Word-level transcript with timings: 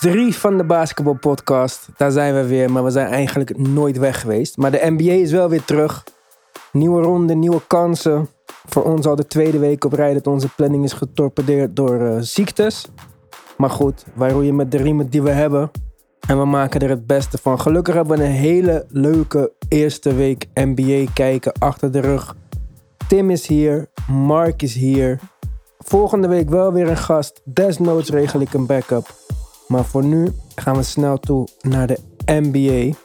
3 0.00 0.34
van 0.34 0.56
de 0.56 0.64
Basketball 0.64 1.14
Podcast. 1.14 1.88
Daar 1.96 2.10
zijn 2.10 2.34
we 2.34 2.46
weer, 2.46 2.70
maar 2.70 2.84
we 2.84 2.90
zijn 2.90 3.06
eigenlijk 3.06 3.58
nooit 3.58 3.98
weg 3.98 4.20
geweest. 4.20 4.56
Maar 4.56 4.70
de 4.70 4.90
NBA 4.96 5.12
is 5.12 5.32
wel 5.32 5.48
weer 5.48 5.64
terug. 5.64 6.04
Nieuwe 6.72 7.02
ronde, 7.02 7.34
nieuwe 7.34 7.60
kansen. 7.66 8.28
Voor 8.66 8.82
ons 8.82 9.06
al 9.06 9.16
de 9.16 9.26
tweede 9.26 9.58
week 9.58 9.84
op 9.84 9.92
rij 9.92 10.14
dat 10.14 10.26
onze 10.26 10.48
planning 10.54 10.84
is 10.84 10.92
getorpedeerd 10.92 11.76
door 11.76 12.00
eh, 12.00 12.16
ziektes. 12.20 12.86
Maar 13.56 13.70
goed, 13.70 14.04
wij 14.14 14.30
roeien 14.30 14.56
met 14.56 14.70
de 14.70 14.76
riemen 14.76 15.08
die 15.10 15.22
we 15.22 15.30
hebben. 15.30 15.70
En 16.28 16.38
we 16.38 16.44
maken 16.44 16.80
er 16.80 16.88
het 16.88 17.06
beste 17.06 17.38
van. 17.38 17.60
Gelukkig 17.60 17.94
hebben 17.94 18.18
we 18.18 18.24
een 18.24 18.30
hele 18.30 18.86
leuke 18.88 19.52
eerste 19.68 20.14
week 20.14 20.46
NBA 20.54 21.04
kijken 21.14 21.52
achter 21.58 21.92
de 21.92 22.00
rug. 22.00 22.36
Tim 23.08 23.30
is 23.30 23.46
hier, 23.46 23.86
Mark 24.08 24.62
is 24.62 24.74
hier. 24.74 25.18
Volgende 25.78 26.28
week 26.28 26.48
wel 26.48 26.72
weer 26.72 26.88
een 26.88 26.96
gast. 26.96 27.40
Desnoods 27.44 28.10
regel 28.10 28.40
ik 28.40 28.52
een 28.52 28.66
backup. 28.66 29.19
Maar 29.70 29.84
voor 29.84 30.04
nu 30.04 30.32
gaan 30.54 30.76
we 30.76 30.82
snel 30.82 31.18
toe 31.18 31.48
naar 31.60 31.86
de 31.86 31.98
NBA. 32.26 32.96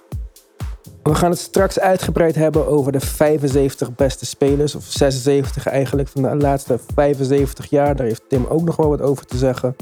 We 1.03 1.15
gaan 1.15 1.29
het 1.29 1.39
straks 1.39 1.79
uitgebreid 1.79 2.35
hebben 2.35 2.67
over 2.67 2.91
de 2.91 2.99
75 2.99 3.95
beste 3.95 4.25
spelers. 4.25 4.75
Of 4.75 4.83
76 4.83 5.67
eigenlijk 5.67 6.07
van 6.07 6.21
de 6.21 6.35
laatste 6.35 6.79
75 6.95 7.65
jaar. 7.65 7.95
Daar 7.95 8.05
heeft 8.05 8.29
Tim 8.29 8.45
ook 8.45 8.61
nog 8.61 8.75
wel 8.75 8.89
wat 8.89 9.01
over 9.01 9.25
te 9.25 9.37
zeggen. 9.37 9.75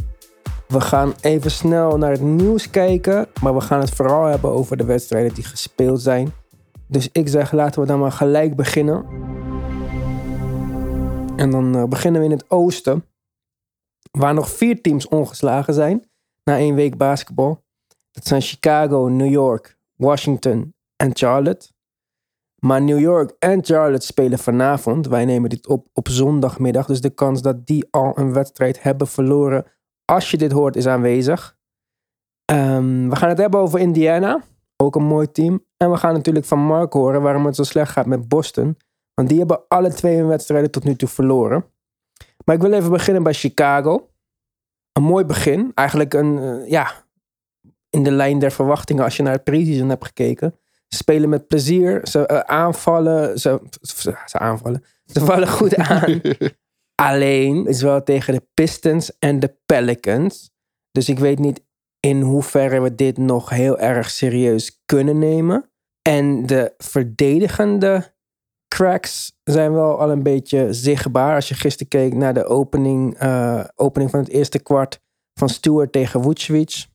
We 0.67 0.81
gaan 0.81 1.13
even 1.21 1.51
snel 1.51 1.97
naar 1.97 2.11
het 2.11 2.21
nieuws 2.21 2.69
kijken. 2.69 3.27
Maar 3.41 3.55
we 3.55 3.61
gaan 3.61 3.79
het 3.79 3.91
vooral 3.91 4.25
hebben 4.25 4.51
over 4.51 4.77
de 4.77 4.85
wedstrijden 4.85 5.33
die 5.33 5.43
gespeeld 5.43 6.01
zijn. 6.01 6.33
Dus 6.87 7.09
ik 7.11 7.27
zeg 7.27 7.51
laten 7.51 7.81
we 7.81 7.87
dan 7.87 7.99
maar 7.99 8.11
gelijk 8.11 8.55
beginnen. 8.55 9.05
En 11.35 11.49
dan 11.49 11.75
uh, 11.75 11.83
beginnen 11.83 12.21
we 12.21 12.27
in 12.27 12.33
het 12.33 12.45
oosten. 12.51 13.05
Waar 14.11 14.33
nog 14.33 14.49
vier 14.49 14.81
teams 14.81 15.07
ongeslagen 15.07 15.73
zijn. 15.73 16.11
Na 16.43 16.57
één 16.57 16.75
week 16.75 16.97
basketbal. 16.97 17.63
Dat 18.11 18.25
zijn 18.25 18.41
Chicago, 18.41 19.07
New 19.07 19.29
York, 19.29 19.77
Washington 19.95 20.73
en 20.95 21.09
Charlotte. 21.13 21.71
Maar 22.59 22.81
New 22.81 22.99
York 22.99 23.35
en 23.39 23.65
Charlotte 23.65 24.05
spelen 24.05 24.39
vanavond. 24.39 25.07
Wij 25.07 25.25
nemen 25.25 25.49
dit 25.49 25.67
op 25.67 25.87
op 25.93 26.07
zondagmiddag. 26.07 26.85
Dus 26.85 27.01
de 27.01 27.09
kans 27.09 27.41
dat 27.41 27.65
die 27.65 27.87
al 27.91 28.17
een 28.17 28.33
wedstrijd 28.33 28.83
hebben 28.83 29.07
verloren. 29.07 29.65
Als 30.05 30.31
je 30.31 30.37
dit 30.37 30.51
hoort, 30.51 30.75
is 30.75 30.87
aanwezig. 30.87 31.57
Um, 32.51 33.09
we 33.09 33.15
gaan 33.15 33.29
het 33.29 33.37
hebben 33.37 33.59
over 33.59 33.79
Indiana. 33.79 34.43
Ook 34.77 34.95
een 34.95 35.03
mooi 35.03 35.31
team. 35.31 35.65
En 35.77 35.91
we 35.91 35.97
gaan 35.97 36.13
natuurlijk 36.13 36.45
van 36.45 36.59
Mark 36.59 36.93
horen 36.93 37.21
waarom 37.21 37.45
het 37.45 37.55
zo 37.55 37.63
slecht 37.63 37.91
gaat 37.91 38.05
met 38.05 38.27
Boston. 38.27 38.77
Want 39.13 39.29
die 39.29 39.37
hebben 39.37 39.67
alle 39.67 39.93
twee 39.93 40.17
hun 40.17 40.27
wedstrijden 40.27 40.71
tot 40.71 40.83
nu 40.83 40.95
toe 40.95 41.09
verloren. 41.09 41.65
Maar 42.45 42.55
ik 42.55 42.61
wil 42.61 42.73
even 42.73 42.91
beginnen 42.91 43.23
bij 43.23 43.33
Chicago. 43.33 44.09
Een 44.93 45.03
mooi 45.03 45.25
begin. 45.25 45.71
Eigenlijk 45.73 46.13
een, 46.13 46.37
uh, 46.37 46.69
ja, 46.69 47.05
in 47.89 48.03
de 48.03 48.11
lijn 48.11 48.39
der 48.39 48.51
verwachtingen 48.51 49.03
als 49.03 49.17
je 49.17 49.23
naar 49.23 49.33
het 49.33 49.43
preseason 49.43 49.89
hebt 49.89 50.05
gekeken. 50.05 50.55
Ze 50.87 50.97
spelen 50.97 51.29
met 51.29 51.47
plezier. 51.47 52.07
Ze 52.07 52.29
uh, 52.31 52.39
aanvallen. 52.39 53.39
Ze, 53.39 53.61
ze 54.25 54.39
aanvallen. 54.39 54.83
Ze 55.05 55.19
vallen 55.25 55.47
goed 55.47 55.75
aan. 55.75 56.21
Alleen 56.95 57.65
is 57.65 57.81
wel 57.81 58.03
tegen 58.03 58.33
de 58.33 58.47
Pistons 58.53 59.17
en 59.19 59.39
de 59.39 59.55
Pelicans. 59.65 60.51
Dus 60.91 61.09
ik 61.09 61.19
weet 61.19 61.39
niet 61.39 61.63
in 61.99 62.21
hoeverre 62.21 62.79
we 62.79 62.95
dit 62.95 63.17
nog 63.17 63.49
heel 63.49 63.79
erg 63.79 64.09
serieus 64.09 64.81
kunnen 64.85 65.19
nemen. 65.19 65.69
En 66.01 66.45
de 66.45 66.73
verdedigende 66.77 68.12
cracks 68.73 69.37
zijn 69.43 69.73
wel 69.73 69.99
al 69.99 70.11
een 70.11 70.23
beetje 70.23 70.73
zichtbaar. 70.73 71.35
Als 71.35 71.47
je 71.47 71.53
gisteren 71.53 71.87
keek 71.87 72.13
naar 72.13 72.33
de 72.33 72.45
opening, 72.45 73.23
uh, 73.23 73.63
opening 73.75 74.11
van 74.11 74.19
het 74.19 74.29
eerste 74.29 74.59
kwart 74.59 75.01
van 75.33 75.49
Stewart 75.49 75.91
tegen 75.91 76.23
Vucevic. 76.23 76.85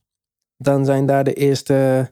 Dan 0.57 0.85
zijn 0.85 1.05
daar 1.05 1.23
de 1.23 1.33
eerste 1.33 2.11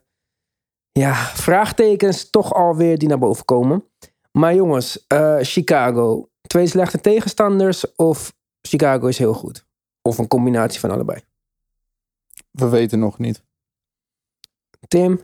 ja, 0.92 1.14
vraagtekens 1.14 2.30
toch 2.30 2.54
alweer 2.54 2.98
die 2.98 3.08
naar 3.08 3.18
boven 3.18 3.44
komen. 3.44 3.84
Maar 4.32 4.54
jongens, 4.54 5.04
uh, 5.12 5.36
Chicago. 5.40 6.28
Twee 6.40 6.66
slechte 6.66 7.00
tegenstanders 7.00 7.94
of 7.94 8.32
Chicago 8.60 9.06
is 9.06 9.18
heel 9.18 9.34
goed? 9.34 9.66
Of 10.02 10.18
een 10.18 10.28
combinatie 10.28 10.80
van 10.80 10.90
allebei? 10.90 11.20
We 12.50 12.68
weten 12.68 12.98
nog 12.98 13.18
niet. 13.18 13.42
Tim? 14.88 15.20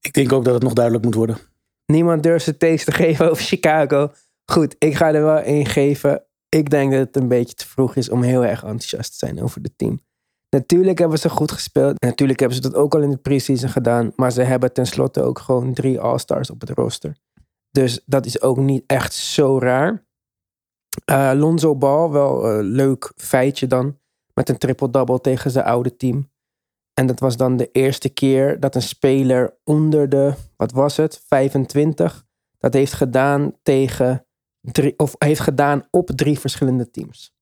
Ik 0.00 0.12
denk 0.12 0.32
ook 0.32 0.44
dat 0.44 0.54
het 0.54 0.62
nog 0.62 0.72
duidelijk 0.72 1.04
moet 1.04 1.14
worden. 1.14 1.49
Niemand 1.90 2.22
durft 2.22 2.58
takes 2.58 2.84
te 2.84 2.92
geven 2.92 3.30
over 3.30 3.44
Chicago. 3.44 4.12
Goed, 4.52 4.76
ik 4.78 4.94
ga 4.94 5.14
er 5.14 5.24
wel 5.24 5.38
één 5.38 5.66
geven. 5.66 6.24
Ik 6.48 6.70
denk 6.70 6.90
dat 6.90 7.00
het 7.00 7.16
een 7.16 7.28
beetje 7.28 7.54
te 7.54 7.66
vroeg 7.66 7.96
is 7.96 8.08
om 8.08 8.22
heel 8.22 8.44
erg 8.44 8.62
enthousiast 8.62 9.10
te 9.10 9.26
zijn 9.26 9.42
over 9.42 9.62
het 9.62 9.72
team. 9.76 10.00
Natuurlijk 10.48 10.98
hebben 10.98 11.18
ze 11.18 11.28
goed 11.28 11.52
gespeeld. 11.52 12.00
Natuurlijk 12.00 12.38
hebben 12.38 12.56
ze 12.56 12.62
dat 12.62 12.74
ook 12.74 12.94
al 12.94 13.02
in 13.02 13.10
de 13.10 13.16
preseason 13.16 13.68
gedaan. 13.68 14.12
Maar 14.16 14.32
ze 14.32 14.42
hebben 14.42 14.72
tenslotte 14.72 15.22
ook 15.22 15.38
gewoon 15.38 15.74
drie 15.74 16.00
All-Stars 16.00 16.50
op 16.50 16.60
het 16.60 16.70
roster. 16.70 17.16
Dus 17.70 18.02
dat 18.06 18.26
is 18.26 18.42
ook 18.42 18.56
niet 18.56 18.84
echt 18.86 19.14
zo 19.14 19.58
raar. 19.58 20.04
Uh, 21.10 21.32
Lonzo 21.34 21.76
Ball, 21.76 22.08
wel 22.08 22.50
een 22.50 22.64
leuk 22.64 23.12
feitje 23.16 23.66
dan. 23.66 23.98
Met 24.34 24.48
een 24.48 24.58
triple-double 24.58 25.20
tegen 25.20 25.50
zijn 25.50 25.64
oude 25.64 25.96
team. 25.96 26.30
En 27.00 27.06
dat 27.06 27.20
was 27.20 27.36
dan 27.36 27.56
de 27.56 27.70
eerste 27.72 28.08
keer 28.08 28.60
dat 28.60 28.74
een 28.74 28.82
speler 28.82 29.56
onder 29.64 30.08
de, 30.08 30.34
wat 30.56 30.72
was 30.72 30.96
het, 30.96 31.22
25, 31.26 32.26
dat 32.58 32.74
heeft 32.74 32.92
gedaan 32.92 33.52
tegen 33.62 34.26
drie, 34.60 34.94
of 34.98 35.14
heeft 35.18 35.40
gedaan 35.40 35.86
op 35.90 36.10
drie 36.10 36.38
verschillende 36.38 36.90
teams. 36.90 37.34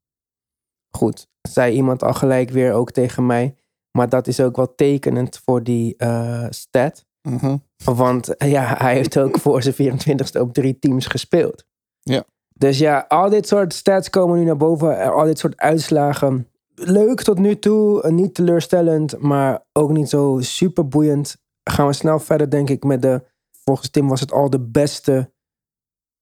Goed, 0.97 1.29
zei 1.49 1.75
iemand 1.75 2.03
al 2.03 2.15
gelijk 2.15 2.51
weer 2.51 2.73
ook 2.73 2.91
tegen 2.91 3.27
mij. 3.27 3.55
Maar 3.91 4.09
dat 4.09 4.27
is 4.27 4.41
ook 4.41 4.57
wel 4.57 4.75
tekenend 4.75 5.41
voor 5.45 5.63
die 5.63 5.95
uh, 5.99 6.47
stat. 6.51 7.05
Mm 7.23 7.39
-hmm. 7.39 7.63
Want 7.85 8.35
ja, 8.39 8.75
hij 8.77 8.95
heeft 8.95 9.19
ook 9.19 9.39
voor 9.39 9.63
zijn 9.63 10.01
24ste 10.01 10.41
op 10.41 10.53
drie 10.53 10.79
teams 10.79 11.07
gespeeld. 11.07 11.65
Ja. 12.01 12.25
Dus 12.55 12.79
ja, 12.79 13.05
al 13.09 13.31
dit 13.31 13.49
soort 13.49 13.75
stats 13.75 14.11
komen 14.11 14.39
nu 14.39 14.45
naar 14.45 14.57
boven. 14.57 15.13
Al 15.13 15.25
dit 15.25 15.39
soort 15.39 15.57
uitslagen 15.57 16.49
leuk 16.79 17.23
tot 17.23 17.39
nu 17.39 17.59
toe. 17.59 18.11
Niet 18.11 18.35
teleurstellend, 18.35 19.19
maar 19.19 19.65
ook 19.73 19.91
niet 19.91 20.09
zo 20.09 20.39
super 20.41 20.89
boeiend. 20.89 21.37
Gaan 21.63 21.87
we 21.87 21.93
snel 21.93 22.19
verder, 22.19 22.51
denk 22.51 22.71
ik, 22.71 22.85
met 22.85 23.03
de. 23.03 23.27
Volgens 23.51 23.91
Tim 23.91 24.09
was 24.09 24.21
het 24.21 24.33
al 24.33 24.51
de 24.51 24.61
beste 24.61 25.33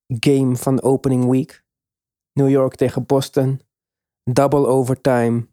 game 0.07 0.57
van 0.57 0.77
de 0.77 0.83
opening 0.83 1.31
week. 1.31 1.65
New 2.33 2.49
York 2.49 2.75
tegen 2.75 3.07
Boston. 3.07 3.61
Double 4.23 4.67
overtime. 4.67 5.47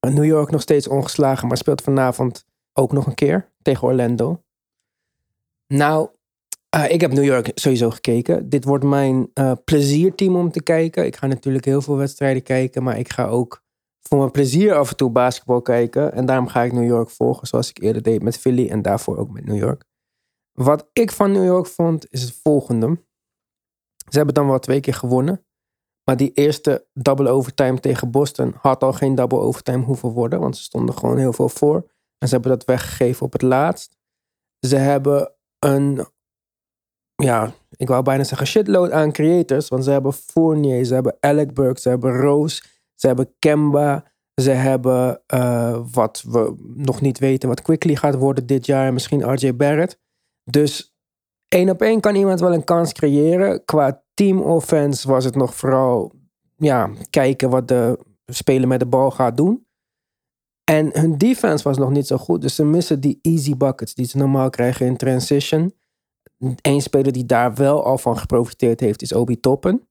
New 0.00 0.24
York 0.24 0.50
nog 0.50 0.60
steeds 0.60 0.88
ongeslagen, 0.88 1.48
maar 1.48 1.56
speelt 1.56 1.82
vanavond 1.82 2.46
ook 2.72 2.92
nog 2.92 3.06
een 3.06 3.14
keer 3.14 3.52
tegen 3.62 3.88
Orlando. 3.88 4.42
Nou, 5.66 6.10
uh, 6.74 6.90
ik 6.90 7.00
heb 7.00 7.12
New 7.12 7.24
York 7.24 7.50
sowieso 7.54 7.90
gekeken. 7.90 8.48
Dit 8.48 8.64
wordt 8.64 8.84
mijn 8.84 9.30
uh, 9.34 9.52
plezierteam 9.64 10.36
om 10.36 10.50
te 10.50 10.62
kijken. 10.62 11.06
Ik 11.06 11.16
ga 11.16 11.26
natuurlijk 11.26 11.64
heel 11.64 11.82
veel 11.82 11.96
wedstrijden 11.96 12.42
kijken, 12.42 12.82
maar 12.82 12.98
ik 12.98 13.08
ga 13.08 13.26
ook 13.26 13.62
voor 14.00 14.18
mijn 14.18 14.30
plezier 14.30 14.74
af 14.74 14.90
en 14.90 14.96
toe 14.96 15.10
basketbal 15.10 15.62
kijken. 15.62 16.12
En 16.12 16.26
daarom 16.26 16.46
ga 16.46 16.62
ik 16.62 16.72
New 16.72 16.86
York 16.86 17.10
volgen, 17.10 17.46
zoals 17.46 17.68
ik 17.68 17.82
eerder 17.82 18.02
deed 18.02 18.22
met 18.22 18.38
Philly 18.38 18.68
en 18.68 18.82
daarvoor 18.82 19.16
ook 19.16 19.30
met 19.30 19.44
New 19.44 19.58
York. 19.58 19.84
Wat 20.52 20.88
ik 20.92 21.12
van 21.12 21.32
New 21.32 21.44
York 21.44 21.66
vond, 21.66 22.06
is 22.10 22.22
het 22.22 22.40
volgende. 22.42 22.98
Ze 24.10 24.16
hebben 24.16 24.34
dan 24.34 24.46
wel 24.46 24.58
twee 24.58 24.80
keer 24.80 24.94
gewonnen. 24.94 25.46
Maar 26.04 26.16
die 26.16 26.32
eerste 26.32 26.86
double 26.92 27.28
overtime 27.28 27.80
tegen 27.80 28.10
Boston 28.10 28.54
had 28.60 28.82
al 28.82 28.92
geen 28.92 29.14
double 29.14 29.38
overtime 29.38 29.84
hoeven 29.84 30.08
worden, 30.08 30.40
want 30.40 30.56
ze 30.56 30.62
stonden 30.62 30.94
gewoon 30.98 31.18
heel 31.18 31.32
veel 31.32 31.48
voor. 31.48 31.76
En 32.18 32.28
ze 32.28 32.34
hebben 32.34 32.50
dat 32.50 32.64
weggegeven 32.64 33.26
op 33.26 33.32
het 33.32 33.42
laatst. 33.42 33.96
Ze 34.66 34.76
hebben 34.76 35.34
een 35.58 36.06
ja, 37.14 37.52
ik 37.76 37.88
wou 37.88 38.02
bijna 38.02 38.24
zeggen 38.24 38.46
shitload 38.46 38.90
aan 38.90 39.12
creators. 39.12 39.68
Want 39.68 39.84
ze 39.84 39.90
hebben 39.90 40.12
Fournier, 40.12 40.84
ze 40.84 40.94
hebben 40.94 41.16
Alec 41.20 41.54
Burke, 41.54 41.80
ze 41.80 41.88
hebben 41.88 42.16
Rose, 42.16 42.62
ze 42.94 43.06
hebben 43.06 43.34
Kemba. 43.38 44.12
Ze 44.42 44.50
hebben 44.50 45.22
uh, 45.34 45.80
wat 45.92 46.24
we 46.28 46.54
nog 46.76 47.00
niet 47.00 47.18
weten, 47.18 47.48
wat 47.48 47.62
Quickly 47.62 47.96
gaat 47.96 48.14
worden 48.14 48.46
dit 48.46 48.66
jaar. 48.66 48.92
Misschien 48.92 49.32
RJ 49.32 49.56
Barrett. 49.56 50.00
Dus 50.44 50.96
één 51.48 51.70
op 51.70 51.82
één 51.82 52.00
kan 52.00 52.14
iemand 52.14 52.40
wel 52.40 52.52
een 52.52 52.64
kans 52.64 52.92
creëren. 52.92 53.64
Qua 53.64 54.02
team 54.14 54.40
offense 54.40 55.08
was 55.08 55.24
het 55.24 55.34
nog 55.34 55.54
vooral 55.54 56.12
ja, 56.56 56.90
kijken 57.10 57.50
wat 57.50 57.68
de 57.68 57.98
speler 58.26 58.68
met 58.68 58.80
de 58.80 58.86
bal 58.86 59.10
gaat 59.10 59.36
doen. 59.36 59.66
En 60.64 60.90
hun 60.92 61.18
defense 61.18 61.64
was 61.64 61.78
nog 61.78 61.90
niet 61.90 62.06
zo 62.06 62.16
goed. 62.16 62.40
Dus 62.40 62.54
ze 62.54 62.64
missen 62.64 63.00
die 63.00 63.18
easy 63.22 63.56
buckets 63.56 63.94
die 63.94 64.06
ze 64.06 64.16
normaal 64.16 64.50
krijgen 64.50 64.86
in 64.86 64.96
transition. 64.96 65.74
Eén 66.62 66.82
speler 66.82 67.12
die 67.12 67.26
daar 67.26 67.54
wel 67.54 67.84
al 67.84 67.98
van 67.98 68.18
geprofiteerd 68.18 68.80
heeft 68.80 69.02
is 69.02 69.12
Obi 69.12 69.40
Toppen. 69.40 69.88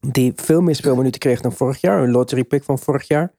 Die 0.00 0.32
veel 0.36 0.60
meer 0.60 0.74
speelminuten 0.74 1.20
kreeg 1.20 1.40
dan 1.40 1.52
vorig 1.52 1.80
jaar. 1.80 2.02
Een 2.02 2.10
lottery 2.10 2.44
pick 2.44 2.64
van 2.64 2.78
vorig 2.78 3.08
jaar. 3.08 3.34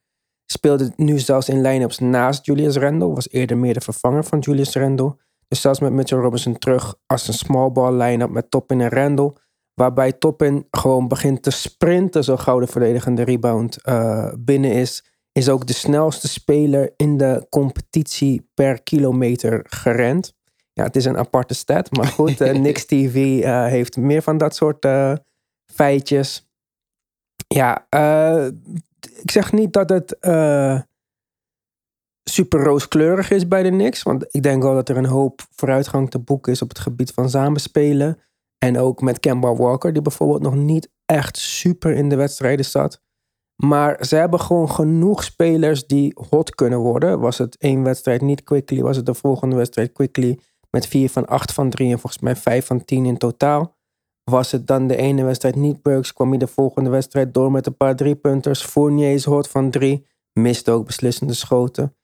Speelde 0.46 0.92
nu 0.96 1.20
zelfs 1.20 1.50
in 1.50 1.62
line-ups 1.62 2.00
naast 2.00 2.46
Julius 2.46 2.76
Randle. 2.76 3.14
Was 3.14 3.30
eerder 3.30 3.58
meer 3.58 3.74
de 3.74 3.82
vervanger 3.82 4.24
van 4.24 4.40
Julius 4.40 4.74
Randle. 4.74 5.16
Dus 5.48 5.62
zelfs 5.62 5.80
met 5.80 5.92
Mitchell 5.92 6.20
Robinson 6.20 6.58
terug 6.58 6.96
als 7.06 7.28
een 7.28 7.34
small 7.34 7.72
ball 7.72 7.94
line-up 7.94 8.30
met 8.30 8.52
Toppin 8.52 8.82
en 8.82 8.90
Randle. 8.90 9.34
Waarbij 9.74 10.12
Toppin 10.12 10.68
gewoon 10.72 11.08
begint 11.08 11.44
te 11.44 11.50
sprinten 11.50 12.24
zo 12.24 12.38
gauw 12.38 12.60
de 12.60 12.68
verdedigende 12.68 13.24
rebound 13.24 13.78
uh, 13.84 14.34
binnen 14.40 14.72
is. 14.72 15.06
is 15.32 15.50
ook 15.50 15.68
de 15.68 15.74
snelste 15.74 16.28
speler 16.28 16.94
in 16.96 17.18
de 17.18 17.46
competitie 17.50 18.50
per 18.54 18.84
kilometer 18.84 19.66
gerend. 19.70 20.34
Ja, 20.74 20.84
het 20.84 20.96
is 20.96 21.06
een 21.06 21.18
aparte 21.18 21.54
stat, 21.54 21.92
maar 21.92 22.08
goed, 22.20 22.42
eh, 22.42 22.60
Nix 22.60 22.86
TV 22.86 23.42
eh, 23.44 23.66
heeft 23.66 23.98
meer 23.98 24.22
van 24.22 24.38
dat 24.38 24.56
soort 24.56 24.86
eh, 24.86 25.14
feitjes. 25.74 26.50
Ja, 27.48 27.88
ik 29.22 29.32
zeg 29.32 29.52
niet 29.52 29.74
dat 29.74 29.90
het 29.90 30.18
super 32.24 32.64
rooskleurig 32.64 33.32
is 33.32 33.48
bij 33.48 33.64
de 33.64 33.70
Knicks, 33.70 34.04
want 34.04 34.26
ik 34.30 34.44
denk 34.44 34.64
wel 34.64 34.74
dat 34.74 34.90
er 34.90 34.98
een 34.98 35.06
hoop 35.06 35.42
vooruitgang 35.56 36.10
te 36.10 36.20
boeken 36.20 36.52
is 36.52 36.62
op 36.62 36.70
het 36.70 36.80
gebied 36.80 37.12
van 37.12 37.30
samenspelen. 37.30 38.20
En 38.58 38.78
ook 38.78 39.02
met 39.02 39.20
Kemba 39.20 39.56
Walker, 39.56 39.94
die 39.94 40.02
bijvoorbeeld 40.02 40.42
nog 40.42 40.56
niet 40.56 40.90
echt 41.06 41.38
super 41.38 41.92
in 41.92 42.10
de 42.10 42.16
wedstrijden 42.16 42.66
zat. 42.66 43.02
Maar 43.56 44.06
ze 44.06 44.16
hebben 44.16 44.40
gewoon 44.40 44.72
genoeg 44.72 45.24
spelers 45.24 45.88
die 45.88 46.18
hot 46.30 46.56
kunnen 46.56 46.80
worden. 46.80 47.20
Was 47.20 47.38
het 47.38 47.58
één 47.58 47.84
wedstrijd 47.84 48.22
niet 48.22 48.44
quickly, 48.44 48.82
was 48.82 48.96
het 48.96 49.06
de 49.06 49.14
volgende 49.14 49.56
wedstrijd 49.56 49.92
quickly 49.92 50.40
met 50.72 50.88
4 50.88 51.10
van 51.10 51.26
8 51.26 51.54
van 51.54 51.70
3 51.70 51.92
en 51.92 52.00
volgens 52.00 52.22
mij 52.22 52.36
5 52.36 52.66
van 52.66 52.86
10 52.86 53.06
in 53.06 53.18
totaal. 53.18 53.80
Was 54.24 54.52
het 54.52 54.68
dan 54.68 54.88
de 54.88 54.96
ene 54.96 55.24
wedstrijd 55.24 55.56
niet 55.56 55.82
Burks, 55.82 56.14
kwam 56.14 56.30
hij 56.30 56.38
de 56.38 56.48
volgende 56.48 56.90
wedstrijd 56.90 57.34
door 57.34 57.52
met 57.52 57.66
een 57.66 57.78
paar 57.78 57.96
driepunters. 57.96 58.64
Fournier 58.64 59.14
is 59.14 59.26
hot 59.26 59.48
van 59.48 59.72
3, 59.72 60.08
miste 60.34 60.72
ook 60.72 60.86
beslissende 60.86 61.34
schoten. 61.34 61.96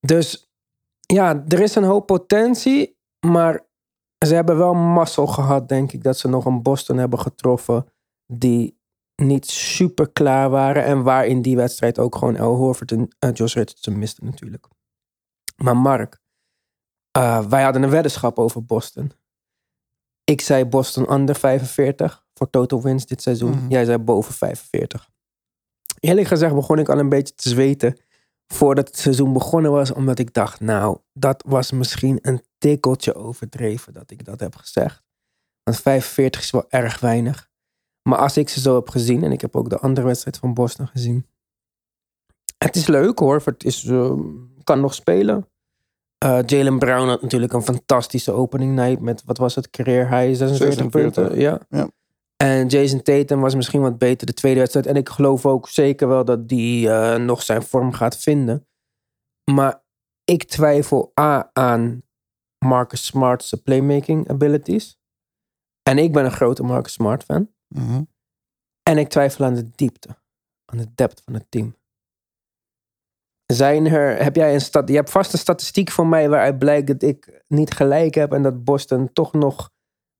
Dus 0.00 0.52
ja, 1.06 1.44
er 1.48 1.60
is 1.60 1.74
een 1.74 1.84
hoop 1.84 2.06
potentie, 2.06 2.98
maar 3.26 3.66
ze 4.26 4.34
hebben 4.34 4.56
wel 4.56 4.74
mazzel 4.74 5.26
gehad, 5.26 5.68
denk 5.68 5.92
ik, 5.92 6.02
dat 6.02 6.18
ze 6.18 6.28
nog 6.28 6.44
een 6.44 6.62
Boston 6.62 6.96
hebben 6.96 7.18
getroffen 7.18 7.86
die 8.32 8.80
niet 9.22 9.46
super 9.46 10.10
klaar 10.10 10.50
waren. 10.50 10.84
En 10.84 11.02
waar 11.02 11.26
in 11.26 11.42
die 11.42 11.56
wedstrijd 11.56 11.98
ook 11.98 12.16
gewoon 12.16 12.36
El 12.36 12.54
Horford 12.54 12.92
en 12.92 13.08
uh, 13.24 13.30
Josh 13.32 13.54
Richardson 13.54 13.98
misten 13.98 14.24
natuurlijk. 14.24 14.66
Maar 15.56 15.76
Mark, 15.76 16.20
uh, 17.18 17.46
wij 17.46 17.62
hadden 17.62 17.82
een 17.82 17.90
weddenschap 17.90 18.38
over 18.38 18.64
Boston. 18.64 19.12
Ik 20.24 20.40
zei 20.40 20.64
Boston 20.64 21.08
onder 21.08 21.34
45 21.34 22.26
voor 22.34 22.50
total 22.50 22.82
wins 22.82 23.06
dit 23.06 23.22
seizoen. 23.22 23.50
Mhm. 23.50 23.68
Jij 23.68 23.84
zei 23.84 23.98
boven 23.98 24.34
45. 24.34 25.08
Eerlijk 26.00 26.26
gezegd 26.26 26.54
begon 26.54 26.78
ik 26.78 26.88
al 26.88 26.98
een 26.98 27.08
beetje 27.08 27.34
te 27.34 27.48
zweten 27.48 27.98
voordat 28.46 28.86
het 28.86 28.98
seizoen 28.98 29.32
begonnen 29.32 29.70
was. 29.70 29.92
Omdat 29.92 30.18
ik 30.18 30.34
dacht, 30.34 30.60
nou, 30.60 30.98
dat 31.12 31.44
was 31.46 31.70
misschien 31.70 32.18
een 32.22 32.42
tikkeltje 32.58 33.14
overdreven 33.14 33.92
dat 33.92 34.10
ik 34.10 34.24
dat 34.24 34.40
heb 34.40 34.56
gezegd. 34.56 35.02
Want 35.62 35.80
45 35.80 36.40
is 36.40 36.50
wel 36.50 36.70
erg 36.70 37.00
weinig. 37.00 37.50
Maar 38.02 38.18
als 38.18 38.36
ik 38.36 38.48
ze 38.48 38.60
zo 38.60 38.74
heb 38.74 38.88
gezien, 38.88 39.22
en 39.24 39.32
ik 39.32 39.40
heb 39.40 39.56
ook 39.56 39.70
de 39.70 39.78
andere 39.78 40.06
wedstrijd 40.06 40.36
van 40.36 40.54
Boston 40.54 40.86
gezien. 40.86 41.26
Het 42.58 42.76
is 42.76 42.86
leuk 42.86 43.18
hoor. 43.18 43.42
Het 43.44 43.64
is, 43.64 43.84
uh, 43.84 44.12
kan 44.64 44.80
nog 44.80 44.94
spelen. 44.94 45.48
Uh, 46.24 46.38
Jalen 46.46 46.78
Brown 46.78 47.08
had 47.08 47.22
natuurlijk 47.22 47.52
een 47.52 47.62
fantastische 47.62 48.32
opening 48.32 48.74
night 48.74 49.00
met, 49.00 49.22
wat 49.24 49.38
was 49.38 49.54
het, 49.54 49.70
career 49.70 50.08
high 50.08 50.36
46 50.36 50.88
punten. 50.88 51.38
Ja. 51.38 51.60
ja. 51.68 51.90
En 52.36 52.66
Jason 52.66 53.02
Tatum 53.02 53.40
was 53.40 53.54
misschien 53.54 53.80
wat 53.80 53.98
beter 53.98 54.26
de 54.26 54.32
tweede 54.32 54.58
wedstrijd. 54.58 54.86
En 54.86 54.96
ik 54.96 55.08
geloof 55.08 55.46
ook 55.46 55.68
zeker 55.68 56.08
wel 56.08 56.24
dat 56.24 56.48
die 56.48 56.86
uh, 56.86 57.16
nog 57.16 57.42
zijn 57.42 57.62
vorm 57.62 57.92
gaat 57.92 58.16
vinden. 58.16 58.66
Maar 59.50 59.82
ik 60.24 60.44
twijfel 60.44 61.12
A 61.20 61.50
aan 61.52 62.02
Marcus 62.58 63.04
Smart's 63.04 63.54
playmaking 63.64 64.28
abilities. 64.28 64.98
En 65.82 65.98
ik 65.98 66.12
ben 66.12 66.24
een 66.24 66.30
grote 66.30 66.62
Marcus 66.62 66.92
Smart 66.92 67.24
fan. 67.24 67.50
Mm 67.68 67.86
-hmm. 67.86 68.08
En 68.82 68.98
ik 68.98 69.08
twijfel 69.08 69.44
aan 69.44 69.54
de 69.54 69.70
diepte, 69.74 70.08
aan 70.64 70.78
de 70.78 70.94
depth 70.94 71.22
van 71.24 71.34
het 71.34 71.46
team. 71.48 71.76
Zijn 73.52 73.86
er, 73.86 74.22
heb 74.22 74.36
jij 74.36 74.54
een 74.54 74.60
stad, 74.60 74.88
je 74.88 74.94
hebt 74.94 75.10
vast 75.10 75.32
een 75.32 75.38
statistiek 75.38 75.90
voor 75.90 76.06
mij 76.06 76.28
waaruit 76.28 76.58
blijkt 76.58 76.86
dat 76.86 77.02
ik 77.02 77.42
niet 77.46 77.70
gelijk 77.70 78.14
heb 78.14 78.32
en 78.32 78.42
dat 78.42 78.64
Boston 78.64 79.12
toch 79.12 79.32
nog 79.32 79.70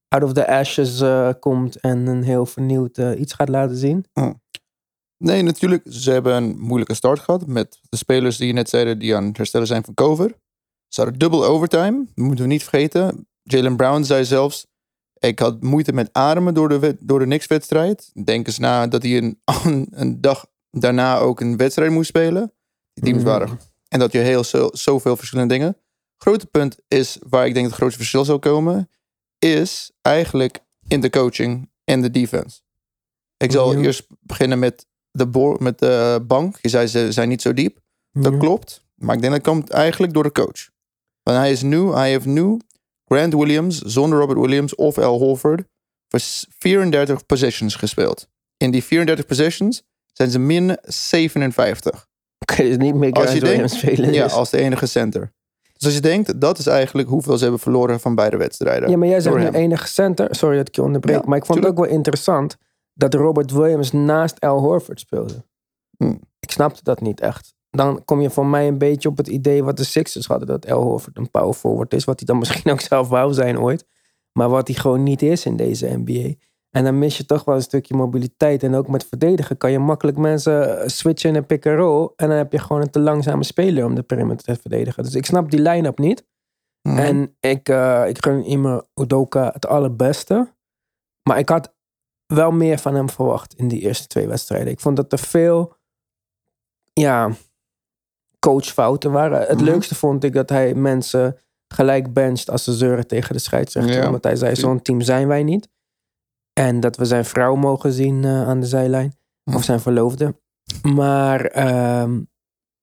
out 0.08 0.22
of 0.22 0.32
the 0.32 0.46
ashes 0.46 1.00
uh, 1.00 1.30
komt 1.40 1.80
en 1.80 2.06
een 2.06 2.22
heel 2.22 2.46
vernieuwd 2.46 2.98
uh, 2.98 3.20
iets 3.20 3.32
gaat 3.32 3.48
laten 3.48 3.76
zien? 3.76 4.04
Oh. 4.12 4.30
Nee, 5.24 5.42
natuurlijk. 5.42 5.86
Ze 5.88 6.10
hebben 6.10 6.34
een 6.34 6.58
moeilijke 6.58 6.94
start 6.94 7.18
gehad 7.18 7.46
met 7.46 7.80
de 7.88 7.96
spelers 7.96 8.36
die 8.36 8.46
je 8.46 8.52
net 8.52 8.68
zeiden 8.68 8.98
die 8.98 9.16
aan 9.16 9.24
het 9.24 9.36
herstellen 9.36 9.66
zijn 9.66 9.84
van 9.84 9.94
cover. 9.94 10.34
Ze 10.88 11.00
hadden 11.00 11.18
dubbel 11.18 11.44
overtime, 11.44 12.06
moeten 12.14 12.44
we 12.44 12.50
niet 12.50 12.62
vergeten. 12.62 13.26
Jalen 13.42 13.76
Brown 13.76 14.02
zei 14.02 14.24
zelfs, 14.24 14.66
ik 15.18 15.38
had 15.38 15.62
moeite 15.62 15.92
met 15.92 16.08
ademen 16.12 16.54
door 16.54 16.68
de, 16.68 16.96
door 17.00 17.18
de 17.18 17.24
Knicks-wedstrijd. 17.24 18.10
Denk 18.24 18.46
eens 18.46 18.58
na 18.58 18.86
dat 18.86 19.02
hij 19.02 19.16
een, 19.16 19.40
een 20.00 20.20
dag 20.20 20.46
daarna 20.70 21.18
ook 21.18 21.40
een 21.40 21.56
wedstrijd 21.56 21.90
moest 21.90 22.08
spelen. 22.08 22.52
Teams 23.00 23.18
mm 23.18 23.24
-hmm. 23.24 23.38
waren. 23.38 23.60
En 23.88 23.98
dat 23.98 24.12
je 24.12 24.18
heel 24.18 24.44
zo, 24.44 24.68
zoveel 24.72 25.16
verschillende 25.16 25.54
dingen. 25.54 25.76
Grote 26.16 26.46
punt 26.46 26.78
is, 26.88 27.18
waar 27.28 27.46
ik 27.46 27.54
denk 27.54 27.66
het 27.66 27.74
grootste 27.74 27.98
verschil 27.98 28.24
zal 28.24 28.38
komen, 28.38 28.90
is 29.38 29.90
eigenlijk 30.02 30.58
in 30.88 31.00
de 31.00 31.10
coaching 31.10 31.70
en 31.84 32.02
de 32.02 32.10
defense. 32.10 32.60
Ik 33.36 33.52
zal 33.52 33.72
Ja. 33.72 33.80
eerst 33.80 34.06
beginnen 34.20 34.58
met 34.58 34.86
de, 35.10 35.56
met 35.58 35.78
de 35.78 36.24
bank. 36.26 36.58
Je 36.62 36.68
zei 36.68 36.86
ze 36.86 37.12
zijn 37.12 37.28
niet 37.28 37.42
zo 37.42 37.52
diep. 37.54 37.78
Dat 38.12 38.32
Ja. 38.32 38.38
klopt. 38.38 38.84
Maar 38.94 39.14
ik 39.14 39.20
denk 39.20 39.32
dat 39.32 39.42
komt 39.42 39.70
eigenlijk 39.70 40.12
door 40.12 40.22
de 40.22 40.32
coach. 40.32 40.68
Want 41.22 41.38
hij 41.38 41.50
is 41.50 41.62
nieuw. 41.62 41.92
Hij 41.92 42.10
heeft 42.10 42.26
nu 42.26 42.60
Grant 43.04 43.34
Williams 43.34 43.78
zonder 43.78 44.18
Robert 44.18 44.38
Williams 44.38 44.74
of 44.74 44.98
Al 44.98 45.18
Horford 45.18 45.62
voor 46.08 46.20
34 46.58 47.26
possessions 47.26 47.74
gespeeld. 47.74 48.28
In 48.56 48.70
die 48.70 48.84
34 48.84 49.26
possessions 49.26 49.82
zijn 50.12 50.30
ze 50.30 50.38
min 50.38 50.78
57. 50.82 52.07
Oké, 52.50 52.62
dus 52.62 52.76
niet 52.76 52.94
meer 52.94 53.12
Als 53.12 53.24
je 53.24 53.30
denkt- 53.30 53.46
Williams 53.48 53.78
spelen. 53.78 54.12
Ja, 54.12 54.22
dus. 54.22 54.32
als 54.32 54.50
de 54.50 54.58
enige 54.58 54.86
center. 54.86 55.32
Dus 55.72 55.86
als 55.86 55.94
je 55.94 56.00
denkt, 56.00 56.40
dat 56.40 56.58
is 56.58 56.66
eigenlijk 56.66 57.08
hoeveel 57.08 57.36
ze 57.36 57.42
hebben 57.42 57.60
verloren 57.60 58.00
van 58.00 58.14
beide 58.14 58.36
wedstrijden. 58.36 58.90
Ja, 58.90 58.96
maar 58.96 59.08
jij 59.08 59.20
zegt 59.20 59.36
nu 59.36 59.48
enige 59.48 59.88
center. 59.88 60.34
Sorry 60.34 60.56
dat 60.56 60.68
ik 60.68 60.74
je 60.74 60.82
onderbreek. 60.82 61.16
Ja, 61.16 61.22
maar 61.26 61.38
ik 61.38 61.46
vond 61.46 61.58
het 61.58 61.68
ook 61.68 61.76
wel 61.76 61.86
interessant 61.86 62.56
dat 62.92 63.14
Robert 63.14 63.50
Williams 63.52 63.92
naast 63.92 64.40
Al 64.40 64.58
Horford 64.58 65.00
speelde. 65.00 65.44
Hm. 65.96 66.14
Ik 66.40 66.50
snapte 66.50 66.80
dat 66.82 67.00
niet 67.00 67.20
echt. 67.20 67.54
Dan 67.70 68.04
kom 68.04 68.20
je 68.20 68.30
voor 68.30 68.46
mij 68.46 68.68
een 68.68 68.78
beetje 68.78 69.08
op 69.08 69.16
het 69.16 69.28
idee 69.28 69.64
wat 69.64 69.76
de 69.76 69.84
Sixers 69.84 70.26
hadden. 70.26 70.46
Dat 70.48 70.70
Al 70.70 70.82
Horford 70.82 71.16
een 71.16 71.30
power 71.30 71.54
forward 71.54 71.94
is. 71.94 72.04
Wat 72.04 72.18
hij 72.18 72.26
dan 72.26 72.38
misschien 72.42 72.72
ook 72.72 72.80
zelf 72.80 73.08
wou 73.08 73.32
zijn 73.32 73.60
ooit. 73.60 73.86
Maar 74.32 74.48
wat 74.48 74.68
hij 74.68 74.76
gewoon 74.76 75.02
niet 75.02 75.22
is 75.22 75.44
in 75.44 75.56
deze 75.56 75.86
NBA. 76.04 76.34
En 76.70 76.84
dan 76.84 76.98
mis 76.98 77.16
je 77.16 77.24
toch 77.26 77.44
wel 77.44 77.54
een 77.54 77.62
stukje 77.62 77.94
mobiliteit. 77.94 78.62
En 78.62 78.74
ook 78.74 78.88
met 78.88 79.04
verdedigen 79.06 79.56
kan 79.56 79.70
je 79.70 79.78
makkelijk 79.78 80.16
mensen 80.16 80.80
eh, 80.80 80.88
switchen 80.88 81.30
in 81.30 81.36
een 81.36 81.46
pick-and-roll. 81.46 82.10
En 82.16 82.28
dan 82.28 82.36
heb 82.36 82.52
je 82.52 82.58
gewoon 82.58 82.82
een 82.82 82.90
te 82.90 83.00
langzame 83.00 83.44
speler 83.44 83.84
om 83.84 83.94
de 83.94 84.02
perimeter 84.02 84.44
te 84.54 84.60
verdedigen. 84.60 85.02
Dus 85.02 85.14
ik 85.14 85.26
snap 85.26 85.50
die 85.50 85.60
line-up 85.62 85.98
niet. 85.98 86.26
Mhm. 86.82 86.98
En 86.98 87.36
ik, 87.40 87.68
eh 87.68 88.04
ik 88.08 88.24
gun 88.24 88.50
Ime 88.50 88.86
Udoka 88.94 89.50
het 89.52 89.66
allerbeste. 89.66 90.52
Maar 91.28 91.38
ik 91.38 91.48
had 91.48 91.74
wel 92.26 92.50
meer 92.50 92.78
van 92.78 92.94
hem 92.94 93.08
verwacht 93.10 93.54
in 93.54 93.68
die 93.68 93.80
eerste 93.80 94.06
twee 94.06 94.28
wedstrijden. 94.28 94.72
Ik 94.72 94.80
vond 94.80 94.96
dat 94.96 95.12
er 95.12 95.18
veel 95.18 95.76
ja, 96.92 97.30
coachfouten 98.38 99.12
waren. 99.12 99.40
Het 99.40 99.56
Mhm. 99.56 99.64
leukste 99.64 99.94
vond 99.94 100.24
ik 100.24 100.32
dat 100.32 100.48
hij 100.48 100.74
mensen 100.74 101.38
gelijk 101.68 102.12
benched 102.12 102.50
als 102.50 102.64
ze 102.64 102.72
zeuren 102.72 103.06
tegen 103.06 103.32
de 103.34 103.40
scheidsrechter. 103.40 103.94
Ja. 103.94 104.06
Omdat 104.06 104.24
hij 104.24 104.36
zei, 104.36 104.56
zo'n 104.56 104.82
team 104.82 105.00
zijn 105.00 105.28
wij 105.28 105.42
niet. 105.42 105.68
En 106.58 106.80
dat 106.80 106.96
we 106.96 107.04
zijn 107.04 107.24
vrouw 107.24 107.54
mogen 107.54 107.92
zien 107.92 108.24
eh, 108.24 108.48
aan 108.48 108.60
de 108.60 108.66
zijlijn. 108.66 109.16
Mhm. 109.44 109.56
Of 109.56 109.64
zijn 109.64 109.80
verloofde. 109.80 110.40
Maar 110.82 111.44
ehm, 111.44 112.20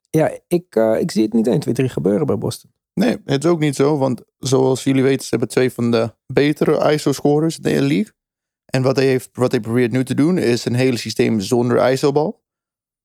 ja, 0.09 0.39
ik, 0.47 0.75
eh, 0.75 0.99
ik 0.99 1.11
zie 1.11 1.23
het 1.23 1.33
niet 1.33 1.47
1, 1.47 1.59
2, 1.59 1.73
3 1.73 1.89
gebeuren 1.89 2.25
bij 2.25 2.37
Boston. 2.37 2.71
Nee, 2.93 3.17
het 3.25 3.43
is 3.43 3.49
ook 3.49 3.59
niet 3.59 3.75
zo. 3.75 3.97
Want 3.97 4.21
zoals 4.37 4.83
jullie 4.83 5.03
weten, 5.03 5.21
ze 5.23 5.29
hebben 5.29 5.47
twee 5.47 5.71
van 5.71 5.91
de 5.91 6.13
betere 6.33 6.93
ISO-scorers 6.93 7.55
in 7.57 7.61
de 7.61 7.81
league. 7.81 8.13
En 8.65 8.81
wat 8.81 8.95
hij, 8.95 9.05
heeft, 9.05 9.29
wat 9.33 9.51
hij 9.51 9.59
probeert 9.59 9.91
nu 9.91 10.03
te 10.03 10.13
doen, 10.13 10.37
is 10.37 10.65
een 10.65 10.75
hele 10.75 10.97
systeem 10.97 11.39
zonder 11.39 11.91
ISO-bal. 11.91 12.43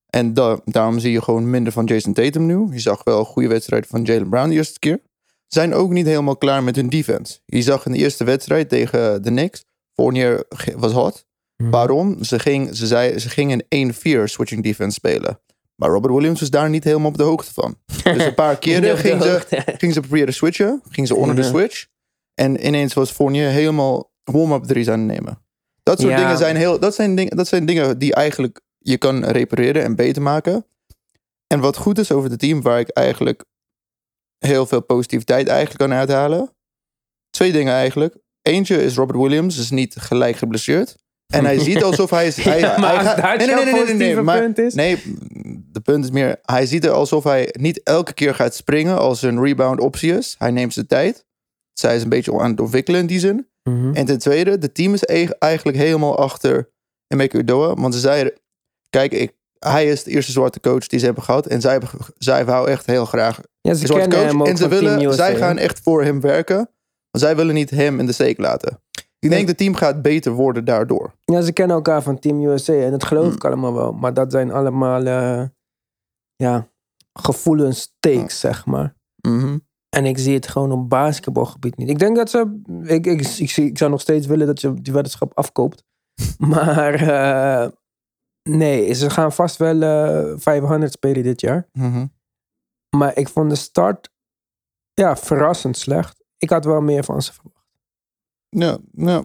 En 0.07 0.35
da- 0.35 0.61
daarom 0.65 0.99
zie 0.99 1.13
je 1.13 1.23
gewoon 1.23 1.51
minder 1.51 1.73
van 1.73 1.85
Jason 1.85 2.13
Tatum 2.13 2.47
nu. 2.47 2.67
Je 2.73 2.81
zag 2.81 3.05
wel 3.05 3.19
een 3.19 3.25
goede 3.25 3.49
wedstrijd 3.49 3.87
van 3.87 4.03
Jalen 4.03 4.29
Brown 4.29 4.49
de 4.49 4.55
eerste 4.55 4.79
keer. 4.79 5.01
Zijn 5.47 5.75
ook 5.75 5.91
niet 5.91 6.07
helemaal 6.07 6.37
klaar 6.37 6.63
met 6.63 6.77
hun 6.77 6.89
defense. 6.89 7.39
Je 7.47 7.63
zag 7.63 7.87
in 7.87 7.93
de 7.93 7.99
eerste 7.99 8.25
wedstrijd 8.25 8.69
tegen 8.69 9.23
de 9.23 9.31
Knicks, 9.31 9.65
Fournier 10.01 10.45
was 10.77 10.93
hot. 10.93 11.27
Waarom? 11.57 12.25
Ze, 12.25 12.39
ging, 12.39 12.77
ze, 12.77 12.87
zei, 12.87 13.19
ze 13.19 13.29
gingen 13.29 13.65
een 13.69 13.95
1-4 13.95 13.99
switching 14.25 14.63
defense 14.63 14.95
spelen. 14.95 15.41
Maar 15.75 15.91
Robert 15.91 16.15
Williams 16.15 16.41
was 16.41 16.51
daar 16.51 16.71
niet 16.71 16.85
helemaal 16.85 17.09
op 17.09 17.17
de 17.17 17.23
hoogte 17.23 17.53
van. 17.53 17.77
Dus 18.03 18.25
een 18.25 18.35
paar 18.35 18.59
keren 18.65 18.99
ging 18.99 19.23
ze, 19.23 19.65
ging 19.77 19.93
ze 19.93 20.01
proberen 20.01 20.35
switchen. 20.35 20.83
Ging 20.89 21.07
ze 21.07 21.15
onder 21.15 21.37
de 21.37 21.43
switch. 21.43 21.87
En 22.35 22.67
ineens 22.67 22.95
was 22.95 23.11
Fournier 23.11 23.49
helemaal 23.49 24.13
warm-up 24.25 24.65
drie's 24.65 24.89
aan 24.89 24.99
het 24.99 25.09
nemen. 25.09 25.43
Dat 25.83 26.01
soort 26.01 26.13
Ja. 26.13 26.19
dingen 26.19 26.37
zijn 26.37 26.57
heel... 26.57 26.79
Dat 26.79 26.95
zijn, 26.95 27.15
dingen, 27.17 27.37
dat 27.37 27.49
zijn 27.49 27.67
dingen 27.67 27.99
die 27.99 28.15
eigenlijk 28.15 28.61
je 28.79 28.99
kan 28.99 29.25
repareren 29.25 29.83
en 29.83 29.97
beter 29.97 30.23
maken. 30.23 30.67
En 31.47 31.61
wat 31.61 31.77
goed 31.77 31.99
is 31.99 32.13
over 32.13 32.31
het 32.31 32.39
team, 32.39 32.63
waar 32.63 32.81
ik 32.81 32.89
eigenlijk 32.89 33.45
heel 34.39 34.67
veel 34.67 34.83
positiviteit 34.83 35.49
eigenlijk 35.49 35.79
kan 35.79 35.93
uithalen. 35.99 36.55
Twee 37.31 37.53
dingen 37.53 37.75
eigenlijk. 37.75 38.17
Eentje 38.51 38.83
is 38.83 38.95
Robert 38.97 39.19
Williams 39.19 39.59
is 39.59 39.71
niet 39.71 39.95
gelijk 39.99 40.37
geblesseerd. 40.37 40.97
En 41.33 41.45
hij 41.45 41.59
ziet 41.59 41.83
alsof 41.83 42.11
hij... 42.11 42.33
Hij, 42.37 42.59
Ja, 42.61 42.79
maar 42.79 42.89
hij 42.89 42.99
als 43.15 43.21
gaat- 43.21 43.45
jouw 43.45 43.71
positieve 43.81 44.21
maar- 44.21 44.41
punt 44.41 44.59
is? 44.59 44.75
Nee, 44.75 45.03
de 45.73 45.81
punt 45.81 46.05
is 46.05 46.11
meer... 46.11 46.39
Hij 46.43 46.67
ziet 46.67 46.85
er 46.85 46.91
alsof 46.91 47.25
hij 47.25 47.49
niet 47.53 47.83
elke 47.83 48.13
keer 48.13 48.35
gaat 48.35 48.55
springen 48.55 48.99
als 48.99 49.23
een 49.23 49.43
rebound 49.43 49.81
optie 49.81 50.17
is. 50.17 50.35
Hij 50.39 50.51
neemt 50.51 50.73
zijn 50.73 50.87
tijd. 50.87 51.25
Zij 51.73 51.97
is 51.97 52.03
een 52.03 52.09
beetje 52.09 52.41
aan 52.41 52.51
het 52.51 52.61
ontwikkelen 52.61 53.01
in 53.01 53.07
die 53.07 53.19
zin. 53.19 53.49
Mhm. 53.63 53.95
En 53.95 54.05
ten 54.05 54.19
tweede, 54.19 54.59
de 54.59 54.73
team 54.73 54.95
is 54.95 55.03
e- 55.03 55.29
eigenlijk 55.39 55.79
helemaal 55.79 56.19
achter 56.19 56.71
Emeka 57.07 57.39
Udoa. 57.39 57.75
Want 57.75 57.95
ze 57.95 58.01
zeiden, 58.01 58.33
kijk, 58.89 59.13
ik, 59.13 59.33
hij 59.59 59.87
is 59.87 60.03
de 60.05 60.11
eerste 60.11 60.33
zwarte 60.33 60.61
coach 60.61 60.87
die 60.87 60.99
ze 60.99 61.05
hebben 61.05 61.23
gehad. 61.25 61.47
En 61.47 61.61
zij, 61.61 61.81
zij 62.19 62.45
wou 62.45 62.69
echt 62.69 62.87
heel 62.87 63.05
graag 63.07 63.41
Ja, 63.61 63.71
een 63.71 63.77
ze 63.77 63.87
zwarte 63.87 64.09
kennen 64.09 64.37
coach. 64.37 64.49
En 64.49 64.57
ze 64.57 64.69
willen, 64.69 65.03
USA, 65.03 65.13
zij 65.17 65.37
gaan 65.37 65.59
echt 65.59 65.81
voor 65.83 66.05
hem 66.05 66.21
werken. 66.21 66.71
Want 67.11 67.25
zij 67.25 67.37
willen 67.37 67.55
niet 67.55 67.71
hem 67.71 67.99
in 68.01 68.07
de 68.07 68.13
steek 68.13 68.39
laten. 68.39 68.83
Ik 69.19 69.31
denk, 69.31 69.49
het 69.49 69.57
team 69.57 69.75
gaat 69.75 70.03
beter 70.03 70.33
worden 70.33 70.65
daardoor. 70.65 71.15
Ja, 71.25 71.41
ze 71.41 71.53
kennen 71.53 71.77
elkaar 71.77 72.03
van 72.03 72.19
Team 72.19 72.45
USA 72.45 72.73
en 72.73 72.91
dat 72.91 73.05
geloof 73.05 73.27
Mm. 73.27 73.33
ik 73.33 73.45
allemaal 73.45 73.75
wel. 73.75 73.93
Maar 73.93 74.15
dat 74.15 74.33
zijn 74.33 74.51
allemaal, 74.53 75.07
eh, 75.07 75.45
ja, 76.37 76.69
gevoelens 77.13 77.95
takes, 78.01 78.41
zeg 78.41 78.67
maar. 78.67 78.97
Mhm. 79.29 79.59
En 79.89 80.05
ik 80.05 80.19
zie 80.19 80.35
het 80.35 80.49
gewoon 80.49 80.73
op 80.73 80.89
basketbalgebied 80.89 81.77
niet. 81.77 81.89
Ik 81.89 81.99
denk 81.99 82.17
dat 82.17 82.31
ze. 82.31 82.61
Ik, 82.83 83.07
ik, 83.07 83.21
ik, 83.39 83.51
zie, 83.51 83.67
ik 83.67 83.79
zou 83.79 83.91
nog 83.91 84.01
steeds 84.01 84.27
willen 84.27 84.47
dat 84.47 84.61
je 84.61 84.75
die 84.75 84.93
weddenschap 84.93 85.39
afkoopt. 85.39 85.85
Maar 86.39 86.95
eh, 86.95 87.69
nee, 88.43 88.93
ze 88.93 89.11
gaan 89.11 89.33
vast 89.33 89.57
wel 89.57 89.83
eh 89.83 90.39
500 90.39 90.93
spelen 90.93 91.23
dit 91.23 91.41
jaar. 91.41 91.69
Mhm. 91.73 92.07
Maar 92.97 93.17
ik 93.17 93.29
vond 93.29 93.51
de 93.51 93.57
start 93.57 94.11
ja, 94.95 95.17
verrassend 95.17 95.77
slecht. 95.77 96.20
Ik 96.41 96.51
had 96.51 96.65
wel 96.65 96.81
meer 96.81 97.05
van 97.05 97.23
ze 97.23 97.33
verwacht. 97.33 97.67
Ja, 98.49 98.79
ja. 98.93 99.25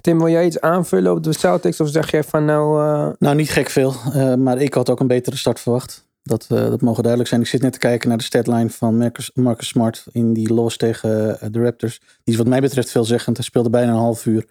Tim, 0.00 0.18
wil 0.18 0.28
jij 0.28 0.46
iets 0.46 0.60
aanvullen 0.60 1.12
op 1.12 1.22
de 1.22 1.32
Celtics? 1.32 1.80
Of 1.80 1.88
zeg 1.88 2.10
jij 2.10 2.24
van 2.24 2.44
nou... 2.44 2.82
eh, 2.82 3.12
Nou, 3.18 3.36
niet 3.36 3.50
gek 3.50 3.68
veel. 3.68 3.94
eh, 4.12 4.34
maar 4.34 4.58
ik 4.60 4.74
had 4.74 4.90
ook 4.90 5.00
een 5.00 5.06
betere 5.06 5.36
start 5.36 5.60
verwacht. 5.60 6.10
Dat, 6.22 6.42
eh, 6.48 6.56
dat 6.68 6.80
mogen 6.80 7.00
duidelijk 7.00 7.30
zijn. 7.30 7.40
Ik 7.42 7.46
zit 7.46 7.62
net 7.62 7.72
te 7.72 7.78
kijken 7.78 8.08
naar 8.08 8.18
de 8.18 8.24
statline 8.24 8.70
van 8.70 8.96
Marcus, 8.98 9.30
Marcus 9.34 9.68
Smart 9.68 10.06
in 10.12 10.32
die 10.32 10.52
loss 10.54 10.76
tegen 10.76 11.38
de 11.52 11.62
Raptors. 11.62 11.98
Die 11.98 12.08
is 12.34 12.36
wat 12.36 12.46
mij 12.46 12.60
betreft 12.60 12.90
veelzeggend. 12.90 13.36
Hij 13.36 13.46
speelde 13.46 13.70
bijna 13.70 13.90
een 13.92 13.98
half 13.98 14.26
uur 14.26 14.46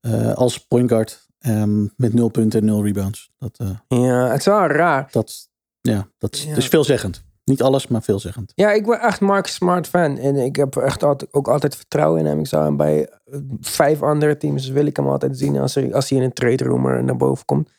eh, 0.00 0.32
als 0.34 0.58
point 0.66 0.88
guard 0.88 1.26
ehm, 1.38 1.82
met 1.96 2.12
nul 2.14 2.28
punten 2.28 2.60
en 2.60 2.64
nul 2.66 2.84
rebounds. 2.84 3.30
Dat, 3.38 3.58
eh, 3.58 3.70
ja, 4.00 4.26
het 4.28 4.38
is 4.38 4.44
wel 4.44 4.66
raar. 4.66 5.08
dat, 5.10 5.48
ja, 5.80 6.08
dat 6.18 6.34
is, 6.34 6.42
Ja. 6.42 6.48
dat 6.48 6.58
is 6.58 6.68
veelzeggend. 6.68 7.22
Niet 7.50 7.62
alles, 7.62 7.86
maar 7.86 8.02
veelzeggend. 8.02 8.52
Ja, 8.54 8.70
ik 8.72 8.86
ben 8.86 9.00
echt 9.00 9.20
Mark 9.20 9.46
Smart 9.46 9.86
fan. 9.86 10.18
En 10.18 10.36
ik 10.36 10.56
heb 10.56 10.76
echt 10.76 11.02
altijd, 11.02 11.32
ook 11.32 11.48
altijd 11.48 11.76
vertrouwen 11.76 12.20
in 12.20 12.26
hem. 12.26 12.38
Ik 12.38 12.46
zou 12.46 12.64
hem 12.64 12.76
bij 12.76 13.08
eh, 13.08 13.38
vijf 13.60 14.02
andere 14.02 14.36
teams 14.36 14.68
wil 14.68 14.86
ik 14.86 14.96
hem 14.96 15.08
altijd 15.08 15.38
zien 15.38 15.58
als, 15.58 15.76
er, 15.76 15.94
als 15.94 16.08
hij 16.08 16.18
in 16.18 16.24
een 16.24 16.32
trade 16.32 16.64
rumor 16.64 17.04
naar 17.04 17.16
boven 17.16 17.44
komt. 17.44 17.70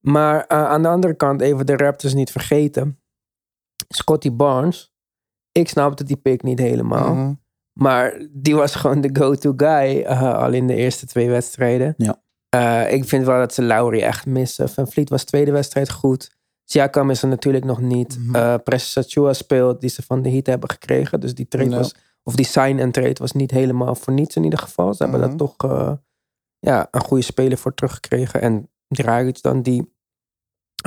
Maar 0.00 0.46
eh, 0.46 0.64
aan 0.64 0.82
de 0.82 0.88
andere 0.88 1.14
kant, 1.14 1.40
even 1.40 1.66
de 1.66 1.76
Raptors 1.76 2.14
niet 2.14 2.30
vergeten. 2.30 3.00
Scotty 3.88 4.32
Barnes. 4.32 4.92
Ik 5.52 5.68
snapte 5.68 6.04
die 6.04 6.16
pick 6.16 6.42
niet 6.42 6.58
helemaal. 6.58 7.14
Mhm. 7.14 7.32
Maar 7.72 8.26
die 8.30 8.54
was 8.54 8.74
gewoon 8.74 9.00
de 9.00 9.10
go-to 9.12 9.52
guy 9.56 10.00
uh, 10.00 10.34
al 10.34 10.52
in 10.52 10.66
de 10.66 10.74
eerste 10.74 11.06
twee 11.06 11.30
wedstrijden. 11.30 11.94
Ja. 11.96 12.22
Uh, 12.54 12.92
ik 12.92 13.04
vind 13.04 13.26
wel 13.26 13.38
dat 13.38 13.54
ze 13.54 13.62
Lowry 13.62 14.00
echt 14.00 14.26
missen. 14.26 14.68
Van 14.68 14.88
Vliet 14.88 15.08
was 15.08 15.24
tweede 15.24 15.50
wedstrijd 15.50 15.90
goed. 15.90 16.40
Siakam 16.72 17.10
is 17.10 17.22
er 17.22 17.28
natuurlijk 17.28 17.64
nog 17.64 17.80
niet. 17.80 18.18
Mhm. 18.18 18.36
Uh, 18.36 18.54
Precious 18.64 19.06
Achua 19.06 19.32
speelt, 19.32 19.80
die 19.80 19.90
ze 19.90 20.02
van 20.02 20.22
de 20.22 20.30
Heat 20.30 20.46
hebben 20.46 20.70
gekregen. 20.70 21.20
Dus 21.20 21.34
die 21.34 21.48
trade 21.48 21.70
was, 21.76 21.94
of 22.22 22.34
die 22.34 22.44
sign 22.46 22.78
en 22.78 22.90
trade 22.92 23.14
was 23.20 23.32
niet 23.32 23.50
helemaal 23.50 23.94
voor 23.94 24.12
niets 24.12 24.36
in 24.36 24.44
ieder 24.44 24.58
geval. 24.58 24.94
Ze 24.94 25.02
hebben 25.02 25.20
Mhm. 25.20 25.28
daar 25.28 25.38
toch 25.38 25.70
uh, 25.70 25.92
ja, 26.58 26.88
een 26.90 27.00
goede 27.00 27.22
speler 27.22 27.58
voor 27.58 27.74
teruggekregen. 27.74 28.40
En 28.40 28.70
Dragic 28.88 29.42
dan, 29.42 29.62
die 29.62 29.94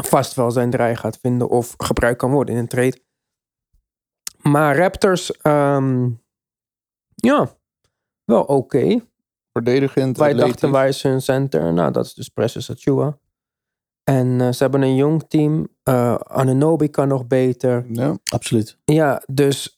vast 0.04 0.34
wel 0.34 0.52
zijn 0.52 0.70
draai 0.70 0.96
gaat 0.96 1.18
vinden 1.18 1.50
of 1.50 1.74
gebruikt 1.78 2.18
kan 2.18 2.32
worden 2.32 2.56
in 2.56 2.60
een 2.62 2.68
trade. 2.68 3.02
Maar 4.42 4.78
Raptors, 4.78 5.32
ehm, 5.32 6.10
ja, 7.16 7.56
wel 8.24 8.44
oké. 8.44 9.00
Verdedigend, 9.52 10.18
Wij 10.18 10.32
atletisch. 10.32 10.62
dachten, 10.62 10.88
is 10.88 11.04
hun 11.04 11.22
center? 11.22 11.74
Nou, 11.74 11.92
dat 11.92 12.06
is 12.06 12.14
dus 12.14 12.30
Precious 12.30 12.72
Achua. 12.72 13.18
En 14.04 14.42
eh, 14.42 14.52
ze 14.52 14.64
hebben 14.64 14.82
een 14.82 14.96
jong 14.96 15.24
team. 15.28 15.74
Uh, 15.90 16.16
Ananobi 16.16 16.90
kan 16.90 17.08
nog 17.08 17.28
beter. 17.28 17.86
Ja. 17.92 18.18
Absoluut. 18.32 18.78
Ja, 18.86 19.24
dus 19.28 19.76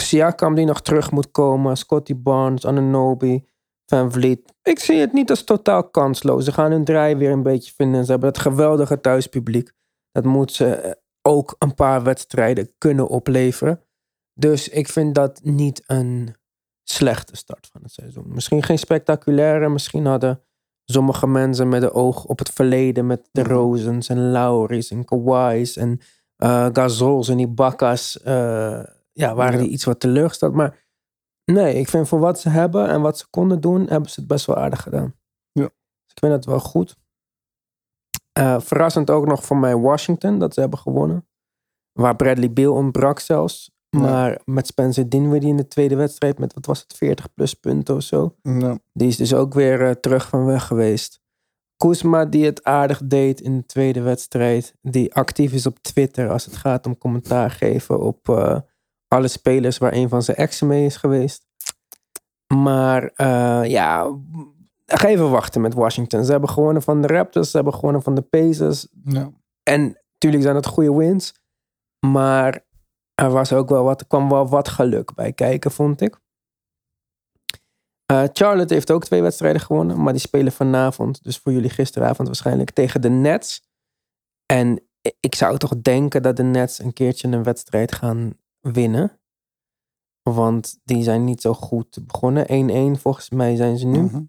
Siakam 0.00 0.54
die 0.54 0.64
nog 0.64 0.82
terug 0.82 1.10
moet 1.10 1.30
komen. 1.30 1.76
Scotty 1.76 2.16
Barnes, 2.16 2.66
Ananobi, 2.66 3.44
Van 3.86 4.12
Vliet. 4.12 4.54
Ik 4.62 4.78
zie 4.78 5.00
het 5.00 5.12
niet 5.12 5.30
als 5.30 5.44
totaal 5.44 5.88
kansloos. 5.90 6.44
Ze 6.44 6.52
gaan 6.52 6.70
hun 6.70 6.84
draai 6.84 7.16
weer 7.16 7.30
een 7.30 7.42
beetje 7.42 7.72
vinden. 7.74 8.04
Ze 8.04 8.10
hebben 8.10 8.28
het 8.28 8.38
geweldige 8.38 9.00
thuispubliek. 9.00 9.72
Dat 10.12 10.24
moet 10.24 10.52
ze 10.52 10.74
eh, 10.74 10.92
ook 11.22 11.56
een 11.58 11.74
paar 11.74 12.02
wedstrijden 12.02 12.74
kunnen 12.78 13.08
opleveren. 13.08 13.80
Dus 14.34 14.68
ik 14.68 14.88
vind 14.88 15.14
dat 15.14 15.40
niet 15.42 15.82
een 15.86 16.34
slechte 16.82 17.36
start 17.36 17.68
van 17.72 17.82
het 17.82 17.92
seizoen. 17.92 18.24
Misschien 18.28 18.62
geen 18.62 18.78
spectaculaire. 18.78 19.68
Misschien 19.68 20.06
hadden 20.06 20.42
sommige 20.84 21.26
mensen 21.26 21.68
met 21.68 21.80
de 21.80 21.92
oog 21.92 22.24
op 22.24 22.38
het 22.38 22.50
verleden. 22.50 23.06
Met 23.06 23.28
de 23.32 23.40
Mhm. 23.40 23.50
Rosens 23.50 24.08
en 24.08 24.30
Lowry's 24.30 24.90
en 24.90 25.04
Kawhi's 25.04 25.76
en 25.76 26.00
uh, 26.38 26.68
Gazols 26.72 27.28
en 27.28 27.38
Ibaka's. 27.38 28.18
Uh, 28.26 28.84
ja, 29.12 29.34
waren 29.34 29.58
die 29.58 29.68
iets 29.68 29.84
wat 29.84 30.00
teleurgesteld. 30.00 30.54
Maar 30.54 30.86
nee, 31.44 31.74
ik 31.74 31.88
vind 31.88 32.08
voor 32.08 32.18
wat 32.18 32.40
ze 32.40 32.48
hebben 32.48 32.88
en 32.88 33.00
wat 33.00 33.18
ze 33.18 33.26
konden 33.30 33.60
doen, 33.60 33.86
hebben 33.86 34.10
ze 34.10 34.20
het 34.20 34.28
best 34.28 34.46
wel 34.46 34.56
aardig 34.56 34.82
gedaan. 34.82 35.14
Ja. 35.52 35.62
Dus 35.62 36.12
ik 36.12 36.18
vind 36.18 36.32
het 36.32 36.44
wel 36.44 36.60
goed. 36.60 36.96
Uh, 38.38 38.60
verrassend 38.60 39.10
ook 39.10 39.26
nog 39.26 39.44
voor 39.44 39.56
mij 39.56 39.76
Washington, 39.76 40.38
dat 40.38 40.54
ze 40.54 40.60
hebben 40.60 40.78
gewonnen. 40.78 41.28
Waar 41.92 42.16
Bradley 42.16 42.52
Beal 42.52 42.74
ontbrak 42.74 43.18
zelfs. 43.18 43.73
Ja. 43.94 44.00
Maar 44.00 44.40
met 44.44 44.66
Spencer 44.66 45.08
Dinwiddie 45.08 45.50
in 45.50 45.56
de 45.56 45.68
tweede 45.68 45.96
wedstrijd 45.96 46.38
met, 46.38 46.54
wat 46.54 46.66
was 46.66 46.80
het, 46.80 46.96
40 46.96 47.34
plus 47.34 47.54
punten 47.54 47.94
of 47.94 48.02
zo. 48.02 48.34
Ja. 48.42 48.78
Die 48.92 49.08
is 49.08 49.16
dus 49.16 49.34
ook 49.34 49.54
weer 49.54 49.80
uh, 49.80 49.90
terug 49.90 50.28
van 50.28 50.44
weg 50.44 50.66
geweest. 50.66 51.22
Kuzma 51.76 52.24
die 52.24 52.44
het 52.44 52.64
aardig 52.64 53.00
deed 53.04 53.40
in 53.40 53.56
de 53.56 53.66
tweede 53.66 54.00
wedstrijd. 54.00 54.74
Die 54.82 55.14
actief 55.14 55.52
is 55.52 55.66
op 55.66 55.78
Twitter 55.78 56.30
als 56.30 56.44
het 56.44 56.56
gaat 56.56 56.86
om 56.86 56.98
commentaar 56.98 57.50
geven 57.50 58.00
op 58.00 58.28
uh, 58.28 58.58
alle 59.08 59.28
spelers 59.28 59.78
waar 59.78 59.92
een 59.92 60.08
van 60.08 60.22
zijn 60.22 60.36
exen 60.36 60.66
mee 60.66 60.84
is 60.84 60.96
geweest. 60.96 61.46
Maar 62.54 63.02
uh, 63.02 63.64
ja, 63.64 64.16
ga 64.86 65.08
even 65.08 65.30
wachten 65.30 65.60
met 65.60 65.74
Washington. 65.74 66.24
Ze 66.24 66.30
hebben 66.30 66.50
gewonnen 66.50 66.82
van 66.82 67.02
de 67.02 67.06
Raptors, 67.06 67.50
ze 67.50 67.56
hebben 67.56 67.74
gewonnen 67.74 68.02
van 68.02 68.14
de 68.14 68.22
Pacers. 68.22 68.86
Ja. 69.04 69.30
En 69.62 69.98
natuurlijk 70.12 70.42
zijn 70.42 70.56
het 70.56 70.66
goede 70.66 70.94
wins. 70.94 71.34
Maar 72.06 72.64
er 73.14 73.30
was 73.30 73.52
ook 73.52 73.68
wel 73.68 73.84
wat, 73.84 74.06
kwam 74.06 74.28
wel 74.28 74.48
wat 74.48 74.68
geluk 74.68 75.14
bij 75.14 75.32
kijken, 75.32 75.70
vond 75.70 76.00
ik. 76.00 76.22
Uh, 78.12 78.24
Charlotte 78.32 78.74
heeft 78.74 78.90
ook 78.90 79.04
twee 79.04 79.22
wedstrijden 79.22 79.60
gewonnen, 79.60 80.02
maar 80.02 80.12
die 80.12 80.22
spelen 80.22 80.52
vanavond, 80.52 81.22
dus 81.22 81.38
voor 81.38 81.52
jullie 81.52 81.70
gisteravond 81.70 82.28
waarschijnlijk, 82.28 82.70
tegen 82.70 83.00
de 83.00 83.08
Nets. 83.08 83.62
En 84.46 84.88
ik 85.20 85.34
zou 85.34 85.58
toch 85.58 85.80
denken 85.80 86.22
dat 86.22 86.36
de 86.36 86.42
Nets 86.42 86.78
een 86.78 86.92
keertje 86.92 87.28
een 87.28 87.42
wedstrijd 87.42 87.92
gaan 87.94 88.32
winnen. 88.60 89.20
Want 90.22 90.78
die 90.84 91.02
zijn 91.02 91.24
niet 91.24 91.40
zo 91.40 91.54
goed 91.54 92.06
begonnen. 92.06 92.96
1-1 92.96 93.00
volgens 93.00 93.30
mij 93.30 93.56
zijn 93.56 93.78
ze 93.78 93.86
nu. 93.86 94.00
Mhm. 94.00 94.22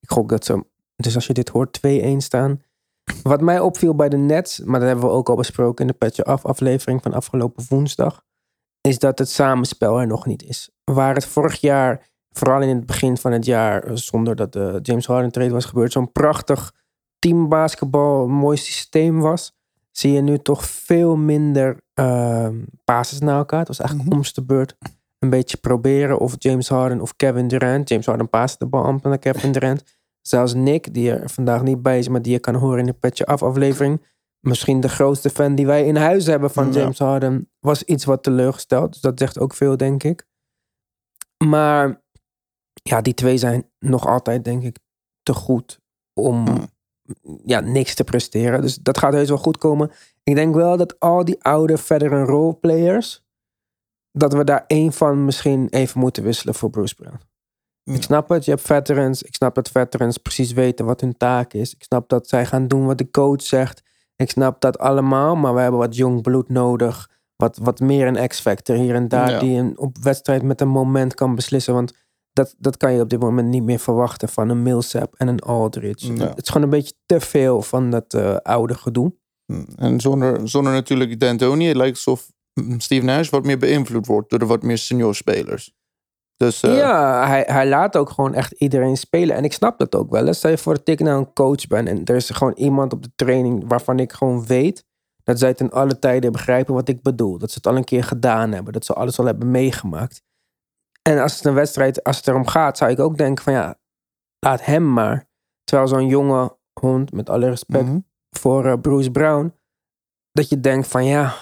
Ik 0.00 0.10
gok 0.10 0.28
dat 0.28 0.44
ze, 0.44 0.64
dus 0.96 1.14
als 1.14 1.26
je 1.26 1.32
dit 1.32 1.48
hoort, 1.48 1.80
2-1 1.86 2.16
staan. 2.16 2.62
Wat 3.22 3.40
mij 3.40 3.60
opviel 3.60 3.94
bij 3.94 4.08
de 4.08 4.16
Nets, 4.16 4.60
maar 4.60 4.78
dat 4.78 4.88
hebben 4.88 5.06
we 5.06 5.14
ook 5.14 5.28
al 5.28 5.36
besproken 5.36 5.86
in 5.86 5.90
de 5.90 5.98
Petje 5.98 6.24
Af 6.24 6.44
aflevering 6.44 7.02
van 7.02 7.12
afgelopen 7.12 7.64
woensdag, 7.68 8.24
is 8.88 8.98
dat 8.98 9.18
het 9.18 9.28
samenspel 9.28 10.00
er 10.00 10.06
nog 10.06 10.26
niet 10.26 10.42
is. 10.42 10.70
Waar 10.84 11.14
het 11.14 11.26
vorig 11.26 11.60
jaar, 11.60 12.08
vooral 12.30 12.60
in 12.60 12.76
het 12.76 12.86
begin 12.86 13.16
van 13.16 13.32
het 13.32 13.44
jaar, 13.44 13.98
zonder 13.98 14.36
dat 14.36 14.52
de 14.52 14.78
James 14.82 15.06
Harden 15.06 15.32
trade 15.32 15.50
was 15.50 15.64
gebeurd, 15.64 15.92
zo'n 15.92 16.12
prachtig 16.12 16.72
teambasketbal, 17.18 18.28
mooi 18.28 18.56
systeem 18.56 19.20
was, 19.20 19.52
zie 19.90 20.12
je 20.12 20.20
nu 20.20 20.38
toch 20.38 20.64
veel 20.64 21.16
minder 21.16 21.80
uh, 21.94 22.48
passes 22.84 23.20
naar 23.20 23.36
elkaar. 23.36 23.58
Het 23.58 23.68
was 23.68 23.80
eigenlijk 23.80 24.12
om 24.12 24.22
de 24.32 24.44
beurt 24.44 24.76
een 25.18 25.30
beetje 25.30 25.56
proberen 25.56 26.18
of 26.18 26.34
James 26.38 26.68
Harden 26.68 27.00
of 27.00 27.16
Kevin 27.16 27.48
Durant. 27.48 27.88
James 27.88 28.06
Harden 28.06 28.28
paste 28.28 28.58
de 28.58 28.66
bal 28.66 28.84
amper 28.84 29.08
naar 29.08 29.18
Kevin 29.18 29.52
Durant. 29.52 29.84
Zelfs 30.20 30.54
Nick, 30.54 30.94
die 30.94 31.12
er 31.12 31.30
vandaag 31.30 31.62
niet 31.62 31.82
bij 31.82 31.98
is, 31.98 32.08
maar 32.08 32.22
die 32.22 32.32
je 32.32 32.38
kan 32.38 32.54
horen 32.54 32.78
in 32.78 32.86
de 32.86 32.92
Petje 32.92 33.26
Af 33.26 33.42
aflevering. 33.42 34.02
Misschien 34.46 34.80
de 34.80 34.88
grootste 34.88 35.30
fan 35.30 35.54
die 35.54 35.66
wij 35.66 35.86
in 35.86 35.96
huis 35.96 36.26
hebben 36.26 36.50
van 36.50 36.72
Ja. 36.72 36.80
James 36.80 36.98
Harden. 36.98 37.50
Was 37.60 37.82
iets 37.82 38.04
wat 38.04 38.22
teleurgesteld. 38.22 38.92
Dus 38.92 39.00
dat 39.00 39.18
zegt 39.18 39.38
ook 39.38 39.54
veel, 39.54 39.76
denk 39.76 40.02
ik. 40.02 40.26
Maar 41.44 42.02
ja, 42.82 43.00
die 43.00 43.14
twee 43.14 43.36
zijn 43.36 43.70
nog 43.78 44.06
altijd, 44.06 44.44
denk 44.44 44.62
ik, 44.62 44.78
te 45.22 45.34
goed 45.34 45.80
om 46.14 46.46
Hmm. 46.46 46.70
ja, 47.44 47.60
niks 47.60 47.94
te 47.94 48.04
presteren. 48.04 48.60
Dus 48.60 48.76
dat 48.76 48.98
gaat 48.98 49.12
heus 49.12 49.28
wel 49.28 49.38
goed 49.38 49.58
komen. 49.58 49.90
Ik 50.22 50.34
denk 50.34 50.54
wel 50.54 50.76
dat 50.76 51.00
al 51.00 51.24
die 51.24 51.42
oude 51.44 51.78
veteran 51.78 52.24
roleplayers... 52.24 53.24
dat 54.12 54.32
we 54.32 54.44
daar 54.44 54.64
één 54.66 54.92
van 54.92 55.24
misschien 55.24 55.68
even 55.68 56.00
moeten 56.00 56.22
wisselen 56.22 56.54
voor 56.54 56.70
Bruce 56.70 56.94
Brown. 56.94 57.20
Ik 57.84 58.02
snap 58.02 58.28
het, 58.28 58.44
je 58.44 58.50
hebt 58.50 58.62
veterans. 58.62 59.22
Ik 59.22 59.34
snap 59.34 59.54
dat 59.54 59.70
veterans 59.70 60.18
precies 60.18 60.52
weten 60.52 60.84
wat 60.84 61.00
hun 61.00 61.16
taak 61.16 61.52
is. 61.52 61.74
Ik 61.74 61.82
snap 61.82 62.08
dat 62.08 62.28
zij 62.28 62.46
gaan 62.46 62.68
doen 62.68 62.86
wat 62.86 62.98
de 62.98 63.10
coach 63.10 63.42
zegt. 63.42 63.82
Ik 64.22 64.30
snap 64.30 64.60
dat 64.60 64.78
allemaal, 64.78 65.36
maar 65.36 65.54
we 65.54 65.60
hebben 65.60 65.80
wat 65.80 65.96
jong 65.96 66.22
bloed 66.22 66.48
nodig. 66.48 67.10
Wat, 67.36 67.58
wat 67.62 67.80
meer 67.80 68.06
een 68.06 68.28
X-factor 68.28 68.76
hier 68.76 68.94
en 68.94 69.08
daar, 69.08 69.30
Ja. 69.30 69.38
die 69.38 69.58
een 69.58 69.78
op 69.78 69.96
wedstrijd 70.02 70.42
met 70.42 70.60
een 70.60 70.68
moment 70.68 71.14
kan 71.14 71.34
beslissen. 71.34 71.74
Want 71.74 71.92
dat, 72.32 72.54
dat 72.58 72.76
kan 72.76 72.92
je 72.92 73.00
op 73.00 73.08
dit 73.10 73.20
moment 73.20 73.48
niet 73.48 73.62
meer 73.62 73.78
verwachten 73.78 74.28
van 74.28 74.48
een 74.48 74.62
Millsap 74.62 75.14
en 75.16 75.28
een 75.28 75.38
Aldridge. 75.40 76.14
Ja. 76.14 76.28
Het 76.28 76.42
is 76.42 76.48
gewoon 76.48 76.62
een 76.62 76.70
beetje 76.78 76.94
te 77.06 77.20
veel 77.20 77.62
van 77.62 77.90
dat 77.90 78.14
eh, 78.14 78.36
oude 78.36 78.74
gedoe. 78.74 79.14
Mm, 79.46 79.66
En 79.76 80.00
zonder, 80.00 80.48
zonder 80.48 80.72
natuurlijk 80.72 81.20
D'Antoni, 81.20 81.66
het 81.66 81.76
lijkt 81.76 81.94
alsof 81.94 82.32
mm, 82.54 82.80
Steve 82.80 83.04
Nash 83.04 83.30
wat 83.30 83.44
meer 83.44 83.58
beïnvloed 83.58 84.06
wordt 84.06 84.30
door 84.30 84.38
de 84.38 84.46
wat 84.46 84.62
meer 84.62 84.78
senior 84.78 85.14
spelers. 85.14 85.74
Dus 86.42 86.62
eh, 86.62 86.76
Ja, 86.76 87.26
hij, 87.26 87.42
hij 87.46 87.68
laat 87.68 87.96
ook 87.96 88.10
gewoon 88.10 88.34
echt 88.34 88.52
iedereen 88.52 88.96
spelen. 88.96 89.36
En 89.36 89.44
ik 89.44 89.52
snap 89.52 89.78
dat 89.78 89.94
ook 89.94 90.10
wel. 90.10 90.26
hè. 90.26 90.32
Stel 90.32 90.50
je 90.50 90.58
voor 90.58 90.74
dat 90.74 90.88
ik 90.88 91.00
nou 91.00 91.18
een 91.18 91.32
coach 91.32 91.66
ben 91.66 91.86
en 91.86 92.04
er 92.04 92.14
is 92.16 92.30
gewoon 92.30 92.52
iemand 92.52 92.92
op 92.92 93.02
de 93.02 93.10
training 93.14 93.64
waarvan 93.68 93.98
ik 93.98 94.12
gewoon 94.12 94.46
weet 94.46 94.84
dat 95.24 95.38
zij 95.38 95.54
ten 95.54 95.70
alle 95.70 95.98
tijden 95.98 96.32
begrijpen 96.32 96.74
wat 96.74 96.88
ik 96.88 97.02
bedoel. 97.02 97.38
Dat 97.38 97.50
ze 97.50 97.56
het 97.56 97.66
al 97.66 97.76
een 97.76 97.84
keer 97.84 98.04
gedaan 98.04 98.52
hebben. 98.52 98.72
Dat 98.72 98.84
ze 98.84 98.92
alles 98.92 99.18
al 99.18 99.24
hebben 99.24 99.50
meegemaakt. 99.50 100.22
En 101.02 101.18
als 101.22 101.36
het 101.36 101.44
een 101.44 101.54
wedstrijd, 101.54 102.04
als 102.04 102.16
het 102.16 102.28
erom 102.28 102.46
gaat, 102.46 102.78
zou 102.78 102.90
ik 102.90 102.98
ook 102.98 103.16
denken 103.18 103.44
van 103.44 103.52
ja, 103.52 103.78
laat 104.38 104.64
hem 104.64 104.92
maar. 104.92 105.28
Terwijl 105.64 105.88
zo'n 105.88 106.06
jonge 106.06 106.56
hond, 106.80 107.12
met 107.12 107.30
alle 107.30 107.48
respect 107.48 107.84
mhm. 107.84 107.98
voor 108.30 108.66
eh, 108.66 108.80
Bruce 108.80 109.10
Brown, 109.10 109.54
dat 110.32 110.48
je 110.48 110.60
denkt 110.60 110.88
van 110.88 111.04
ja, 111.04 111.34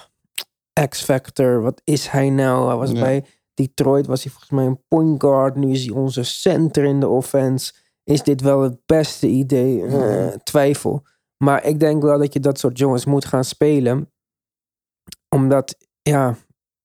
X-Factor, 0.89 1.63
wat 1.63 1.81
is 1.85 2.07
hij 2.09 2.31
nou? 2.31 2.69
Hij 2.69 2.77
was 2.77 2.91
Ja. 2.91 3.01
bij 3.01 3.25
Detroit, 3.61 4.07
was 4.07 4.23
hij 4.23 4.33
volgens 4.33 4.51
mij 4.51 4.67
een 4.67 4.83
point 4.89 5.23
guard. 5.23 5.57
Nu 5.57 5.71
is 5.71 5.85
hij 5.85 5.95
onze 5.95 6.23
center 6.23 6.85
in 6.85 7.01
de 7.01 7.09
offense. 7.09 7.73
Is 8.05 8.23
dit 8.23 8.41
wel 8.41 8.63
het 8.63 8.79
beste 8.87 9.27
idee? 9.27 9.87
Eh, 9.87 10.27
twijfel. 10.27 11.07
Maar 11.37 11.65
ik 11.65 11.81
denk 11.81 12.03
wel 12.03 12.19
dat 12.19 12.33
je 12.33 12.41
dat 12.41 12.59
soort 12.59 12.79
jongens 12.79 13.05
moet 13.05 13.25
gaan 13.25 13.45
spelen. 13.45 14.13
Omdat, 15.29 15.77
ja, 16.03 16.37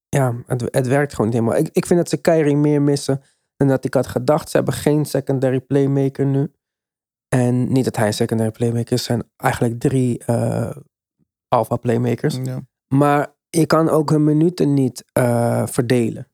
ja 0.10 0.36
het, 0.48 0.62
het 0.62 0.88
werkt 0.88 1.12
gewoon 1.12 1.32
niet 1.32 1.40
helemaal. 1.40 1.60
Ik, 1.60 1.70
ik 1.72 1.86
vind 1.86 2.00
dat 2.00 2.10
ze 2.10 2.18
Kyrie 2.18 2.56
meer 2.56 2.82
missen 2.82 3.22
dan 3.58 3.68
dat 3.68 3.86
ik 3.86 3.94
had 3.94 4.08
gedacht. 4.08 4.50
Ze 4.50 4.58
hebben 4.58 4.74
geen 4.74 5.06
secondary 5.06 5.60
playmaker 5.60 6.26
nu. 6.26 6.52
En 7.28 7.72
niet 7.72 7.84
dat 7.84 7.96
hij 7.96 8.12
secondary 8.12 8.52
playmaker 8.52 8.94
is. 8.94 9.04
zijn 9.04 9.24
eigenlijk 9.38 9.80
drie 9.80 10.24
eh 10.26 10.76
alpha 11.48 11.76
playmakers. 11.76 12.40
ja. 12.44 12.62
Maar 12.88 13.36
je 13.50 13.66
kan 13.66 13.90
ook 13.90 14.10
hun 14.10 14.24
minuten 14.24 14.74
niet 14.74 15.06
eh, 15.12 15.68
verdelen. 15.68 16.28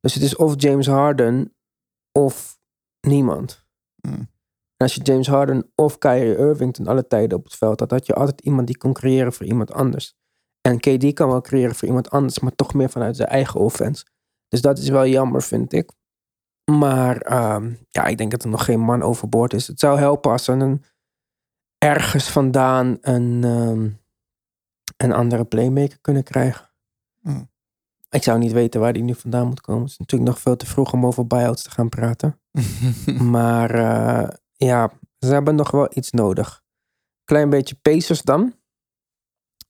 Dus 0.00 0.14
het 0.14 0.22
is 0.22 0.36
of 0.36 0.54
James 0.56 0.86
Harden 0.86 1.54
of 2.12 2.58
niemand. 3.00 3.66
Mm. 4.00 4.28
En 4.76 4.86
als 4.86 4.94
je 4.94 5.02
James 5.02 5.28
Harden 5.28 5.70
of 5.74 5.98
Kyrie 5.98 6.36
Irving 6.36 6.74
ten 6.74 6.86
alle 6.86 7.06
tijden 7.06 7.38
op 7.38 7.44
het 7.44 7.54
veld 7.54 7.80
had, 7.80 7.90
had 7.90 8.06
je 8.06 8.14
altijd 8.14 8.40
iemand 8.40 8.66
die 8.66 8.78
kon 8.78 8.92
creëren 8.92 9.32
voor 9.32 9.46
iemand 9.46 9.72
anders. 9.72 10.14
En 10.60 10.78
KD 10.80 11.12
kan 11.12 11.28
wel 11.28 11.40
creëren 11.40 11.74
voor 11.74 11.88
iemand 11.88 12.10
anders, 12.10 12.38
maar 12.38 12.54
toch 12.54 12.74
meer 12.74 12.90
vanuit 12.90 13.16
zijn 13.16 13.28
eigen 13.28 13.60
offense. 13.60 14.06
Dus 14.48 14.60
dat 14.60 14.78
is 14.78 14.88
wel 14.88 15.06
jammer, 15.06 15.42
vind 15.42 15.72
ik. 15.72 15.92
Maar 16.70 17.20
ehm, 17.20 17.74
ja, 17.88 18.06
ik 18.06 18.18
denk 18.18 18.30
dat 18.30 18.42
er 18.42 18.48
nog 18.48 18.64
geen 18.64 18.80
man 18.80 19.02
overboord 19.02 19.52
is. 19.52 19.66
Het 19.66 19.80
zou 19.80 19.98
helpen 19.98 20.30
als 20.30 20.44
ze 20.44 20.52
een, 20.52 20.84
ergens 21.78 22.30
vandaan 22.30 22.98
een, 23.00 23.44
ehm, 23.44 23.90
een 24.96 25.12
andere 25.12 25.44
playmaker 25.44 25.98
kunnen 26.00 26.22
krijgen. 26.22 26.70
Hmm. 27.20 27.49
Ik 28.10 28.22
zou 28.22 28.38
niet 28.38 28.52
weten 28.52 28.80
waar 28.80 28.92
die 28.92 29.02
nu 29.02 29.14
vandaan 29.14 29.46
moet 29.46 29.60
komen. 29.60 29.82
Het 29.82 29.90
is 29.90 29.98
natuurlijk 29.98 30.30
nog 30.30 30.40
veel 30.40 30.56
te 30.56 30.66
vroeg 30.66 30.92
om 30.92 31.06
over 31.06 31.26
buyouts 31.26 31.62
te 31.62 31.70
gaan 31.70 31.88
praten. 31.88 32.40
Maar 33.36 33.70
eh, 33.70 34.28
ja, 34.52 34.92
ze 35.18 35.32
hebben 35.32 35.54
nog 35.54 35.70
wel 35.70 35.88
iets 35.90 36.10
nodig. 36.10 36.62
Klein 37.24 37.50
beetje 37.50 37.74
Pacers 37.74 38.22
dan. 38.22 38.54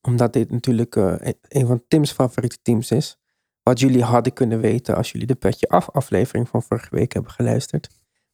Omdat 0.01 0.33
dit 0.33 0.51
natuurlijk 0.51 0.97
eh, 0.97 1.15
een 1.49 1.67
van 1.67 1.83
Tim's 1.89 2.13
favoriete 2.13 2.59
teams 2.63 2.91
is. 2.91 3.19
Wat 3.63 3.81
jullie 3.81 4.03
hadden 4.03 4.33
kunnen 4.33 4.61
weten 4.61 4.97
als 4.97 5.13
jullie 5.13 5.27
de 5.27 5.35
Petje 5.35 5.69
Af 5.69 5.91
aflevering 5.91 6.49
van 6.49 6.63
vorige 6.63 6.95
week 6.95 7.13
hebben 7.13 7.33
geluisterd. 7.33 7.89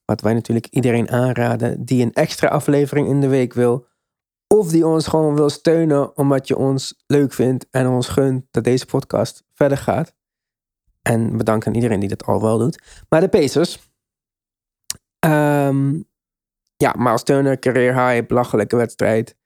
Wat 0.04 0.20
wij 0.20 0.34
natuurlijk 0.34 0.66
iedereen 0.66 1.10
aanraden 1.10 1.84
die 1.84 2.02
een 2.02 2.12
extra 2.12 2.48
aflevering 2.48 3.08
in 3.08 3.20
de 3.20 3.28
week 3.28 3.52
wil. 3.52 3.86
Of 4.46 4.70
die 4.70 4.86
ons 4.86 5.06
gewoon 5.06 5.34
wil 5.34 5.50
steunen 5.50 6.16
omdat 6.16 6.48
je 6.48 6.56
ons 6.56 7.02
leuk 7.06 7.32
vindt 7.32 7.66
en 7.70 7.88
ons 7.88 8.08
gunt 8.08 8.46
dat 8.50 8.64
deze 8.64 8.86
podcast 8.86 9.45
verder 9.56 9.78
gaat. 9.78 10.14
En 11.02 11.36
bedankt 11.36 11.66
aan 11.66 11.74
iedereen 11.74 12.00
die 12.00 12.08
dat 12.08 12.24
al 12.24 12.40
wel 12.40 12.58
doet. 12.58 13.04
Maar 13.08 13.20
de 13.20 13.28
Pacers. 13.28 13.90
Ehm, 15.18 16.02
ja, 16.76 16.94
Miles 16.98 17.22
Turner, 17.22 17.58
career 17.58 18.08
high, 18.08 18.26
belachelijke 18.26 18.76
wedstrijd. 18.76 19.36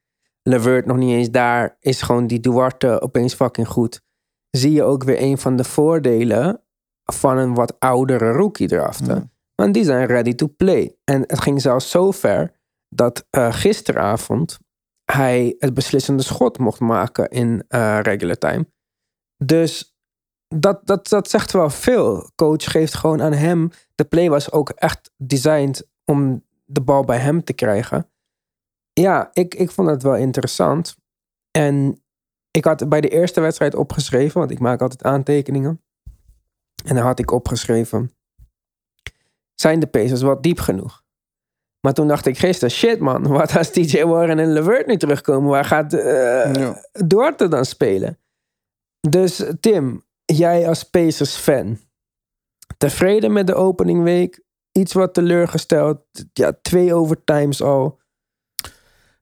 Levert 0.43 0.87
nog 0.87 0.97
niet 0.97 1.13
eens 1.13 1.31
daar. 1.31 1.77
Is 1.81 2.03
gewoon 2.03 2.27
die 2.27 2.41
Duarte 2.41 3.01
opeens 3.01 3.35
fucking 3.35 3.69
goed. 3.69 4.03
Zie 4.51 4.73
je 4.73 4.83
ook 4.83 5.05
weer 5.05 5.23
een 5.23 5.39
van 5.39 5.57
de 5.57 5.65
voordelen 5.65 6.63
van 7.05 7.39
een 7.39 7.55
wat 7.55 7.79
oudere 7.79 8.33
rookie 8.33 8.73
erachter. 8.73 9.15
Ja. 9.15 9.31
Want 9.55 9.75
die 9.75 9.85
zijn 9.85 10.07
ready 10.07 10.35
to 10.35 10.49
play. 10.57 10.97
En 11.05 11.21
het 11.21 11.41
ging 11.41 11.61
zelfs 11.61 11.91
zo 11.91 12.11
ver 12.11 12.53
dat 12.89 13.27
eh, 13.31 13.53
gisteravond 13.53 14.59
hij 15.05 15.55
het 15.59 15.75
beslissende 15.75 16.23
schot 16.23 16.59
mocht 16.59 16.81
maken 16.81 17.29
in 17.29 17.65
eh, 17.69 17.99
regular 18.03 18.39
time. 18.39 18.67
Dus 19.37 19.90
dat, 20.57 20.81
dat, 20.87 21.09
dat 21.09 21.31
zegt 21.31 21.53
wel 21.53 21.71
veel. 21.71 22.31
Coach 22.35 22.65
geeft 22.71 22.95
gewoon 22.95 23.23
aan 23.23 23.33
hem. 23.33 23.71
De 23.95 24.05
play 24.05 24.31
was 24.31 24.53
ook 24.53 24.71
echt 24.71 25.11
designed 25.17 25.89
om 26.05 26.45
de 26.65 26.81
bal 26.81 27.05
bij 27.05 27.19
hem 27.19 27.45
te 27.45 27.53
krijgen. 27.53 28.11
Ja, 28.93 29.31
ik, 29.33 29.55
ik 29.55 29.71
vond 29.71 29.89
het 29.89 30.03
wel 30.03 30.17
interessant. 30.17 30.97
En 31.51 32.03
ik 32.51 32.65
had 32.65 32.89
bij 32.89 33.01
de 33.01 33.09
eerste 33.09 33.41
wedstrijd 33.41 33.75
opgeschreven, 33.75 34.39
want 34.39 34.51
ik 34.51 34.59
maak 34.59 34.81
altijd 34.81 35.03
aantekeningen. 35.03 35.83
En 36.85 36.95
dan 36.95 37.05
had 37.05 37.19
ik 37.19 37.31
opgeschreven: 37.31 38.13
zijn 39.55 39.81
de 39.81 39.87
Pacers 39.87 40.23
wat 40.23 40.43
diep 40.43 40.59
genoeg? 40.59 41.03
Maar 41.81 41.95
toen 41.95 42.09
dacht 42.09 42.27
ik 42.27 42.39
gisteren, 42.39 42.71
shit 42.71 42.99
man, 43.01 43.27
wat 43.27 43.57
als 43.57 43.71
TJ 43.71 44.05
Warren 44.05 44.39
en 44.39 44.53
Levert 44.53 44.87
nu 44.87 44.97
terugkomen? 44.97 45.51
Waar 45.51 45.65
gaat 45.65 45.93
Ja. 45.93 46.85
Duarte 46.93 47.49
dan 47.49 47.65
spelen? 47.65 48.19
Dus 49.09 49.45
Tim, 49.61 50.05
jij 50.37 50.69
als 50.69 50.83
Pacers 50.83 51.35
fan, 51.35 51.79
tevreden 52.79 53.33
met 53.33 53.47
de 53.47 53.55
opening 53.55 54.03
week? 54.03 54.43
Iets 54.73 54.93
wat 54.93 55.15
teleurgesteld? 55.15 56.01
Ja, 56.33 56.59
twee 56.63 56.95
overtimes 56.95 57.63
al. 57.63 57.99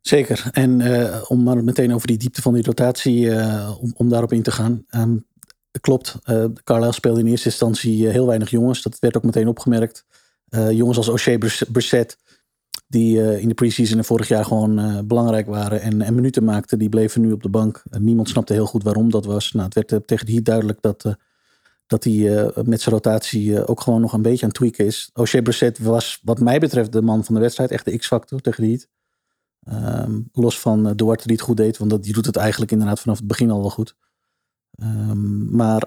Zeker. 0.00 0.48
En 0.52 0.80
eh, 0.80 1.24
om 1.30 1.42
maar 1.42 1.64
meteen 1.64 1.94
over 1.94 2.06
die 2.06 2.18
diepte 2.18 2.42
van 2.42 2.54
die 2.54 2.64
rotatie, 2.64 3.30
eh, 3.30 3.76
om, 3.94 4.08
daarop 4.08 4.32
in 4.32 4.42
te 4.42 4.50
gaan. 4.50 4.84
Ehm, 4.88 5.16
klopt, 5.80 6.16
eh 6.24 6.44
Carlisle 6.64 6.92
speelde 6.92 7.20
in 7.20 7.26
eerste 7.26 7.48
instantie 7.48 8.08
heel 8.08 8.26
weinig 8.26 8.50
jongens. 8.50 8.82
Dat 8.82 8.98
werd 8.98 9.16
ook 9.16 9.22
meteen 9.22 9.48
opgemerkt. 9.48 10.04
Jongens 10.70 10.96
als 10.96 11.08
O'Shea 11.08 11.38
Bris- 11.38 11.64
Brissett, 11.72 12.18
die 12.88 13.22
eh, 13.22 13.40
in 13.40 13.48
de 13.48 13.54
preseason 13.54 13.98
en 13.98 14.04
vorig 14.04 14.28
jaar 14.28 14.44
gewoon 14.44 14.78
eh, 14.78 14.98
belangrijk 15.04 15.46
waren 15.46 15.80
en, 15.80 16.02
en 16.02 16.14
minuten 16.14 16.44
maakten, 16.44 16.78
die 16.78 16.88
bleven 16.88 17.20
nu 17.20 17.32
op 17.32 17.42
de 17.42 17.48
bank. 17.48 17.82
Niemand 17.98 18.28
snapte 18.28 18.52
heel 18.52 18.66
goed 18.66 18.82
waarom 18.82 19.10
dat 19.10 19.24
was. 19.24 19.52
Nou, 19.52 19.64
het 19.64 19.74
werd 19.74 19.92
eh, 19.92 19.98
tegen 19.98 20.26
de 20.26 20.32
Heat 20.32 20.44
duidelijk 20.44 20.78
dat, 20.80 21.16
dat 21.86 22.04
hij 22.04 22.50
met 22.64 22.80
zijn 22.80 22.94
rotatie 22.94 23.66
ook 23.66 23.80
gewoon 23.80 24.00
nog 24.00 24.12
een 24.12 24.22
beetje 24.22 24.42
aan 24.42 24.48
het 24.48 24.58
tweaken 24.58 24.86
is. 24.86 25.10
O'Shea 25.14 25.42
Brissett 25.42 25.78
was 25.78 26.20
wat 26.24 26.40
mij 26.40 26.58
betreft 26.58 26.92
de 26.92 27.02
man 27.02 27.24
van 27.24 27.34
de 27.34 27.40
wedstrijd. 27.40 27.70
Echt 27.70 27.84
de 27.84 27.98
X-factor 27.98 28.40
tegen 28.40 28.62
de 28.62 28.68
Heat. 28.68 28.88
Ehm, 29.62 30.20
los 30.32 30.60
van 30.60 30.92
Duarte 30.96 31.26
die 31.26 31.36
het 31.36 31.44
goed 31.44 31.56
deed, 31.56 31.78
want 31.78 31.90
dat, 31.90 32.02
die 32.02 32.12
doet 32.12 32.26
het 32.26 32.36
eigenlijk 32.36 32.72
inderdaad 32.72 33.00
vanaf 33.00 33.18
het 33.18 33.26
begin 33.26 33.50
al 33.50 33.60
wel 33.60 33.70
goed. 33.70 33.96
Ehm, 34.70 35.56
maar 35.56 35.82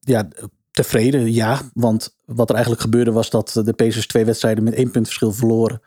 ja, 0.00 0.28
tevreden, 0.70 1.32
ja. 1.32 1.60
Want 1.74 2.16
wat 2.24 2.48
er 2.48 2.54
eigenlijk 2.54 2.84
gebeurde 2.84 3.12
was 3.12 3.30
dat 3.30 3.60
de 3.64 3.72
Pacers 3.72 4.06
twee 4.06 4.24
wedstrijden 4.24 4.64
met 4.64 4.74
één 4.74 4.90
punt 4.90 5.06
verschil 5.06 5.32
verloren. 5.32 5.80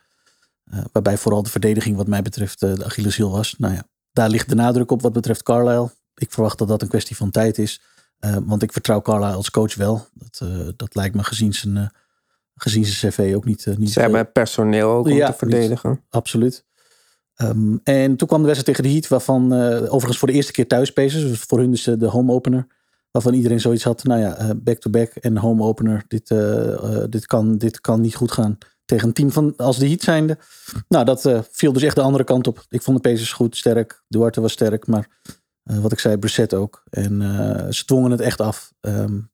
Uh, 0.74 0.80
waarbij 0.92 1.18
vooral 1.18 1.44
de 1.44 1.50
verdediging 1.50 1.96
wat 1.98 2.08
mij 2.08 2.22
betreft 2.22 2.64
uh, 2.64 2.76
de 2.76 2.86
Achilleshiel 2.86 3.32
was. 3.32 3.56
Nou 3.58 3.74
ja, 3.74 3.84
daar 4.12 4.30
ligt 4.30 4.50
de 4.50 4.56
nadruk 4.56 4.92
op 4.92 5.02
wat 5.02 5.14
betreft 5.14 5.44
Carlisle. 5.44 5.92
Ik 6.16 6.32
verwacht 6.32 6.58
dat 6.58 6.68
dat 6.68 6.82
een 6.82 6.88
kwestie 6.88 7.16
van 7.16 7.32
tijd 7.32 7.58
is. 7.58 7.82
Uh, 8.20 8.38
want 8.46 8.64
ik 8.64 8.72
vertrouw 8.72 9.02
Carlisle 9.02 9.36
als 9.36 9.52
coach 9.52 9.76
wel. 9.76 10.08
Dat, 10.14 10.50
dat 10.76 10.96
lijkt 10.96 11.16
me 11.16 11.24
gezien 11.24 11.54
zijn, 11.54 11.92
gezien 12.56 12.86
zijn 12.86 13.12
cv 13.12 13.34
ook 13.36 13.46
niet... 13.46 13.66
niet 13.78 13.92
Ze 13.92 14.00
hebben 14.00 14.32
personeel 14.32 14.90
ook 14.90 15.06
om 15.06 15.12
ja, 15.12 15.32
te 15.32 15.38
verdedigen. 15.38 15.90
Niet, 15.90 16.00
absoluut. 16.10 16.66
Um, 17.36 17.80
en 17.84 18.16
toen 18.16 18.28
kwam 18.28 18.42
de 18.42 18.48
wedstrijd 18.48 18.78
tegen 18.78 18.84
de 18.84 18.98
Heat, 18.98 19.08
waarvan 19.08 19.54
overigens 19.84 20.18
voor 20.18 20.28
de 20.28 20.34
eerste 20.34 20.52
keer 20.52 20.68
thuis 20.68 20.92
Pacers, 20.92 21.24
dus 21.24 21.40
voor 21.40 21.60
hun 21.60 21.72
dus 21.72 21.84
de 21.84 22.08
home 22.08 22.32
opener, 22.32 22.68
waarvan 23.12 23.34
iedereen 23.34 23.60
zoiets 23.60 23.84
had, 23.84 24.04
nou 24.04 24.20
ja, 24.20 24.56
back-to-back 24.56 25.10
uh, 25.10 25.16
en 25.20 25.38
home 25.38 25.64
opener, 25.64 26.04
dit, 26.08 26.34
dit, 27.10 27.26
kan, 27.26 27.58
dit 27.58 27.82
kan 27.82 28.02
niet 28.02 28.16
goed 28.16 28.32
gaan 28.32 28.58
tegen 28.92 29.08
een 29.08 29.14
team 29.14 29.32
van, 29.32 29.54
als 29.58 29.78
de 29.78 29.88
Heat 29.88 30.02
zijnde. 30.02 30.38
Nou, 30.88 31.06
dat 31.06 31.26
uh, 31.26 31.40
viel 31.52 31.74
dus 31.74 31.84
echt 31.84 31.96
de 31.96 32.02
andere 32.02 32.24
kant 32.24 32.48
op. 32.48 32.66
Ik 32.70 32.82
vond 32.82 33.04
de 33.04 33.10
Pacers 33.10 33.34
goed, 33.34 33.58
sterk, 33.58 34.04
Duarte 34.08 34.42
was 34.42 34.52
sterk, 34.52 34.88
maar 34.88 35.08
uh, 35.64 35.80
wat 35.80 35.92
ik 35.92 36.00
zei, 36.00 36.18
Brissett 36.18 36.54
ook. 36.54 36.84
En 36.90 37.22
uh, 37.22 37.70
ze 37.70 37.86
dwongen 37.86 38.12
het 38.12 38.20
echt 38.20 38.42
af, 38.42 38.74
um, 38.82 39.32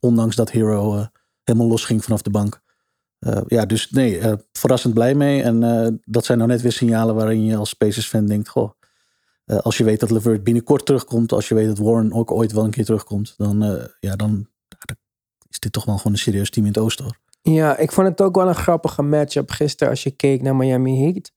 ondanks 0.00 0.36
dat 0.36 0.50
Hero 0.50 1.06
helemaal 1.44 1.68
los 1.68 1.84
ging 1.84 2.04
vanaf 2.04 2.22
de 2.22 2.30
bank. 2.30 2.60
Eh, 3.18 3.40
ja, 3.46 3.66
dus 3.66 3.90
nee, 3.90 4.18
eh, 4.18 4.32
verrassend 4.52 4.94
blij 4.94 5.14
mee. 5.14 5.42
En 5.42 5.62
eh, 5.62 5.92
dat 6.04 6.24
zijn 6.24 6.38
nou 6.38 6.50
net 6.50 6.62
weer 6.62 6.72
signalen 6.72 7.14
waarin 7.14 7.44
je 7.44 7.56
als 7.56 7.74
Pacers 7.74 8.06
fan 8.06 8.26
denkt, 8.26 8.48
goh, 8.48 8.70
eh, 9.44 9.58
als 9.58 9.76
je 9.76 9.84
weet 9.84 10.00
dat 10.00 10.10
Levert 10.10 10.44
binnenkort 10.44 10.86
terugkomt, 10.86 11.32
als 11.32 11.48
je 11.48 11.54
weet 11.54 11.66
dat 11.66 11.78
Warren 11.78 12.12
ook 12.12 12.30
ooit 12.30 12.52
wel 12.52 12.64
een 12.64 12.70
keer 12.70 12.84
terugkomt, 12.84 13.34
dan, 13.36 13.62
eh, 13.62 13.84
ja, 14.00 14.16
dan 14.16 14.48
is 15.48 15.58
dit 15.58 15.72
toch 15.72 15.84
wel 15.84 15.96
gewoon 15.96 16.12
een 16.12 16.18
serieus 16.18 16.50
team 16.50 16.66
in 16.66 16.72
het 16.72 16.82
oosten. 16.82 17.16
Ja, 17.42 17.76
ik 17.76 17.92
vond 17.92 18.08
het 18.08 18.20
ook 18.20 18.34
wel 18.34 18.48
een 18.48 18.54
grappige 18.54 19.02
matchup 19.02 19.50
gisteren 19.50 19.88
als 19.88 20.02
je 20.02 20.10
keek 20.10 20.42
naar 20.42 20.56
Miami 20.56 21.02
Heat. 21.02 21.32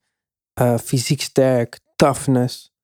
Eh, 0.52 0.78
fysiek 0.78 1.20
sterk, 1.20 1.80
toughness. 1.96 2.74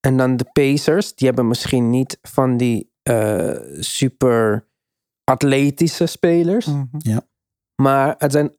En 0.00 0.16
dan 0.16 0.36
de 0.36 0.44
Pacers, 0.52 1.14
die 1.14 1.26
hebben 1.26 1.48
misschien 1.48 1.90
niet 1.90 2.18
van 2.22 2.56
die 2.56 2.92
eh, 3.02 3.56
super 3.78 4.68
atletische 5.24 6.06
spelers. 6.06 6.66
Mhm. 6.66 7.18
Maar 7.82 8.14
het 8.18 8.32
zijn 8.32 8.56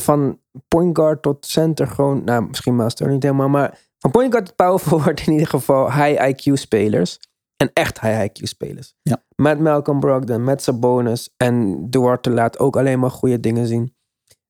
van 0.00 0.40
point 0.68 0.96
guard 0.96 1.22
tot 1.22 1.46
center 1.46 1.86
gewoon, 1.86 2.24
nou 2.24 2.46
misschien 2.48 2.76
master 2.76 3.08
niet 3.08 3.22
helemaal, 3.22 3.48
maar 3.48 3.78
van 3.98 4.10
point 4.10 4.32
guard 4.32 4.46
tot 4.46 4.56
power 4.56 4.78
forward 4.78 5.26
in 5.26 5.32
ieder 5.32 5.48
geval 5.48 5.92
high 5.92 6.28
IQ 6.28 6.52
spelers. 6.52 7.20
En 7.64 7.70
echt 7.72 8.00
high 8.00 8.24
IQ 8.24 8.42
spelers. 8.42 8.94
Ja. 9.02 9.24
Met 9.36 9.60
Malcolm 9.60 10.00
Brogdon, 10.00 10.44
met 10.44 10.62
Sabonis 10.62 11.30
en 11.36 11.86
Duarte 11.90 12.30
laat 12.30 12.58
ook 12.58 12.76
alleen 12.76 12.98
maar 12.98 13.10
goede 13.10 13.40
dingen 13.40 13.66
zien. 13.66 13.96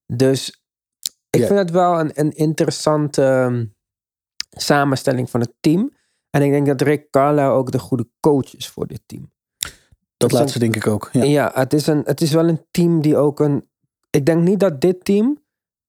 Dus 0.06 0.62
ik 1.30 1.46
vind 1.46 1.58
het 1.58 1.70
wel 1.70 2.00
een, 2.00 2.10
een 2.14 2.32
interessante 2.32 3.22
ehm, 3.22 3.64
samenstelling 4.50 5.30
van 5.30 5.40
het 5.40 5.52
team. 5.60 5.92
En 6.30 6.42
ik 6.42 6.50
denk 6.50 6.66
dat 6.66 6.80
Rick 6.80 7.10
Carlisle 7.10 7.50
ook 7.50 7.70
de 7.70 7.78
goede 7.78 8.08
coach 8.20 8.56
is 8.56 8.68
voor 8.68 8.86
dit 8.86 9.00
team. 9.06 9.32
Dat 10.16 10.32
laatste 10.32 10.58
denk 10.58 10.76
ik 10.76 10.86
ook. 10.86 11.08
Ja. 11.12 11.22
Ja, 11.24 11.50
het, 11.54 11.72
is 11.72 11.86
een, 11.86 12.02
het 12.04 12.20
is 12.20 12.32
wel 12.32 12.48
een 12.48 12.66
team 12.70 13.00
die 13.00 13.16
ook 13.16 13.40
een. 13.40 13.68
Ik 14.10 14.26
denk 14.26 14.42
niet 14.42 14.60
dat 14.60 14.80
dit 14.80 15.04
team 15.04 15.42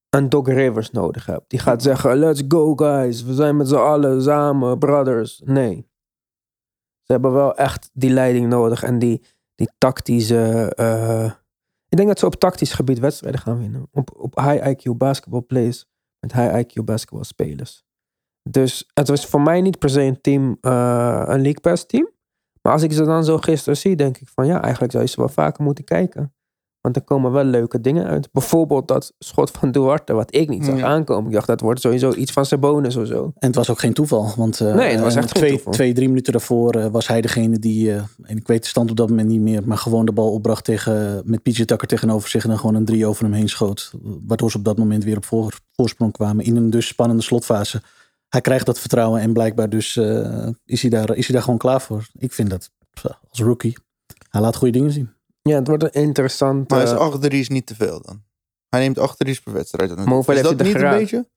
een 0.10 0.30
Doc 0.30 0.48
Rivers 0.48 0.92
nodig 0.92 1.26
heeft. 1.26 1.44
Die 1.48 1.60
gaat 1.60 1.82
zeggen: 1.82 2.18
Let's 2.18 2.44
go, 2.48 2.76
guys. 2.76 3.24
We 3.24 3.34
zijn 3.34 3.58
met 3.58 3.68
z'n 3.68 3.76
allen 3.76 4.22
samen, 4.22 4.80
brothers. 4.80 5.42
Nee. 5.46 5.88
Ze 7.06 7.12
hebben 7.12 7.34
wel 7.34 7.56
echt 7.56 7.90
die 7.94 8.10
leiding 8.10 8.48
nodig 8.48 8.84
en 8.84 9.00
die, 9.00 9.22
die 9.56 9.70
tactische. 9.78 10.74
eh, 10.76 11.32
ik 11.90 11.98
denk 11.98 12.08
dat 12.08 12.20
ze 12.20 12.26
op 12.26 12.36
tactisch 12.36 12.74
gebied 12.74 13.00
wedstrijden 13.00 13.42
gaan 13.42 13.58
winnen. 13.58 13.88
Op, 13.92 14.16
op 14.16 14.40
high 14.40 14.68
IQ 14.68 14.92
basketball 14.98 15.42
plays 15.42 15.88
met 16.20 16.34
high 16.34 16.58
IQ 16.58 16.84
basketball 16.84 17.24
spelers. 17.24 17.84
Dus 18.50 18.90
het 18.94 19.08
was 19.08 19.26
voor 19.26 19.42
mij 19.42 19.62
niet 19.62 19.80
per 19.80 19.90
se 19.90 20.02
een 20.02 20.22
team, 20.22 20.58
eh, 20.62 21.24
een 21.26 21.42
League 21.42 21.60
Pass 21.62 21.86
team. 21.86 22.10
Maar 22.62 22.74
als 22.74 22.84
ik 22.84 22.92
ze 22.94 23.04
dan 23.04 23.24
zo 23.24 23.38
gisteren 23.38 23.78
zie, 23.78 23.96
denk 23.96 24.18
ik 24.18 24.28
van 24.28 24.46
ja, 24.46 24.62
eigenlijk 24.62 24.92
zou 24.92 25.04
je 25.04 25.10
ze 25.10 25.20
wel 25.20 25.30
vaker 25.30 25.64
moeten 25.64 25.84
kijken. 25.84 26.35
Want 26.86 26.98
er 26.98 27.04
komen 27.04 27.32
wel 27.32 27.44
leuke 27.44 27.82
dingen 27.82 28.06
uit. 28.06 28.30
Bijvoorbeeld 28.32 28.88
dat 28.88 29.14
schot 29.20 29.52
van 29.52 29.72
Duarte, 29.72 30.14
wat 30.14 30.36
ik 30.36 30.50
niet 30.50 30.66
zag 30.66 30.78
Ja. 30.78 30.86
aankomen. 30.86 31.26
Ik 31.26 31.34
dacht, 31.34 31.48
dat 31.48 31.62
wordt 31.62 31.82
sowieso 31.82 32.14
iets 32.14 32.32
van 32.32 32.46
Sabonis 32.46 32.96
of 32.96 33.08
zo. 33.08 33.24
En 33.24 33.48
het 33.48 33.56
was 33.56 33.70
ook 33.70 33.80
geen 33.80 33.94
toeval. 33.94 34.34
Want 34.36 34.60
eh, 34.60 34.76
Nee, 34.76 34.92
het 34.92 35.00
was 35.00 35.16
echt 35.16 35.34
twee, 35.72 35.94
drie 35.94 36.08
minuten 36.08 36.32
daarvoor 36.32 36.76
eh, 36.76 36.88
was 36.92 37.08
hij 37.08 37.22
degene 37.22 37.60
die, 37.60 37.92
eh, 37.92 38.04
en 38.22 38.38
ik 38.38 38.48
weet 38.48 38.62
de 38.62 38.68
stand 38.68 38.90
op 38.90 38.98
dat 38.98 39.10
moment 39.10 39.28
niet 39.28 39.42
meer, 39.42 39.62
maar 39.66 39.78
gewoon 39.78 40.06
de 40.06 40.12
bal 40.12 40.32
opbracht 40.32 40.64
tegen, 40.64 41.22
met 41.26 41.42
PJ 41.42 41.66
Tucker 41.66 41.88
tegenover 41.88 42.30
zich 42.30 42.44
en 42.44 42.50
dan 42.50 42.60
gewoon 42.60 42.76
een 42.76 42.86
drie 42.86 43.06
over 43.06 43.24
hem 43.24 43.34
heen 43.34 43.50
schoot. 43.50 43.92
Waardoor 44.02 44.52
ze 44.52 44.58
op 44.58 44.64
dat 44.64 44.78
moment 44.78 45.04
weer 45.04 45.18
op 45.18 45.26
voor, 45.26 45.60
voorsprong 45.72 46.12
kwamen 46.12 46.46
in 46.46 46.56
een 46.56 46.70
dus 46.70 46.88
spannende 46.88 47.24
slotfase. 47.24 47.82
Hij 48.30 48.42
krijgt 48.42 48.66
dat 48.66 48.80
vertrouwen 48.80 49.22
en 49.22 49.34
blijkbaar 49.34 49.70
dus 49.70 49.98
is, 50.66 50.82
hij 50.82 50.90
daar, 50.90 51.16
is 51.16 51.26
hij 51.26 51.36
daar 51.36 51.44
gewoon 51.44 51.60
klaar 51.60 51.82
voor. 51.82 52.08
Ik 52.18 52.34
vind 52.34 52.50
dat 52.50 52.72
als 53.30 53.40
rookie. 53.40 53.78
Hij 54.30 54.42
laat 54.42 54.56
goede 54.56 54.74
dingen 54.74 54.92
zien. 54.92 55.15
Ja, 55.50 55.56
het 55.56 55.68
wordt 55.68 55.84
een 55.84 55.92
interessant. 55.92 56.70
Maar 56.70 56.84
is 56.84 56.92
eh, 56.92 56.98
8 56.98 57.22
3 57.22 57.40
is 57.40 57.50
niet 57.50 57.66
te 57.66 57.76
veel 57.76 58.02
dan. 58.02 58.24
Hij 58.70 58.80
neemt 58.80 59.00
8 59.00 59.26
3's 59.28 59.40
per 59.40 59.54
wedstrijd. 59.54 59.96
Maar 59.96 60.08
hoeveel 60.08 60.34
is 60.34 60.42
heeft 60.42 60.58
dat 60.58 60.68
er 60.68 60.74
niet 60.74 60.84
een 60.84 60.90
beetje? 60.90 61.30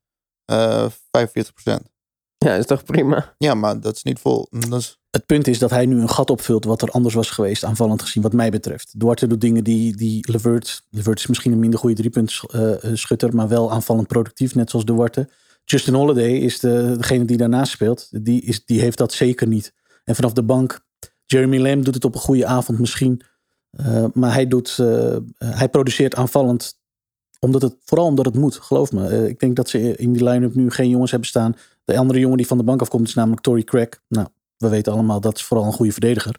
Eh 0.45 0.87
45% 0.87 1.97
ja, 2.39 2.55
is 2.55 2.67
toch 2.67 2.85
prima. 2.85 3.35
Ja, 3.39 3.55
maar 3.55 3.81
dat 3.81 3.97
is 3.97 4.03
niet 4.03 4.19
vol. 4.19 4.49
Dat 4.51 4.81
is, 4.81 4.99
Het 5.11 5.27
punt 5.27 5.47
is 5.47 5.59
dat 5.59 5.71
hij 5.71 5.87
nu 5.87 6.01
een 6.01 6.09
gat 6.09 6.31
opvult 6.31 6.65
wat 6.65 6.83
er 6.83 6.91
anders 6.91 7.15
was 7.15 7.31
geweest, 7.31 7.65
aanvallend 7.65 8.03
gezien, 8.03 8.23
wat 8.23 8.33
mij 8.33 8.51
betreft. 8.51 9.01
Duarte 9.01 9.27
doet 9.27 9.41
dingen 9.41 9.65
die, 9.65 9.97
die 9.97 10.33
Levert, 10.33 10.83
Levert 10.91 11.19
is 11.19 11.27
misschien 11.27 11.53
een 11.53 11.59
minder 11.59 11.79
goede 11.79 11.95
driepuntschutter, 11.95 13.35
maar 13.35 13.49
wel 13.49 13.73
aanvallend 13.73 14.07
productief, 14.07 14.55
net 14.55 14.71
zoals 14.71 14.85
Duarte. 14.85 15.29
Justin 15.65 15.95
Holiday 15.95 16.33
is 16.33 16.61
de, 16.61 16.95
degene 16.97 17.25
die 17.25 17.37
daarnaast 17.37 17.73
speelt. 17.73 18.09
Die, 18.11 18.43
is, 18.43 18.65
die 18.65 18.81
heeft 18.81 18.99
dat 18.99 19.13
zeker 19.13 19.47
niet. 19.47 19.73
En 20.05 20.15
vanaf 20.15 20.33
de 20.33 20.43
bank, 20.43 20.81
Jeremy 21.27 21.59
Lamb 21.59 21.85
doet 21.85 21.95
het 21.95 22.05
op 22.05 22.15
een 22.15 22.21
goede 22.21 22.47
avond 22.47 22.79
misschien. 22.79 23.23
Eh, 23.71 24.05
maar 24.13 24.33
hij, 24.33 24.47
doet, 24.47 24.79
eh, 24.79 25.17
hij 25.39 25.69
produceert 25.69 26.15
aanvallend 26.15 26.79
omdat 27.41 27.63
het, 27.63 27.77
vooral 27.85 28.07
omdat 28.07 28.25
het 28.25 28.35
moet, 28.35 28.57
geloof 28.57 28.93
me. 28.93 29.09
Eh, 29.09 29.27
ik 29.27 29.41
denk 29.41 29.57
dat 29.57 29.69
ze 29.69 29.97
in 29.97 30.13
die 30.13 30.25
line-up 30.25 30.55
nu 30.55 30.71
geen 30.71 30.89
jongens 30.89 31.11
hebben 31.11 31.29
staan. 31.29 31.57
De 31.85 31.99
andere 31.99 32.19
jongen 32.19 32.37
die 32.37 32.47
van 32.47 32.59
de 32.59 32.65
bank 32.65 32.81
afkomt 32.81 33.09
is 33.09 33.15
namelijk 33.15 33.43
Tory 33.43 33.63
Craig. 33.63 33.89
Nou, 34.09 34.27
we 34.57 34.69
weten 34.69 34.93
allemaal 34.93 35.21
dat 35.21 35.37
is 35.37 35.43
vooral 35.43 35.67
een 35.67 35.73
goede 35.73 35.93
verdediger. 35.93 36.37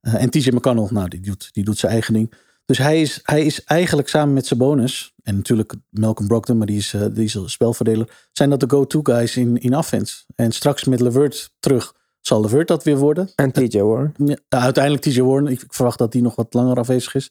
Eh, 0.00 0.22
en 0.22 0.30
TJ 0.30 0.50
McConnell, 0.50 0.88
nou, 0.90 1.08
die 1.08 1.20
doet, 1.20 1.48
die 1.52 1.64
doet 1.64 1.78
zijn 1.78 1.92
eigen 1.92 2.14
ding. 2.14 2.34
Dus 2.64 2.78
hij 2.78 3.00
is, 3.00 3.20
hij 3.22 3.44
is 3.44 3.64
eigenlijk 3.64 4.08
samen 4.08 4.34
met 4.34 4.46
Sabonis, 4.46 5.14
en 5.22 5.34
natuurlijk 5.34 5.74
Malcolm 5.90 6.28
Brogdon, 6.28 6.58
maar 6.58 6.66
die 6.66 6.78
is, 6.78 6.94
eh, 6.94 7.06
die 7.12 7.24
is 7.24 7.34
een 7.34 7.50
spelverdeler, 7.50 8.26
zijn 8.32 8.50
dat 8.50 8.60
de 8.60 8.70
go-to 8.70 9.00
guys 9.02 9.36
in, 9.36 9.56
in 9.56 9.76
offense. 9.76 10.24
En 10.34 10.52
straks 10.52 10.84
met 10.84 11.00
Levert 11.00 11.50
terug, 11.58 11.94
zal 12.28 12.40
Levert 12.40 12.68
dat 12.68 12.84
weer 12.84 12.96
worden. 12.96 13.30
En 13.34 13.52
TJ 13.52 13.78
Warren. 13.80 14.14
Ja, 14.24 14.36
uiteindelijk 14.48 15.04
TJ 15.04 15.20
Warren. 15.20 15.46
Ik, 15.46 15.62
ik 15.62 15.72
verwacht 15.74 15.98
dat 15.98 16.12
die 16.12 16.22
nog 16.22 16.34
wat 16.36 16.54
langer 16.54 16.76
afwezig 16.76 17.14
is. 17.14 17.30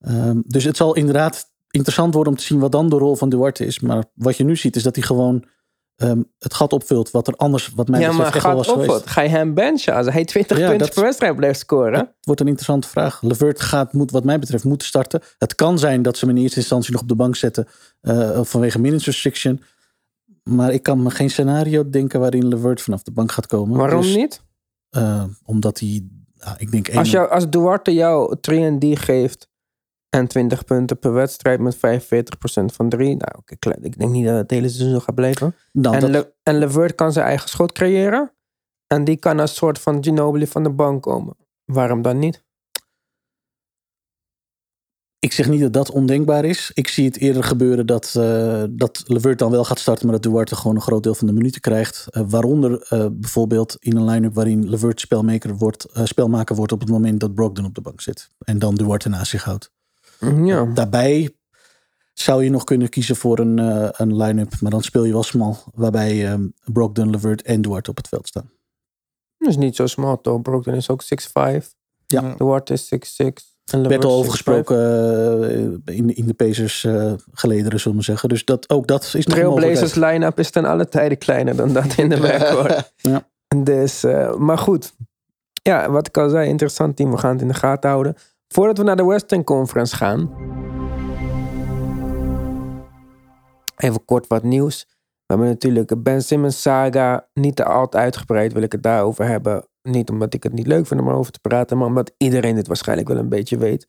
Ehm, 0.00 0.40
dus 0.46 0.64
het 0.64 0.76
zal 0.76 0.94
inderdaad 0.94 1.52
interessant 1.70 2.14
worden 2.14 2.32
om 2.32 2.38
te 2.38 2.44
zien 2.44 2.58
wat 2.58 2.72
dan 2.72 2.88
de 2.88 2.96
rol 2.96 3.16
van 3.16 3.28
Duarte 3.28 3.66
is. 3.66 3.80
Maar 3.80 4.04
wat 4.14 4.36
je 4.36 4.44
nu 4.44 4.56
ziet 4.56 4.76
is 4.76 4.82
dat 4.82 4.94
hij 4.96 5.04
gewoon 5.04 5.44
ehm, 5.96 6.22
het 6.38 6.54
gat 6.54 6.72
opvult 6.72 7.10
wat 7.10 7.26
er 7.28 7.34
anders, 7.36 7.70
wat 7.74 7.88
mij 7.88 8.00
Ja, 8.00 8.06
betreft, 8.06 8.26
maar 8.28 8.34
echt 8.36 8.44
wel 8.44 8.54
gaat 8.56 8.66
was 8.66 8.76
op 8.76 8.80
geweest. 8.82 9.00
wat? 9.04 9.10
Ga 9.12 9.20
je 9.22 9.28
hem 9.28 9.54
benchen 9.54 9.94
als 9.94 10.06
hij 10.08 10.24
20 10.24 10.58
Ja, 10.58 10.68
punten 10.68 10.88
per 10.88 11.02
wedstrijd 11.02 11.36
blijft 11.36 11.58
scoren? 11.58 11.98
Het 11.98 12.08
wordt 12.20 12.40
een 12.40 12.46
interessante 12.46 12.88
vraag. 12.88 13.22
Levert 13.22 13.60
gaat, 13.60 13.92
moet, 13.92 14.10
wat 14.10 14.24
mij 14.24 14.38
betreft, 14.38 14.64
moeten 14.64 14.86
starten. 14.86 15.20
Het 15.38 15.54
kan 15.54 15.78
zijn 15.78 16.02
dat 16.02 16.16
ze 16.16 16.26
hem 16.26 16.36
in 16.36 16.42
eerste 16.42 16.58
instantie 16.58 16.92
nog 16.92 17.00
op 17.02 17.08
de 17.08 17.14
bank 17.14 17.36
zetten 17.36 17.68
eh, 18.00 18.40
vanwege 18.42 18.78
minutes 18.78 19.06
restriction. 19.06 19.62
Maar 20.50 20.72
ik 20.72 20.82
kan 20.82 21.02
me 21.02 21.10
geen 21.10 21.30
scenario 21.30 21.90
denken 21.90 22.20
waarin 22.20 22.48
Levert 22.48 22.82
vanaf 22.82 23.02
de 23.02 23.10
bank 23.10 23.32
gaat 23.32 23.46
komen. 23.46 23.76
Waarom 23.78 24.00
Dus, 24.00 24.16
niet? 24.16 24.42
eh, 24.90 25.24
omdat 25.44 25.78
hij, 25.78 26.08
nou, 26.34 26.56
ik 26.58 26.70
denk, 26.70 26.88
één- 26.88 26.98
Als, 26.98 27.10
jou, 27.10 27.30
als 27.30 27.50
Duarte 27.50 27.92
jou 27.94 28.36
3D 28.40 28.98
geeft 28.98 29.48
en 30.08 30.26
20 30.28 30.64
punten 30.64 30.98
per 30.98 31.12
wedstrijd 31.12 31.60
met 31.60 31.76
45% 31.76 32.72
van 32.72 32.88
3. 32.88 33.16
Nou, 33.16 33.32
ik 33.82 33.98
denk 33.98 34.10
niet 34.12 34.24
dat 34.24 34.36
het 34.36 34.50
hele 34.50 34.68
seizoen 34.68 34.92
zo 34.94 35.00
gaat 35.00 35.14
blijven. 35.14 35.54
nou, 35.72 35.94
en, 35.94 36.00
dat- 36.00 36.10
Le, 36.10 36.32
en 36.42 36.58
Levert 36.58 36.94
kan 36.94 37.12
zijn 37.12 37.26
eigen 37.26 37.48
schot 37.48 37.72
creëren. 37.72 38.32
En 38.86 39.04
die 39.04 39.16
kan 39.16 39.40
als 39.40 39.54
soort 39.54 39.78
van 39.78 40.04
Ginobili 40.04 40.46
van 40.46 40.62
de 40.62 40.70
bank 40.70 41.02
komen. 41.02 41.36
Waarom 41.64 42.02
dan 42.02 42.18
niet? 42.18 42.43
Ik 45.24 45.32
zeg 45.32 45.48
niet 45.48 45.60
dat 45.60 45.72
dat 45.72 45.90
ondenkbaar 45.90 46.44
is. 46.44 46.70
Ik 46.74 46.88
zie 46.88 47.04
het 47.04 47.18
eerder 47.18 47.44
gebeuren 47.44 47.86
dat, 47.86 48.14
eh 48.16 48.64
dat 48.70 49.02
Levert 49.06 49.38
dan 49.38 49.50
wel 49.50 49.64
gaat 49.64 49.78
starten, 49.78 50.06
maar 50.06 50.14
dat 50.14 50.32
Duarte 50.32 50.56
gewoon 50.56 50.76
een 50.76 50.82
groot 50.82 51.02
deel 51.02 51.14
van 51.14 51.26
de 51.26 51.32
minuten 51.32 51.60
krijgt. 51.60 52.06
Eh, 52.10 52.22
waaronder 52.26 52.86
eh, 52.88 53.06
bijvoorbeeld 53.12 53.76
in 53.78 53.96
een 53.96 54.04
line-up 54.04 54.34
waarin 54.34 54.68
Levert 54.68 55.00
spelmaker 55.00 55.56
wordt, 55.56 55.84
eh, 55.84 56.04
spelmaker 56.04 56.56
wordt 56.56 56.72
op 56.72 56.80
het 56.80 56.88
moment 56.88 57.20
dat 57.20 57.34
Brogdon 57.34 57.64
op 57.64 57.74
de 57.74 57.80
bank 57.80 58.00
zit. 58.00 58.30
En 58.38 58.58
dan 58.58 58.74
Duarte 58.74 59.08
naast 59.08 59.30
zich 59.30 59.44
houdt. 59.44 59.72
Ja. 60.44 60.64
Daarbij 60.64 61.34
zou 62.14 62.44
je 62.44 62.50
nog 62.50 62.64
kunnen 62.64 62.88
kiezen 62.88 63.16
voor 63.16 63.38
een, 63.38 63.58
eh, 63.58 63.88
een 63.92 64.16
line-up, 64.16 64.60
maar 64.60 64.70
dan 64.70 64.82
speel 64.82 65.04
je 65.04 65.12
wel 65.12 65.22
smal. 65.22 65.56
Waarbij 65.74 66.32
eh, 66.32 66.38
Brogdon, 66.64 67.10
Levert 67.10 67.42
en 67.42 67.62
Duarte 67.62 67.90
op 67.90 67.96
het 67.96 68.08
veld 68.08 68.28
staan. 68.28 68.50
Dat 69.38 69.48
is 69.48 69.56
niet 69.56 69.76
zo 69.76 69.86
small 69.86 70.16
toch. 70.22 70.42
Brooklyn 70.42 70.76
is 70.76 70.90
ook 70.90 71.02
6'5. 71.02 71.74
Ja. 72.06 72.34
Duarte 72.34 72.72
is 72.72 72.86
6'6. 72.86 73.53
Er 73.64 73.88
werd 73.88 74.04
al 74.04 74.16
over 74.16 74.30
6'5. 74.30 74.30
gesproken 74.30 74.76
eh, 75.86 75.96
in, 75.96 76.16
in 76.16 76.26
de 76.26 76.34
Pacers 76.34 76.84
eh 76.84 77.12
gelederen, 77.32 77.80
zullen 77.80 77.98
we 77.98 78.04
zeggen. 78.04 78.28
Dus 78.28 78.44
dat, 78.44 78.70
ook 78.70 78.86
dat 78.86 79.02
is 79.14 79.26
nog. 79.26 79.36
Trailblazers 79.36 79.94
line-up 79.94 80.38
is 80.38 80.50
ten 80.50 80.64
alle 80.64 80.88
tijden 80.88 81.18
kleiner 81.18 81.56
dan 81.56 81.72
dat 81.72 81.94
in 81.96 82.08
de 82.08 82.20
backcourt. 82.26 82.92
Ja. 82.96 83.28
Dus, 83.56 84.04
eh, 84.04 84.34
maar 84.34 84.58
goed. 84.58 84.92
Ja, 85.62 85.90
wat 85.90 86.06
ik 86.06 86.16
al 86.16 86.28
zei, 86.28 86.48
interessant 86.48 86.96
team. 86.96 87.10
We 87.10 87.18
gaan 87.18 87.32
het 87.32 87.40
in 87.40 87.48
de 87.48 87.54
gaten 87.54 87.90
houden. 87.90 88.16
Voordat 88.48 88.78
we 88.78 88.84
naar 88.84 88.96
de 88.96 89.04
Western 89.04 89.44
Conference 89.44 89.96
gaan. 89.96 90.30
Even 93.76 94.04
kort 94.04 94.26
wat 94.26 94.42
nieuws. 94.42 94.86
We 95.26 95.34
hebben 95.34 95.48
natuurlijk 95.48 95.88
de 95.88 95.96
Ben 95.96 96.22
Simmons 96.22 96.62
saga. 96.62 97.28
Niet 97.34 97.56
te 97.56 97.64
al 97.64 97.92
uitgebreid 97.92 98.52
wil 98.52 98.62
ik 98.62 98.72
het 98.72 98.82
daarover 98.82 99.26
hebben. 99.26 99.64
Niet 99.88 100.10
omdat 100.10 100.34
ik 100.34 100.42
het 100.42 100.52
niet 100.52 100.66
leuk 100.66 100.86
vind 100.86 101.00
om 101.00 101.08
erover 101.08 101.32
te 101.32 101.40
praten. 101.40 101.78
Maar 101.78 101.86
omdat 101.86 102.12
iedereen 102.16 102.54
dit 102.54 102.66
waarschijnlijk 102.66 103.08
wel 103.08 103.16
een 103.16 103.28
beetje 103.28 103.58
weet. 103.58 103.88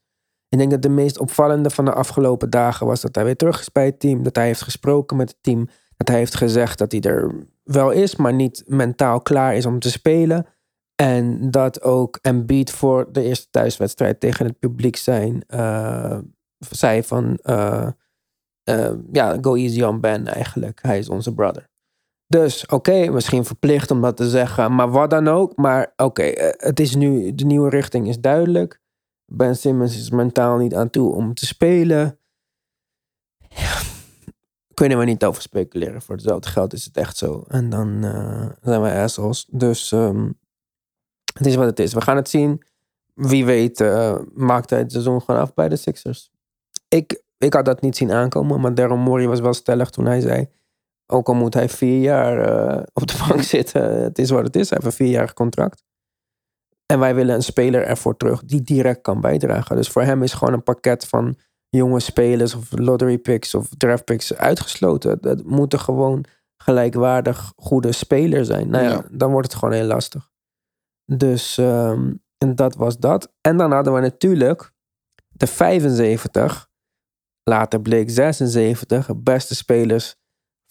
Ik 0.50 0.58
denk 0.58 0.72
dat 0.72 0.82
de 0.82 0.90
meest 0.90 1.20
opvallende 1.20 1.70
van 1.70 1.86
de 1.86 1.94
afgelopen 1.94 2.50
dagen 2.50 2.88
was 2.88 3.02
dat 3.02 3.16
hij 3.16 3.24
weer 3.24 3.36
terug 3.36 3.60
is 3.60 3.72
bij 3.72 3.86
het 3.86 4.00
team. 4.00 4.24
Dat 4.24 4.36
hij 4.36 4.46
heeft 4.46 4.62
gesproken 4.62 5.18
met 5.18 5.30
het 5.30 5.38
team. 5.42 5.68
Dat 5.98 6.08
hij 6.08 6.18
heeft 6.18 6.36
gezegd 6.36 6.78
dat 6.78 6.92
hij 6.92 7.02
er 7.02 7.48
wel 7.64 7.92
is, 7.92 8.16
maar 8.16 8.34
niet 8.34 8.64
mentaal 8.68 9.22
klaar 9.22 9.56
is 9.56 9.66
om 9.66 9.80
te 9.80 9.92
spelen. 9.92 10.46
En 10.96 11.52
dat 11.52 11.82
ook 11.82 12.20
Embiid 12.22 12.72
voor 12.72 13.12
de 13.12 13.22
eerste 13.22 13.48
thuiswedstrijd 13.50 14.20
tegen 14.20 14.46
het 14.46 14.60
publiek 14.60 14.96
zijn, 14.96 15.44
eh, 15.48 16.18
zei 16.58 17.04
van... 17.04 17.36
eh, 17.42 17.88
eh, 18.64 18.94
ja, 19.12 19.38
go 19.42 19.56
easy 19.56 19.82
on 19.82 20.02
Ben 20.02 20.28
eigenlijk. 20.28 20.80
Hij 20.82 20.98
is 20.98 21.10
onze 21.10 21.34
brother. 21.34 21.70
Dus 22.28 22.66
oké, 22.66 23.10
misschien 23.10 23.46
verplicht 23.46 23.92
om 23.92 24.02
dat 24.02 24.18
te 24.18 24.30
zeggen, 24.30 24.76
maar 24.76 24.90
wat 24.90 25.10
dan 25.10 25.28
ook. 25.28 25.56
Maar 25.56 25.94
oké, 25.96 26.24
eh, 26.24 26.68
het 26.68 26.80
is 26.80 26.96
nu, 26.96 27.36
de 27.36 27.46
nieuwe 27.46 27.70
richting 27.70 28.08
is 28.08 28.20
duidelijk. 28.20 28.82
Ben 29.26 29.56
Simmons 29.56 29.98
is 29.98 30.10
mentaal 30.10 30.58
niet 30.58 30.76
aan 30.76 30.90
toe 30.90 31.14
om 31.14 31.34
te 31.34 31.46
spelen. 31.46 32.20
Kunnen 34.74 34.98
we 34.98 35.06
niet 35.06 35.26
over 35.26 35.42
speculeren. 35.42 36.02
Voor 36.02 36.16
hetzelfde 36.16 36.50
geld 36.50 36.74
is 36.74 36.86
het 36.86 36.98
echt 36.98 37.18
zo. 37.18 37.44
En 37.48 37.70
dan 37.70 38.04
eh, 38.04 38.50
zijn 38.62 38.82
we 38.82 38.92
assholes. 38.92 39.48
Dus 39.52 39.92
ehm, 39.92 40.30
het 41.34 41.46
is 41.46 41.56
wat 41.56 41.66
het 41.66 41.80
is. 41.80 41.94
We 41.94 42.02
gaan 42.02 42.16
het 42.16 42.30
zien. 42.30 42.64
Wie 43.14 43.46
weet 43.46 43.82
eh, 43.82 44.20
maakt 44.34 44.70
hij 44.70 44.80
het 44.80 44.92
seizoen 44.92 45.22
gewoon 45.22 45.42
af 45.42 45.54
bij 45.54 45.70
de 45.70 45.76
Sixers. 45.76 46.32
Ik, 46.88 47.24
ik 47.38 47.54
had 47.54 47.66
dat 47.66 47.82
niet 47.82 47.98
zien 47.98 48.12
aankomen. 48.12 48.62
Maar 48.62 48.76
Daryl 48.76 48.98
Morey 48.98 49.28
was 49.28 49.40
wel 49.40 49.54
stellig 49.54 49.90
toen 49.90 50.06
hij 50.06 50.20
zei... 50.20 50.50
Ook 51.08 51.28
al 51.28 51.34
moet 51.34 51.54
hij 51.54 51.70
vier 51.70 52.00
jaar 52.02 52.40
eh, 52.40 52.84
op 52.94 53.08
de 53.08 53.26
bank 53.28 53.42
zitten. 53.56 54.02
Het 54.04 54.20
is 54.20 54.30
wat 54.30 54.44
het 54.44 54.56
is. 54.56 54.70
Hij 54.70 54.80
heeft 54.82 54.92
een 54.92 55.06
vierjarig 55.06 55.34
contract. 55.34 55.84
En 56.86 57.00
wij 57.00 57.16
willen 57.16 57.36
een 57.36 57.44
speler 57.44 57.84
ervoor 57.86 58.18
terug 58.18 58.44
die 58.44 58.62
direct 58.62 59.02
kan 59.02 59.22
bijdragen. 59.22 59.76
Dus 59.76 59.90
voor 59.90 60.02
hem 60.02 60.24
is 60.24 60.34
gewoon 60.34 60.54
een 60.54 60.64
pakket 60.64 61.08
van 61.08 61.38
jonge 61.70 62.00
spelers 62.00 62.56
of 62.56 62.68
lottery 62.72 63.18
picks 63.18 63.56
of 63.56 63.70
draft 63.78 64.06
picks 64.06 64.34
uitgesloten. 64.36 65.18
Dat 65.22 65.44
moeten 65.44 65.80
gewoon 65.80 66.26
gelijkwaardig 66.58 67.54
goede 67.56 67.92
spelers 67.92 68.48
zijn. 68.48 68.70
Nou 68.70 68.84
ja, 68.84 68.90
Ja. 68.90 69.04
dan 69.12 69.32
wordt 69.32 69.48
het 69.52 69.60
gewoon 69.60 69.74
heel 69.74 69.86
lastig. 69.86 70.30
Dus 71.06 71.58
ehm, 71.58 72.14
en 72.38 72.56
dat 72.56 72.76
was 72.76 72.98
dat. 72.98 73.34
En 73.42 73.58
dan 73.58 73.72
hadden 73.72 73.94
we 73.94 74.00
natuurlijk 74.00 74.74
de 75.28 75.48
75, 75.48 76.70
later 77.44 77.82
bleek 77.82 78.10
76, 78.10 79.10
beste 79.18 79.56
spelers 79.56 80.16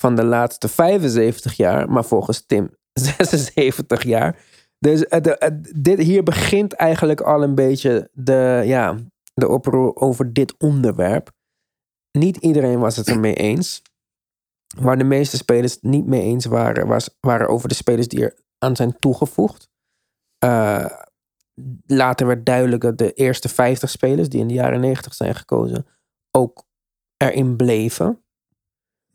van 0.05 0.17
de 0.17 0.25
laatste 0.25 0.69
75 0.69 1.53
jaar, 1.53 1.90
maar 1.90 2.05
volgens 2.05 2.47
Tim 2.47 2.77
76 2.93 4.03
jaar. 4.03 4.45
Dus 4.79 5.05
eh, 5.07 5.43
eh, 5.43 5.55
dit, 5.77 5.99
hier 5.99 6.23
begint 6.23 6.73
eigenlijk 6.73 7.21
al 7.21 7.43
een 7.43 7.55
beetje 7.55 8.11
de, 8.12 8.62
ja, 8.64 8.99
de 9.35 9.49
oproer 9.49 9.97
over 9.97 10.33
dit 10.33 10.55
onderwerp. 10.59 11.31
Niet 12.19 12.37
iedereen 12.37 12.79
was 12.79 12.97
het 12.97 13.09
ermee 13.09 13.35
eens. 13.35 13.83
Waar 14.79 14.99
de 14.99 15.05
meeste 15.05 15.37
spelers 15.37 15.73
het 15.73 15.83
niet 15.83 16.07
mee 16.07 16.23
eens 16.23 16.45
waren, 16.45 16.87
was, 16.87 17.17
waren 17.21 17.49
over 17.49 17.69
de 17.69 17.75
spelers 17.75 18.09
die 18.09 18.25
er 18.25 18.38
aan 18.59 18.77
zijn 18.77 18.99
toegevoegd. 18.99 19.69
Eh, 20.38 20.90
later 21.87 22.27
werd 22.27 22.47
duidelijk 22.47 22.83
dat 22.83 22.99
de 22.99 23.12
eerste 23.12 23.49
50 23.49 23.90
spelers 23.90 24.29
die 24.29 24.40
in 24.40 24.49
de 24.49 24.55
jaren 24.55 24.81
90 24.81 25.14
zijn 25.14 25.35
gekozen 25.35 25.87
ook 26.31 26.64
erin 27.17 27.57
bleven. 27.57 28.25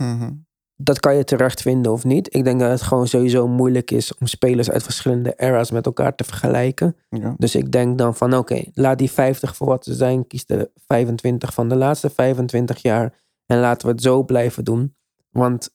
Mhm. 0.04 0.32
Dat 0.82 1.00
kan 1.00 1.16
je 1.16 1.24
terecht 1.24 1.62
vinden 1.62 1.92
of 1.92 2.04
niet. 2.04 2.36
Ik 2.36 2.44
denk 2.44 2.60
dat 2.60 2.70
het 2.70 2.82
gewoon 2.82 3.08
sowieso 3.08 3.48
moeilijk 3.48 3.92
is 3.92 4.16
om 4.18 4.28
spelers 4.28 4.72
uit 4.72 4.84
verschillende 4.84 5.34
eras 5.36 5.72
met 5.72 5.86
elkaar 5.86 6.16
te 6.16 6.24
vergelijken. 6.24 6.96
Ja. 7.10 7.34
Dus 7.38 7.56
ik 7.56 7.72
denk 7.72 7.98
dan 7.98 8.16
van 8.16 8.34
oké, 8.34 8.64
laat 8.74 8.98
die 8.98 9.12
50 9.12 9.56
voor 9.56 9.68
wat 9.68 9.84
ze 9.84 9.94
zijn. 9.94 10.28
Kies 10.28 10.46
de 10.46 10.72
25 10.76 11.54
van 11.54 11.70
de 11.70 11.76
laatste 11.76 12.10
25 12.10 12.82
jaar. 12.82 13.22
En 13.46 13.60
laten 13.60 13.88
we 13.88 13.94
het 13.94 14.02
zo 14.02 14.24
blijven 14.24 14.64
doen. 14.64 14.96
Want 15.30 15.70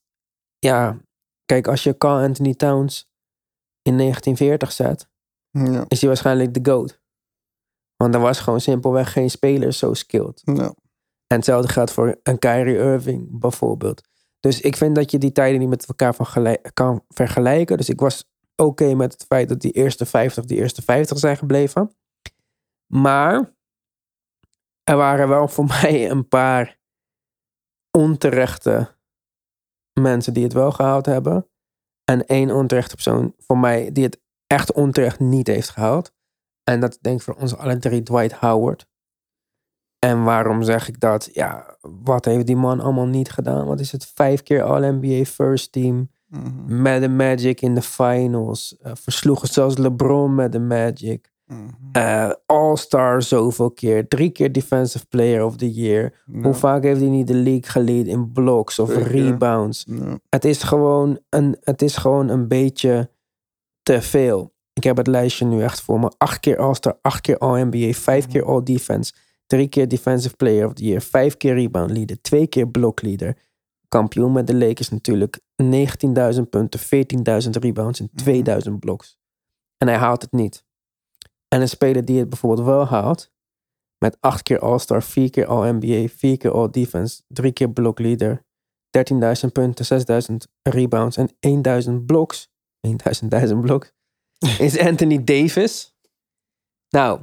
ja, 0.58 0.98
kijk, 1.44 1.68
als 1.68 1.82
je 1.82 1.98
Carl 1.98 2.22
Anthony 2.22 2.54
Towns 2.54 3.10
in 3.82 3.96
1940 3.96 4.72
zet, 4.72 5.08
Ja. 5.50 5.84
is 5.88 5.98
hij 6.00 6.08
waarschijnlijk 6.08 6.54
de 6.54 6.70
GOAT. 6.70 7.00
Want 7.96 8.14
er 8.14 8.20
was 8.20 8.40
gewoon 8.40 8.60
simpelweg 8.60 9.12
geen 9.12 9.30
speler 9.30 9.72
zo 9.72 9.94
skilled. 9.94 10.42
Ja. 10.44 10.74
En 11.26 11.36
hetzelfde 11.36 11.68
geldt 11.68 11.90
voor 11.90 12.18
een 12.22 12.38
Kyrie 12.38 12.76
Irving 12.76 13.38
bijvoorbeeld. 13.40 14.12
Dus 14.44 14.60
ik 14.60 14.76
vind 14.76 14.94
dat 14.94 15.10
je 15.10 15.18
die 15.18 15.32
tijden 15.32 15.60
niet 15.60 15.68
met 15.68 15.86
elkaar 15.86 16.14
van 16.14 16.56
kan 16.74 17.04
vergelijken. 17.08 17.76
Dus 17.76 17.88
ik 17.88 18.00
was 18.00 18.30
oké 18.56 18.94
met 18.94 19.12
het 19.12 19.24
feit 19.24 19.48
dat 19.48 19.60
die 19.60 19.72
eerste 19.72 20.06
50 20.06 20.44
die 20.44 20.58
eerste 20.58 20.82
50 20.82 21.18
zijn 21.18 21.36
gebleven. 21.36 21.96
Maar 22.86 23.54
er 24.82 24.96
waren 24.96 25.28
wel 25.28 25.48
voor 25.48 25.64
mij 25.82 26.10
een 26.10 26.28
paar 26.28 26.78
onterechte 27.90 28.96
mensen 30.00 30.34
die 30.34 30.44
het 30.44 30.52
wel 30.52 30.72
gehaald 30.72 31.06
hebben. 31.06 31.48
En 32.04 32.26
één 32.26 32.50
onterechte 32.50 32.94
persoon 32.94 33.34
voor 33.38 33.58
mij 33.58 33.92
die 33.92 34.04
het 34.04 34.20
echt 34.46 34.72
onterecht 34.72 35.20
niet 35.20 35.46
heeft 35.46 35.70
gehaald. 35.70 36.12
En 36.64 36.80
dat 36.80 36.98
denk 37.00 37.18
ik 37.18 37.24
voor 37.24 37.34
ons 37.34 37.56
alle 37.56 37.78
drie 37.78 38.02
Dwight 38.02 38.32
Howard. 38.32 38.86
En 40.04 40.24
waarom 40.24 40.62
zeg 40.62 40.88
ik 40.88 41.00
dat? 41.00 41.30
Ja, 41.32 41.76
wat 41.80 42.24
heeft 42.24 42.46
die 42.46 42.56
man 42.56 42.80
allemaal 42.80 43.06
niet 43.06 43.30
gedaan? 43.30 43.66
Wat 43.66 43.80
is 43.80 43.92
het? 43.92 44.12
Vijf 44.14 44.42
keer 44.42 44.62
All-NBA 44.62 45.24
First 45.24 45.72
Team. 45.72 46.10
Mhm. 46.28 46.82
Met 46.82 47.00
de 47.00 47.08
Magic 47.08 47.60
in 47.60 47.74
de 47.74 47.82
finals. 47.82 48.76
Eh, 48.80 48.92
versloegen 48.94 49.48
zelfs 49.48 49.76
LeBron 49.76 50.34
met 50.34 50.52
de 50.52 50.60
Magic. 50.60 51.32
Mhm. 51.46 51.60
Eh, 51.92 52.30
All-Star 52.46 53.22
zoveel 53.22 53.70
keer. 53.70 54.08
Drie 54.08 54.30
keer 54.30 54.52
Defensive 54.52 55.06
Player 55.06 55.44
of 55.44 55.56
the 55.56 55.72
Year. 55.72 56.12
Hoe 56.42 56.54
vaak 56.54 56.82
heeft 56.82 57.00
hij 57.00 57.08
niet 57.08 57.26
de 57.26 57.34
league 57.34 57.70
geleid 57.70 58.06
in 58.06 58.32
blocks 58.32 58.78
of 58.78 58.96
rebounds? 58.96 59.86
Het 60.28 60.44
is, 60.44 60.62
gewoon 60.62 61.18
een, 61.28 61.56
het 61.60 61.82
is 61.82 61.96
gewoon 61.96 62.28
een 62.28 62.48
beetje 62.48 63.10
te 63.82 64.02
veel. 64.02 64.52
Ik 64.72 64.84
heb 64.84 64.96
het 64.96 65.06
lijstje 65.06 65.44
nu 65.44 65.62
echt 65.62 65.80
voor 65.80 66.00
me. 66.00 66.12
Acht 66.16 66.40
keer 66.40 66.58
All-Star, 66.58 66.98
acht 67.02 67.20
keer 67.20 67.38
All-NBA, 67.38 67.92
vijf 67.92 68.26
keer 68.26 68.44
All-Defense, 68.44 69.12
drie 69.46 69.68
keer 69.68 69.88
Defensive 69.88 70.36
Player 70.36 70.66
of 70.66 70.72
the 70.72 70.84
Year, 70.84 71.00
vijf 71.00 71.36
keer 71.36 71.54
Rebound 71.54 71.90
Leader, 71.90 72.20
twee 72.20 72.46
keer 72.46 72.68
Block 72.68 73.02
Leader. 73.02 73.36
Kampioen 73.88 74.32
met 74.32 74.46
de 74.46 74.54
Lakers 74.54 74.88
natuurlijk. 74.88 75.40
19.000 75.62 76.40
punten, 76.50 76.80
14.000 77.44 77.50
rebounds 77.50 78.00
en 78.00 78.10
2000 78.14 78.80
blocks. 78.80 79.18
En 79.78 79.88
hij 79.88 79.96
haalt 79.96 80.22
het 80.22 80.32
niet. 80.32 80.64
En 81.48 81.60
een 81.60 81.68
speler 81.68 82.04
die 82.04 82.18
het 82.18 82.28
bijvoorbeeld 82.28 82.66
wel 82.66 82.86
haalt, 82.86 83.32
met 83.98 84.16
acht 84.20 84.42
keer 84.42 84.58
All-Star, 84.58 85.02
vier 85.02 85.30
keer 85.30 85.46
All-NBA, 85.46 86.08
vier 86.08 86.36
keer 86.36 86.50
All-Defense, 86.50 87.22
drie 87.28 87.52
keer 87.52 87.70
Block 87.70 87.98
Leader, 87.98 88.44
13.000 89.46 89.52
punten, 89.52 90.04
6.000 90.30 90.36
rebounds 90.62 91.16
en 91.16 91.30
1.000 91.86 92.04
bloks. 92.06 92.52
1.000 92.86 93.28
1000 93.28 93.60
bloks. 93.60 93.92
Is 94.58 94.78
Anthony 94.78 95.24
Davis. 95.24 95.94
Nou, 96.88 97.20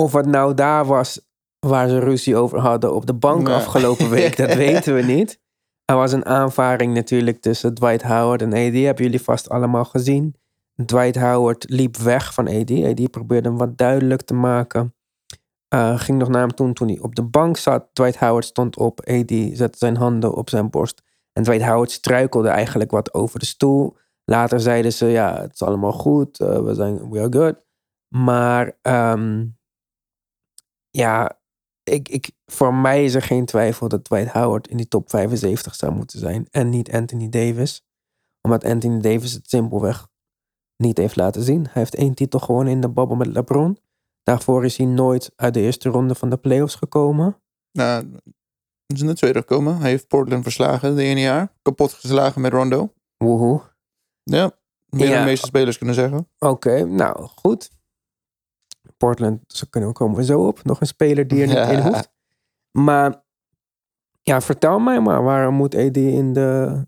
of 0.00 0.12
het 0.12 0.26
nou 0.26 0.54
daar 0.54 0.84
was 0.84 1.28
waar 1.66 1.88
ze 1.88 1.98
ruzie 1.98 2.36
over 2.36 2.58
hadden 2.58 2.94
op 2.94 3.06
de 3.06 3.14
bank 3.14 3.48
afgelopen 3.48 4.10
week, 4.18 4.36
dat 4.36 4.54
weten 4.54 4.94
we 4.94 5.02
niet. 5.02 5.40
Er 5.84 5.96
was 5.96 6.12
een 6.12 6.26
aanvaring 6.26 6.94
natuurlijk 6.94 7.40
tussen 7.40 7.74
Dwight 7.74 8.02
Howard 8.02 8.42
en 8.42 8.52
AD. 8.52 8.74
Hebben 8.74 9.04
jullie 9.04 9.22
vast 9.22 9.48
allemaal 9.48 9.84
gezien. 9.84 10.34
Dwight 10.86 11.16
Howard 11.16 11.64
liep 11.68 11.96
weg 11.96 12.34
van 12.34 12.48
AD. 12.48 12.70
AD 12.70 13.10
probeerde 13.10 13.48
hem 13.48 13.58
wat 13.58 13.78
duidelijk 13.78 14.22
te 14.22 14.34
maken. 14.34 14.94
Eh, 15.68 15.98
ging 15.98 16.18
nog 16.18 16.28
naar 16.28 16.40
hem 16.40 16.54
toe 16.54 16.72
toen 16.72 16.88
hij 16.88 16.98
op 16.98 17.14
de 17.14 17.22
bank 17.22 17.56
zat. 17.56 17.88
Dwight 17.92 18.18
Howard 18.18 18.44
stond 18.44 18.76
op. 18.76 19.00
AD 19.00 19.32
zette 19.52 19.78
zijn 19.78 19.96
handen 19.96 20.34
op 20.34 20.50
zijn 20.50 20.70
borst. 20.70 21.02
En 21.32 21.42
Dwight 21.42 21.64
Howard 21.64 21.90
struikelde 21.90 22.48
eigenlijk 22.48 22.90
wat 22.90 23.14
over 23.14 23.38
de 23.38 23.46
stoel. 23.46 23.96
Later 24.24 24.60
zeiden 24.60 24.92
ze, 24.92 25.06
ja, 25.06 25.40
het 25.40 25.52
is 25.52 25.62
allemaal 25.62 25.92
goed. 25.92 26.40
eh, 26.40 26.60
we 26.60 26.74
zijn, 26.74 27.10
we 27.10 27.18
are 27.18 27.32
good. 27.32 27.64
Maar 28.08 28.78
ehm, 28.82 29.46
ja, 30.90 31.38
ik, 31.82 32.08
ik, 32.08 32.30
voor 32.46 32.74
mij 32.74 33.04
is 33.04 33.14
er 33.14 33.22
geen 33.22 33.44
twijfel 33.44 33.88
dat 33.88 34.04
Dwight 34.04 34.32
Howard 34.32 34.68
in 34.68 34.76
die 34.76 34.88
top 34.88 35.10
75 35.10 35.74
zou 35.74 35.92
moeten 35.92 36.18
zijn. 36.18 36.46
En 36.50 36.68
niet 36.68 36.92
Anthony 36.92 37.28
Davis. 37.28 37.84
Omdat 38.40 38.64
Anthony 38.64 39.00
Davis 39.00 39.32
het 39.32 39.48
simpelweg 39.48 40.08
niet 40.76 40.98
heeft 40.98 41.16
laten 41.16 41.42
zien. 41.42 41.62
Hij 41.62 41.72
heeft 41.72 41.94
één 41.94 42.14
titel 42.14 42.38
gewonnen 42.38 42.72
in 42.72 42.80
de 42.80 42.88
babbel 42.88 43.16
met 43.16 43.26
LeBron. 43.26 43.78
Daarvoor 44.22 44.64
is 44.64 44.76
hij 44.76 44.86
nooit 44.86 45.32
uit 45.36 45.54
de 45.54 45.60
eerste 45.60 45.88
ronde 45.88 46.14
van 46.14 46.30
de 46.30 46.36
playoffs 46.36 46.74
gekomen. 46.74 47.40
Nou, 47.72 48.16
is 48.86 49.00
in 49.00 49.06
de 49.06 49.14
tweede 49.14 49.38
gekomen. 49.38 49.78
Hij 49.78 49.90
heeft 49.90 50.08
Portland 50.08 50.42
verslagen 50.42 50.96
de 50.96 51.02
ene 51.02 51.20
jaar. 51.20 51.52
Kapot 51.62 51.92
geslagen 51.92 52.40
met 52.40 52.52
Rondo. 52.52 52.92
Woehoe. 53.16 53.60
Ja, 54.22 54.50
meer 54.86 55.06
Ja. 55.06 55.10
dan 55.10 55.18
de 55.18 55.28
meeste 55.28 55.46
spelers 55.46 55.76
kunnen 55.76 55.94
zeggen. 55.94 56.28
Oké, 56.38 56.84
nou 56.84 57.26
goed. 57.26 57.70
Portland, 59.00 59.40
zo 59.46 59.66
kunnen 59.70 59.88
we 59.88 59.94
komen 59.94 60.16
we 60.16 60.24
zo 60.24 60.46
op. 60.46 60.64
Nog 60.64 60.80
een 60.80 60.86
speler 60.86 61.26
die 61.28 61.40
er 61.40 61.46
niet 61.46 61.56
Ja. 61.56 61.68
in 61.70 61.82
hoeft. 61.86 62.10
Maar 62.70 63.22
ja, 64.22 64.40
vertel 64.40 64.78
mij 64.78 65.00
maar, 65.00 65.22
waarom 65.22 65.54
moet 65.54 65.74
AD 65.74 65.96
in 65.96 66.32
de, 66.32 66.86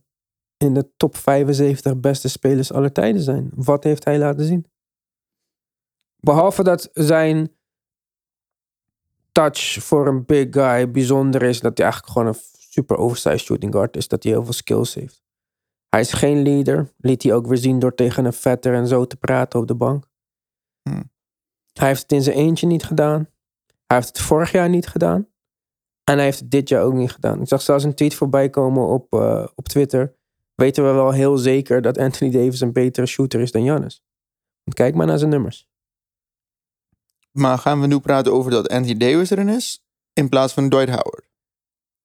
in 0.57 0.75
de 0.75 0.93
top 0.97 1.17
75 1.17 2.01
beste 2.01 2.29
spelers 2.29 2.73
aller 2.73 2.93
tijden 2.93 3.23
zijn? 3.23 3.51
Wat 3.55 3.85
heeft 3.85 4.05
hij 4.05 4.19
laten 4.19 4.45
zien? 4.45 4.67
Behalve 6.17 6.63
dat 6.63 6.91
zijn 6.93 7.57
touch 9.33 9.83
voor 9.83 10.07
een 10.07 10.25
big 10.25 10.47
guy 10.51 10.91
bijzonder 10.91 11.43
is, 11.43 11.61
dat 11.61 11.77
hij 11.79 11.87
eigenlijk 11.87 12.13
gewoon 12.13 12.29
een 12.35 12.41
super 12.59 12.97
oversized 12.97 13.41
shooting 13.41 13.73
guard 13.73 13.97
is, 13.97 14.09
dat 14.09 14.23
hij 14.23 14.33
heel 14.33 14.45
veel 14.45 14.53
skills 14.53 14.95
heeft. 14.95 15.23
Hij 15.89 16.01
is 16.01 16.13
geen 16.13 16.43
leader, 16.43 16.93
liet 16.97 17.23
hij 17.23 17.35
ook 17.35 17.47
weer 17.47 17.57
zien 17.59 17.79
door 17.79 17.95
tegen 17.95 18.25
een 18.25 18.33
vetter 18.33 18.75
en 18.75 18.87
zo 18.87 19.07
te 19.07 19.17
praten 19.17 19.61
op 19.61 19.67
de 19.67 19.75
bank. 19.75 20.07
Hmm. 20.83 21.11
Hij 21.73 21.89
heeft 21.89 22.03
het 22.03 22.13
in 22.13 22.23
zijn 22.23 22.37
eentje 22.37 22.67
niet 22.67 22.85
gedaan. 22.85 23.29
Hij 23.87 23.97
heeft 23.97 24.09
het 24.09 24.21
vorig 24.21 24.53
jaar 24.53 24.69
niet 24.69 24.87
gedaan. 24.87 25.27
En 26.05 26.15
hij 26.15 26.25
heeft 26.25 26.39
het 26.39 26.51
dit 26.51 26.69
jaar 26.69 26.83
ook 26.83 26.93
niet 26.93 27.13
gedaan. 27.13 27.41
Ik 27.41 27.49
zag 27.49 27.63
zelfs 27.63 27.85
een 27.85 27.95
tweet 27.95 28.15
voorbij 28.15 28.51
komen 28.51 28.87
op, 28.87 29.13
eh, 29.13 29.47
op 29.55 29.69
Twitter. 29.69 30.15
Weten 30.55 30.87
we 30.87 30.93
wel 30.93 31.11
heel 31.11 31.37
zeker 31.37 31.83
dat 31.83 31.99
Anthony 31.99 32.31
Davis 32.31 32.61
een 32.61 32.73
betere 32.73 33.07
shooter 33.07 33.41
is 33.41 33.53
dan 33.53 33.63
Giannis. 33.63 34.05
Want 34.65 34.77
kijk 34.77 34.95
maar 34.95 35.07
naar 35.07 35.19
zijn 35.19 35.31
nummers. 35.31 35.69
Maar 37.33 37.59
gaan 37.59 37.81
we 37.81 37.87
nu 37.87 38.01
praten 38.01 38.33
over 38.33 38.51
dat 38.51 38.69
Anthony 38.69 38.97
Davis 38.97 39.31
erin 39.31 39.49
is? 39.49 39.85
In 40.13 40.29
plaats 40.29 40.53
van 40.53 40.69
Dwight 40.69 40.89
Howard. 40.89 41.31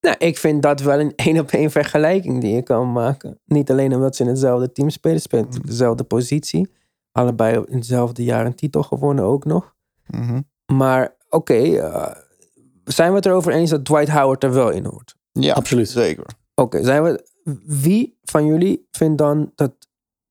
Nou, 0.02 0.16
ik 0.18 0.38
vind 0.38 0.62
dat 0.62 0.82
wel 0.82 1.00
een 1.00 1.14
één 1.16 1.40
op 1.40 1.52
één 1.52 1.72
vergelijking 1.72 2.42
die 2.42 2.56
je 2.56 2.64
kan 2.64 2.92
maken. 2.92 3.40
Niet 3.46 3.72
alleen 3.72 3.94
omdat 3.94 4.16
ze 4.16 4.24
in 4.24 4.30
hetzelfde 4.30 4.72
team 4.72 4.90
spelen, 4.90 5.22
spelen 5.22 5.46
op 5.46 5.68
dezelfde 5.68 6.04
positie. 6.04 6.70
Allebei 7.18 7.64
in 7.68 7.76
hetzelfde 7.76 8.24
jaar 8.24 8.46
een 8.46 8.56
titel 8.56 8.84
gewonnen 8.84 9.26
ook 9.26 9.46
nog. 9.46 9.76
Mhm. 10.08 10.42
Maar 10.74 11.16
oké, 11.30 11.54
eh, 11.54 12.16
zijn 12.84 13.10
we 13.10 13.16
het 13.16 13.26
erover 13.26 13.52
eens 13.54 13.70
dat 13.70 13.86
Dwight 13.86 14.10
Howard 14.10 14.44
er 14.44 14.54
wel 14.54 14.70
in 14.70 14.86
hoort? 14.86 15.16
Ja, 15.32 15.54
Absoluut. 15.54 15.90
Zeker. 15.90 16.26
Oké, 16.56 16.84
zijn 16.84 17.04
we. 17.04 17.28
Wie 17.66 18.18
van 18.24 18.46
jullie 18.46 18.88
vindt 18.92 19.18
dan 19.18 19.52
dat 19.56 19.74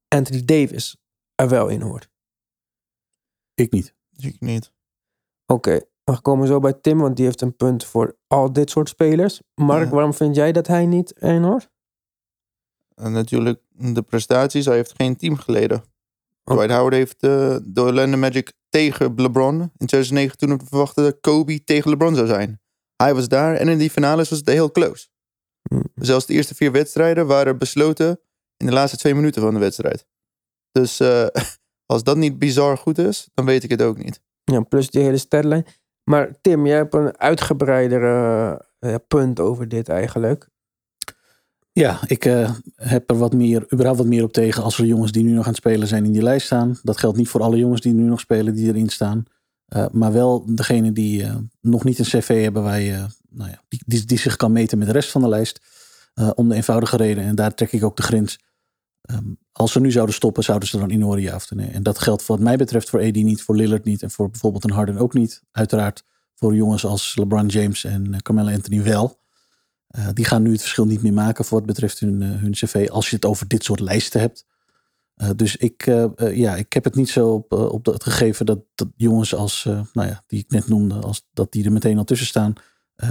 Anthony 0.09 0.44
Davis 0.44 0.96
er 1.35 1.49
wel 1.49 1.68
in 1.68 1.81
hoort? 1.81 2.09
Ik 3.55 3.72
niet. 3.72 3.94
Ik 4.16 4.40
niet. 4.40 4.72
Oké, 5.46 5.81
we 6.05 6.20
komen 6.20 6.46
zo 6.46 6.59
bij 6.59 6.72
Tim, 6.72 6.99
want 6.99 7.16
die 7.16 7.25
heeft 7.25 7.40
een 7.40 7.57
punt 7.57 7.85
voor 7.85 8.16
al 8.27 8.53
dit 8.53 8.70
soort 8.70 8.88
spelers. 8.88 9.42
Mark, 9.55 9.85
Ja. 9.85 9.90
waarom 9.90 10.14
vind 10.14 10.35
jij 10.37 10.53
dat 10.53 10.66
hij 10.66 10.87
niet 10.87 11.22
erin 11.22 11.42
hoort? 11.42 11.70
En 12.94 13.12
natuurlijk 13.12 13.61
de 13.68 14.03
prestaties. 14.03 14.64
Hij 14.64 14.75
heeft 14.75 14.92
geen 14.96 15.16
team 15.16 15.37
geleden. 15.37 15.85
Dwight 16.54 16.70
Howard 16.70 16.94
heeft 16.94 17.22
eh, 17.22 17.56
de 17.64 17.82
Orlando 17.82 18.16
Magic 18.16 18.52
tegen 18.68 19.12
LeBron 19.16 19.61
in 19.61 19.87
2009 19.87 20.38
toen 20.38 20.59
we 20.59 20.64
verwachten 20.66 21.02
dat 21.02 21.20
Kobe 21.20 21.64
tegen 21.64 21.90
LeBron 21.90 22.14
zou 22.14 22.26
zijn. 22.26 22.61
Hij 22.96 23.14
was 23.14 23.28
daar 23.28 23.54
en 23.54 23.68
in 23.68 23.78
die 23.78 23.90
finales 23.90 24.28
was 24.28 24.38
het 24.38 24.48
heel 24.48 24.70
close. 24.70 25.09
Hm. 25.68 25.80
Zelfs 25.94 26.26
de 26.26 26.32
eerste 26.32 26.54
vier 26.54 26.72
wedstrijden 26.72 27.26
waren 27.26 27.59
besloten 27.59 28.20
in 28.56 28.66
de 28.66 28.72
laatste 28.72 28.96
twee 28.96 29.14
minuten 29.14 29.42
van 29.42 29.54
de 29.54 29.61
wedstrijd. 29.61 30.06
Dus 30.72 31.00
eh, 31.00 31.26
als 31.92 32.02
dat 32.02 32.16
niet 32.16 32.38
bizar 32.38 32.78
goed 32.78 32.98
is, 32.98 33.28
dan 33.35 33.44
weet 33.44 33.64
ik 33.64 33.70
het 33.70 33.82
ook 33.82 33.98
niet. 33.98 34.20
Ja, 34.44 34.61
plus 34.61 34.90
die 34.90 35.02
hele 35.02 35.18
statline. 35.18 35.64
Maar 36.11 36.40
Tim, 36.40 36.66
jij 36.66 36.76
hebt 36.76 36.94
een 36.94 37.18
uitgebreidere 37.18 38.64
eh, 38.78 38.94
punt 39.09 39.40
over 39.40 39.68
dit 39.68 39.88
eigenlijk. 39.88 40.48
Ja, 41.79 42.01
ik 42.07 42.25
eh, 42.25 42.51
heb 42.75 43.11
er 43.11 43.19
wat 43.19 43.33
meer, 43.33 43.62
überhaupt 43.73 43.99
wat 43.99 44.09
meer 44.09 44.23
op 44.23 44.33
tegen 44.33 44.62
als 44.62 44.79
er 44.79 44.85
jongens 44.85 45.12
die 45.12 45.25
nu 45.25 45.31
nog 45.31 45.45
aan 45.45 45.51
het 45.51 45.57
spelen 45.57 45.89
zijn 45.89 46.05
in 46.05 46.12
die 46.12 46.23
lijst 46.23 46.47
staan. 46.47 46.79
Dat 46.83 46.99
geldt 46.99 47.17
niet 47.17 47.29
voor 47.29 47.43
alle 47.43 47.57
jongens 47.57 47.81
die 47.81 47.93
nu 47.93 48.03
nog 48.03 48.21
spelen 48.21 48.55
die 48.55 48.69
erin 48.69 48.89
staan. 48.89 49.25
Eh, 49.67 49.87
maar 49.93 50.12
wel 50.12 50.55
degene 50.55 50.93
die 50.93 51.23
eh, 51.23 51.37
nog 51.61 51.85
niet 51.85 51.99
een 51.99 52.05
cv 52.05 52.43
hebben 52.43 52.62
waar 52.62 52.81
je, 52.81 53.07
nou 53.31 53.51
ja, 53.51 53.62
die, 53.69 54.05
die, 54.07 54.19
zich 54.19 54.37
kan 54.37 54.53
meten 54.53 54.79
met 54.79 54.87
de 54.87 54.93
rest 54.93 55.11
van 55.11 55.21
de 55.21 55.29
lijst. 55.29 55.61
Om 56.35 56.49
de 56.49 56.55
eenvoudige 56.55 56.97
reden, 56.97 57.25
en 57.25 57.35
daar 57.35 57.55
trek 57.55 57.73
ik 57.73 57.85
ook 57.85 57.97
de 57.97 58.03
grens. 58.03 58.39
Ehm, 59.01 59.25
als 59.53 59.73
ze 59.73 59.81
nu 59.81 59.91
zouden 59.91 60.15
stoppen, 60.15 60.45
zouden 60.45 60.69
ze 60.69 60.79
dan 60.79 60.91
in 60.91 61.03
horen 61.03 61.23
ja 61.23 61.35
of 61.35 61.51
nee. 61.51 61.71
En 61.71 61.83
dat 61.83 61.99
geldt 61.99 62.27
wat 62.27 62.41
mij 62.41 62.57
betreft 62.57 62.91
voor 62.91 63.01
AD 63.01 63.15
niet, 63.15 63.43
voor 63.43 63.57
Lillard 63.57 63.85
niet 63.85 64.03
en 64.03 64.11
voor 64.11 64.31
bijvoorbeeld 64.31 64.65
een 64.65 64.71
Harden 64.71 64.97
ook 64.97 65.15
niet. 65.15 65.43
Uiteraard 65.53 66.05
voor 66.35 66.55
jongens 66.55 66.85
als 66.85 67.17
LeBron 67.17 67.47
James 67.47 67.85
en 67.85 68.23
Carmelo 68.23 68.51
Anthony 68.51 68.83
wel. 68.83 69.19
Eh, 69.96 70.09
die 70.12 70.24
gaan 70.24 70.42
nu 70.42 70.52
het 70.52 70.61
verschil 70.61 70.87
niet 70.87 71.02
meer 71.02 71.12
maken 71.12 71.44
voor 71.44 71.59
wat 71.59 71.66
betreft 71.66 72.00
hun, 72.00 72.22
eh, 72.22 72.28
hun 72.28 72.52
cv. 72.52 72.88
Als 72.90 73.11
je 73.11 73.16
het 73.16 73.24
over 73.24 73.48
dit 73.48 73.64
soort 73.64 73.80
lijsten 73.80 74.20
hebt. 74.20 74.46
Eh, 75.14 75.30
dus 75.37 75.56
ik, 75.56 75.85
ja, 76.16 76.56
ik 76.56 76.72
heb 76.72 76.85
het 76.85 76.94
niet 76.94 77.09
zo 77.09 77.28
op, 77.28 77.52
op 77.52 77.85
dat 77.85 78.04
gegeven 78.04 78.46
dat, 78.46 78.59
dat 78.74 78.88
jongens 78.96 79.35
als, 79.35 79.64
nou 79.92 80.09
ja, 80.09 80.22
die 80.26 80.38
ik 80.38 80.50
net 80.50 80.68
noemde, 80.68 80.94
als, 80.94 81.26
dat 81.32 81.52
die 81.52 81.64
er 81.64 81.72
meteen 81.72 81.98
al 81.98 82.04
tussen 82.04 82.26
staan. 82.26 82.52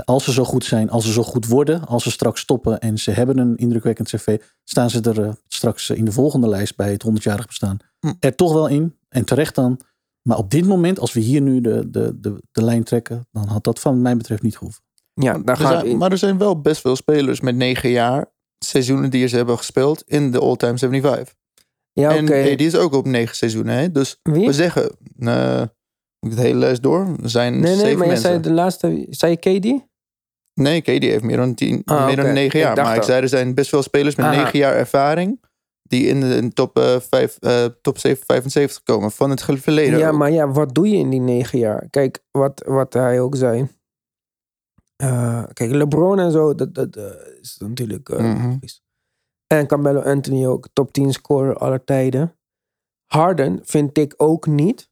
Als 0.03 0.23
ze 0.23 0.31
zo 0.31 0.43
goed 0.43 0.65
zijn, 0.65 0.89
als 0.89 1.05
ze 1.05 1.11
zo 1.11 1.23
goed 1.23 1.47
worden, 1.47 1.87
als 1.87 2.03
ze 2.03 2.11
straks 2.11 2.41
stoppen 2.41 2.79
en 2.79 2.97
ze 2.97 3.11
hebben 3.11 3.37
een 3.37 3.57
indrukwekkend 3.57 4.07
cv, 4.07 4.37
staan 4.63 4.89
ze 4.89 5.01
er 5.01 5.37
straks 5.47 5.89
in 5.89 6.05
de 6.05 6.11
volgende 6.11 6.47
lijst 6.47 6.75
bij 6.75 6.91
het 6.91 7.05
100-jarig 7.09 7.47
bestaan 7.47 7.77
Hm. 7.99 8.13
er 8.19 8.35
toch 8.35 8.53
wel 8.53 8.67
in. 8.67 8.97
En 9.09 9.25
terecht 9.25 9.55
dan. 9.55 9.79
Maar 10.21 10.37
op 10.37 10.51
dit 10.51 10.65
moment, 10.65 10.99
als 10.99 11.13
we 11.13 11.19
hier 11.19 11.41
nu 11.41 11.61
de, 11.61 11.89
de, 11.89 12.19
de, 12.19 12.41
de 12.51 12.63
lijn 12.63 12.83
trekken, 12.83 13.27
dan 13.31 13.47
had 13.47 13.63
dat 13.63 13.79
van 13.79 14.01
mij 14.01 14.17
betreft 14.17 14.41
niet 14.41 14.57
gehoeven. 14.57 14.83
Ja, 15.21 15.37
daar 15.37 15.57
gaat 15.57 15.81
zijn- 15.81 15.97
maar 15.97 16.11
er 16.11 16.17
zijn 16.17 16.37
wel 16.37 16.61
best 16.61 16.81
veel 16.81 16.95
spelers 16.95 17.39
met 17.39 17.55
negen 17.55 17.89
jaar 17.89 18.33
seizoenen 18.59 19.09
die 19.09 19.27
ze 19.27 19.35
hebben 19.35 19.57
gespeeld 19.57 20.03
in 20.07 20.31
de 20.31 20.39
all-time 20.39 20.77
75. 20.77 21.33
Ja, 21.93 22.17
oké. 22.17 22.33
En 22.33 22.57
die 22.57 22.67
is 22.67 22.75
ook 22.75 22.93
op 22.93 23.05
negen 23.05 23.35
seizoenen. 23.35 23.75
Hè? 23.75 23.91
Dus 23.91 24.19
Wie? 24.23 24.45
we 24.45 24.53
zeggen, 24.53 24.95
ik 26.19 26.29
het 26.31 26.39
hele 26.39 26.59
lijst 26.59 26.81
door? 26.83 27.15
Er 27.23 27.29
zijn 27.29 27.53
Nee, 27.53 27.61
nee, 27.61 27.75
zeven 27.79 27.97
maar 27.97 28.07
mensen. 28.07 28.29
zei 28.29 28.39
de 28.41 28.51
laatste. 28.51 29.05
Zei 29.09 29.37
je 29.39 29.59
KD? 29.59 29.83
Nee, 30.53 30.81
KD 30.81 30.87
heeft 31.03 31.23
meer 31.23 31.37
dan, 31.37 31.53
tien, 31.55 31.81
Ah, 31.85 32.05
meer 32.05 32.15
dan 32.15 32.33
negen 32.33 32.59
jaar. 32.59 32.75
maar 32.75 32.95
ik 32.95 33.03
zei, 33.03 33.21
er 33.21 33.29
zijn 33.29 33.53
best 33.53 33.69
veel 33.69 33.83
spelers 33.83 34.15
met 34.15 34.25
Aha. 34.25 34.35
negen 34.43 34.59
jaar 34.59 34.75
ervaring. 34.75 35.43
Die 35.83 36.07
in 36.07 36.19
de 36.19 36.35
in 36.35 36.53
top, 36.53 36.77
eh, 36.79 36.99
vijf, 36.99 37.37
eh, 37.39 37.65
top 37.81 37.97
7, 37.97 38.25
75 38.25 38.83
komen 38.83 39.11
van 39.11 39.29
het 39.29 39.41
verleden. 39.61 39.99
Ja, 39.99 40.09
ook. 40.09 40.17
maar 40.17 40.31
ja, 40.31 40.51
wat 40.51 40.75
doe 40.75 40.89
je 40.89 40.97
in 40.97 41.09
die 41.09 41.19
negen 41.19 41.59
jaar? 41.59 41.87
Kijk, 41.89 42.23
wat, 42.31 42.63
wat 42.67 42.93
hij 42.93 43.19
ook 43.19 43.35
zei. 43.35 43.67
Eh, 44.95 45.43
kijk, 45.53 45.71
LeBron 45.71 46.19
en 46.19 46.31
zo, 46.31 46.55
dat, 46.55 46.73
dat 46.73 46.95
eh, 46.95 47.39
is 47.39 47.57
natuurlijk 47.57 48.09
eh, 48.09 48.19
Mhm. 48.19 48.57
En 49.47 49.67
Carmelo 49.67 50.01
Anthony 50.01 50.45
ook, 50.45 50.67
top 50.73 50.91
10 50.91 51.13
scorer 51.13 51.55
aller 51.57 51.83
tijden. 51.83 52.35
Harden 53.05 53.59
vind 53.63 53.97
ik 53.97 54.13
ook 54.17 54.47
niet. 54.47 54.89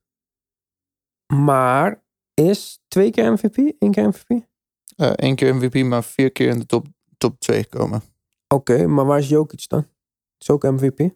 Maar 1.33 2.03
is 2.33 2.81
twee 2.87 3.11
keer 3.11 3.31
MVP? 3.31 3.57
Eén 3.79 3.91
keer 3.91 4.07
MVP? 4.07 4.45
Eén 4.95 5.35
keer 5.35 5.55
MVP, 5.55 5.83
maar 5.83 6.03
vier 6.03 6.31
keer 6.31 6.49
in 6.49 6.59
de 6.59 6.65
top, 6.65 6.87
top 7.17 7.39
2 7.39 7.63
gekomen. 7.63 8.01
Oké, 8.47 8.87
maar 8.87 9.05
waar 9.05 9.19
is 9.19 9.29
Jokic 9.29 9.67
dan? 9.67 9.87
Is 10.37 10.49
ook 10.49 10.63
MVP? 10.63 11.09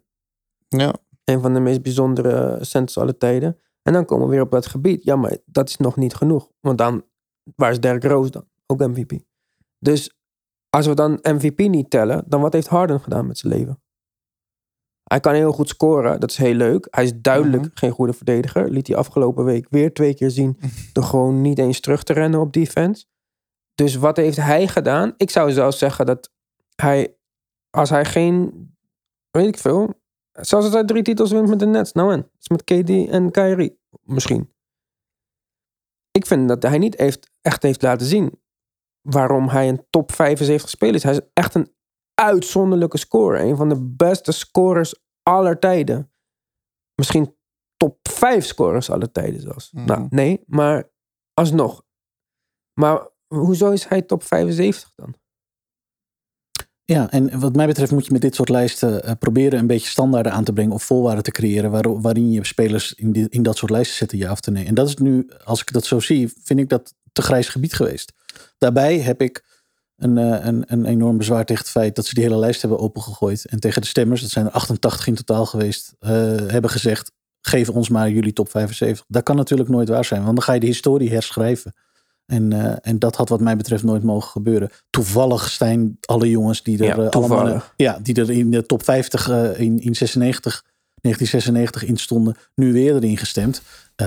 Ja, 0.67 0.93
Een 1.23 1.41
van 1.41 1.53
de 1.53 1.59
meest 1.59 1.81
bijzondere 1.81 2.57
centers 2.63 2.97
aller 2.97 3.17
tijden. 3.17 3.59
En 3.81 3.93
dan 3.93 4.05
komen 4.05 4.25
we 4.25 4.31
weer 4.31 4.41
op 4.41 4.51
dat 4.51 4.65
gebied. 4.65 5.03
Ja, 5.03 5.15
maar 5.15 5.37
dat 5.45 5.69
is 5.69 5.77
nog 5.77 5.95
niet 5.95 6.15
genoeg. 6.15 6.51
Want 6.59 6.77
dan, 6.77 7.05
waar 7.55 7.71
is 7.71 7.79
Derrick 7.79 8.03
Rose 8.03 8.31
dan? 8.31 8.47
Ook 8.67 8.79
MVP. 8.79 9.11
Dus 9.79 10.11
als 10.69 10.85
we 10.87 10.93
dan 10.93 11.19
MVP 11.21 11.59
niet 11.59 11.89
tellen, 11.89 12.23
dan 12.27 12.41
wat 12.41 12.53
heeft 12.53 12.67
Harden 12.67 12.99
gedaan 12.99 13.27
met 13.27 13.37
zijn 13.37 13.53
leven? 13.53 13.81
Hij 15.03 15.19
kan 15.19 15.33
heel 15.33 15.51
goed 15.51 15.69
scoren, 15.69 16.19
dat 16.19 16.29
is 16.29 16.37
heel 16.37 16.53
leuk. 16.53 16.87
Hij 16.89 17.03
is 17.03 17.11
duidelijk 17.21 17.63
Mhm. 17.63 17.71
geen 17.73 17.91
goede 17.91 18.13
verdediger. 18.13 18.69
Liet 18.69 18.87
hij 18.87 18.95
afgelopen 18.95 19.43
week 19.45 19.67
weer 19.69 19.93
twee 19.93 20.13
keer 20.13 20.29
zien 20.31 20.59
door 20.93 21.03
gewoon 21.13 21.41
niet 21.41 21.59
eens 21.59 21.79
terug 21.79 22.03
te 22.03 22.13
rennen 22.13 22.39
op 22.39 22.53
defense. 22.53 23.05
Dus 23.75 23.95
wat 23.95 24.17
heeft 24.17 24.37
hij 24.37 24.67
gedaan? 24.67 25.13
Ik 25.17 25.29
zou 25.29 25.51
zelfs 25.51 25.77
zeggen 25.77 26.05
dat 26.05 26.31
hij, 26.75 27.17
als 27.69 27.89
hij 27.89 28.05
geen, 28.05 28.51
weet 29.29 29.47
ik 29.47 29.57
veel, 29.57 29.93
zelfs 30.31 30.65
als 30.65 30.73
hij 30.73 30.85
drie 30.85 31.03
titels 31.03 31.31
wint 31.31 31.49
met 31.49 31.59
de 31.59 31.65
Nets, 31.65 31.91
nou 31.91 32.13
en, 32.13 32.31
is 32.39 32.47
met 32.49 32.63
KD 32.63 32.89
en 33.09 33.31
Kyrie 33.31 33.79
misschien. 34.03 34.53
Ik 36.11 36.25
vind 36.25 36.47
dat 36.47 36.63
hij 36.63 36.77
niet 36.77 36.97
heeft, 36.97 37.31
echt 37.41 37.63
heeft 37.63 37.81
laten 37.81 38.07
zien 38.07 38.41
waarom 39.09 39.49
hij 39.49 39.69
een 39.69 39.85
top 39.89 40.11
75 40.11 40.69
speler 40.69 40.95
is. 40.95 41.03
Hij 41.03 41.11
is 41.11 41.29
echt 41.33 41.55
een 41.55 41.73
uitzonderlijke 42.13 42.97
scorer. 42.97 43.41
Een 43.41 43.55
van 43.55 43.69
de 43.69 43.81
beste 43.81 44.31
scorers 44.31 44.95
aller 45.23 45.59
tijden. 45.59 46.11
Misschien 46.95 47.35
top 47.77 47.97
5 48.09 48.45
scorers 48.45 48.89
aller 48.89 49.11
tijden 49.11 49.41
zelfs. 49.41 49.71
Mhm. 49.71 49.85
Nou, 49.85 50.07
nee, 50.09 50.43
maar 50.47 50.89
alsnog. 51.33 51.83
Maar 52.73 53.07
hoezo 53.27 53.71
is 53.71 53.85
hij 53.85 54.01
top 54.01 54.23
75 54.23 54.91
dan? 54.95 55.15
Ja, 56.83 57.11
en 57.11 57.39
wat 57.39 57.55
mij 57.55 57.67
betreft 57.67 57.91
moet 57.91 58.05
je 58.05 58.11
met 58.11 58.21
dit 58.21 58.35
soort 58.35 58.49
lijsten 58.49 59.03
eh, 59.03 59.11
proberen 59.19 59.59
een 59.59 59.67
beetje 59.67 59.89
standaarden 59.89 60.31
aan 60.31 60.43
te 60.43 60.53
brengen 60.53 60.73
of 60.73 60.83
voorwaarden 60.83 61.23
te 61.23 61.31
creëren 61.31 61.71
waar, 61.71 62.01
waarin 62.01 62.31
je 62.31 62.45
spelers 62.45 62.93
in, 62.93 63.11
die, 63.11 63.29
in 63.29 63.43
dat 63.43 63.57
soort 63.57 63.71
lijsten 63.71 63.97
zetten, 63.97 64.17
ja 64.17 64.31
of 64.31 64.45
nee. 64.45 64.65
En 64.65 64.73
dat 64.73 64.87
is 64.87 64.95
nu, 64.95 65.29
als 65.43 65.61
ik 65.61 65.71
dat 65.71 65.85
zo 65.85 65.99
zie, 65.99 66.33
vind 66.43 66.59
ik 66.59 66.69
dat 66.69 66.93
te 67.11 67.21
grijs 67.21 67.49
gebied 67.49 67.73
geweest. 67.73 68.13
Daarbij 68.57 68.99
heb 68.99 69.21
ik 69.21 69.43
een, 69.97 70.17
eh, 70.17 70.45
een, 70.45 70.63
een 70.67 70.85
enorm 70.85 71.17
bezwaar 71.17 71.45
tegen 71.45 71.63
het 71.63 71.71
feit 71.71 71.95
dat 71.95 72.05
ze 72.05 72.13
die 72.13 72.23
hele 72.23 72.37
lijst 72.37 72.61
hebben 72.61 72.79
opengegooid. 72.79 73.45
En 73.45 73.59
tegen 73.59 73.81
de 73.81 73.87
stemmers, 73.87 74.21
dat 74.21 74.29
zijn 74.29 74.45
er 74.45 74.51
88 74.51 75.07
in 75.07 75.15
totaal 75.15 75.45
geweest, 75.45 75.95
eh, 75.99 76.11
hebben 76.47 76.69
gezegd, 76.69 77.11
geef 77.41 77.69
ons 77.69 77.89
maar 77.89 78.09
jullie 78.09 78.33
top 78.33 78.49
75. 78.49 79.05
Dat 79.07 79.23
kan 79.23 79.35
natuurlijk 79.35 79.69
nooit 79.69 79.89
waar 79.89 80.05
zijn, 80.05 80.23
want 80.23 80.35
dan 80.35 80.43
ga 80.43 80.53
je 80.53 80.59
de 80.59 80.65
historie 80.65 81.09
herschrijven. 81.09 81.73
En, 82.25 82.53
eh, 82.53 82.75
en 82.81 82.99
dat 82.99 83.15
had 83.15 83.29
wat 83.29 83.41
mij 83.41 83.57
betreft 83.57 83.83
nooit 83.83 84.03
mogen 84.03 84.29
gebeuren. 84.29 84.69
Toevallig 84.89 85.49
zijn 85.49 85.97
alle 86.01 86.29
jongens 86.29 86.63
die 86.63 86.77
er, 86.77 87.01
Ja, 87.01 87.07
allemaal, 87.07 87.63
ja, 87.75 87.99
die 88.01 88.15
er 88.15 88.31
in 88.31 88.51
de 88.51 88.65
top 88.65 88.83
50 88.83 89.29
eh, 89.29 89.59
in, 89.59 89.79
in 89.79 89.95
96, 89.95 90.63
1996 91.01 91.83
in 91.83 91.97
stonden, 91.97 92.35
nu 92.55 92.73
weer 92.73 92.95
erin 92.95 93.17
gestemd. 93.17 93.61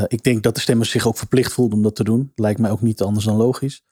Ik 0.06 0.22
denk 0.22 0.42
dat 0.42 0.54
de 0.54 0.60
stemmers 0.60 0.90
zich 0.90 1.06
ook 1.06 1.16
verplicht 1.16 1.52
voelden 1.52 1.76
om 1.76 1.82
dat 1.82 1.94
te 1.94 2.04
doen. 2.04 2.32
Lijkt 2.34 2.60
mij 2.60 2.70
ook 2.70 2.80
niet 2.80 3.02
anders 3.02 3.24
dan 3.24 3.36
logisch. 3.36 3.82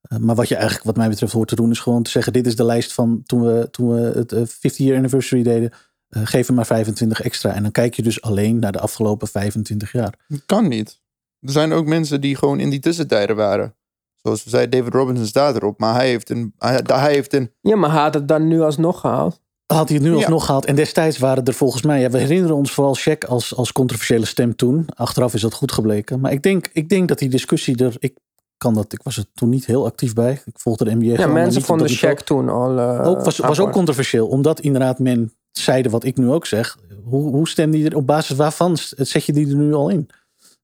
Eh, 0.00 0.18
maar 0.18 0.34
wat 0.34 0.48
je 0.48 0.54
eigenlijk, 0.54 0.84
wat 0.84 0.96
mij 0.96 1.08
betreft, 1.08 1.32
hoort 1.32 1.48
te 1.48 1.54
doen, 1.54 1.70
is 1.70 1.80
gewoon 1.80 2.02
te 2.02 2.10
zeggen: 2.10 2.32
dit 2.32 2.46
is 2.46 2.56
de 2.56 2.64
lijst 2.64 2.92
van 2.92 3.22
toen 3.26 3.42
we, 3.42 3.68
toen 3.70 3.88
we 3.94 4.00
het 4.00 4.32
eh, 4.32 4.42
50 4.46 4.76
year 4.76 4.96
anniversary 4.96 5.42
deden. 5.42 5.70
Eh, 6.08 6.22
geef 6.24 6.48
er 6.48 6.54
maar 6.54 6.66
25 6.66 7.20
extra. 7.20 7.54
En 7.54 7.62
dan 7.62 7.72
kijk 7.72 7.94
je 7.94 8.02
dus 8.02 8.22
alleen 8.22 8.58
naar 8.58 8.72
de 8.72 8.80
afgelopen 8.80 9.28
25 9.28 9.92
jaar. 9.92 10.14
kan 10.46 10.68
niet. 10.68 11.00
Er 11.40 11.52
zijn 11.52 11.72
ook 11.72 11.86
mensen 11.86 12.20
die 12.20 12.36
gewoon 12.36 12.60
in 12.60 12.70
die 12.70 12.80
tussentijden 12.80 13.36
waren. 13.36 13.74
Zoals 14.22 14.44
we 14.44 14.50
zeiden, 14.50 14.78
David 14.78 14.94
Robinson 14.94 15.26
staat 15.26 15.56
erop. 15.56 15.78
Maar 15.78 15.94
hij 15.94 16.08
heeft 16.08 16.30
een... 16.30 16.52
Hij, 16.58 16.80
hij 16.86 17.12
heeft 17.12 17.32
een 17.34 17.52
Ja, 17.60 17.76
maar 17.76 17.92
hij 17.92 18.00
had 18.02 18.14
het 18.14 18.28
dan 18.28 18.48
nu 18.48 18.60
alsnog 18.60 19.00
gehaald. 19.00 19.40
Had 19.66 19.88
hij 19.88 19.96
het 19.96 20.06
nu 20.06 20.10
Ja. 20.12 20.16
alsnog 20.16 20.44
gehaald. 20.44 20.64
En 20.64 20.74
destijds 20.74 21.18
waren 21.18 21.44
er 21.44 21.54
volgens 21.54 21.82
mij... 21.82 22.00
Ja, 22.00 22.10
we 22.10 22.18
herinneren 22.18 22.56
ons 22.56 22.72
vooral 22.72 22.96
Shaq 22.98 23.28
als, 23.28 23.54
als 23.54 23.72
controversiële 23.72 24.24
stem 24.24 24.56
toen. 24.56 24.84
Achteraf 24.94 25.34
is 25.34 25.40
dat 25.40 25.54
goed 25.54 25.72
gebleken. 25.72 26.20
Maar 26.20 26.32
ik 26.32 26.42
denk, 26.42 26.68
ik 26.72 26.88
denk 26.88 27.08
dat 27.08 27.18
die 27.18 27.28
discussie 27.28 27.84
er... 27.84 27.96
Ik, 27.98 28.14
kan 28.58 28.74
dat, 28.74 28.92
ik 28.92 29.00
was 29.02 29.16
er 29.16 29.24
toen 29.34 29.48
niet 29.48 29.66
heel 29.66 29.84
actief 29.84 30.12
bij. 30.14 30.32
Ik 30.44 30.58
volgde 30.58 30.84
de 30.84 30.94
NBA 30.94 31.04
Ja, 31.22 31.26
mensen 31.26 31.62
vonden 31.62 31.86
niveau. 31.86 32.14
Shaq 32.16 32.24
toen 32.24 32.48
al... 32.48 32.78
eh, 32.78 33.06
ook, 33.08 33.24
was, 33.24 33.38
was 33.38 33.60
ook 33.60 33.72
controversieel. 33.72 34.26
Omdat 34.26 34.60
inderdaad 34.60 34.98
men 34.98 35.32
zeiden 35.52 35.90
wat 35.90 36.04
ik 36.04 36.16
nu 36.16 36.30
ook 36.30 36.46
zeg. 36.46 36.76
Hoe, 37.04 37.30
hoe 37.30 37.48
stemde 37.48 37.78
je 37.78 37.84
er 37.90 37.96
op 37.96 38.06
basis 38.06 38.36
waarvan 38.36 38.76
zet 38.96 39.24
je 39.24 39.32
die 39.32 39.48
er 39.48 39.56
nu 39.56 39.74
al 39.74 39.88
in? 39.88 40.08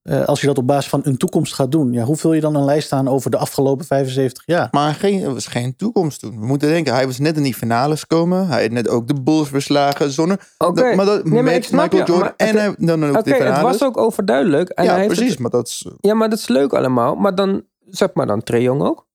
Eh, 0.02 0.24
als 0.24 0.40
je 0.40 0.46
dat 0.46 0.58
op 0.58 0.66
basis 0.66 0.88
van 0.90 1.00
een 1.04 1.16
toekomst 1.16 1.54
gaat 1.54 1.72
doen. 1.72 1.92
Ja, 1.92 2.04
hoe 2.04 2.16
vul 2.16 2.32
je 2.32 2.40
dan 2.40 2.54
een 2.54 2.64
lijst 2.64 2.92
aan 2.92 3.08
over 3.08 3.30
de 3.30 3.36
afgelopen 3.36 3.86
75 3.86 4.42
jaar? 4.46 4.68
Maar 4.70 4.94
geen, 4.94 5.22
er 5.22 5.32
was 5.34 5.46
geen 5.46 5.76
toekomst 5.76 6.20
toen. 6.20 6.40
We 6.40 6.46
moeten 6.46 6.68
denken, 6.68 6.94
hij 6.94 7.06
was 7.06 7.18
net 7.18 7.36
in 7.36 7.42
die 7.42 7.54
finales 7.54 8.00
gekomen. 8.00 8.46
Hij 8.48 8.62
had 8.62 8.70
net 8.70 8.88
ook 8.88 9.08
de 9.08 9.22
Bulls 9.22 9.48
verslagen. 9.48 10.10
Zonder, 10.10 10.48
Oké. 10.58 10.82
dat- 10.82 10.94
maar 10.94 11.06
dat, 11.06 11.24
Nee, 11.24 11.32
maar 11.34 11.42
met 11.42 11.70
Michael 11.72 11.90
je, 11.90 11.96
Jordan. 11.96 12.18
maar 12.18 12.34
En 12.36 12.46
het- 12.46 12.56
hij, 12.56 12.74
dan 12.86 13.04
ook 13.04 13.16
Oké, 13.16 13.22
de 13.30 13.34
finales. 13.36 13.56
het 13.56 13.66
was 13.78 13.82
ook 13.82 13.96
overduidelijk. 13.96 14.68
En 14.68 14.84
ja, 14.84 14.90
hij 14.90 15.00
heeft 15.00 15.12
precies. 15.14 15.30
het- 15.30 15.40
maar 15.40 15.50
dat 15.50 15.66
is... 15.66 15.86
ja, 16.00 16.14
maar 16.14 16.28
dat 16.30 16.38
is 16.38 16.48
leuk 16.48 16.72
allemaal. 16.72 17.14
Maar 17.14 17.34
dan, 17.34 17.62
zeg 17.88 18.14
maar 18.14 18.26
dan 18.26 18.42
Trae 18.42 18.62
Young 18.62 18.82
ook. 18.82 19.06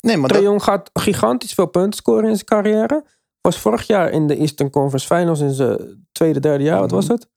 Nee, 0.00 0.16
maar 0.16 0.32
dat, 0.32 0.62
gaat 0.62 0.90
gigantisch 0.92 1.54
veel 1.54 1.66
punten 1.66 1.92
scoren 1.92 2.28
in 2.28 2.34
zijn 2.34 2.46
carrière. 2.46 3.04
Was 3.40 3.58
vorig 3.58 3.86
jaar 3.86 4.10
in 4.10 4.26
de 4.26 4.36
Eastern 4.36 4.70
Conference 4.70 5.06
Finals 5.06 5.40
in 5.40 5.50
zijn 5.50 6.06
tweede, 6.12 6.40
derde 6.40 6.64
jaar. 6.64 6.80
Wat 6.80 6.90
was 6.90 7.08
het? 7.08 7.28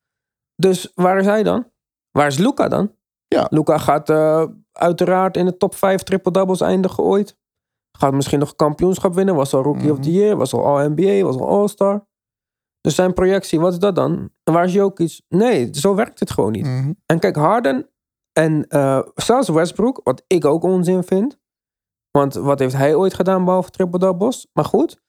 Dus 0.55 0.91
waar 0.95 1.17
is 1.17 1.25
hij 1.25 1.43
dan? 1.43 1.71
Waar 2.11 2.27
is 2.27 2.37
Luca 2.37 2.67
dan? 2.67 2.91
Ja. 3.27 3.47
Luca 3.49 3.77
gaat 3.77 4.09
eh, 4.09 4.43
uiteraard 4.71 5.37
in 5.37 5.45
de 5.45 5.57
top 5.57 5.75
5 5.75 6.03
triple-doubles 6.03 6.61
eindigen 6.61 7.03
ooit. 7.03 7.37
Gaat 7.97 8.13
misschien 8.13 8.39
nog 8.39 8.55
kampioenschap 8.55 9.13
winnen. 9.13 9.35
Was 9.35 9.53
al 9.53 9.63
Rookie 9.63 9.91
of 9.91 9.99
the 9.99 10.11
Year. 10.11 10.37
Was 10.37 10.53
al 10.53 10.65
All-NBA. 10.65 11.21
Was 11.23 11.37
al 11.37 11.47
All-Star. 11.47 12.05
Dus 12.81 12.95
zijn 12.95 13.13
projectie, 13.13 13.59
wat 13.59 13.73
is 13.73 13.79
dat 13.79 13.95
dan? 13.95 14.29
En 14.43 14.53
waar 14.53 14.65
is 14.65 14.73
Jokic? 14.73 15.21
Nee, 15.27 15.69
zo 15.71 15.95
werkt 15.95 16.19
het 16.19 16.31
gewoon 16.31 16.51
niet. 16.51 16.65
Mhm. 16.65 16.93
En 17.05 17.19
kijk, 17.19 17.35
Harden 17.35 17.89
en 18.37 18.65
eh, 18.67 18.99
zelfs 19.15 19.49
Westbrook, 19.49 20.01
wat 20.03 20.23
ik 20.27 20.45
ook 20.45 20.63
onzin 20.63 21.03
vind. 21.03 21.37
Want 22.11 22.33
wat 22.33 22.59
heeft 22.59 22.73
hij 22.75 22.95
ooit 22.95 23.13
gedaan 23.13 23.45
behalve 23.45 23.69
triple 23.69 23.99
doubles? 23.99 24.47
Maar 24.53 24.65
goed, 24.65 25.01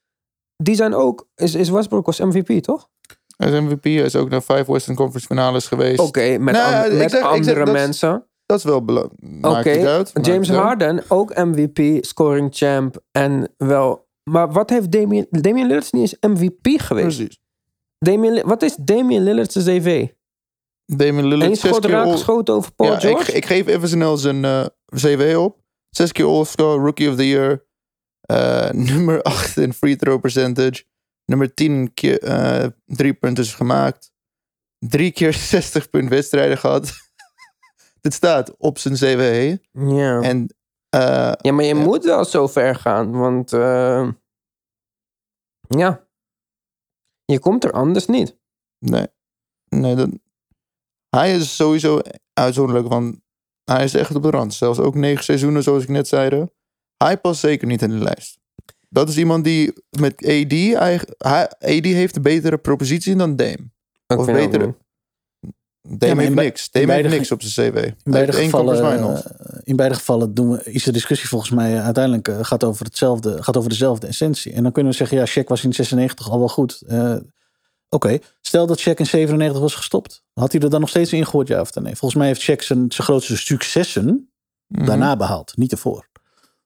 die 0.57 0.75
zijn 0.75 0.95
ook. 0.95 1.29
Is, 1.35 1.55
is 1.55 1.69
Westbrook 1.69 2.07
was 2.07 2.19
MVP, 2.21 2.63
toch? 2.63 2.89
Hij 3.37 3.51
is 3.53 3.61
MVP. 3.61 3.85
Hij 3.85 3.95
is 3.95 4.17
ook 4.17 4.29
naar 4.29 4.43
vijf 4.43 4.67
Western 4.67 4.97
Conference 4.97 5.27
finales 5.27 5.67
geweest. 5.67 6.01
Oké, 6.01 6.39
met, 6.39 6.55
Nou, 6.55 6.75
an- 6.75 6.93
ik 6.93 6.99
met 6.99 7.11
zeg- 7.11 7.21
ik 7.21 7.27
zeg 7.27 7.33
andere 7.37 7.65
dat- 7.65 7.75
mensen. 7.75 8.27
Dat 8.47 8.59
is 8.59 8.65
wel 8.65 8.85
belangrijk. 8.85 9.67
Oké, 9.67 10.21
James. 10.21 10.51
Harden, 10.51 11.03
ook 11.09 11.35
MVP, 11.35 12.05
scoring 12.05 12.49
champ. 12.55 13.03
En 13.13 13.55
wel. 13.57 14.07
Maar 14.31 14.53
wat 14.53 14.71
heeft 14.71 14.91
Damian. 14.93 15.27
Damian 15.31 15.67
Lillard 15.67 15.85
is 15.85 15.91
niet 15.91 16.03
eens 16.03 16.17
MVP 16.33 16.81
geweest. 16.81 17.17
Precies. 17.17 17.41
Damian, 17.99 18.47
wat 18.47 18.63
is 18.63 18.77
Damian 18.77 19.23
Lillard's 19.23 19.55
CV? 19.65 20.07
Damian 20.97 21.27
Lillard 21.27 21.51
Eén 21.51 21.57
schot 21.57 21.85
raak 21.85 22.11
geschoten 22.11 22.55
over 22.55 22.73
Paul 22.73 22.91
ja, 22.93 22.99
George? 23.01 23.31
ik, 23.31 23.37
ik 23.37 23.47
geef 23.47 23.67
even 23.67 23.89
snel 23.89 24.17
zijn 24.17 24.45
eh, 24.45 24.67
CV 24.87 25.35
op. 25.39 25.63
Zes 25.91 26.13
keer 26.13 26.27
All-Star, 26.27 26.77
Rookie 26.79 27.09
of 27.11 27.17
the 27.17 27.29
Year. 27.29 27.67
eh, 28.21 28.71
nummer 28.91 29.23
8 29.23 29.57
in 29.57 29.73
free 29.73 29.97
throw 29.97 30.21
percentage. 30.21 30.85
Nummer 31.25 31.55
10 31.55 31.95
keer 31.95 32.23
eh 32.23 32.67
drie 32.85 33.15
punten 33.15 33.45
gemaakt. 33.45 34.13
Drie 34.79 35.11
keer 35.13 35.33
60 35.55 35.91
punt 35.91 36.09
wedstrijden 36.09 36.59
gehad. 36.59 36.93
Dit 38.01 38.15
staat 38.15 38.57
op 38.57 38.79
zijn 38.79 38.95
CV. 38.95 39.57
ja. 39.73 40.21
En 40.21 40.55
Ja, 41.41 41.53
maar 41.53 41.65
je 41.65 41.75
moet 41.75 42.05
wel 42.05 42.25
zo 42.25 42.47
ver 42.47 42.75
gaan, 42.75 43.11
want 43.11 43.51
ja, 45.79 46.07
je 47.25 47.39
komt 47.41 47.65
er 47.65 47.73
anders 47.73 48.07
niet. 48.07 48.37
nee, 48.79 49.07
nee 49.69 49.95
dat, 49.95 50.09
hij 51.11 51.35
is 51.35 51.57
sowieso 51.57 52.01
uitzonderlijk, 52.33 52.89
want 52.89 53.17
hij 53.65 53.85
is 53.85 53.95
echt 53.95 54.15
op 54.15 54.23
de 54.23 54.31
rand. 54.31 54.55
Zelfs 54.55 54.79
ook 54.79 54.95
negen 54.95 55.25
seizoenen, 55.25 55.63
zoals 55.63 55.83
ik 55.83 55.89
net 55.89 56.09
zei. 56.09 56.47
Hij 56.97 57.19
past 57.19 57.41
zeker 57.41 57.67
niet 57.67 57.83
in 57.83 57.91
de 57.91 57.99
lijst. 58.05 58.39
Dat 58.89 59.09
is 59.09 59.19
iemand 59.19 59.45
die 59.45 59.73
met 59.99 60.15
AD, 60.15 60.53
eigen- 60.75 61.15
hij, 61.19 61.49
AD 61.49 61.85
heeft 61.85 62.17
een 62.17 62.23
betere 62.23 62.59
propositie 62.59 63.17
dan 63.17 63.37
Dame. 63.37 63.71
Ik 64.07 64.19
Of 64.19 64.27
betere. 64.27 64.75
Dame 65.83 66.23
heeft 66.23 66.35
niks. 66.35 66.71
Dame 66.71 66.87
heeft 66.87 67.01
beide 67.01 67.17
niks 67.17 67.33
op 67.33 67.43
zijn 67.43 67.73
CV. 67.73 67.85
In 67.85 68.13
beide, 68.13 68.33
gevallen, 68.33 69.15
eh, 69.15 69.59
in 69.65 69.77
beide 69.77 69.95
gevallen 69.95 70.35
doen 70.35 70.51
we, 70.51 70.63
is 70.65 70.83
de 70.83 70.93
discussie 70.93 71.29
volgens 71.29 71.51
mij 71.51 71.77
eh, 71.77 71.85
uiteindelijk 71.85 72.29
eh, 72.29 72.39
gaat 72.43 72.65
over, 72.65 72.85
hetzelfde, 72.85 73.43
gaat 73.43 73.57
over 73.57 73.71
dezelfde 73.71 74.07
essentie. 74.07 74.53
En 74.53 74.63
dan 74.63 74.73
kunnen 74.73 74.93
we 74.93 74.99
zeggen, 74.99 75.19
ja, 75.19 75.27
Shaq 75.27 75.47
was 75.47 75.65
in 75.65 75.73
96 75.73 76.31
al 76.31 76.39
wel 76.39 76.49
goed. 76.49 76.83
Eh, 76.87 77.17
Oké, 77.91 78.19
stel 78.41 78.67
dat 78.67 78.81
Shaq 78.81 78.95
in 78.95 79.07
97 79.07 79.61
was 79.61 79.75
gestopt. 79.75 80.25
Had 80.33 80.53
hij 80.53 80.61
er 80.61 80.71
dan 80.71 80.81
nog 80.81 80.89
steeds 80.89 81.13
in 81.13 81.25
gegooid, 81.25 81.49
ja 81.49 81.61
of 81.61 81.75
nee? 81.75 81.97
Volgens 81.97 82.15
mij 82.15 82.27
heeft 82.27 82.43
Shaq 82.43 82.65
zijn, 82.65 82.93
zijn 82.93 83.07
grootste 83.07 83.37
successen 83.37 84.31
Mhm. 84.67 84.85
daarna 84.87 85.17
behaald, 85.17 85.57
niet 85.57 85.73
ervoor. 85.73 86.09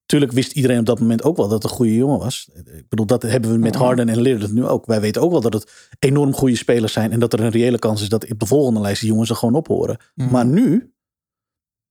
Tuurlijk 0.06 0.32
wist 0.32 0.52
iedereen 0.52 0.78
op 0.78 0.86
dat 0.86 1.00
moment 1.00 1.22
ook 1.22 1.36
wel 1.36 1.48
dat 1.48 1.62
het 1.62 1.70
een 1.70 1.76
goede 1.76 1.94
jongen 1.94 2.18
was. 2.18 2.48
Ik 2.64 2.88
bedoel, 2.88 3.06
dat 3.06 3.22
hebben 3.22 3.50
we 3.52 3.58
met 3.58 3.74
Mhm. 3.74 3.82
Harden 3.82 4.08
en 4.08 4.20
Lillard 4.20 4.52
nu 4.52 4.66
ook. 4.66 4.86
Wij 4.86 5.00
weten 5.00 5.22
ook 5.22 5.30
wel 5.30 5.40
dat 5.40 5.52
het 5.52 5.72
enorm 5.98 6.32
goede 6.34 6.56
spelers 6.56 6.92
zijn. 6.92 7.12
En 7.12 7.20
dat 7.20 7.32
er 7.32 7.40
een 7.40 7.50
reële 7.50 7.78
kans 7.78 8.02
is 8.02 8.08
dat 8.08 8.30
op 8.30 8.38
de 8.38 8.46
volgende 8.46 8.80
lijst 8.80 9.00
die 9.00 9.10
jongens 9.10 9.30
er 9.30 9.36
gewoon 9.36 9.54
op 9.54 9.66
horen. 9.66 9.96
Mhm. 10.14 10.30
Maar 10.30 10.46
nu 10.46 10.92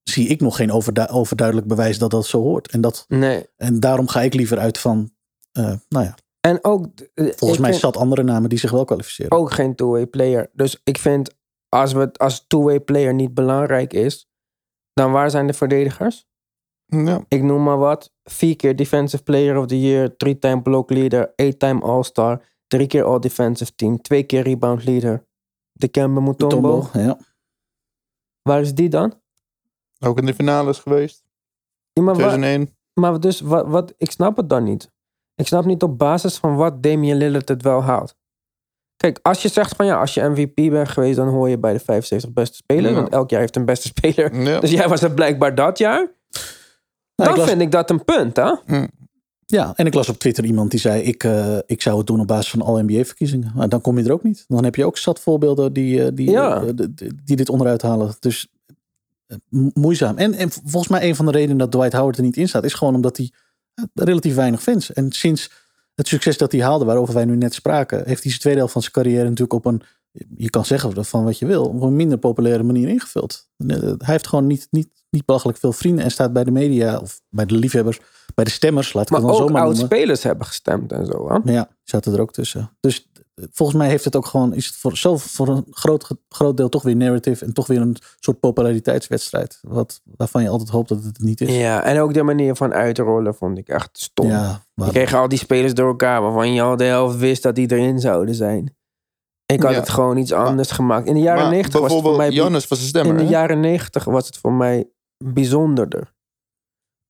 zie 0.04 0.28
ik 0.28 0.42
nog 0.42 0.56
geen 0.56 0.72
overdu- 0.72 1.08
overduidelijk 1.08 1.68
bewijs 1.68 1.98
dat 1.98 2.12
dat 2.12 2.26
zo 2.26 2.42
hoort. 2.42 2.68
En, 2.72 2.82
dat, 2.82 3.06
Nee. 3.08 3.46
en 3.58 3.80
daarom 3.80 4.08
ga 4.08 4.22
ik 4.22 4.34
liever 4.34 4.60
uit 4.60 4.78
van, 4.78 5.12
eh, 5.52 5.74
nou 5.90 6.06
ja, 6.06 6.18
En 6.42 6.64
ook, 6.64 6.86
eh, 7.14 7.26
volgens 7.36 7.60
mij 7.60 7.70
vind 7.70 7.82
zat 7.82 7.98
andere 7.98 8.24
namen 8.24 8.50
die 8.50 8.60
zich 8.60 8.72
wel 8.72 8.86
kwalificeren. 8.86 9.32
ook 9.32 9.52
geen 9.52 9.76
two-way 9.76 10.08
player. 10.08 10.50
Dus 10.54 10.82
ik 10.84 10.98
vind, 10.98 11.36
als, 11.70 11.94
we, 11.94 12.14
als 12.14 12.48
two-way 12.48 12.80
player 12.80 13.14
niet 13.14 13.34
belangrijk 13.34 13.94
is, 13.94 14.30
dan 14.94 15.12
waar 15.12 15.30
zijn 15.30 15.48
de 15.48 15.54
verdedigers? 15.54 16.30
Ja. 16.86 17.26
Ik 17.28 17.44
noem 17.44 17.64
maar 17.64 17.78
wat. 17.78 18.14
Vier 18.24 18.56
keer 18.56 18.76
Defensive 18.76 19.24
Player 19.24 19.58
of 19.58 19.66
the 19.66 19.80
Year, 19.82 20.18
three-time 20.18 20.62
block 20.62 20.90
leader, 20.90 21.34
eight-time 21.36 21.82
All-Star, 21.82 22.46
drie 22.68 22.88
keer 22.88 23.04
All-Defensive 23.04 23.76
Team, 23.76 24.02
twee 24.02 24.24
keer 24.24 24.44
rebound 24.44 24.84
leader. 24.86 25.28
De 25.72 25.88
Kemba 25.88 26.20
Mutombo. 26.22 26.80
Tombo, 26.82 27.00
ja. 27.00 27.20
Waar 28.42 28.62
is 28.62 28.74
die 28.74 28.90
dan? 28.90 29.22
Ook 30.00 30.18
in 30.18 30.26
de 30.26 30.34
finales 30.34 30.80
geweest. 30.80 31.24
Ja, 31.94 32.02
maar, 32.04 32.16
waar- 32.16 32.28
2001. 32.28 32.76
maar 32.94 33.20
dus, 33.20 33.40
wat, 33.40 33.68
wat, 33.68 33.94
ik 33.98 34.12
snap 34.12 34.38
het 34.38 34.50
dan 34.50 34.64
niet. 34.64 34.92
Ik 35.36 35.48
snap 35.48 35.66
niet 35.66 35.84
op 35.84 35.98
basis 35.98 36.38
van 36.38 36.56
wat 36.56 36.84
Damian 36.84 37.18
Lillard 37.18 37.50
het 37.50 37.64
wel 37.64 37.84
haalt. 37.84 38.16
Kijk, 38.98 39.20
als 39.22 39.42
je 39.42 39.48
zegt 39.48 39.76
van 39.76 39.86
ja, 39.86 40.00
als 40.00 40.14
je 40.14 40.22
MVP 40.30 40.56
bent 40.56 40.90
geweest, 40.90 41.16
dan 41.16 41.28
hoor 41.28 41.50
je 41.50 41.58
bij 41.58 41.74
de 41.74 41.80
75 41.80 42.32
beste 42.34 42.56
spelers. 42.56 42.90
Ja. 42.94 42.96
Want 42.96 43.10
elk 43.14 43.30
jaar 43.30 43.40
heeft 43.40 43.56
een 43.56 43.66
beste 43.66 43.88
speler. 43.96 44.42
Ja. 44.42 44.60
Dus 44.60 44.72
jij 44.72 44.88
was 44.88 45.02
het 45.02 45.16
blijkbaar 45.16 45.56
dat 45.56 45.78
jaar. 45.78 45.98
Nou, 46.00 46.12
dan 47.16 47.30
ik 47.30 47.36
las- 47.36 47.50
vind 47.50 47.62
ik 47.62 47.72
dat 47.72 47.90
een 47.90 48.04
punt, 48.06 48.36
hè? 48.36 48.52
Ja, 49.46 49.74
en 49.76 49.86
ik 49.86 49.94
las 49.94 50.10
op 50.10 50.18
Twitter 50.20 50.44
iemand 50.46 50.72
die 50.72 50.80
zei: 50.80 51.02
ik, 51.02 51.24
eh, 51.24 51.58
ik 51.66 51.82
zou 51.82 51.98
het 51.98 52.08
doen 52.08 52.20
op 52.20 52.28
basis 52.28 52.50
van 52.52 52.62
alle 52.62 52.84
NBA-verkiezingen. 52.84 53.52
Maar 53.56 53.70
dan 53.70 53.82
kom 53.82 53.98
je 53.98 54.04
er 54.04 54.12
ook 54.14 54.24
niet. 54.24 54.46
Dan 54.48 54.64
heb 54.64 54.76
je 54.76 54.86
ook 54.86 54.98
zat 54.98 55.20
voorbeelden 55.20 55.74
die, 55.74 56.04
eh, 56.04 56.12
die, 56.14 56.30
Ja. 56.30 56.62
eh, 56.64 56.70
die 57.24 57.36
dit 57.36 57.50
onderuit 57.50 57.82
halen. 57.82 58.16
Dus 58.20 58.48
mo- 59.50 59.70
moeizaam. 59.74 60.18
En, 60.18 60.34
en 60.34 60.52
volgens 60.52 60.88
mij 60.88 61.08
een 61.10 61.16
van 61.16 61.26
de 61.26 61.32
redenen 61.32 61.58
dat 61.58 61.72
Dwight 61.72 61.94
Howard 61.94 62.18
er 62.18 62.24
niet 62.24 62.38
in 62.38 62.48
staat, 62.48 62.64
is 62.64 62.74
gewoon 62.74 62.96
omdat 62.96 63.18
hij 63.18 63.32
relatief 63.94 64.36
weinig 64.36 64.62
fans. 64.62 64.94
En 64.94 65.12
sinds 65.12 65.52
het 65.96 66.08
succes 66.08 66.38
dat 66.38 66.52
hij 66.52 66.62
haalde, 66.62 66.86
waarover 66.86 67.14
wij 67.14 67.26
nu 67.26 67.36
net 67.36 67.54
spraken, 67.54 67.98
heeft 67.98 68.22
hij 68.22 68.30
zijn 68.32 68.40
tweede 68.40 68.58
helft 68.60 68.74
van 68.74 68.82
zijn 68.82 68.94
carrière 68.94 69.24
natuurlijk 69.24 69.54
op 69.54 69.66
een, 69.66 69.82
je 70.38 70.50
kan 70.50 70.66
zeggen 70.66 71.06
van 71.06 71.24
wat 71.24 71.40
je 71.40 71.46
wil, 71.46 71.66
op 71.66 71.82
een 71.82 71.96
minder 71.96 72.18
populaire 72.18 72.64
manier 72.64 72.88
ingevuld. 72.88 73.48
Eh, 73.58 73.78
Hij 73.78 73.96
heeft 73.98 74.28
gewoon 74.28 74.48
niet, 74.48 74.68
niet, 74.72 74.90
niet 75.10 75.26
belachelijk 75.26 75.58
veel 75.58 75.74
vrienden 75.74 76.04
en 76.04 76.12
staat 76.12 76.34
bij 76.34 76.44
de 76.44 76.52
media 76.52 76.98
of 76.98 77.22
bij 77.30 77.46
de 77.46 77.56
liefhebbers, 77.56 78.00
bij 78.36 78.46
de 78.46 78.52
stemmers, 78.52 78.94
laat 78.94 79.04
ik 79.04 79.10
Maar 79.10 79.20
het 79.20 79.30
dan 79.30 79.38
ook 79.40 79.48
zomaar 79.48 79.64
noemen. 79.64 79.80
oud-spelers 79.82 80.24
hebben 80.24 80.46
gestemd 80.48 80.92
en 80.92 81.06
zo, 81.06 81.30
hè? 81.30 81.40
Maar 81.44 81.54
ja, 81.54 81.70
zaten 81.84 82.14
er 82.14 82.22
ook 82.22 82.34
tussen. 82.34 82.72
Dus 82.80 83.10
volgens 83.52 83.78
mij 83.78 83.88
heeft 83.88 84.04
het 84.04 84.16
ook 84.16 84.26
gewoon, 84.26 84.54
is 84.54 84.66
het 84.66 84.76
voor, 84.76 84.98
zo 84.98 85.18
voor 85.18 85.48
een 85.48 85.66
groot, 85.70 86.08
groot 86.30 86.58
deel 86.58 86.70
toch 86.70 86.84
weer 86.84 86.96
narrative 86.96 87.46
en 87.46 87.54
toch 87.54 87.68
weer 87.68 87.82
een 87.82 87.96
soort 88.20 88.40
populariteitswedstrijd. 88.40 89.60
Wat, 89.62 90.02
waarvan 90.18 90.44
je 90.44 90.50
altijd 90.50 90.70
hoopt 90.70 90.90
dat 90.90 91.04
het 91.04 91.20
niet 91.20 91.42
is. 91.42 91.56
Ja, 91.56 91.84
en 91.84 92.00
ook 92.00 92.14
de 92.14 92.24
manier 92.24 92.56
van 92.56 92.74
uitrollen 92.74 93.36
vond 93.36 93.58
ik 93.58 93.68
echt 93.68 93.90
stom. 93.92 94.28
Ja, 94.28 94.64
maar- 94.74 94.86
Je 94.88 94.94
kreeg 94.94 95.14
al 95.14 95.28
die 95.28 95.38
spelers 95.38 95.74
door 95.74 95.88
elkaar 95.88 96.22
waarvan 96.22 96.54
je 96.54 96.62
al 96.62 96.78
de 96.78 96.84
helft 96.84 97.18
wist 97.18 97.44
dat 97.44 97.56
die 97.56 97.72
erin 97.72 98.00
zouden 98.00 98.36
zijn. 98.36 98.76
Ik 99.46 99.62
had 99.62 99.72
Ja. 99.72 99.80
het 99.80 99.90
gewoon 99.90 100.18
iets 100.18 100.32
anders 100.32 100.72
gemaakt. 100.72 101.08
In 101.08 101.14
de 101.14 101.20
jaren 101.20 101.50
90 101.50 101.74
was 101.74 101.82
het 101.82 101.92
voor 101.92 102.02
bijvoorbeeld 102.02 102.18
mij... 102.18 102.44
Jannes 102.44 102.68
was 102.68 102.80
een 102.80 102.86
stemmer. 102.88 103.12
in 103.12 103.18
de 103.18 103.24
hè? 103.24 103.30
jaren 103.30 103.60
90 103.60 104.04
was 104.04 104.26
het 104.26 104.38
voor 104.38 104.54
mij 104.54 104.90
bijzonderder. 105.24 106.14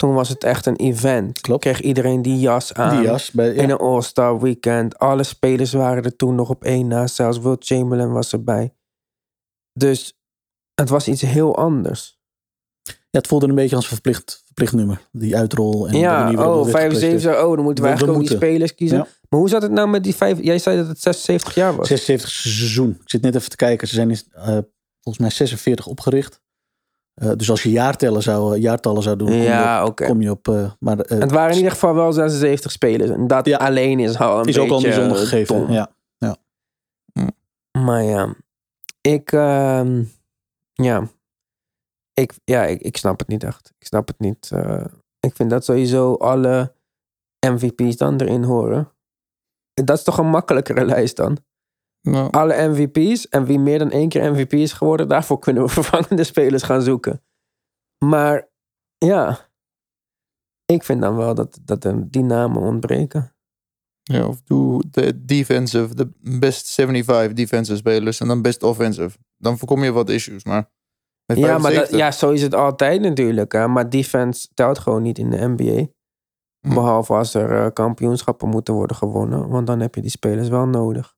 Toen 0.01 0.13
was 0.13 0.29
het 0.29 0.43
echt 0.43 0.65
een 0.65 0.75
event. 0.75 1.41
Klopt. 1.41 1.61
Kreeg 1.61 1.81
iedereen 1.81 2.21
die 2.21 2.39
jas 2.39 2.73
aan. 2.73 2.95
die 2.95 3.05
jas. 3.05 3.31
Bij, 3.31 3.53
ja. 3.53 3.61
In 3.61 3.69
een 3.69 3.77
All-Star 3.77 4.39
weekend. 4.39 4.99
Alle 4.99 5.23
spelers 5.23 5.71
waren 5.73 6.03
er 6.03 6.15
toen 6.15 6.35
nog 6.35 6.49
op 6.49 6.63
één 6.63 6.87
na. 6.87 7.07
Zelfs 7.07 7.39
Will 7.39 7.55
Chamberlain 7.59 8.11
was 8.11 8.31
erbij. 8.31 8.73
Dus 9.73 10.19
het 10.75 10.89
was 10.89 11.07
iets 11.07 11.21
heel 11.21 11.55
anders. 11.57 12.19
Ja, 12.83 12.93
het 13.09 13.27
voelde 13.27 13.47
een 13.47 13.55
beetje 13.55 13.75
als 13.75 13.85
een 13.85 13.91
verplicht, 13.91 14.41
verplicht 14.45 14.73
nummer. 14.73 15.07
Die 15.11 15.37
uitrol. 15.37 15.87
En 15.87 15.97
ja, 15.97 16.31
oh, 16.31 16.55
het 16.63 16.71
werd 16.71 16.77
75, 16.77 17.43
oh, 17.43 17.55
dan 17.55 17.63
moeten 17.63 17.83
we, 17.83 17.89
We- 17.89 17.95
eigenlijk 17.95 18.19
ook 18.19 18.27
die 18.27 18.37
spelers 18.37 18.75
kiezen. 18.75 18.97
Ja. 18.97 19.07
Maar 19.29 19.39
hoe 19.39 19.49
zat 19.49 19.61
het 19.61 19.71
nou 19.71 19.87
met 19.87 20.03
die 20.03 20.15
vijf... 20.15 20.41
Jij 20.41 20.59
zei 20.59 20.77
dat 20.77 20.87
het 20.87 21.01
76 21.01 21.55
jaar 21.55 21.75
was. 21.75 21.87
76 21.87 22.29
seizoen. 22.29 22.89
Ik 23.01 23.09
zit 23.09 23.21
net 23.21 23.35
even 23.35 23.49
te 23.49 23.55
kijken. 23.55 23.87
Ze 23.87 23.93
zijn 23.95 24.11
eh, 24.11 24.57
volgens 25.01 25.17
mij 25.17 25.29
46 25.29 25.87
opgericht. 25.87 26.40
Eh, 27.21 27.31
dus 27.35 27.49
als 27.49 27.63
je 27.63 27.69
jaartallen 27.69 28.21
zou, 28.21 28.57
jaartallen 28.57 29.03
zou 29.03 29.15
doen, 29.15 29.27
kom 29.27 29.37
je 29.37 29.43
Ja, 29.43 29.83
op- 29.83 29.89
oké. 29.89 30.05
kom 30.05 30.21
je 30.21 30.29
op... 30.31 30.47
eh, 30.47 30.71
maar 30.79 30.99
eh, 30.99 31.19
Het 31.19 31.31
waren 31.31 31.49
in 31.51 31.55
ieder 31.57 31.71
geval 31.71 31.93
wel 31.95 32.13
76 32.13 32.71
spelers. 32.71 33.09
En 33.09 33.27
dat 33.27 33.45
Ja. 33.45 33.57
alleen 33.57 33.99
is 33.99 34.19
al 34.19 34.39
een 34.39 34.45
is 34.45 34.57
ook 34.59 34.69
al 34.69 34.75
een 34.77 34.83
bijzonder 34.83 35.17
gegeven. 35.17 35.55
dom. 35.55 35.71
Ja. 35.71 35.89
Maar 37.79 38.03
ja, 38.03 38.35
ik, 39.01 39.31
ehm, 39.31 40.03
ja, 40.73 41.07
ik, 42.13 42.33
ja 42.43 42.63
ik, 42.65 42.81
ik 42.81 42.97
snap 42.97 43.19
het 43.19 43.27
niet 43.27 43.43
echt. 43.43 43.73
Ik 43.79 43.87
snap 43.87 44.07
het 44.07 44.19
niet. 44.19 44.49
eh. 44.53 44.85
ik 45.19 45.35
vind 45.35 45.49
dat 45.49 45.65
sowieso 45.65 46.13
alle 46.13 46.73
MVP's 47.47 47.97
dan 47.97 48.21
erin 48.21 48.43
horen. 48.43 48.91
Dat 49.73 49.97
is 49.97 50.03
toch 50.03 50.17
een 50.17 50.29
makkelijkere 50.29 50.85
lijst 50.85 51.15
dan? 51.15 51.37
Nou, 52.01 52.31
Alle 52.31 52.67
MVP's 52.67 53.29
en 53.29 53.45
wie 53.45 53.59
meer 53.59 53.79
dan 53.79 53.91
één 53.91 54.09
keer 54.09 54.31
MVP 54.31 54.53
is 54.53 54.73
geworden, 54.73 55.07
daarvoor 55.07 55.39
kunnen 55.39 55.63
we 55.63 55.69
vervangende 55.81 56.23
spelers 56.23 56.63
gaan 56.63 56.81
zoeken. 56.81 57.23
Maar 58.05 58.49
ja, 58.97 59.49
ik 60.65 60.83
vind 60.83 61.01
dan 61.01 61.15
wel 61.15 61.35
dat, 61.35 61.59
dat 61.61 61.93
die 61.97 62.23
namen 62.23 62.61
ontbreken. 62.61 63.35
ja, 64.01 64.25
of 64.27 64.41
doe 64.41 64.83
de 64.91 65.25
defensive, 65.25 65.95
de 65.95 66.11
best 66.19 66.73
75 66.73 67.33
defensive 67.33 67.77
spelers 67.77 68.19
en 68.19 68.27
dan 68.27 68.41
best 68.41 68.63
offensive. 68.63 69.17
Dan 69.37 69.57
voorkom 69.57 69.83
je 69.83 69.91
wat 69.91 70.09
issues, 70.09 70.43
maar 70.43 70.69
Ja, 71.25 71.57
maar 71.57 71.73
dat, 71.73 71.87
75, 71.89 71.97
ja, 71.97 72.11
zo 72.11 72.31
is 72.31 72.41
het 72.41 72.53
altijd 72.53 73.01
natuurlijk. 73.01 73.51
Hè? 73.51 73.67
Maar 73.67 73.89
defense 73.89 74.47
telt 74.53 74.79
gewoon 74.79 75.01
niet 75.01 75.17
in 75.17 75.29
de 75.29 75.47
NBA. 75.47 75.85
Hm. 76.67 76.73
Behalve 76.73 77.13
als 77.13 77.33
er 77.33 77.65
eh, 77.65 77.71
kampioenschappen 77.73 78.49
moeten 78.49 78.73
worden 78.73 78.95
gewonnen. 78.95 79.49
Want 79.49 79.67
dan 79.67 79.79
heb 79.79 79.95
je 79.95 80.01
die 80.01 80.09
spelers 80.09 80.49
wel 80.49 80.65
nodig. 80.65 81.15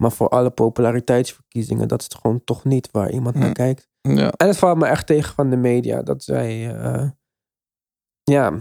Maar 0.00 0.12
voor 0.12 0.28
alle 0.28 0.50
populariteitsverkiezingen, 0.50 1.88
dat 1.88 1.98
is 2.00 2.04
het 2.04 2.14
gewoon 2.20 2.44
toch 2.44 2.64
niet 2.64 2.88
waar 2.92 3.10
iemand 3.10 3.34
naar 3.34 3.46
Hm. 3.48 3.52
kijkt. 3.52 3.88
Ja, 4.00 4.30
En 4.36 4.46
het 4.46 4.56
valt 4.58 4.78
me 4.78 4.86
echt 4.86 5.06
tegen 5.06 5.34
van 5.34 5.50
de 5.50 5.56
media. 5.56 6.02
Dat 6.02 6.22
zij, 6.22 6.76
eh, 6.76 7.08
ja, 8.22 8.52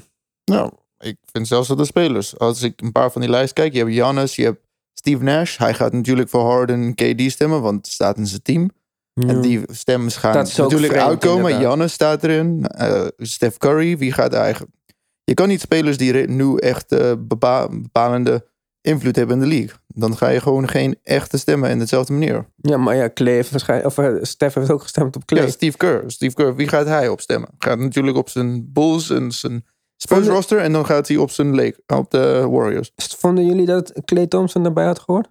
nou, 0.46 0.72
ik 0.98 1.18
vind 1.32 1.48
zelfs 1.48 1.68
dat 1.68 1.78
de 1.78 1.86
spelers. 1.86 2.38
Als 2.40 2.62
ik 2.62 2.82
een 2.82 2.92
paar 2.92 3.12
van 3.12 3.22
die 3.22 3.30
lijst 3.30 3.54
kijk, 3.54 3.74
je 3.74 3.80
hebt 3.80 3.92
Giannis, 3.92 4.36
je 4.36 4.44
hebt 4.44 4.68
Steve 4.94 5.24
Nash. 5.24 5.58
Hij 5.58 5.74
gaat 5.74 5.94
natuurlijk 5.94 6.30
voor 6.30 6.42
Harden 6.52 6.82
en 6.84 6.96
KD 6.96 7.32
stemmen, 7.32 7.62
want 7.62 7.76
het 7.76 7.88
staat 7.88 8.18
in 8.18 8.28
zijn 8.28 8.42
team. 8.42 8.70
En 9.14 9.42
die 9.42 9.62
stemmen 9.72 10.12
gaan 10.12 10.34
natuurlijk 10.36 10.86
vreemd, 10.92 11.08
uitkomen. 11.08 11.54
Giannis 11.54 11.94
staat 11.94 12.24
erin. 12.24 12.66
eh 12.68 13.08
Steph 13.18 13.58
Curry, 13.58 13.98
wie 13.98 14.12
gaat 14.12 14.34
eigenlijk... 14.34 14.72
Je 15.24 15.34
kan 15.34 15.48
niet 15.48 15.62
spelers 15.62 15.98
die 15.98 16.14
nu 16.28 16.58
echt 16.58 16.88
bepa- 17.28 17.68
bepalende 17.70 18.49
invloed 18.82 19.16
hebben 19.16 19.36
in 19.36 19.42
de 19.50 19.56
league. 19.56 19.78
Dan 19.88 20.18
ga 20.18 20.28
je 20.28 20.40
gewoon 20.42 20.68
geen 20.68 21.00
echte 21.04 21.38
stemmen 21.38 21.70
in 21.70 21.80
dezelfde 21.80 22.14
manier. 22.14 22.50
ja, 22.56 22.78
maar 22.78 22.96
ja, 22.96 23.10
Clay 23.14 23.34
heeft 23.34 23.52
waarschijnlijk, 23.52 23.90
of 23.90 23.98
eh, 24.06 24.16
Steph 24.24 24.56
heeft 24.56 24.72
ook 24.72 24.82
gestemd 24.82 25.16
op 25.16 25.26
Clay. 25.26 25.44
Ja, 25.44 25.50
Steve 25.50 25.78
Kerr. 25.78 26.12
Steve 26.12 26.36
Kerr, 26.36 26.56
wie 26.56 26.68
gaat 26.68 26.86
hij 26.88 27.08
op 27.10 27.22
stemmen? 27.22 27.50
Gaat 27.58 27.80
natuurlijk 27.80 28.18
op 28.18 28.30
zijn 28.30 28.74
Bulls 28.74 29.10
en 29.10 29.32
zijn 29.32 29.66
Spurs 29.96 30.20
Vonden- 30.20 30.36
roster. 30.36 30.60
En 30.60 30.72
dan 30.72 30.86
gaat 30.86 31.08
hij 31.08 31.18
op 31.18 31.30
zijn 31.30 31.56
Lake, 31.56 31.84
op 31.88 32.12
de 32.12 32.48
Warriors. 32.50 32.92
Vonden 32.96 33.46
jullie 33.46 33.66
dat 33.66 34.02
Clay 34.06 34.28
Thompson 34.28 34.66
erbij 34.66 34.86
had 34.86 35.00
gehoord? 35.00 35.30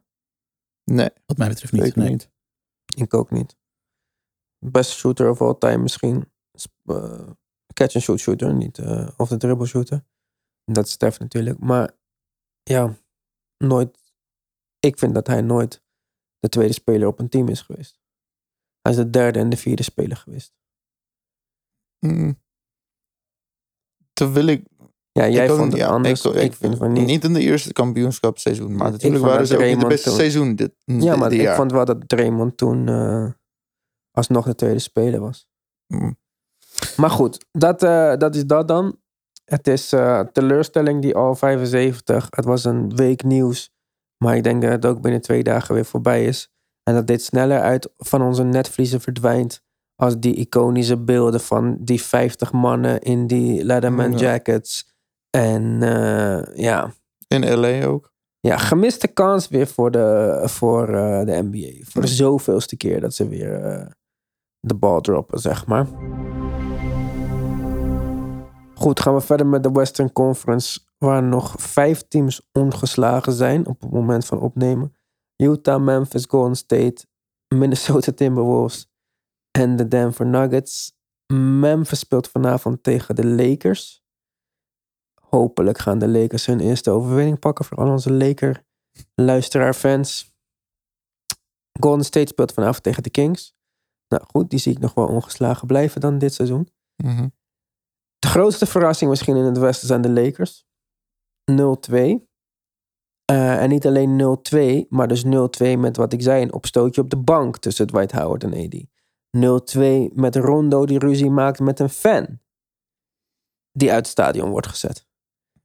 Nee, 0.85 1.11
Wat 1.27 1.37
mij 1.37 1.49
betreft 1.49 1.73
niet. 1.73 1.83
zeker 1.83 1.99
Nee. 1.99 2.11
niet. 2.11 2.31
Ik 2.97 3.15
ook 3.15 3.31
niet. 3.31 3.57
Best 4.59 4.91
shooter 4.91 5.31
of 5.31 5.41
all 5.43 5.55
time 5.59 5.77
misschien. 5.83 6.33
Eh, 6.85 7.21
catch 7.75 7.95
and 7.95 8.05
shoot 8.05 8.19
shooter, 8.21 8.55
niet. 8.55 8.79
eh, 8.79 9.09
of 9.17 9.29
de 9.29 9.37
dribble 9.37 9.67
shooter. 9.67 10.05
Dat 10.65 10.87
is 10.87 10.93
Steph 10.93 11.19
natuurlijk. 11.19 11.59
Maar 11.59 11.91
ja, 12.63 12.95
nooit. 13.59 14.13
Ik 14.79 14.99
vind 14.99 15.15
dat 15.15 15.27
hij 15.27 15.41
nooit 15.41 15.83
de 16.39 16.49
tweede 16.49 16.73
speler 16.73 17.09
op 17.09 17.19
een 17.19 17.29
team 17.29 17.49
is 17.49 17.61
geweest. 17.61 18.01
Hij 18.81 18.93
is 18.93 18.99
de 18.99 19.11
derde 19.11 19.39
en 19.39 19.49
de 19.49 19.57
vierde 19.57 19.83
speler 19.83 20.17
geweest. 20.17 20.53
Mm. 22.07 22.41
Terwijl 24.13 24.47
ik... 24.47 24.65
Ja, 25.13 25.29
jij 25.29 25.45
ik 25.45 25.51
vond 25.51 25.73
het 25.73 25.81
ja, 25.81 25.89
anders. 25.89 26.25
Ik, 26.25 26.53
vind 26.53 26.77
van 26.77 26.93
niet. 26.93 27.07
Niet 27.07 27.25
in 27.25 27.33
de 27.33 27.41
eerste 27.41 27.73
kampioenschapseizoen. 27.73 28.77
Maar 28.77 28.91
natuurlijk 28.91 29.25
waren 29.25 29.47
ze 29.47 29.57
ook 29.57 29.65
niet 29.65 29.81
de 29.81 29.87
beste 29.87 30.09
toen- 30.09 30.19
seizoen 30.19 30.55
dit, 30.55 30.75
ja, 30.85 31.17
maar 31.17 31.29
dit 31.31 31.39
ik 31.39 31.45
jaar. 31.45 31.57
vond 31.57 31.73
wel 31.73 31.85
dat 31.85 32.09
Draymond 32.09 32.57
toen 32.57 32.89
eh, 32.89 33.33
alsnog 34.11 34.45
de 34.45 34.55
tweede 34.55 34.79
speler 34.79 35.21
was. 35.21 35.49
Mm. 35.87 36.19
Maar 36.97 37.11
goed, 37.11 37.47
dat, 37.51 37.83
eh, 37.83 38.17
dat 38.17 38.35
is 38.35 38.47
dat 38.47 38.69
dan. 38.69 39.01
Het 39.49 39.67
is 39.67 39.93
eh, 39.93 40.21
teleurstelling 40.21 41.03
die 41.03 41.15
al 41.15 41.35
75. 41.35 42.27
Het 42.31 42.45
was 42.45 42.65
een 42.65 42.97
week 42.97 43.23
nieuws. 43.23 43.71
Maar 44.25 44.37
ik 44.37 44.43
denk 44.43 44.63
dat 44.63 44.71
het 44.71 44.87
ook 44.87 45.01
binnen 45.01 45.21
twee 45.21 45.43
dagen 45.43 45.75
weer 45.75 45.85
voorbij 45.85 46.25
is. 46.25 46.51
En 46.83 46.95
dat 46.95 47.07
dit 47.07 47.23
sneller 47.23 47.61
uit 47.61 47.91
van 47.97 48.23
onze 48.23 48.43
netvliezen 48.45 49.01
verdwijnt. 49.01 49.63
Als 49.95 50.19
die 50.19 50.35
iconische 50.35 50.97
beelden 50.97 51.41
van 51.41 51.77
die 51.81 52.03
50 52.03 52.53
mannen 52.53 53.01
in 53.01 53.27
die 53.27 53.65
Leatherman 53.65 54.11
Ja. 54.13 54.19
jackets. 54.19 54.93
En 55.31 55.83
eh, 55.83 56.57
ja. 56.57 56.93
In 57.29 57.55
LA 57.59 57.85
ook. 57.85 58.13
ja, 58.41 58.57
gemiste 58.57 59.09
kans 59.09 59.49
weer 59.49 59.67
voor 59.67 59.91
de, 59.91 60.41
voor, 60.45 60.89
eh, 60.89 61.25
de 61.25 61.43
NBA. 61.51 61.85
Voor 61.91 62.01
de 62.03 62.09
zoveelste 62.09 62.77
keer 62.77 63.01
dat 63.01 63.15
ze 63.15 63.29
weer 63.29 63.87
de 64.61 64.75
bal 64.75 65.01
droppen, 65.01 65.39
zeg 65.39 65.67
maar. 65.67 65.87
Goed, 68.79 69.01
gaan 69.01 69.15
we 69.15 69.21
verder 69.21 69.47
met 69.47 69.63
de 69.63 69.71
Western 69.71 70.13
Conference. 70.13 70.81
Waar 70.99 71.23
nog 71.23 71.55
vijf 71.59 72.09
teams 72.09 72.49
ongeslagen 72.53 73.33
zijn 73.33 73.67
op 73.67 73.81
het 73.81 73.91
moment 73.91 74.25
van 74.25 74.41
opnemen. 74.41 74.95
Utah, 75.37 75.83
Memphis, 75.85 76.25
Golden 76.25 76.57
State, 76.57 77.07
Minnesota 77.55 78.13
Timberwolves 78.13 78.91
en 79.51 79.77
de 79.77 79.89
Denver 79.89 80.27
Nuggets. 80.27 80.93
Memphis 81.33 81.99
speelt 81.99 82.29
vanavond 82.29 82.83
tegen 82.83 83.15
de 83.15 83.27
Lakers. 83.27 84.03
Hopelijk 85.21 85.79
gaan 85.79 85.99
de 85.99 86.09
Lakers 86.09 86.47
hun 86.47 86.61
eerste 86.61 86.91
overwinning 86.91 87.39
pakken 87.39 87.65
voor 87.65 87.77
al 87.77 87.91
onze 87.91 88.13
Laker 88.13 88.65
luisteraar-fans. 89.15 90.37
Golden 91.81 92.05
State 92.05 92.27
speelt 92.27 92.53
vanavond 92.53 92.83
tegen 92.83 93.03
de 93.03 93.11
Kings. 93.11 93.57
Nou 94.09 94.23
goed, 94.27 94.51
die 94.51 94.59
zie 94.59 94.73
ik 94.73 94.79
nog 94.79 94.95
wel 94.95 95.07
ongeslagen 95.07 95.67
blijven 95.67 96.01
dan 96.01 96.19
dit 96.19 96.35
seizoen. 96.35 96.69
Mhm. 96.97 97.29
De 98.19 98.29
grootste 98.29 98.67
verrassing 98.67 99.11
misschien 99.11 99.37
in 99.37 99.45
het 99.45 99.59
Westen 99.59 99.87
zijn 99.87 100.01
de 100.01 100.11
Lakers. 100.11 100.67
0-2. 101.45 102.27
Eh, 103.25 103.63
en 103.63 103.69
niet 103.69 103.87
alleen 103.87 104.17
0-2, 104.17 104.87
maar 104.89 105.09
dus 105.09 105.25
0-2 105.25 105.79
met 105.79 105.97
wat 105.97 106.13
ik 106.13 106.23
zei, 106.23 106.43
een 106.43 106.53
opstootje 106.53 107.01
op 107.01 107.11
de 107.11 107.17
bank 107.17 107.59
tussen 107.59 107.87
Dwight 107.87 108.13
Howard 108.13 108.45
en 108.45 108.53
AD. 108.53 108.85
0-2 109.31 110.11
met 110.15 110.37
Rondo 110.37 110.87
die 110.87 110.99
ruzie 110.99 111.31
maakt 111.31 111.61
met 111.61 111.81
een 111.81 111.89
fan. 111.89 112.41
Die 113.73 113.91
uit 113.91 113.99
het 113.99 114.07
stadion 114.07 114.51
wordt 114.51 114.67
gezet. 114.67 115.07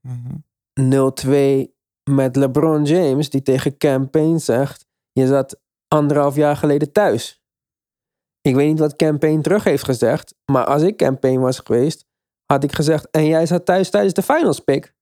Mhm. 0.01 0.35
0-2 0.73 1.73
met 2.03 2.35
LeBron 2.35 2.83
James 2.83 3.29
die 3.29 3.41
tegen 3.41 3.77
Campaign 3.77 4.37
zegt: 4.37 4.85
Je 5.11 5.27
zat 5.27 5.61
anderhalf 5.87 6.35
jaar 6.35 6.55
geleden 6.55 6.91
thuis. 6.91 7.43
Ik 8.41 8.55
weet 8.55 8.67
niet 8.67 8.79
wat 8.79 8.95
Campaign 8.95 9.41
terug 9.41 9.63
heeft 9.63 9.83
gezegd, 9.83 10.35
maar 10.51 10.65
als 10.65 10.81
ik 10.81 10.97
Campaign 10.97 11.39
was 11.39 11.59
geweest, 11.59 12.05
had 12.45 12.63
ik 12.63 12.71
gezegd: 12.75 13.07
En 13.11 13.25
jij 13.25 13.45
zat 13.45 13.65
thuis 13.65 13.89
tijdens 13.89 14.13
de 14.13 14.21
finals 14.21 14.59
pick. 14.59 14.93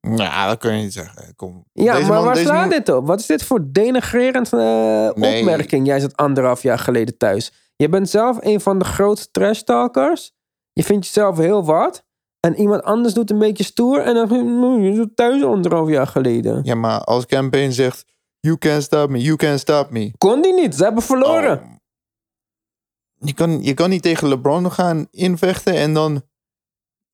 Nou, 0.00 0.48
dat 0.48 0.58
kun 0.58 0.74
je 0.76 0.82
niet 0.82 0.92
zeggen. 0.92 1.34
Kom. 1.36 1.64
Ja, 1.72 1.94
Deze 1.94 2.06
maar 2.06 2.16
man- 2.16 2.24
waar 2.24 2.36
slaat 2.36 2.60
man- 2.60 2.68
dit 2.68 2.88
op? 2.88 3.06
Wat 3.06 3.20
is 3.20 3.26
dit 3.26 3.42
voor 3.42 3.60
denigrerend 3.72 4.52
eh, 4.52 5.10
Nee. 5.14 5.38
opmerking? 5.40 5.86
Jij 5.86 6.00
zat 6.00 6.16
anderhalf 6.16 6.62
jaar 6.62 6.78
geleden 6.78 7.16
thuis. 7.16 7.52
Je 7.76 7.88
bent 7.88 8.08
zelf 8.10 8.38
een 8.40 8.60
van 8.60 8.78
de 8.78 8.84
grootste 8.84 9.30
trash 9.30 9.60
talkers. 9.60 10.32
Je 10.72 10.82
vindt 10.84 11.06
jezelf 11.06 11.38
heel 11.38 11.64
wat. 11.64 12.04
En 12.40 12.54
iemand 12.60 12.82
anders 12.82 13.14
doet 13.14 13.30
een 13.30 13.38
beetje 13.38 13.64
stoer. 13.64 14.00
En 14.00 14.14
dan 14.14 14.28
"Hmm, 14.28 14.80
je 14.82 14.94
zat 14.94 15.08
thuis 15.14 15.42
anderhalf 15.44 15.88
jaar 15.88 16.06
geleden. 16.06 16.60
Ja, 16.64 16.74
maar 16.74 17.00
als 17.00 17.26
campaign 17.26 17.70
zegt... 17.72 18.04
You 18.40 18.58
can't 18.58 18.82
stop 18.82 19.10
me, 19.10 19.18
you 19.22 19.36
can't 19.36 19.60
stop 19.60 19.90
me. 19.90 20.10
Kon 20.18 20.42
die 20.42 20.54
niet. 20.54 20.74
Ze 20.74 20.84
hebben 20.84 21.02
verloren. 21.02 21.58
Oh. 21.58 21.64
Je, 23.18 23.34
kan, 23.34 23.62
je 23.62 23.74
kan 23.74 23.90
niet 23.90 24.02
tegen 24.02 24.28
LeBron 24.28 24.72
gaan 24.72 25.06
invechten 25.10 25.74
en 25.74 25.94
dan... 25.94 26.22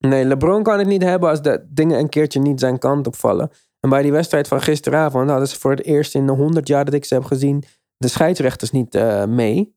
Nee, 0.07 0.25
LeBron 0.25 0.63
kan 0.63 0.77
het 0.77 0.87
niet 0.87 1.03
hebben 1.03 1.29
als 1.29 1.41
de 1.41 1.65
dingen 1.69 1.99
een 1.99 2.09
keertje 2.09 2.39
niet 2.39 2.59
zijn 2.59 2.79
kant 2.79 3.07
opvallen. 3.07 3.51
En 3.79 3.89
bij 3.89 4.01
die 4.01 4.11
wedstrijd 4.11 4.47
van 4.47 4.61
gisteravond 4.61 5.29
hadden 5.29 5.47
ze 5.47 5.59
voor 5.59 5.71
het 5.71 5.83
eerst 5.83 6.15
in 6.15 6.25
de 6.25 6.31
100 6.31 6.67
jaar 6.67 6.85
dat 6.85 6.93
ik 6.93 7.05
ze 7.05 7.13
heb 7.13 7.23
gezien 7.23 7.63
de 7.97 8.07
scheidsrechters 8.07 8.71
niet 8.71 8.95
eh, 8.95 9.25
mee. 9.25 9.75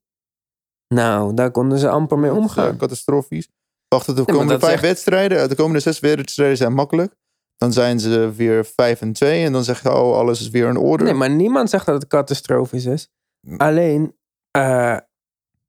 Nou, 0.95 1.35
daar 1.35 1.51
konden 1.51 1.79
ze 1.79 1.89
amper 1.89 2.18
mee 2.18 2.31
Ja, 2.31 2.37
omgaan. 2.37 2.77
catastrofisch. 2.77 3.49
Wacht, 3.89 4.16
de 4.16 4.24
komende 4.24 4.59
vijf 4.59 4.81
wedstrijden, 4.81 5.49
de 5.49 5.55
komende 5.55 5.81
zes 5.81 6.01
wedstrijden 6.01 6.57
zijn 6.57 6.72
makkelijk. 6.74 7.14
Dan 7.57 7.72
zijn 7.72 8.01
ze 8.01 8.33
weer 8.33 8.64
vijf 8.64 9.01
en 9.01 9.12
twee 9.12 9.45
en 9.45 9.53
dan 9.53 9.64
zeg 9.64 9.83
je, 9.83 9.93
oh, 9.93 10.16
alles 10.18 10.41
is 10.41 10.51
weer 10.51 10.68
in 10.68 10.77
orde. 10.77 11.05
Nee, 11.05 11.14
maar 11.14 11.31
niemand 11.31 11.70
zegt 11.70 11.87
dat 11.87 11.95
het 11.95 12.07
catastrofisch 12.11 12.85
is. 12.85 13.09
Alleen, 13.57 14.16
eh, 14.51 14.99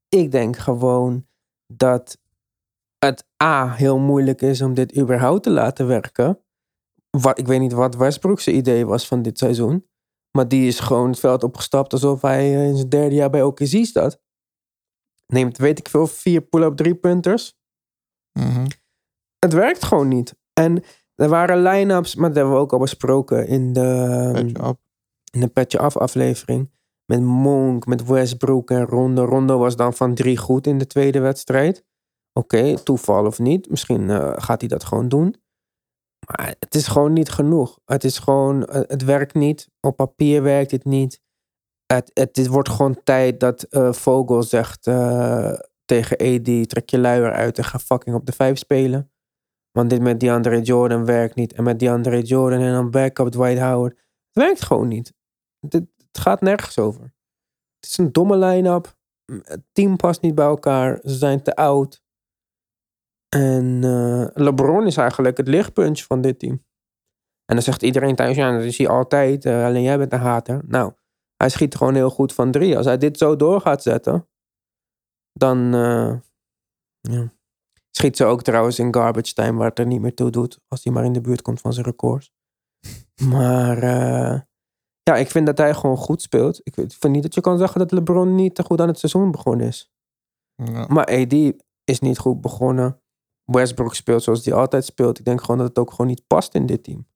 ik 0.10 0.32
denk 0.32 0.58
gewoon 0.58 1.26
dat 1.74 2.18
het 3.00 3.28
A 3.44 3.74
heel 3.74 4.00
moeilijk 4.00 4.42
is 4.42 4.62
om 4.62 4.74
dit 4.74 4.98
überhaupt 4.98 5.44
te 5.44 5.50
laten 5.50 5.88
werken. 5.88 6.40
Wat, 7.10 7.40
ik 7.40 7.48
weet 7.48 7.60
niet 7.60 7.74
wat 7.74 7.96
Westbrook's 7.96 8.48
idee 8.48 8.86
was 8.86 9.08
van 9.08 9.22
dit 9.22 9.38
seizoen. 9.38 9.86
Maar 10.32 10.48
die 10.48 10.68
is 10.68 10.80
gewoon 10.80 11.10
het 11.10 11.20
veld 11.20 11.44
opgestapt 11.44 11.94
alsof 11.94 12.22
hij 12.22 12.56
eh, 12.56 12.68
in 12.68 12.76
zijn 12.76 12.90
derde 12.90 13.16
jaar 13.16 13.30
bij 13.30 13.44
OKC 13.44 13.86
staat. 13.86 14.22
Neemt, 15.28 15.58
weet 15.58 15.80
ik 15.80 15.90
veel, 15.90 16.08
vier 16.08 16.42
pull-up 16.42 16.76
drie-punters. 16.76 17.58
Mhm. 18.40 18.66
Het 19.40 19.54
werkt 19.54 19.84
gewoon 19.84 20.08
niet. 20.08 20.36
En 20.54 20.84
er 21.16 21.30
waren 21.30 21.62
line-ups, 21.62 22.16
maar 22.16 22.28
dat 22.28 22.38
hebben 22.38 22.56
we 22.56 22.60
ook 22.60 22.74
al 22.74 22.80
besproken 22.80 23.48
in 23.48 23.74
de, 23.74 24.30
Petje 24.34 24.64
op. 24.64 24.80
in 25.32 25.40
de 25.40 25.48
Petje 25.48 25.80
Af 25.80 25.98
aflevering. 25.98 26.72
Met 27.06 27.22
Monk, 27.22 27.86
met 27.86 28.06
Westbrook 28.06 28.72
en 28.72 28.86
Rondo. 28.86 29.26
Rondo 29.26 29.58
was 29.58 29.76
dan 29.76 29.94
van 29.94 30.16
drie 30.16 30.38
goed 30.38 30.68
in 30.68 30.78
de 30.78 30.88
tweede 30.88 31.20
wedstrijd. 31.20 31.86
Oké, 32.38 32.84
toeval 32.84 33.26
of 33.26 33.40
niet. 33.40 33.70
Misschien 33.70 34.10
eh, 34.10 34.34
gaat 34.36 34.60
hij 34.60 34.70
dat 34.70 34.84
gewoon 34.84 35.08
doen. 35.08 35.36
Maar 36.28 36.56
het 36.60 36.76
is 36.76 36.88
gewoon 36.88 37.14
niet 37.14 37.30
genoeg. 37.30 37.80
Het 37.86 38.04
is 38.04 38.20
gewoon, 38.20 38.66
eh, 38.66 38.82
het 38.88 39.04
werkt 39.04 39.34
niet. 39.34 39.70
Op 39.80 39.96
papier 39.96 40.44
werkt 40.44 40.72
het 40.72 40.86
niet. 40.86 41.22
Het, 41.86 42.12
het, 42.14 42.48
wordt 42.48 42.70
gewoon 42.70 43.04
tijd 43.04 43.40
dat 43.40 43.64
eh, 43.64 43.94
Vogel 43.94 44.44
zegt 44.44 44.84
tegen 45.86 46.18
AD, 46.18 46.70
trek 46.70 46.90
je 46.90 47.00
luier 47.00 47.32
uit 47.32 47.58
en 47.58 47.64
ga 47.64 47.80
fucking 47.80 48.16
op 48.16 48.26
de 48.26 48.32
vijf 48.32 48.58
spelen. 48.58 49.12
Want 49.72 49.90
dit 49.90 50.02
met 50.02 50.20
DeAndre 50.20 50.62
Jordan 50.62 51.06
werkt 51.06 51.36
niet. 51.36 51.54
En 51.54 51.64
met 51.64 51.80
DeAndre 51.80 52.22
Jordan 52.22 52.60
en 52.60 52.74
dan 52.74 52.92
backup 52.92 53.30
Dwight 53.30 53.60
Howard. 53.60 53.94
Het 53.94 54.44
werkt 54.44 54.62
gewoon 54.62 54.88
niet. 54.88 55.14
Het 55.70 55.88
gaat 56.12 56.42
nergens 56.42 56.78
over. 56.78 57.02
Het 57.80 57.90
is 57.90 57.98
een 57.98 58.12
domme 58.12 58.38
line-up. 58.38 58.96
Het 59.26 59.62
team 59.72 59.96
past 59.96 60.22
niet 60.22 60.36
bij 60.36 60.46
elkaar. 60.46 61.00
Ze 61.04 61.16
zijn 61.16 61.42
te 61.42 61.56
oud. 61.56 62.06
En 63.30 63.84
eh, 63.84 64.44
LeBron 64.44 64.86
is 64.86 64.98
eigenlijk 64.98 65.38
het 65.38 65.48
lichtpuntje 65.48 66.06
van 66.06 66.22
dit 66.22 66.40
team. 66.40 66.66
En 67.46 67.56
dan 67.56 67.62
zegt 67.62 67.82
iedereen 67.82 68.16
thuis, 68.16 68.36
ja, 68.36 68.52
dat 68.52 68.64
is 68.64 68.78
hij 68.78 68.88
altijd. 68.88 69.46
eh, 69.46 69.66
alleen 69.66 69.82
jij 69.82 69.98
bent 69.98 70.14
een 70.14 70.20
hater. 70.20 70.62
Nou, 70.68 70.94
hij 71.36 71.50
schiet 71.50 71.76
gewoon 71.76 71.96
heel 71.96 72.10
goed 72.10 72.34
van 72.34 72.52
drie. 72.52 72.78
Als 72.78 72.86
hij 72.86 72.98
dit 72.98 73.18
zo 73.18 73.36
door 73.36 73.62
gaat 73.62 73.84
zetten, 73.84 74.28
dan 75.32 75.74
eh, 75.74 76.20
ja. 77.02 77.34
schiet 77.92 78.18
ze 78.18 78.26
ook 78.26 78.44
trouwens 78.44 78.80
in 78.80 78.94
garbage 78.94 79.34
time, 79.34 79.58
waar 79.58 79.70
het 79.70 79.80
er 79.80 79.86
niet 79.86 80.02
meer 80.02 80.14
toe 80.14 80.30
doet. 80.30 80.60
Als 80.68 80.84
hij 80.84 80.94
maar 80.94 81.06
in 81.06 81.14
de 81.14 81.22
buurt 81.22 81.42
komt 81.42 81.62
van 81.62 81.74
zijn 81.74 81.86
records. 81.86 82.32
Maar 83.30 83.84
ja, 85.04 85.16
ik 85.16 85.30
vind 85.32 85.46
dat 85.46 85.58
hij 85.58 85.74
gewoon 85.74 85.98
goed 85.98 86.22
speelt. 86.22 86.62
Ik 86.64 86.74
vind 86.74 87.14
niet 87.14 87.24
dat 87.24 87.34
je 87.34 87.42
kan 87.42 87.58
zeggen 87.58 87.80
dat 87.80 87.92
LeBron 87.92 88.36
niet 88.36 88.56
te 88.56 88.64
goed 88.64 88.82
aan 88.82 88.88
het 88.88 89.00
seizoen 89.00 89.32
begonnen 89.32 89.68
is. 89.68 89.92
Ja. 90.56 90.86
Maar 90.88 91.06
AD 91.06 91.34
is 91.84 92.00
niet 92.00 92.18
goed 92.18 92.42
begonnen. 92.42 93.02
Westbrook 93.52 93.96
speelt 93.96 94.24
zoals 94.24 94.46
hij 94.46 94.54
altijd 94.54 94.86
speelt. 94.86 95.20
Ik 95.20 95.26
denk 95.26 95.42
gewoon 95.42 95.58
dat 95.58 95.68
het 95.68 95.78
ook 95.78 95.92
gewoon 95.92 96.08
niet 96.08 96.28
past 96.28 96.54
in 96.54 96.66
dit 96.66 96.84
team. 96.84 97.08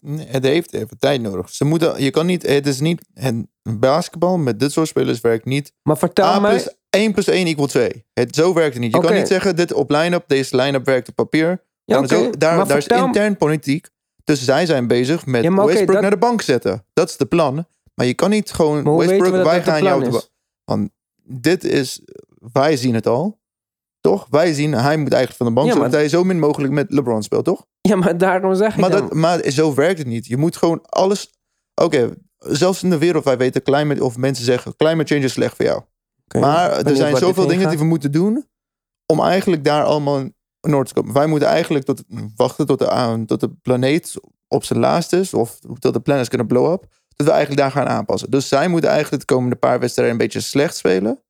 Nee, 0.00 0.26
Het 0.26 0.44
heeft 0.44 0.72
even 0.72 0.98
tijd 0.98 1.20
nodig. 1.20 1.50
Ze 1.50 1.64
moeten, 1.64 2.02
je 2.02 2.10
kan 2.10 2.26
niet, 2.26 2.42
het 2.42 2.66
is 2.66 2.80
niet, 2.80 3.08
en 3.14 3.50
basketbal 3.62 4.38
met 4.38 4.60
dit 4.60 4.72
soort 4.72 4.88
spelers 4.88 5.20
werkt 5.20 5.44
niet. 5.44 5.72
Maar 5.82 5.98
vertel 5.98 6.24
A 6.24 6.40
mij... 6.40 6.50
plus 6.50 6.74
1 6.90 7.12
plus 7.12 7.26
1 7.26 7.46
equal 7.46 7.66
2. 7.66 8.06
Het, 8.12 8.34
zo 8.34 8.54
werkt 8.54 8.72
het 8.74 8.82
niet. 8.82 8.94
Je 8.94 9.00
kan 9.00 9.14
niet 9.14 9.26
zeggen, 9.26 9.56
dit 9.56 9.72
op 9.72 9.90
line-up, 9.90 10.24
deze 10.26 10.56
line-up 10.56 10.84
werkt 10.84 11.08
op 11.08 11.14
papier. 11.14 11.64
Ja, 11.84 12.06
zo, 12.06 12.30
daar, 12.30 12.68
daar 12.68 12.76
is 12.76 12.86
intern 12.86 13.36
politiek. 13.36 13.88
Dus 14.24 14.44
zij 14.44 14.66
zijn 14.66 14.86
bezig 14.86 15.26
met 15.26 15.42
Ja, 15.42 15.54
Westbrook 15.64 15.92
dat- 15.92 16.00
naar 16.00 16.10
de 16.10 16.16
bank 16.16 16.42
zetten. 16.42 16.86
Dat 16.92 17.08
is 17.08 17.16
de 17.16 17.26
plan. 17.26 17.66
Maar 17.94 18.06
je 18.06 18.14
kan 18.14 18.30
niet 18.30 18.52
gewoon, 18.52 18.96
Westbrook, 18.96 19.32
we 19.32 19.42
wij 19.42 19.62
gaan 19.62 19.82
jou... 19.82 20.20
Want 20.64 20.90
dit 21.24 21.64
is, 21.64 22.02
wij 22.52 22.76
zien 22.76 22.94
het 22.94 23.06
al. 23.06 23.40
Toch? 24.02 24.26
Wij 24.30 24.52
zien, 24.52 24.72
hij 24.72 24.96
moet 24.96 25.12
eigenlijk 25.12 25.36
van 25.36 25.46
de 25.46 25.52
bank 25.52 25.66
Ja, 25.68 25.78
maar- 25.78 25.90
hij 25.90 26.08
zo 26.08 26.24
min 26.24 26.38
mogelijk 26.38 26.72
met 26.72 26.92
LeBron 26.92 27.22
speelt, 27.22 27.44
toch? 27.44 27.66
Ja, 27.80 27.96
maar 27.96 28.18
daarom 28.18 28.54
zeg 28.54 28.74
ik 28.74 28.80
Maar, 28.80 28.90
dat, 28.90 29.12
maar 29.12 29.50
zo 29.50 29.74
werkt 29.74 29.98
het 29.98 30.06
niet. 30.06 30.26
Je 30.26 30.36
moet 30.36 30.56
gewoon 30.56 30.82
alles... 30.82 31.30
Oké, 31.74 32.14
zelfs 32.38 32.82
in 32.82 32.90
de 32.90 32.98
wereld, 32.98 33.24
wij 33.24 33.36
weten 33.36 33.62
climate... 33.62 34.04
Of 34.04 34.16
mensen 34.16 34.44
zeggen, 34.44 34.76
climate 34.76 35.14
change 35.14 35.24
is 35.26 35.32
slecht 35.32 35.56
voor 35.56 35.64
jou. 35.64 35.82
Maar 36.40 36.70
er 36.70 36.96
zijn 36.96 37.16
zoveel 37.16 37.46
dingen 37.46 37.60
gaat. 37.60 37.70
die 37.70 37.78
we 37.78 37.84
moeten 37.84 38.12
doen... 38.12 38.46
om 39.06 39.20
eigenlijk 39.20 39.64
daar 39.64 39.84
allemaal 39.84 40.18
in 40.60 40.74
orde 40.74 40.88
te 40.88 40.94
komen. 40.94 41.14
Wij 41.14 41.26
moeten 41.26 41.48
eigenlijk 41.48 41.84
tot, 41.84 42.02
wachten 42.36 42.66
tot 42.66 42.78
de, 42.78 42.90
aan- 42.90 43.26
tot 43.26 43.40
de 43.40 43.48
planeet 43.48 44.14
op 44.48 44.64
zijn 44.64 44.78
laatst 44.78 45.12
is... 45.12 45.34
of 45.34 45.58
tot 45.78 45.92
de 45.92 46.00
planets 46.00 46.28
kunnen 46.28 46.46
blow 46.46 46.72
up... 46.72 46.86
dat 47.16 47.26
we 47.26 47.32
eigenlijk 47.32 47.60
daar 47.60 47.70
gaan 47.70 47.88
aanpassen. 47.88 48.30
Dus 48.30 48.48
zij 48.48 48.68
moeten 48.68 48.90
eigenlijk 48.90 49.26
de 49.26 49.34
komende 49.34 49.56
paar 49.56 49.80
wedstrijden... 49.80 50.14
een 50.14 50.20
beetje 50.20 50.40
slecht 50.40 50.76
spelen. 50.76 51.22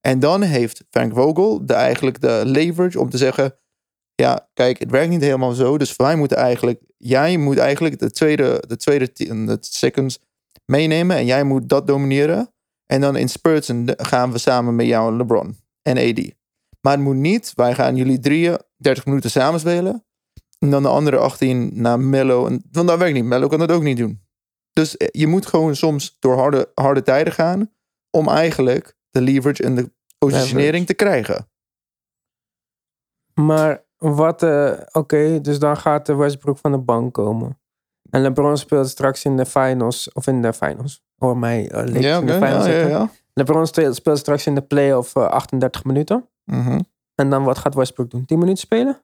En 0.00 0.20
dan 0.20 0.42
heeft 0.42 0.84
Frank 0.90 1.14
Vogel 1.14 1.66
de, 1.66 1.74
eigenlijk 1.74 2.20
de 2.20 2.42
leverage 2.44 3.00
om 3.00 3.10
te 3.10 3.16
zeggen... 3.16 3.58
ja, 4.14 4.48
kijk, 4.54 4.78
het 4.78 4.90
werkt 4.90 5.10
niet 5.10 5.20
helemaal 5.20 5.52
zo. 5.52 5.78
Dus 5.78 5.96
wij 5.96 6.16
moeten 6.16 6.36
eigenlijk... 6.36 6.82
jij 6.96 7.36
moet 7.36 7.58
eigenlijk 7.58 7.98
de 7.98 8.10
tweede, 8.10 8.62
de 8.66 8.76
tweede 8.76 9.10
de 9.14 9.56
seconds 9.60 10.18
meenemen... 10.64 11.16
en 11.16 11.26
jij 11.26 11.44
moet 11.44 11.68
dat 11.68 11.86
domineren... 11.86 12.52
En 12.92 13.00
dan 13.00 13.16
in 13.16 13.28
spurts 13.28 13.72
gaan 13.86 14.32
we 14.32 14.38
samen 14.38 14.76
met 14.76 14.86
jou 14.86 15.10
en 15.10 15.16
LeBron 15.16 15.56
en 15.82 15.98
AD. 15.98 16.32
Maar 16.80 16.92
het 16.92 17.02
moet 17.02 17.16
niet, 17.16 17.52
wij 17.54 17.74
gaan 17.74 17.96
jullie 17.96 18.18
drieën 18.18 18.58
30 18.76 19.06
minuten 19.06 19.30
samen 19.30 19.60
spelen. 19.60 20.04
En 20.58 20.70
dan 20.70 20.82
de 20.82 20.88
andere 20.88 21.16
18 21.16 21.70
naar 21.74 22.00
Mello. 22.00 22.42
Want 22.42 22.88
dat 22.88 22.98
werkt 22.98 23.14
niet. 23.14 23.24
Mello 23.24 23.46
kan 23.46 23.58
dat 23.58 23.72
ook 23.72 23.82
niet 23.82 23.96
doen. 23.96 24.26
Dus 24.72 24.96
eh, 24.96 25.08
je 25.10 25.26
moet 25.26 25.46
gewoon 25.46 25.76
soms 25.76 26.16
door 26.18 26.36
harde, 26.36 26.70
harde 26.74 27.02
tijden 27.02 27.32
gaan. 27.32 27.70
Om 28.10 28.28
eigenlijk 28.28 28.96
de 29.24 29.32
leverage 29.32 29.62
en 29.62 29.74
de 29.74 29.90
positionering 30.18 30.86
te 30.86 30.94
krijgen. 30.94 31.48
Maar 33.34 33.84
wat... 33.96 34.42
eh, 34.42 34.72
Oké, 34.92 35.40
dus 35.40 35.58
dan 35.58 35.76
gaat 35.76 36.06
de 36.06 36.14
Westbrook 36.14 36.58
van 36.58 36.72
de 36.72 36.78
bank 36.78 37.14
komen. 37.14 37.60
En 38.10 38.22
LeBron 38.22 38.56
speelt 38.56 38.88
straks 38.88 39.24
in 39.24 39.36
de 39.36 39.46
finals. 39.46 40.12
Of 40.12 40.26
in 40.26 40.42
de 40.42 40.52
finals. 40.52 41.02
Hoor 41.16 41.36
mij, 41.38 41.72
uh, 41.72 41.94
in 41.94 42.00
Ja, 42.00 42.20
de 42.20 42.32
finals 42.32 42.64
ja, 42.66 42.70
ja, 42.72 42.78
zitten. 42.80 42.88
ja. 42.90 43.10
LeBron 43.34 43.66
speelt, 43.66 44.18
straks 44.18 44.46
in 44.46 44.54
de 44.54 44.62
playoff 44.62 45.14
eh 45.16 45.26
38 45.28 45.84
minuten. 45.84 46.28
Mhm. 46.44 46.80
En 47.14 47.30
dan 47.30 47.44
wat 47.44 47.58
gaat 47.58 47.74
Westbrook 47.74 48.10
doen? 48.10 48.24
10 48.24 48.38
minuten 48.38 48.60
spelen? 48.60 49.02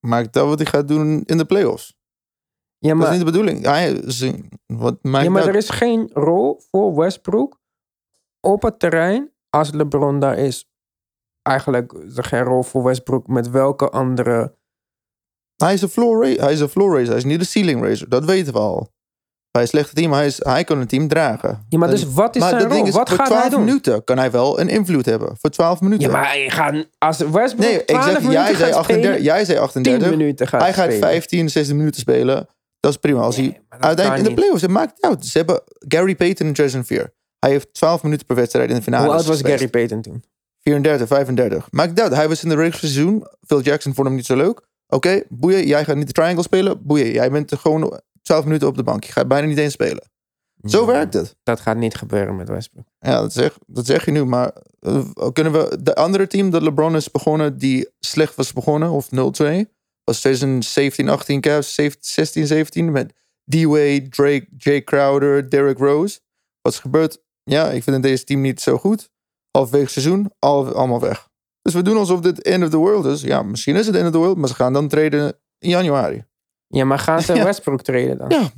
Maakt 0.00 0.32
dat 0.32 0.46
wat 0.46 0.58
hij 0.58 0.66
gaat 0.66 0.88
doen 0.88 1.22
in 1.24 1.36
de 1.36 1.44
playoffs. 1.44 2.00
Ja, 2.78 2.88
Dat 2.88 2.96
is 2.98 3.02
maar, 3.02 3.10
niet 3.10 3.18
de 3.26 3.30
bedoeling. 3.30 3.64
Hij, 3.64 4.10
ze- 4.10 4.44
wat 4.66 4.98
maakt 5.02 5.24
ja, 5.24 5.30
maar 5.30 5.40
dat- 5.40 5.50
er 5.50 5.56
is 5.56 5.70
geen 5.70 6.10
rol 6.12 6.60
voor 6.70 6.94
Westbrook 6.96 7.60
op 8.40 8.62
het 8.62 8.78
terrein 8.78 9.31
als 9.56 9.70
LeBron 9.70 10.20
daar 10.20 10.38
is. 10.38 10.66
Eigenlijk 11.42 11.92
is 11.92 12.16
er 12.16 12.24
geen 12.24 12.42
rol 12.42 12.62
voor 12.62 12.82
Westbrook 12.84 13.26
met 13.26 13.50
welke 13.50 13.88
andere... 13.90 14.54
Hij 15.56 15.72
is 15.74 15.82
een 15.82 15.88
floor, 15.88 16.24
hij 16.24 16.52
is 16.52 16.60
een 16.60 16.68
floor 16.68 16.92
racer. 16.92 17.08
Hij 17.08 17.16
is 17.16 17.24
niet 17.24 17.38
de 17.38 17.44
ceiling 17.46 17.82
racer. 17.82 18.08
Dat 18.08 18.24
weten 18.24 18.52
we 18.52 18.58
al. 18.58 18.90
Bij 19.50 19.62
een 19.62 19.68
slechte 19.68 19.94
team, 19.94 20.12
hij, 20.12 20.26
is, 20.26 20.44
hij 20.44 20.64
kan 20.64 20.78
een 20.78 20.86
team 20.86 21.08
dragen. 21.08 21.66
Ja, 21.68 21.78
maar 21.78 21.88
En- 21.88 21.94
dus 21.94 22.04
wat 22.14 22.34
is 22.34 22.40
maar 22.40 22.50
zijn 22.50 22.62
het 22.62 22.72
rol? 22.72 22.86
is, 22.86 22.94
wat 22.94 23.08
voor 23.08 23.18
gaat 23.18 23.26
12 23.26 23.42
hij 23.42 23.50
doen? 23.50 23.64
minuten 23.64 24.04
kan 24.04 24.18
hij 24.18 24.30
wel 24.30 24.60
een 24.60 24.68
invloed 24.68 25.06
hebben. 25.06 25.36
Voor 25.40 25.50
12 25.50 25.80
minuten. 25.80 26.06
Ja, 26.06 26.12
maar 26.12 26.26
hij 26.26 26.50
gaat, 26.50 26.88
als 26.98 27.18
Westbrook 27.18 27.66
nee, 27.68 27.78
ik 27.78 27.86
12 27.86 28.04
zeg, 28.04 28.14
minuten 28.20 28.32
jij 28.42 28.54
zei, 28.54 28.72
gaat 28.72 28.78
38, 28.78 29.04
spelen, 29.04 29.22
jij 29.22 29.44
zei 29.44 29.56
10 29.58 29.64
38. 29.66 30.10
minuten 30.10 30.48
gaat 30.48 30.60
Hij 30.60 30.72
gaat 30.72 30.84
spelen. 30.92 31.08
15, 31.08 31.50
16 31.50 31.76
minuten 31.76 32.00
spelen. 32.00 32.48
Dat 32.80 32.90
is 32.92 32.96
prima. 32.98 33.20
Als 33.20 33.36
Nee, 33.36 33.60
hij 33.68 33.78
uiteindelijk 33.80 34.28
in 34.28 34.34
de 34.34 34.40
playoffs, 34.40 34.62
het 34.62 34.70
maakt 34.70 34.92
niet 34.94 35.04
uit. 35.12 35.26
Ze 35.26 35.38
hebben 35.38 35.62
Gary 35.78 36.14
Payton 36.16 36.46
en 36.46 36.52
Jason 36.52 36.84
Veer. 36.84 37.12
Hij 37.42 37.50
heeft 37.50 37.74
12 37.74 38.02
minuten 38.02 38.26
per 38.26 38.36
wedstrijd 38.36 38.70
in 38.70 38.76
de 38.76 38.82
finale. 38.82 39.04
Hoe 39.04 39.14
oud 39.14 39.24
was 39.24 39.40
Gary 39.40 39.68
Payton 39.68 40.02
toen? 40.02 40.24
34, 40.60 41.08
35. 41.08 41.68
Maakt 41.70 42.00
uit. 42.00 42.14
Hij 42.14 42.28
was 42.28 42.42
in 42.42 42.48
de 42.48 42.54
regular 42.54 42.78
seizoen. 42.78 43.26
Phil 43.46 43.60
Jackson 43.60 43.94
vond 43.94 44.06
hem 44.06 44.16
niet 44.16 44.26
zo 44.26 44.36
leuk. 44.36 44.60
Oké, 44.86 45.22
boeien. 45.28 45.66
Jij 45.66 45.84
gaat 45.84 45.96
niet 45.96 46.06
de 46.06 46.12
triangle 46.12 46.42
spelen. 46.42 46.86
Boeien. 46.86 47.12
Jij 47.12 47.30
bent 47.30 47.54
gewoon 47.54 48.00
12 48.22 48.44
minuten 48.44 48.68
op 48.68 48.76
de 48.76 48.82
bank. 48.82 49.04
Je 49.04 49.12
gaat 49.12 49.28
bijna 49.28 49.46
niet 49.46 49.58
eens 49.58 49.72
spelen. 49.72 50.10
Zo 50.64 50.80
Ja, 50.80 50.86
werkt 50.86 51.14
het. 51.14 51.36
Dat 51.42 51.60
gaat 51.60 51.76
niet 51.76 51.94
gebeuren 51.94 52.36
met 52.36 52.48
Westbrook. 52.48 52.86
Ja, 52.98 53.20
dat 53.20 53.32
zeg, 53.32 53.58
dat 53.66 53.86
zeg 53.86 54.04
je 54.04 54.10
nu. 54.10 54.24
Maar 54.24 54.52
eh, 54.80 55.04
kunnen 55.32 55.52
we... 55.52 55.82
De 55.82 55.94
andere 55.94 56.26
team 56.26 56.50
dat 56.50 56.62
LeBron 56.62 56.96
is 56.96 57.10
begonnen, 57.10 57.58
die 57.58 57.88
slecht 58.00 58.34
was 58.34 58.52
begonnen, 58.52 58.90
of 58.90 59.06
0-2, 59.06 59.08
was 60.04 60.20
2017, 60.20 61.08
18 61.08 61.40
Cavs, 61.40 61.74
16, 62.00 62.46
17, 62.46 62.92
met 62.92 63.12
D-Wade, 63.48 64.08
Drake, 64.08 64.46
Jay 64.56 64.84
Crowder, 64.84 65.50
Derrick 65.50 65.78
Rose. 65.78 66.20
Wat 66.60 66.72
is 66.72 66.78
gebeurd? 66.78 67.22
Ja, 67.44 67.70
ik 67.70 67.82
vind 67.82 68.02
deze 68.02 68.24
team 68.24 68.40
niet 68.40 68.60
zo 68.60 68.78
goed. 68.78 69.10
Halfwege 69.50 69.90
seizoen, 69.90 70.32
al, 70.38 70.72
allemaal 70.74 71.00
weg. 71.00 71.28
Dus 71.62 71.74
we 71.74 71.82
doen 71.82 71.96
alsof 71.96 72.20
dit 72.20 72.42
end 72.42 72.64
of 72.64 72.70
the 72.70 72.76
world 72.76 73.04
is. 73.04 73.20
Ja, 73.20 73.42
misschien 73.42 73.76
is 73.76 73.86
het 73.86 73.94
end 73.96 74.06
of 74.06 74.12
the 74.12 74.18
world, 74.18 74.36
maar 74.36 74.48
ze 74.48 74.54
gaan 74.54 74.72
dan 74.72 74.88
treden 74.88 75.38
in 75.58 75.68
januari. 75.70 76.24
Ja, 76.66 76.84
maar 76.84 76.98
gaan 76.98 77.22
ze 77.22 77.34
Ja. 77.36 77.44
Westbrook 77.44 77.82
treden 77.82 78.18
dan? 78.18 78.28
Ja, 78.30 78.50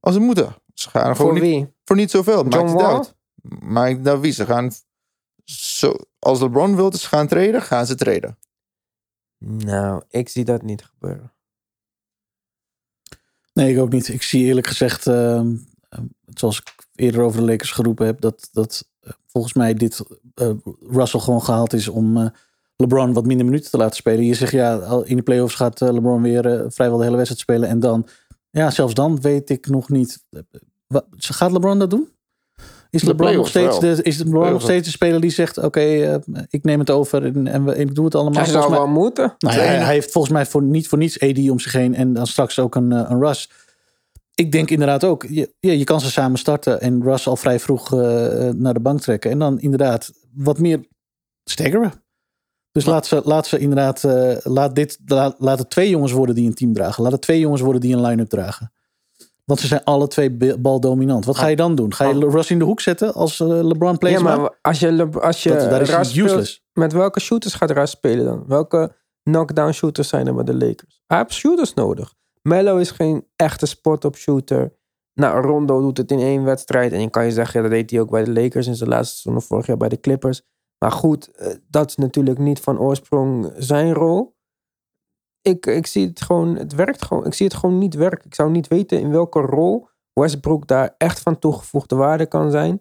als 0.00 0.14
het 0.14 0.22
moeten. 0.24 0.54
Ze 0.74 0.90
gaan 0.90 1.16
gewoon 1.16 1.16
Voor 1.16 1.32
niet 1.32 1.42
wie? 1.52 1.74
voor 1.84 1.96
niet 1.96 2.10
zoveel. 2.10 2.42
Maakt 2.42 2.54
John 2.54 2.66
het 2.66 2.80
Wall? 2.80 2.94
uit. 2.96 3.14
Maakt 3.60 4.00
nou 4.00 4.20
wie. 4.20 4.32
Ze 4.32 4.46
gaan. 4.46 4.70
Zo, 5.44 5.94
als 6.18 6.40
LeBron 6.40 6.76
wil 6.76 6.90
dat 6.90 7.00
ze 7.00 7.08
gaan 7.08 7.26
treden, 7.26 7.62
gaan 7.62 7.86
ze 7.86 7.94
treden. 7.94 8.38
Nou, 9.44 10.02
ik 10.08 10.28
zie 10.28 10.44
dat 10.44 10.62
niet 10.62 10.84
gebeuren. 10.84 11.32
Nee, 13.52 13.72
ik 13.74 13.80
ook 13.80 13.92
niet. 13.92 14.08
Ik 14.08 14.22
zie 14.22 14.44
eerlijk 14.44 14.66
gezegd, 14.66 15.06
ehm, 15.06 15.56
ehm, 15.88 16.04
zoals 16.26 16.58
ik 16.60 16.81
eerder 16.94 17.20
over 17.20 17.40
de 17.40 17.46
Lakers 17.46 17.70
geroepen 17.70 18.06
heb, 18.06 18.20
dat, 18.20 18.48
dat 18.52 18.88
eh, 19.00 19.12
volgens 19.26 19.54
mij 19.54 19.74
dit 19.74 20.00
eh, 20.34 20.50
Russell 20.90 21.20
gewoon 21.20 21.42
gehaald 21.42 21.72
is 21.72 21.88
om 21.88 22.16
eh, 22.16 22.26
LeBron 22.76 23.12
wat 23.12 23.26
minder 23.26 23.46
minuten 23.46 23.70
te 23.70 23.76
laten 23.76 23.96
spelen. 23.96 24.24
Je 24.24 24.34
zegt 24.34 24.52
ja, 24.52 25.00
in 25.04 25.16
de 25.16 25.22
playoffs 25.22 25.54
gaat 25.54 25.80
LeBron 25.80 26.22
weer 26.22 26.64
vrijwel 26.68 26.96
de 26.98 27.04
hele 27.04 27.16
wedstrijd 27.16 27.42
spelen. 27.42 27.68
En 27.68 27.80
dan, 27.80 28.06
ja, 28.50 28.70
zelfs 28.70 28.94
dan 28.94 29.20
weet 29.20 29.50
ik 29.50 29.66
nog 29.68 29.88
niet. 29.88 30.24
Wat, 30.86 31.04
gaat 31.16 31.52
LeBron 31.52 31.78
dat 31.78 31.90
doen? 31.90 32.08
Is 32.90 33.00
De 33.00 33.06
LeBron, 33.06 33.34
nog 33.34 33.48
steeds, 33.48 33.78
wel. 33.78 33.94
de, 33.94 34.02
is 34.02 34.18
LeBron 34.18 34.50
nog 34.52 34.62
steeds 34.62 34.86
de 34.86 34.92
speler 34.92 35.20
die 35.20 35.30
zegt: 35.30 35.58
Oké, 35.58 36.20
ik 36.48 36.64
neem 36.64 36.78
het 36.78 36.90
over 36.90 37.24
en, 37.24 37.46
en, 37.46 37.64
we- 37.64 37.76
ik 37.76 37.94
doe 37.94 38.04
het 38.04 38.14
allemaal. 38.14 38.42
Hij 38.42 38.52
zou 38.52 38.70
mij- 38.70 38.78
wel 38.78 38.88
moeten. 38.88 39.34
nou 39.38 39.56
ja, 39.56 39.62
hij, 39.62 39.94
heeft 39.94 40.10
volgens 40.12 40.32
mij 40.32 40.46
voor, 40.46 40.62
niet 40.62 40.88
voor 40.88 40.98
niets 40.98 41.20
AD 41.20 41.50
om 41.50 41.58
zich 41.58 41.72
heen 41.72 41.94
en 41.94 42.12
dan 42.12 42.26
straks 42.26 42.58
ook 42.58 42.74
een, 42.74 42.90
een 42.90 43.20
Russ. 43.20 43.50
Ik 44.34 44.52
denk 44.52 44.70
inderdaad 44.70 45.04
ook, 45.04 45.26
je, 45.28 45.54
ja, 45.60 45.72
je 45.72 45.84
kan 45.84 46.00
ze 46.00 46.10
samen 46.10 46.38
starten 46.38 46.80
en 46.80 47.02
Russ 47.02 47.26
al 47.26 47.36
vrij 47.36 47.60
vroeg 47.60 47.92
eh, 47.92 48.48
eh, 48.48 48.54
naar 48.54 48.74
de 48.74 48.80
bank 48.80 49.00
trekken. 49.00 49.30
En 49.30 49.38
dan 49.38 49.60
inderdaad 49.60 50.12
wat 50.34 50.58
meer 50.58 50.86
staggeren. 51.44 51.92
Dus 52.72 52.84
laat 52.84 53.06
ze, 53.06 53.20
laat 53.24 53.46
ze 53.46 53.58
inderdaad, 53.58 54.04
eh, 54.04 54.36
laat, 54.42 54.74
dit, 54.74 54.98
laat, 55.04 55.34
laat 55.38 55.58
het 55.58 55.70
twee 55.70 55.88
jongens 55.90 56.12
worden 56.12 56.34
die 56.34 56.46
een 56.46 56.54
team 56.54 56.72
dragen. 56.72 57.02
Laat 57.02 57.12
het 57.12 57.20
twee 57.20 57.40
jongens 57.40 57.60
worden 57.60 57.80
die 57.80 57.94
een 57.94 58.00
line-up 58.00 58.28
dragen. 58.28 58.72
Want 59.44 59.60
ze 59.60 59.66
zijn 59.66 59.84
alle 59.84 60.08
twee 60.08 60.58
baldominant. 60.58 61.24
Wat 61.24 61.36
ga 61.36 61.46
je 61.46 61.56
dan 61.56 61.74
doen? 61.74 61.94
Ga 61.94 62.08
je 62.08 62.28
Russ 62.30 62.50
in 62.50 62.58
de 62.58 62.64
hoek 62.64 62.80
zetten 62.80 63.14
als 63.14 63.38
LeBron 63.38 63.98
plays 63.98 64.14
Ja, 64.14 64.22
maar 64.22 64.58
als 64.62 64.78
je, 64.80 64.92
Le- 64.92 65.20
als 65.20 65.42
je 65.42 65.48
Dat- 65.48 65.70
daar 65.70 65.80
is 65.80 65.90
Russ 65.90 66.10
speelt, 66.10 66.26
useless. 66.28 66.64
met 66.72 66.92
welke 66.92 67.20
shooters 67.20 67.54
gaat 67.54 67.70
Russ 67.70 67.92
spelen 67.92 68.24
dan? 68.24 68.44
Welke 68.46 68.96
knockdown 69.22 69.70
shooters 69.72 70.08
zijn 70.08 70.26
er 70.26 70.34
bij 70.34 70.44
de 70.44 70.54
Lakers? 70.54 71.02
Hij 71.06 71.18
heeft 71.18 71.32
shooters 71.32 71.74
nodig. 71.74 72.14
Melo 72.42 72.76
is 72.76 72.90
geen 72.90 73.26
echte 73.36 73.66
spot-up 73.66 74.16
shooter. 74.16 74.76
Nou, 75.14 75.42
Rondo 75.42 75.80
doet 75.80 75.96
het 75.96 76.10
in 76.10 76.18
één 76.18 76.44
wedstrijd. 76.44 76.92
En 76.92 77.00
je 77.00 77.10
kan 77.10 77.24
je 77.24 77.32
zeggen, 77.32 77.62
dat 77.62 77.70
deed 77.70 77.90
hij 77.90 78.00
ook 78.00 78.10
bij 78.10 78.24
de 78.24 78.32
Lakers 78.32 78.66
in 78.66 78.74
zijn 78.74 78.90
laatste 78.90 79.20
seizoen 79.20 79.42
vorig 79.42 79.66
jaar 79.66 79.76
bij 79.76 79.88
de 79.88 80.00
Clippers. 80.00 80.42
Maar 80.78 80.92
goed, 80.92 81.30
eh, 81.30 81.54
dat 81.68 81.88
is 81.88 81.96
natuurlijk 81.96 82.38
niet 82.38 82.60
van 82.60 82.78
oorsprong 82.78 83.52
zijn 83.56 83.92
rol. 83.92 84.36
Ik, 85.42 85.66
ik 85.66 85.86
zie 85.86 86.06
het 86.06 86.20
gewoon, 86.20 86.56
het 86.56 86.74
werkt 86.74 87.04
gewoon. 87.04 87.26
Ik 87.26 87.34
zie 87.34 87.46
het 87.46 87.54
gewoon 87.54 87.78
niet 87.78 87.94
werken. 87.94 88.26
Ik 88.26 88.34
zou 88.34 88.50
niet 88.50 88.68
weten 88.68 89.00
in 89.00 89.10
welke 89.10 89.40
rol 89.40 89.88
Westbrook 90.12 90.66
daar 90.66 90.94
echt 90.98 91.20
van 91.20 91.38
toegevoegde 91.38 91.96
waarde 91.96 92.26
kan 92.26 92.50
zijn. 92.50 92.80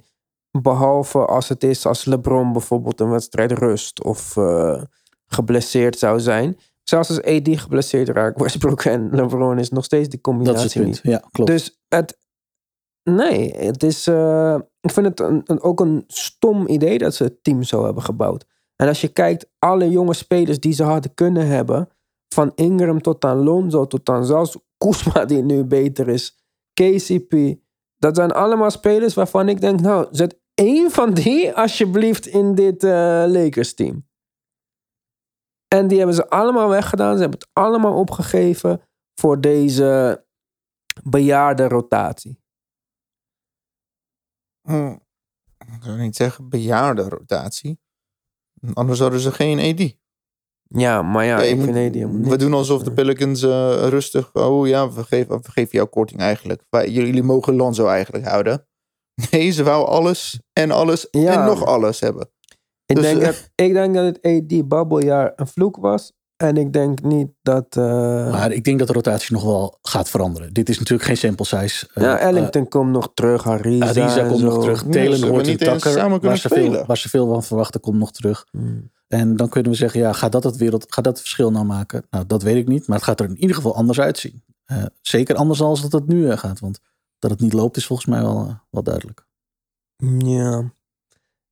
Behalve 0.61 1.25
als 1.25 1.49
het 1.49 1.63
is 1.63 1.85
als 1.85 2.05
LeBron 2.05 2.51
bijvoorbeeld 2.51 2.99
een 2.99 3.09
wedstrijd 3.09 3.51
rust 3.51 4.03
of 4.03 4.37
eh, 4.37 4.81
geblesseerd 5.25 5.97
zou 5.97 6.19
zijn. 6.19 6.57
Zelfs 6.91 7.09
als 7.09 7.21
AD 7.21 7.47
geblesseerd 7.59 8.09
raakt, 8.09 8.41
Westbrook 8.41 8.83
en 8.83 9.09
LeBron 9.11 9.59
is 9.59 9.69
nog 9.69 9.83
steeds 9.83 10.09
die 10.09 10.19
dat 10.21 10.33
is 10.33 10.41
het 10.43 10.45
combinatie 10.45 10.81
punt. 10.81 11.03
niet. 11.03 11.13
Ja, 11.13 11.23
klopt. 11.31 11.51
Dus 11.51 11.81
het. 11.87 12.19
Nee, 13.03 13.51
het 13.57 13.83
is. 13.83 14.07
eh, 14.07 14.55
ik 14.81 14.91
vind 14.91 15.05
het 15.07 15.19
een, 15.19 15.41
een- 15.45 15.61
ook 15.61 15.79
een 15.79 16.03
stom 16.07 16.67
idee 16.67 16.97
dat 16.97 17.15
ze 17.15 17.23
het 17.23 17.43
team 17.43 17.63
zo 17.63 17.83
hebben 17.85 18.03
gebouwd. 18.03 18.45
En 18.75 18.87
als 18.87 19.01
je 19.01 19.07
kijkt, 19.07 19.49
alle 19.59 19.89
jonge 19.89 20.13
spelers 20.13 20.59
die 20.59 20.73
ze 20.73 20.83
hadden 20.83 21.13
kunnen 21.13 21.47
hebben. 21.47 21.89
Van 22.33 22.51
Ingram 22.55 23.01
tot 23.01 23.25
aan 23.25 23.37
Lonzo 23.43 23.87
tot 23.87 24.09
aan 24.09 24.25
zelfs 24.25 24.57
Kuzma 24.77 25.25
die 25.31 25.43
nu 25.43 25.63
beter 25.63 26.07
is. 26.07 26.43
KCP. 26.73 27.55
Dat 27.97 28.15
zijn 28.15 28.31
allemaal 28.31 28.71
spelers 28.71 29.13
waarvan 29.13 29.49
ik 29.49 29.61
denk, 29.61 29.79
nou, 29.81 30.07
zet 30.11 30.39
één 30.53 30.91
van 30.91 31.13
die 31.13 31.51
alsjeblieft 31.53 32.27
in 32.27 32.55
dit 32.55 32.83
eh, 32.83 32.91
Lakers 33.27 33.73
team. 33.73 34.09
En 35.75 35.87
die 35.87 35.97
hebben 35.97 36.15
ze 36.15 36.29
allemaal 36.29 36.69
weggedaan. 36.69 37.13
Ze 37.15 37.21
hebben 37.21 37.39
het 37.39 37.49
allemaal 37.53 37.93
opgegeven 37.99 38.81
voor 39.13 39.41
deze 39.41 40.23
bejaarde 41.03 41.67
rotatie. 41.67 42.39
Hm, 44.67 44.95
ik 45.57 45.83
zou 45.83 45.97
niet 45.99 46.15
zeggen 46.15 46.49
bejaarde 46.49 47.09
rotatie. 47.09 47.79
Anders 48.73 48.99
hadden 48.99 49.19
ze 49.19 49.31
geen 49.31 49.59
AD. 49.59 49.95
Ja, 50.67 51.01
maar 51.01 51.25
ja, 51.25 51.41
ik 51.41 51.61
vind 51.61 51.75
helemaal 51.75 52.29
we 52.29 52.37
doen 52.37 52.53
alsof 52.53 52.83
de 52.83 52.93
Pelicans 52.93 53.41
eh, 53.43 53.87
rustig... 53.89 54.33
Oh 54.33 54.67
ja, 54.67 54.91
we 54.91 55.03
geven, 55.03 55.41
we 55.41 55.51
geven 55.51 55.71
jou 55.71 55.87
korting 55.87 56.19
eigenlijk. 56.19 56.63
Wij- 56.69 56.89
Jullie 56.89 57.23
mogen 57.23 57.55
Lonzo 57.55 57.85
eigenlijk 57.87 58.25
houden. 58.27 58.67
Nee, 59.31 59.51
ze 59.51 59.63
wou 59.63 59.87
alles 59.87 60.41
en 60.53 60.71
alles 60.71 61.07
Ja. 61.11 61.39
en 61.39 61.45
nog 61.45 61.65
alles 61.65 61.99
hebben. 61.99 62.31
Ik, 62.91 62.97
dus, 62.97 63.05
denk 63.05 63.19
eh, 63.19 63.25
dat, 63.25 63.49
ik 63.55 63.73
denk 63.73 63.93
dat 63.95 64.05
het 64.05 64.21
AD-babbeljaar 64.21 65.33
een 65.35 65.47
vloek 65.47 65.77
was. 65.77 66.11
En 66.41 66.57
ik 66.57 66.73
denk 66.73 67.01
niet 67.01 67.29
dat... 67.41 67.75
eh, 67.75 68.31
Maar 68.31 68.51
ik 68.51 68.63
denk 68.63 68.79
dat 68.79 68.87
de 68.87 68.93
rotatie 68.93 69.33
nog 69.33 69.43
wel 69.43 69.77
gaat 69.81 70.09
veranderen. 70.09 70.53
Dit 70.53 70.69
is 70.69 70.79
natuurlijk 70.79 71.07
geen 71.07 71.17
sample 71.17 71.45
size. 71.45 71.87
Eh, 71.93 72.03
ja, 72.03 72.17
Ellington 72.17 72.67
komt 72.67 72.91
nog 72.91 73.11
terug. 73.13 73.47
Ariza, 73.47 73.85
eh, 73.85 73.89
Ariza 73.89 74.21
en 74.21 74.27
komt 74.27 74.39
zo. 74.39 74.45
nog 74.45 74.61
terug. 74.61 74.83
Ja, 74.83 74.89
Taylor 74.89 75.17
ze 75.17 75.27
hoort 75.27 75.45
niet 75.45 75.61
samen 75.61 75.83
kunnen 75.93 76.21
Waar 76.21 76.37
ze, 76.37 76.49
veel, 76.49 76.85
waar 76.85 76.97
ze 76.97 77.09
veel 77.09 77.27
van 77.27 77.43
verwachten, 77.43 77.81
komt 77.81 77.97
nog 77.97 78.11
terug. 78.11 78.45
Hmm. 78.51 78.91
En 79.07 79.35
dan 79.35 79.49
kunnen 79.49 79.71
we 79.71 79.77
zeggen, 79.77 79.99
ja, 79.99 80.13
gaat 80.13 80.31
dat 80.31 80.43
het, 80.43 80.57
wereld, 80.57 80.85
gaat 80.93 81.03
dat 81.03 81.13
het 81.13 81.21
verschil 81.21 81.51
nou 81.51 81.65
maken? 81.65 82.03
Nou, 82.09 82.25
dat 82.25 82.41
weet 82.43 82.55
ik 82.55 82.67
niet. 82.67 82.87
Maar 82.87 82.97
het 82.97 83.05
gaat 83.05 83.19
er 83.19 83.29
in 83.29 83.41
ieder 83.41 83.55
geval 83.55 83.75
anders 83.75 83.99
uitzien. 83.99 84.43
Eh, 84.65 84.83
zeker 85.01 85.35
anders 85.35 85.59
dan 85.59 85.67
als 85.67 85.81
dat 85.81 85.91
het 85.91 86.07
nu 86.07 86.37
gaat. 86.37 86.59
Want 86.59 86.79
dat 87.19 87.31
het 87.31 87.39
niet 87.39 87.53
loopt 87.53 87.77
is 87.77 87.85
volgens 87.85 88.07
mij 88.07 88.21
wel, 88.21 88.59
wel 88.69 88.83
duidelijk. 88.83 89.27
Ja, 90.17 90.73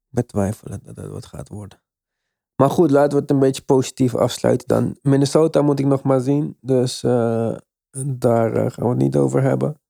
ik 0.10 0.16
betwijfel 0.16 0.70
dat 0.70 0.96
dat 0.96 1.08
wat 1.08 1.26
gaat 1.26 1.50
worden. 1.50 1.82
Maar 2.56 2.70
goed, 2.70 2.92
laten 2.92 3.16
we 3.16 3.22
het 3.22 3.32
een 3.32 3.40
beetje 3.40 3.62
positief 3.62 4.16
afsluiten 4.16 4.68
dan. 4.68 4.98
Minnesota 5.02 5.62
moet 5.62 5.80
ik 5.80 5.86
nog 5.86 6.04
maar 6.04 6.20
zien. 6.20 6.58
Dus 6.62 7.04
eh, 7.04 7.56
daar 8.06 8.54
eh, 8.54 8.72
gaan 8.72 8.84
we 8.84 8.90
het 8.90 8.98
niet 8.98 9.16
over 9.16 9.42
hebben. 9.42 9.82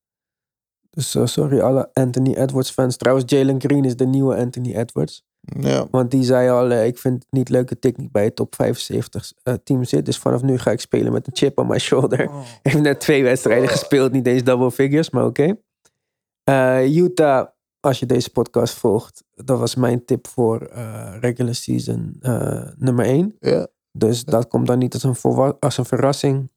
Dus 0.90 1.16
eh, 1.16 1.26
sorry 1.26 1.60
alle 1.60 1.90
Anthony 1.94 2.34
Edwards 2.34 2.72
fans. 2.72 2.98
Trouwens, 2.98 3.32
Jalen 3.32 3.62
Green 3.62 3.86
is 3.86 3.96
de 3.96 4.06
nieuwe 4.06 4.36
Anthony 4.36 4.76
Edwards. 4.76 5.24
Ja, 5.42 5.88
Want 5.92 6.12
die 6.12 6.24
zei 6.24 6.50
al, 6.50 6.70
ik 6.72 6.98
vind 6.98 7.24
het 7.24 7.32
niet 7.32 7.50
leuk 7.50 7.70
dat 7.70 7.86
ik 7.86 7.98
niet 7.98 8.12
bij 8.12 8.24
het 8.24 8.36
top 8.36 8.56
75 8.56 9.34
eh, 9.44 9.54
team 9.64 9.84
zit. 9.84 10.06
Dus 10.06 10.18
vanaf 10.18 10.42
nu 10.42 10.58
ga 10.58 10.72
ik 10.72 10.80
spelen 10.80 11.12
met 11.12 11.28
een 11.28 11.36
chip 11.36 11.58
on 11.58 11.68
my 11.68 11.78
shoulder. 11.78 12.30
heeft 12.64 12.80
net 12.80 13.00
twee 13.00 13.24
wedstrijden 13.24 13.70
gespeeld, 13.70 14.12
niet 14.12 14.28
eens 14.28 14.44
double 14.44 14.72
figures, 14.72 15.10
maar 15.10 15.26
oké. 15.26 15.56
Eh, 16.44 16.96
Utah, 16.96 17.48
als 17.80 18.00
je 18.00 18.06
deze 18.06 18.30
podcast 18.32 18.74
volgt, 18.74 19.24
dat 19.32 19.60
was 19.60 19.76
mijn 19.76 20.06
tip 20.06 20.28
voor 20.28 20.62
eh, 20.62 21.16
regular 21.20 21.56
season 21.56 22.16
eh, 22.22 22.68
nummer 22.78 23.06
1. 23.06 23.36
ja. 23.40 23.68
Dus 23.92 24.24
dat 24.26 24.48
komt 24.48 24.68
dan 24.68 24.78
niet 24.80 24.94
als 24.94 25.04
een, 25.04 25.56
als 25.60 25.78
een 25.78 25.86
verrassing. 25.86 26.52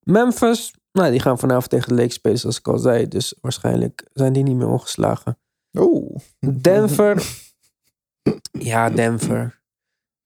Memphis, 0.00 0.74
nou, 0.92 1.10
die 1.10 1.20
gaan 1.20 1.38
vanavond 1.38 1.70
tegen 1.70 1.88
de 1.88 1.94
Lakers 1.94 2.14
spelen, 2.14 2.38
zoals 2.38 2.58
ik 2.58 2.68
al 2.68 2.78
zei. 2.78 3.08
Dus 3.08 3.34
waarschijnlijk 3.40 4.08
zijn 4.12 4.32
die 4.32 4.42
niet 4.42 4.56
meer 4.56 4.68
ongeslagen. 4.68 5.38
Oh. 5.78 6.16
Denver. 6.60 7.22
Ja, 8.58 8.90
Denver. 8.90 9.62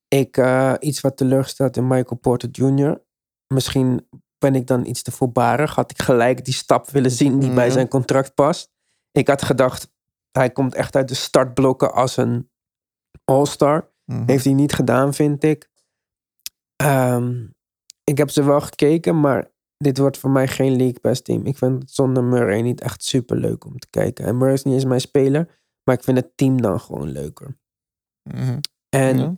Ik, 0.09 0.37
eh, 0.37 0.75
iets 0.81 1.01
wat 1.01 1.17
teleurgesteld 1.17 1.77
in 1.77 1.87
Michael 1.87 2.17
Porter 2.21 2.49
Jr. 2.53 3.03
Misschien 3.55 4.09
ben 4.39 4.55
ik 4.55 4.67
dan 4.67 4.87
iets 4.87 5.03
te 5.03 5.11
voorbarig. 5.11 5.75
Had 5.75 5.91
ik 5.91 6.03
gelijk 6.03 6.45
die 6.45 6.55
stap 6.55 6.91
willen 6.91 7.11
zien 7.11 7.39
die 7.39 7.51
bij 7.53 7.65
Mhm. 7.65 7.75
zijn 7.75 7.89
contract 7.89 8.35
past. 8.35 8.71
Ik 9.13 9.29
had 9.29 9.43
gedacht, 9.43 9.91
hij 10.39 10.51
komt 10.51 10.75
echt 10.75 10.97
uit 10.97 11.09
de 11.09 11.15
startblokken 11.15 11.93
als 11.93 12.17
een 12.17 12.51
all-star. 13.25 13.93
Mhm. 14.05 14.23
Heeft 14.27 14.45
hij 14.45 14.53
niet 14.55 14.73
gedaan, 14.73 15.15
vind 15.15 15.45
ik. 15.45 15.71
Ehm, 16.77 17.47
ik 18.05 18.19
heb 18.19 18.31
ze 18.31 18.43
wel 18.45 18.61
gekeken, 18.61 19.21
maar 19.21 19.51
dit 19.77 19.99
wordt 19.99 20.19
voor 20.19 20.31
mij 20.31 20.49
geen 20.49 20.77
League 20.77 21.01
Pass 21.01 21.23
team. 21.23 21.47
Ik 21.47 21.57
vind 21.57 21.83
het 21.83 21.91
zonder 21.91 22.25
Murray 22.25 22.61
niet 22.61 22.81
echt 22.81 23.05
super 23.05 23.37
leuk 23.37 23.65
om 23.65 23.79
te 23.79 23.91
kijken. 23.91 24.25
En 24.25 24.37
Murray 24.37 24.55
is 24.55 24.63
niet 24.65 24.75
eens 24.75 24.85
mijn 24.85 25.01
speler, 25.01 25.61
maar 25.85 25.95
ik 25.95 26.05
vind 26.05 26.17
het 26.17 26.37
team 26.37 26.61
dan 26.63 26.81
gewoon 26.81 27.09
leuker. 27.11 27.59
Mhm. 28.23 28.59
En 28.89 29.19
Ja. 29.19 29.37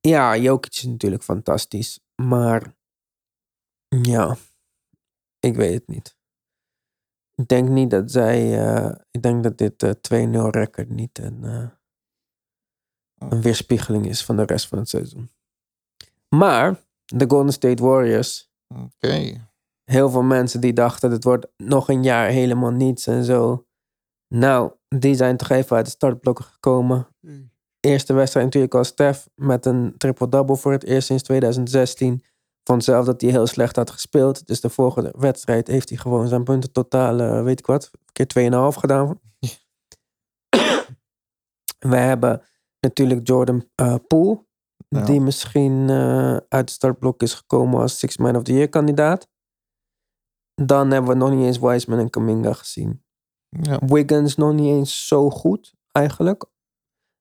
ja, 0.00 0.36
Jokic 0.36 0.72
is 0.74 0.82
natuurlijk 0.82 1.22
fantastisch, 1.22 2.00
maar 2.22 2.76
ja, 3.88 4.36
ik 5.40 5.54
weet 5.56 5.74
het 5.74 5.88
niet. 5.88 6.16
Ik 7.38 7.48
denk 7.48 7.68
niet 7.68 7.90
dat 7.90 8.10
zij, 8.10 8.66
eh, 8.66 8.94
ik 9.10 9.22
denk 9.22 9.42
dat 9.42 9.58
dit 9.58 9.82
eh 9.82 9.90
2-0 9.90 10.50
record 10.50 10.88
niet 10.88 11.18
een, 11.18 11.44
eh, 11.44 11.68
een 13.18 13.42
weerspiegeling 13.42 14.06
is 14.06 14.24
van 14.24 14.36
de 14.36 14.44
rest 14.44 14.66
van 14.66 14.78
het 14.78 14.88
seizoen. 14.88 15.30
Maar 16.28 16.80
de 17.04 17.24
Golden 17.28 17.52
State 17.52 17.82
Warriors, 17.82 18.50
Oké. 18.74 19.46
heel 19.84 20.10
veel 20.10 20.22
mensen 20.22 20.60
die 20.60 20.72
dachten 20.72 21.10
het 21.10 21.24
wordt 21.24 21.46
nog 21.56 21.88
een 21.88 22.02
jaar 22.02 22.28
helemaal 22.28 22.70
niets 22.70 23.06
en 23.06 23.24
zo. 23.24 23.66
Nou, 24.34 24.72
die 24.88 25.14
zijn 25.14 25.36
toch 25.36 25.50
even 25.50 25.76
uit 25.76 25.84
de 25.84 25.90
startblokken 25.90 26.44
gekomen. 26.44 27.08
Eerste 27.80 28.12
wedstrijd 28.12 28.46
natuurlijk 28.46 28.74
al 28.74 28.84
Stef 28.84 29.28
met 29.34 29.66
een 29.66 29.94
triple-double 29.96 30.56
voor 30.56 30.72
het 30.72 30.84
eerst 30.84 31.06
sinds 31.06 31.22
2016. 31.22 32.24
Vond 32.68 32.84
zelf 32.84 33.06
dat 33.06 33.20
hij 33.20 33.30
heel 33.30 33.46
slecht 33.46 33.76
had 33.76 33.90
gespeeld. 33.90 34.46
Dus 34.46 34.60
de 34.60 34.70
volgende 34.70 35.14
wedstrijd 35.18 35.66
heeft 35.66 35.88
hij 35.88 35.98
gewoon 35.98 36.28
zijn 36.28 36.44
punten 36.44 36.72
totaal, 36.72 37.20
eh, 37.20 37.42
weet 37.42 37.58
ik 37.58 37.66
wat, 37.66 37.90
keer 38.12 38.26
2,5 38.26 38.78
gedaan. 38.78 39.08
We 41.92 41.96
hebben 41.96 42.42
natuurlijk 42.80 43.26
Jordan 43.26 43.68
eh 43.74 43.94
Poole. 44.06 44.44
Ja. 44.88 45.04
Die 45.04 45.20
misschien 45.20 45.90
eh, 45.90 46.36
uit 46.48 46.66
de 46.66 46.72
startblok 46.72 47.22
is 47.22 47.34
gekomen 47.34 47.80
als 47.80 47.98
Six 47.98 48.16
Man 48.16 48.36
of 48.36 48.42
the 48.42 48.52
Year 48.52 48.68
kandidaat. 48.68 49.28
Dan 50.54 50.90
hebben 50.90 51.10
we 51.10 51.16
nog 51.16 51.30
niet 51.30 51.44
eens 51.44 51.58
Wiseman 51.58 51.98
en 51.98 52.10
Kaminga 52.10 52.52
gezien. 52.52 53.04
Ja. 53.48 53.78
Wiggins 53.86 54.36
nog 54.36 54.52
niet 54.52 54.76
eens 54.76 55.06
zo 55.06 55.30
goed, 55.30 55.74
eigenlijk. 55.92 56.44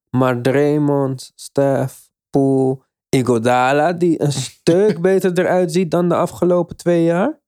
Maar 0.09 0.41
Draymond, 0.41 1.31
Steph, 1.35 2.09
Poole, 2.29 2.85
Igodala, 3.09 3.93
die 3.93 4.21
een 4.21 4.31
stuk 4.51 5.01
beter 5.01 5.39
eruit 5.39 5.71
ziet 5.71 5.91
dan 5.91 6.09
de 6.09 6.15
afgelopen 6.15 6.77
twee 6.77 7.03
jaar. 7.03 7.39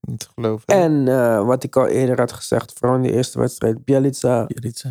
Niet 0.00 0.18
te 0.18 0.28
geloven. 0.34 0.66
En 0.66 1.08
eh, 1.08 1.46
wat 1.46 1.64
ik 1.64 1.76
al 1.76 1.86
eerder 1.86 2.18
had 2.18 2.32
gezegd, 2.32 2.72
vooral 2.78 2.96
in 2.96 3.02
de 3.02 3.12
eerste 3.12 3.38
wedstrijd, 3.38 3.84
Bielica. 3.84 4.46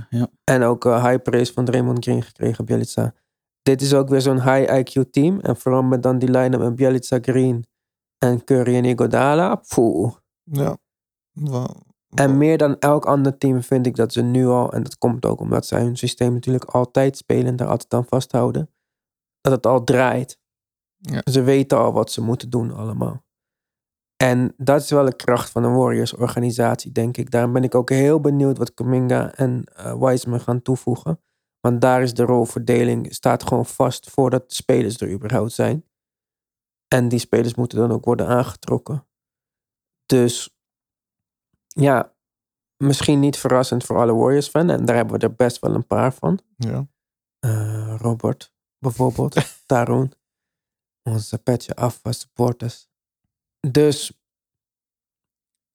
Ja. 0.09 0.27
En 0.43 0.63
ook 0.63 0.85
eh, 0.85 1.05
high 1.05 1.21
praise 1.21 1.53
van 1.53 1.65
Draymond 1.65 2.03
Green 2.03 2.23
gekregen, 2.23 2.65
Bielica. 2.65 3.13
Dit 3.61 3.81
is 3.81 3.93
ook 3.93 4.09
weer 4.09 4.21
zo'n 4.21 4.41
high 4.41 4.71
IQ 4.79 5.09
team. 5.11 5.39
En 5.39 5.57
vooral 5.57 5.83
met 5.83 6.03
dan 6.03 6.19
die 6.19 6.31
line-up 6.31 6.59
met 6.59 6.75
Bielica, 6.75 7.17
Green 7.21 7.65
en 8.17 8.43
Curry 8.43 8.75
en 8.75 8.85
Igodala. 8.85 9.61
Poeh. 9.67 10.13
Ja. 10.43 10.77
En 12.15 12.37
meer 12.37 12.57
dan 12.57 12.79
elk 12.79 13.05
ander 13.05 13.37
team 13.37 13.63
vind 13.63 13.85
ik 13.85 13.95
dat 13.95 14.13
ze 14.13 14.21
nu 14.21 14.47
al, 14.47 14.73
en 14.73 14.83
dat 14.83 14.97
komt 14.97 15.25
ook 15.25 15.39
omdat 15.39 15.65
zij 15.65 15.81
hun 15.81 15.97
systeem 15.97 16.33
natuurlijk 16.33 16.63
altijd 16.63 17.17
spelen 17.17 17.45
en 17.45 17.55
daar 17.55 17.67
altijd 17.67 17.93
aan 17.93 18.05
vasthouden, 18.05 18.69
dat 19.49 19.63
het 19.63 19.65
al 19.65 19.83
draait. 19.83 20.39
Ja. 20.97 21.21
Ze 21.31 21.41
weten 21.41 21.77
al 21.77 21.93
wat 21.93 22.11
ze 22.11 22.21
moeten 22.21 22.49
doen 22.49 22.71
allemaal. 22.73 23.25
En 24.17 24.53
dat 24.57 24.81
is 24.81 24.89
wel 24.89 25.05
de 25.05 25.15
kracht 25.15 25.49
van 25.49 25.63
een 25.63 25.75
Warriors-organisatie, 25.75 26.91
denk 26.91 27.17
ik. 27.17 27.31
Daarom 27.31 27.53
ben 27.53 27.63
ik 27.63 27.75
ook 27.75 27.89
heel 27.89 28.19
benieuwd 28.19 28.57
wat 28.57 28.73
Kuminga 28.73 29.33
en 29.35 29.63
eh 29.63 29.93
Wiseman 29.99 30.39
gaan 30.39 30.61
toevoegen. 30.61 31.21
Want 31.59 31.81
daar 31.81 32.01
is 32.01 32.13
de 32.13 32.23
rolverdeling, 32.23 33.13
staat 33.13 33.43
gewoon 33.43 33.65
vast 33.65 34.09
voordat 34.09 34.49
de 34.49 34.55
spelers 34.55 34.99
er 34.99 35.11
überhaupt 35.11 35.51
zijn. 35.51 35.85
En 36.87 37.07
die 37.07 37.19
spelers 37.19 37.55
moeten 37.55 37.77
dan 37.77 37.91
ook 37.91 38.05
worden 38.05 38.27
aangetrokken. 38.27 39.07
Dus 40.05 40.57
ja, 41.67 42.15
misschien 42.83 43.19
niet 43.19 43.37
verrassend 43.37 43.83
voor 43.83 43.97
alle 43.97 44.15
Warriors-fans. 44.15 44.71
En 44.71 44.85
daar 44.85 44.95
hebben 44.95 45.19
we 45.19 45.25
er 45.25 45.35
best 45.35 45.59
wel 45.59 45.75
een 45.75 45.87
paar 45.87 46.13
van. 46.13 46.39
Ja. 46.55 46.87
Eh, 47.39 47.95
Robert, 47.97 48.53
bijvoorbeeld. 48.79 49.35
Tarun. 49.65 50.11
Onze 51.03 51.37
petje 51.37 51.75
af 51.75 51.99
van 52.01 52.13
supporters. 52.13 52.87
Dus 53.71 54.11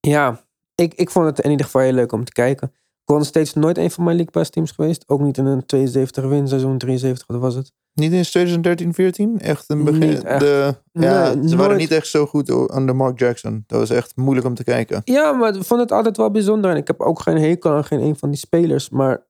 ja, 0.00 0.44
ik, 0.74 0.94
ik 0.94 1.10
vond 1.10 1.26
het 1.26 1.38
in 1.38 1.50
ieder 1.50 1.66
geval 1.66 1.82
heel 1.82 1.92
leuk 1.92 2.12
om 2.12 2.24
te 2.24 2.32
kijken. 2.32 2.72
Golden 3.04 3.26
State 3.26 3.46
is 3.46 3.54
nooit 3.54 3.78
een 3.78 3.90
van 3.90 4.04
mijn 4.04 4.16
League 4.16 4.34
Pass 4.34 4.50
teams 4.50 4.70
geweest. 4.70 5.08
Ook 5.08 5.20
niet 5.20 5.38
in 5.38 5.46
een 5.46 5.66
72 5.66 6.24
win 6.24 6.48
seizoen, 6.48 6.78
73, 6.78 7.26
wat 7.26 7.40
was 7.40 7.54
het? 7.54 7.72
Niet 7.94 8.12
in 8.12 8.22
2013, 8.22 8.94
14? 8.94 9.40
Echt 9.40 9.70
een 9.70 9.84
begin. 9.84 10.08
Niet 10.08 10.24
echt. 10.24 10.40
De, 10.40 10.74
ja, 10.92 11.34
Nee, 11.34 11.48
ze 11.48 11.56
waren 11.56 11.76
niet 11.76 11.90
echt 11.90 12.06
zo 12.06 12.26
goed 12.26 12.50
onder 12.70 12.96
Mark 12.96 13.18
Jackson. 13.18 13.64
Dat 13.66 13.78
was 13.78 13.90
echt 13.90 14.16
moeilijk 14.16 14.46
om 14.46 14.54
te 14.54 14.64
kijken. 14.64 15.02
Ja, 15.04 15.32
maar 15.32 15.56
ik 15.56 15.64
vond 15.64 15.80
het 15.80 15.92
altijd 15.92 16.16
wel 16.16 16.30
bijzonder. 16.30 16.70
En 16.70 16.76
ik 16.76 16.86
heb 16.86 17.00
ook 17.00 17.20
geen 17.20 17.36
hekel 17.36 17.70
aan 17.70 17.84
geen 17.84 18.00
een 18.00 18.16
van 18.16 18.30
die 18.30 18.38
spelers. 18.38 18.90
Maar 18.90 19.26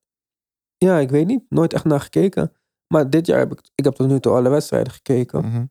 ja, 0.79 0.99
ik 0.99 1.11
weet 1.11 1.27
niet. 1.27 1.43
Nooit 1.49 1.73
echt 1.73 1.85
naar 1.85 2.01
gekeken. 2.01 2.53
Maar 2.93 3.11
dit 3.11 3.27
jaar 3.27 3.39
heb 3.39 3.53
ik, 3.53 3.61
ik 3.75 3.85
heb 3.85 3.95
tot 3.95 4.09
nu 4.09 4.21
toe 4.21 4.33
alle 4.33 4.49
wedstrijden 4.49 4.93
gekeken. 4.93 5.45
Mhm. 5.45 5.65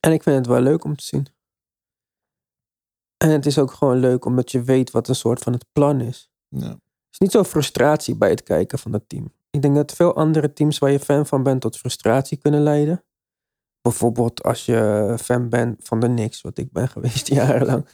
En 0.00 0.12
ik 0.12 0.22
vind 0.22 0.36
het 0.36 0.46
wel 0.46 0.60
leuk 0.60 0.84
om 0.84 0.96
te 0.96 1.04
zien. 1.04 1.26
En 3.16 3.30
het 3.30 3.46
is 3.46 3.58
ook 3.58 3.72
gewoon 3.72 3.98
leuk 3.98 4.24
omdat 4.24 4.50
je 4.50 4.62
weet 4.62 4.90
wat 4.90 5.08
een 5.08 5.14
soort 5.14 5.38
van 5.38 5.52
het 5.52 5.66
plan 5.72 6.00
is. 6.00 6.30
Ja. 6.48 6.68
Er 6.68 6.78
is 7.10 7.18
niet 7.18 7.30
zo 7.30 7.44
frustratie 7.44 8.16
bij 8.16 8.30
het 8.30 8.42
kijken 8.42 8.78
van 8.78 8.92
dat 8.92 9.02
team. 9.06 9.32
Ik 9.50 9.62
denk 9.62 9.74
dat 9.74 9.92
veel 9.92 10.14
andere 10.14 10.52
teams 10.52 10.78
waar 10.78 10.90
je 10.90 11.00
fan 11.00 11.26
van 11.26 11.42
bent 11.42 11.60
tot 11.60 11.76
frustratie 11.76 12.38
kunnen 12.38 12.62
leiden. 12.62 13.04
Bijvoorbeeld 13.80 14.42
als 14.42 14.64
je 14.64 15.14
fan 15.20 15.48
bent 15.48 15.84
van 15.84 16.00
de 16.00 16.06
Knicks, 16.06 16.40
wat 16.40 16.58
ik 16.58 16.72
ben 16.72 16.88
geweest 16.94 17.28
jarenlang. 17.28 17.88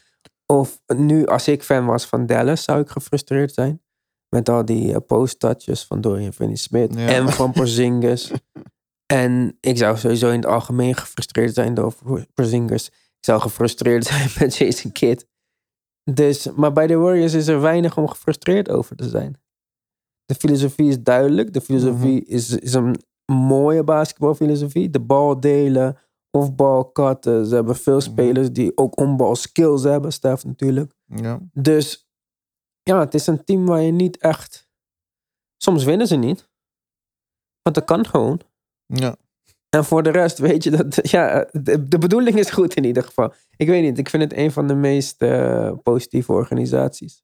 Of 0.46 0.80
nu, 0.86 1.26
als 1.26 1.48
ik 1.48 1.62
fan 1.62 1.86
was 1.86 2.06
van 2.06 2.26
Dallas, 2.26 2.64
zou 2.64 2.80
ik 2.80 2.88
gefrustreerd 2.88 3.54
zijn. 3.54 3.82
Met 4.36 4.48
al 4.48 4.64
die 4.64 4.92
eh, 4.92 4.96
post-touches 5.06 5.84
van 5.84 6.00
Dorian 6.00 6.32
Finney-Smith 6.32 6.94
Ja. 6.94 7.06
en 7.08 7.28
van 7.28 7.52
Porzingis. 7.58 8.32
en 9.06 9.56
ik 9.60 9.76
zou 9.76 9.96
sowieso 9.96 10.28
in 10.28 10.36
het 10.36 10.46
algemeen 10.46 10.94
gefrustreerd 10.94 11.54
zijn 11.54 11.74
door 11.74 11.94
Porzingis. 12.34 12.86
Ik 12.88 13.24
zou 13.24 13.40
gefrustreerd 13.40 14.04
zijn 14.12 14.28
met 14.38 14.56
Jason 14.56 14.92
Kidd. 14.92 15.26
Dus, 16.10 16.48
maar 16.56 16.72
bij 16.72 16.86
de 16.86 16.94
Warriors 16.96 17.34
is 17.34 17.46
er 17.46 17.60
weinig 17.60 17.96
om 17.98 18.08
gefrustreerd 18.08 18.70
over 18.70 18.96
te 18.96 19.08
zijn. 19.08 19.40
De 20.24 20.34
filosofie 20.34 20.88
is 20.88 21.02
duidelijk. 21.02 21.52
De 21.52 21.60
filosofie 21.60 22.24
is, 22.24 22.50
is 22.58 22.74
een 22.74 22.96
mooie 23.32 23.84
basketbalfilosofie. 23.84 24.90
De 24.90 25.00
bal 25.00 25.40
delen 25.40 25.98
of 26.30 26.54
bal 26.54 26.92
cutten. 26.92 27.46
Ze 27.46 27.54
hebben 27.54 27.76
veel 27.76 28.00
spelers 28.00 28.52
die 28.52 28.76
ook 28.76 29.00
onbal 29.00 29.36
skills 29.36 29.82
hebben. 29.82 30.12
Stef 30.12 30.44
natuurlijk. 30.44 30.92
Ja. 31.06 31.40
Dus 31.52 32.05
ja, 32.86 32.98
het 32.98 33.14
is 33.14 33.26
een 33.26 33.44
team 33.44 33.66
waar 33.66 33.80
je 33.80 33.92
niet 33.92 34.18
echt... 34.18 34.68
Soms 35.56 35.84
winnen 35.84 36.06
ze 36.06 36.16
niet. 36.16 36.48
Want 37.62 37.74
dat 37.76 37.84
kan 37.84 38.06
gewoon. 38.06 38.40
Ja. 38.86 39.16
En 39.68 39.84
voor 39.84 40.02
de 40.02 40.10
rest 40.10 40.38
weet 40.38 40.64
je 40.64 40.70
dat, 40.70 41.10
ja, 41.10 41.48
de, 41.52 41.88
de 41.88 41.98
bedoeling 41.98 42.38
is 42.38 42.50
goed 42.50 42.74
in 42.74 42.84
ieder 42.84 43.02
geval. 43.02 43.32
Ik 43.56 43.66
weet 43.66 43.82
niet, 43.82 43.98
ik 43.98 44.08
vind 44.08 44.22
het 44.22 44.32
een 44.32 44.52
van 44.52 44.66
de 44.66 44.74
meest 44.74 45.22
eh, 45.22 45.72
positieve 45.82 46.32
organisaties. 46.32 47.22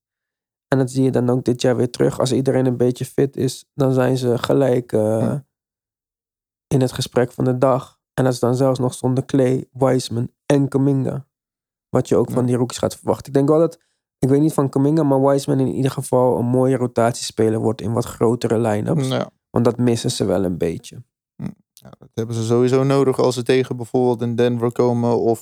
En 0.69 0.79
dat 0.79 0.91
zie 0.91 1.03
je 1.05 1.11
dan 1.11 1.31
ook 1.31 1.45
dit 1.45 1.61
jaar 1.63 1.77
weer 1.77 1.91
terug. 1.91 2.19
Als 2.21 2.33
iedereen 2.33 2.67
een 2.67 2.77
beetje 2.77 3.05
fit 3.05 3.37
is, 3.37 3.65
dan 3.75 3.93
zijn 3.93 4.17
ze 4.17 4.39
gelijk 4.39 4.93
eh, 4.93 5.01
Ja. 5.21 5.45
in 6.67 6.81
het 6.81 6.93
gesprek 6.93 7.33
van 7.33 7.45
de 7.45 7.59
dag. 7.59 8.01
En 8.15 8.25
dat 8.25 8.33
is 8.33 8.39
dan 8.39 8.55
zelfs 8.55 8.79
nog 8.79 8.95
zonder 8.95 9.25
Clay, 9.25 9.69
Wiseman 9.73 10.31
en 10.47 10.69
Kaminga. 10.69 11.27
Wat 11.89 12.09
je 12.09 12.17
ook 12.17 12.29
Ja. 12.29 12.35
van 12.35 12.47
die 12.47 12.57
rookies 12.57 12.79
gaat 12.79 12.97
verwachten. 12.97 13.27
Ik 13.27 13.33
denk 13.35 13.49
wel 13.49 13.59
dat, 13.59 13.79
ik 14.23 14.29
weet 14.29 14.41
niet 14.41 14.53
van 14.53 14.69
Kaminga, 14.69 15.03
maar 15.03 15.23
Wiseman 15.23 15.61
in 15.61 15.75
ieder 15.75 15.91
geval 15.91 16.39
een 16.39 16.45
mooie 16.47 16.77
rotatiespeler 16.77 17.59
wordt 17.61 17.81
in 17.81 17.93
wat 17.93 18.05
grotere 18.05 18.59
line-ups. 18.59 19.09
Ja. 19.09 19.31
Want 19.51 19.65
dat 19.65 19.77
missen 19.79 20.11
ze 20.11 20.25
wel 20.25 20.45
een 20.45 20.59
beetje. 20.59 21.03
Ja, 21.73 21.91
dat 21.99 22.09
hebben 22.15 22.35
ze 22.35 22.43
sowieso 22.45 22.83
nodig 22.85 23.19
als 23.19 23.35
ze 23.35 23.43
tegen 23.43 23.77
bijvoorbeeld 23.77 24.23
in 24.23 24.37
Denver 24.37 24.73
komen 24.73 25.19
of... 25.19 25.39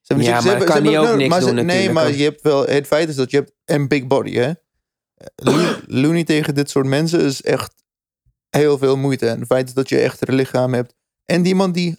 Ze 0.00 0.12
hebben, 0.12 0.26
Ja, 0.26 0.40
ze 0.40 0.46
maar 0.46 0.56
hebben- 0.56 0.66
kan 0.74 0.76
ze 0.76 0.82
die 0.82 0.90
hebben 0.92 1.10
ook 1.12 1.18
nodig, 1.18 1.28
niks 1.28 1.40
maar 1.40 1.48
ze- 1.48 1.56
doen 1.56 1.66
Nee, 1.66 1.88
natuurlijk, 1.88 2.06
maar 2.08 2.16
je 2.18 2.24
hebt 2.24 2.42
wel... 2.42 2.66
Het 2.66 2.86
feit 2.86 3.08
is 3.08 3.16
dat 3.16 3.30
je 3.30 3.36
hebt 3.36 3.52
een 3.64 3.88
big 3.88 4.06
body, 4.06 4.32
hè. 4.34 4.52
Lo- 5.46 5.76
Looney 5.86 6.24
tegen 6.24 6.54
dit 6.54 6.70
soort 6.70 6.86
mensen 6.86 7.20
is 7.20 7.42
echt 7.42 7.74
heel 8.50 8.78
veel 8.78 8.96
moeite. 8.96 9.28
En 9.28 9.38
het 9.38 9.46
feit 9.46 9.68
is 9.68 9.74
dat 9.74 9.88
je 9.88 9.98
echt 9.98 10.28
een 10.28 10.34
lichaam 10.34 10.74
hebt. 10.74 10.94
En 11.24 11.42
die 11.42 11.54
man 11.54 11.72
die 11.72 11.98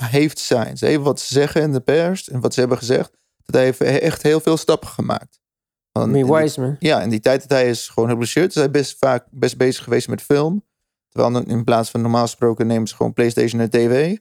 heeft 0.00 0.38
zijn. 0.38 0.76
Ze 0.76 0.86
heeft 0.86 1.02
wat 1.02 1.20
ze 1.20 1.32
zeggen 1.34 1.62
in 1.62 1.72
de 1.72 1.80
pers 1.80 2.28
en 2.28 2.40
wat 2.40 2.54
ze 2.54 2.60
hebben 2.60 2.78
gezegd. 2.78 3.16
Dat 3.46 3.54
hij 3.54 3.64
heeft 3.64 3.80
echt 3.80 4.22
heel 4.22 4.40
veel 4.40 4.56
stappen 4.56 4.88
gemaakt. 4.88 5.40
Die- 5.92 6.26
Wiseman. 6.26 6.76
ja, 6.78 7.02
in 7.02 7.08
die 7.08 7.20
tijd 7.20 7.40
dat 7.40 7.50
hij 7.50 7.68
is 7.68 7.88
gewoon 7.88 8.08
geblesseerd, 8.08 8.48
is 8.48 8.54
hij 8.54 8.70
best 8.70 8.96
vaak 8.98 9.26
best 9.30 9.56
bezig 9.56 9.84
geweest 9.84 10.08
met 10.08 10.22
film. 10.22 10.64
Terwijl 11.08 11.42
in 11.46 11.64
plaats 11.64 11.90
van 11.90 12.00
normaal 12.00 12.22
gesproken 12.22 12.66
nemen 12.66 12.88
ze 12.88 12.94
gewoon 12.94 13.12
PlayStation 13.12 13.60
en 13.60 13.70
TV. 13.70 14.16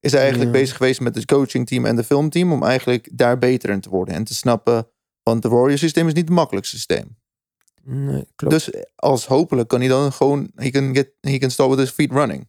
Is 0.00 0.12
hij 0.12 0.20
eigenlijk 0.20 0.54
Ja. 0.54 0.60
bezig 0.60 0.76
geweest 0.76 1.00
met 1.00 1.14
het 1.14 1.24
coachingteam 1.24 1.84
en 1.84 1.96
de 1.96 2.04
filmteam 2.04 2.52
om 2.52 2.62
eigenlijk 2.62 3.08
daar 3.12 3.38
beter 3.38 3.70
in 3.70 3.80
te 3.80 3.88
worden. 3.88 4.14
En 4.14 4.24
te 4.24 4.34
snappen, 4.34 4.88
want 5.22 5.42
de 5.42 5.48
Warrior 5.48 5.78
systeem 5.78 6.06
is 6.06 6.12
niet 6.14 6.24
het 6.28 6.34
makkelijkste 6.36 6.76
systeem. 6.76 7.16
Nee, 7.82 8.26
klopt. 8.36 8.54
Dus 8.54 8.70
als 8.94 9.26
hopelijk 9.26 9.68
kan 9.68 9.80
hij 9.80 9.88
dan 9.88 10.12
gewoon, 10.12 10.50
he 10.54 10.70
can, 10.70 10.94
get, 10.94 11.10
he 11.20 11.38
can 11.38 11.50
start 11.50 11.70
with 11.70 11.78
his 11.78 11.90
feet 11.90 12.12
running. 12.12 12.48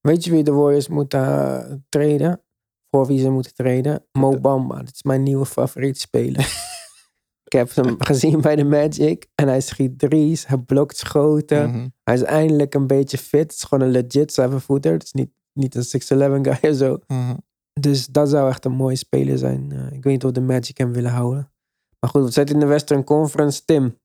Weet 0.00 0.24
je 0.24 0.30
wie 0.30 0.42
de 0.42 0.52
Warriors 0.52 0.88
moeten 0.88 1.20
uh, 1.20 1.72
treden? 1.88 2.42
Voor 2.90 3.06
wie 3.06 3.20
ze 3.20 3.30
moeten 3.30 3.54
treden? 3.54 4.04
Mo 4.12 4.40
Bamba. 4.40 4.76
Dat 4.76 4.94
is 4.94 5.02
mijn 5.02 5.22
nieuwe 5.22 5.46
favoriete 5.46 6.00
speler. 6.00 6.46
Ik 7.48 7.52
heb 7.52 7.74
hem 7.74 7.94
gezien 7.98 8.40
bij 8.40 8.56
de 8.56 8.64
Magic. 8.64 9.26
En 9.34 9.48
hij 9.48 9.60
schiet 9.60 9.98
drie's. 9.98 10.46
Hij 10.46 10.58
blokt 10.58 10.96
schoten. 10.96 11.70
Mhm. 11.70 11.88
Hij 12.04 12.14
is 12.14 12.22
eindelijk 12.22 12.74
een 12.74 12.86
beetje 12.86 13.18
fit. 13.18 13.40
Het 13.40 13.52
is 13.52 13.62
gewoon 13.62 13.84
een 13.84 13.92
legit 13.92 14.32
seven 14.32 14.60
footer. 14.60 14.92
Het 14.92 15.02
is 15.02 15.12
niet, 15.12 15.30
niet 15.52 15.74
een 15.74 15.84
6'11 15.84 16.42
guy 16.42 16.70
of 16.70 16.76
zo. 16.76 16.98
Mhm. 17.06 17.34
Dus 17.80 18.06
dat 18.06 18.28
zou 18.28 18.48
echt 18.48 18.64
een 18.64 18.72
mooie 18.72 18.96
speler 18.96 19.38
zijn. 19.38 19.72
Eh, 19.72 19.86
ik 19.86 20.04
weet 20.04 20.12
niet 20.12 20.24
of 20.24 20.30
de 20.30 20.40
Magic 20.40 20.78
hem 20.78 20.92
willen 20.92 21.10
houden. 21.10 21.52
Maar 22.00 22.10
goed, 22.10 22.24
we 22.24 22.30
zitten 22.30 22.54
in 22.54 22.60
de 22.60 22.66
Western 22.66 23.04
Conference. 23.04 23.64
Tim, 23.64 23.98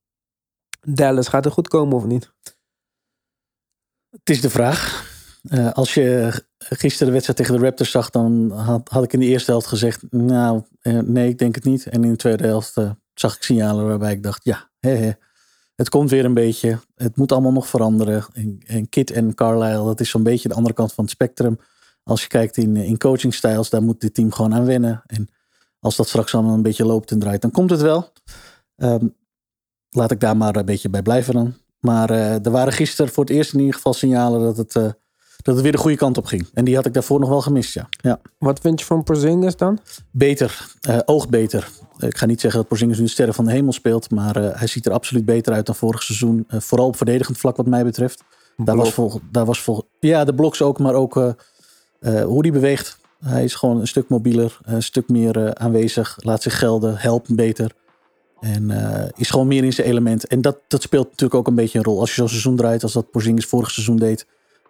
Dallas, 0.81 1.27
gaat 1.27 1.43
het 1.43 1.53
goed 1.53 1.67
komen 1.67 1.95
of 1.95 2.05
niet? 2.05 2.33
Het 4.09 4.29
is 4.29 4.41
de 4.41 4.49
vraag. 4.49 5.11
Eh, 5.43 5.71
als 5.71 5.93
je 5.93 6.33
gisteren 6.69 7.07
de 7.07 7.13
wedstrijd 7.13 7.39
tegen 7.39 7.55
de 7.55 7.65
Raptors 7.65 7.91
zag, 7.91 8.09
dan 8.09 8.51
had, 8.51 8.89
had 8.89 9.03
ik 9.03 9.13
in 9.13 9.19
de 9.19 9.25
eerste 9.25 9.51
helft 9.51 9.67
gezegd, 9.67 10.01
nou, 10.09 10.61
eh, 10.81 10.99
nee, 10.99 11.29
ik 11.29 11.37
denk 11.37 11.55
het 11.55 11.63
niet. 11.63 11.85
En 11.85 12.03
in 12.03 12.11
de 12.11 12.17
tweede 12.17 12.45
helft 12.45 12.77
eh, 12.77 12.89
zag 13.13 13.35
ik 13.35 13.43
signalen 13.43 13.87
waarbij 13.87 14.11
ik 14.11 14.23
dacht, 14.23 14.43
ja, 14.43 14.69
het 15.75 15.89
komt 15.89 16.09
weer 16.09 16.25
een 16.25 16.33
beetje. 16.33 16.79
Het 16.95 17.15
moet 17.15 17.31
allemaal 17.31 17.51
nog 17.51 17.67
veranderen. 17.67 18.25
En, 18.65 18.89
Kit 18.89 19.11
en 19.11 19.35
Carlisle, 19.35 19.85
dat 19.85 19.99
is 19.99 20.09
zo'n 20.09 20.23
beetje 20.23 20.47
de 20.49 20.55
andere 20.55 20.75
kant 20.75 20.93
van 20.93 21.03
het 21.03 21.13
spectrum. 21.13 21.59
Als 22.03 22.21
je 22.21 22.27
kijkt 22.27 22.57
in, 22.57 22.75
in 22.75 22.97
coachingstyles, 22.97 23.69
daar 23.69 23.83
moet 23.83 24.01
dit 24.01 24.13
team 24.13 24.31
gewoon 24.31 24.53
aan 24.53 24.65
wennen. 24.65 25.03
En 25.05 25.27
als 25.79 25.95
dat 25.95 26.07
straks 26.07 26.33
allemaal 26.33 26.53
een 26.53 26.61
beetje 26.61 26.85
loopt 26.85 27.11
en 27.11 27.19
draait, 27.19 27.41
dan 27.41 27.51
komt 27.51 27.69
het 27.69 27.81
wel. 27.81 28.11
Ehm, 28.75 29.07
laat 29.89 30.11
ik 30.11 30.19
daar 30.19 30.37
maar 30.37 30.55
een 30.55 30.65
beetje 30.65 30.89
bij 30.89 31.01
blijven 31.01 31.33
dan. 31.33 31.53
Maar 31.79 32.09
eh, 32.09 32.45
er 32.45 32.51
waren 32.51 32.73
gisteren 32.73 33.13
voor 33.13 33.23
het 33.23 33.33
eerst 33.33 33.53
in 33.53 33.59
ieder 33.59 33.75
geval 33.75 33.93
signalen 33.93 34.41
dat 34.41 34.57
het, 34.57 34.75
eh, 34.75 34.91
dat 35.43 35.53
het 35.53 35.63
weer 35.63 35.71
de 35.71 35.77
goede 35.77 35.97
kant 35.97 36.17
op 36.17 36.25
ging. 36.25 36.47
En 36.53 36.65
die 36.65 36.75
had 36.75 36.85
ik 36.85 36.93
daarvoor 36.93 37.19
nog 37.19 37.29
wel 37.29 37.41
gemist, 37.41 37.73
ja. 37.73 37.89
ja. 38.01 38.19
Wat 38.37 38.59
vind 38.59 38.79
je 38.79 38.85
van 38.85 39.03
Porzingis 39.03 39.55
dan? 39.55 39.79
Beter, 40.11 40.65
eh 40.81 40.99
oogt 41.05 41.29
beter. 41.29 41.69
Ik 41.97 42.17
ga 42.17 42.25
niet 42.25 42.41
zeggen 42.41 42.59
dat 42.59 42.69
Porzingis 42.69 42.97
nu 42.97 43.03
de 43.03 43.09
sterren 43.09 43.33
van 43.33 43.45
de 43.45 43.51
hemel 43.51 43.71
speelt, 43.71 44.11
maar 44.11 44.35
eh, 44.35 44.59
hij 44.59 44.67
ziet 44.67 44.85
er 44.85 44.91
absoluut 44.91 45.25
beter 45.25 45.53
uit 45.53 45.65
dan 45.65 45.75
vorig 45.75 46.03
seizoen. 46.03 46.45
Eh, 46.47 46.59
vooral 46.59 46.87
op 46.87 46.95
verdedigend 46.95 47.37
vlak 47.37 47.55
wat 47.55 47.65
mij 47.65 47.83
betreft. 47.83 48.23
Daar 48.57 48.75
was, 48.75 48.93
vol, 48.93 49.19
daar 49.31 49.45
was 49.45 49.61
vol, 49.61 49.87
ja, 49.99 50.23
de 50.23 50.33
bloks 50.33 50.61
ook, 50.61 50.79
maar 50.79 50.93
ook 50.93 51.33
hoe 52.01 52.41
die 52.41 52.51
beweegt. 52.51 52.97
Hij 53.19 53.43
is 53.43 53.55
gewoon 53.55 53.79
een 53.79 53.87
stuk 53.87 54.09
mobieler, 54.09 54.59
een 54.61 54.83
stuk 54.83 55.09
meer 55.09 55.55
aanwezig, 55.55 56.17
laat 56.19 56.41
zich 56.41 56.59
gelden, 56.59 56.97
helpt 56.97 57.35
beter. 57.35 57.71
En 58.39 58.71
is 59.15 59.29
gewoon 59.29 59.47
meer 59.47 59.63
in 59.63 59.73
zijn 59.73 59.87
element. 59.87 60.27
En 60.27 60.41
dat, 60.41 60.59
dat 60.67 60.81
speelt 60.81 61.05
natuurlijk 61.05 61.33
ook 61.33 61.47
een 61.47 61.55
beetje 61.55 61.77
een 61.77 61.83
rol. 61.83 61.99
Als 61.99 62.09
je 62.09 62.15
zo'n 62.15 62.29
seizoen 62.29 62.55
draait, 62.55 62.83
als 62.83 62.93
dat 62.93 63.11
Porzingis 63.11 63.45
vorig 63.45 63.71
seizoen 63.71 63.97
deed, 63.97 64.25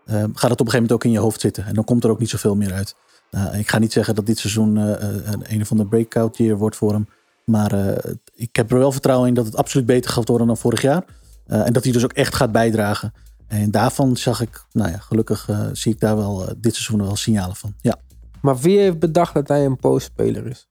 eh, 0.06 0.16
gaat 0.16 0.24
het 0.24 0.34
op 0.34 0.41
een 0.41 0.49
gegeven 0.49 0.72
moment 0.72 0.91
ook 0.91 1.04
in 1.04 1.12
je 1.12 1.20
hoofd 1.20 1.41
zitten. 1.41 1.66
En 1.66 1.74
dan 1.74 1.84
komt 1.84 2.04
er 2.04 2.10
ook 2.10 2.20
niet 2.20 2.30
zoveel 2.30 2.56
meer 2.56 2.74
uit. 2.74 2.95
Nou, 3.34 3.58
ik 3.58 3.70
ga 3.70 3.80
niet 3.80 3.93
zeggen 3.93 4.16
dat 4.16 4.26
dit 4.26 4.38
seizoen 4.38 4.78
eh, 4.78 4.93
eh, 4.93 5.10
een, 5.26 5.43
een 5.47 5.66
van 5.66 5.78
de 5.78 5.86
breakout 5.86 6.38
year 6.38 6.58
wordt 6.58 6.76
voor 6.76 6.91
hem. 6.91 7.08
Maar 7.45 7.72
eh, 7.72 8.14
ik 8.36 8.56
heb 8.56 8.72
er 8.72 8.78
wel 8.78 8.91
vertrouwen 8.91 9.28
in 9.28 9.34
dat 9.34 9.45
het 9.45 9.56
absoluut 9.56 9.86
beter 9.86 10.12
gaat 10.12 10.28
worden 10.28 10.47
dan 10.47 10.58
vorig 10.58 10.82
jaar. 10.82 11.04
En 11.47 11.74
dat 11.74 11.84
hij 11.84 11.93
dus 11.93 12.04
ook 12.04 12.14
echt 12.14 12.36
gaat 12.36 12.51
bijdragen. 12.51 13.14
En 13.47 13.72
daarvan 13.72 14.18
zag 14.18 14.41
ik, 14.41 14.66
nou 14.72 14.91
ja, 14.91 14.97
gelukkig 14.97 15.49
zie 15.72 15.93
ik 15.93 15.99
daar 15.99 16.18
wel 16.18 16.45
dit 16.58 16.76
seizoen 16.76 17.06
wel 17.06 17.16
signalen 17.16 17.56
van. 17.56 17.74
Ja. 17.82 17.95
Maar 18.41 18.58
wie 18.58 18.80
heeft 18.80 18.99
bedacht 18.99 19.34
dat 19.34 19.47
hij 19.47 19.66
een 19.66 19.78
postspeler 19.78 20.47
is? 20.47 20.68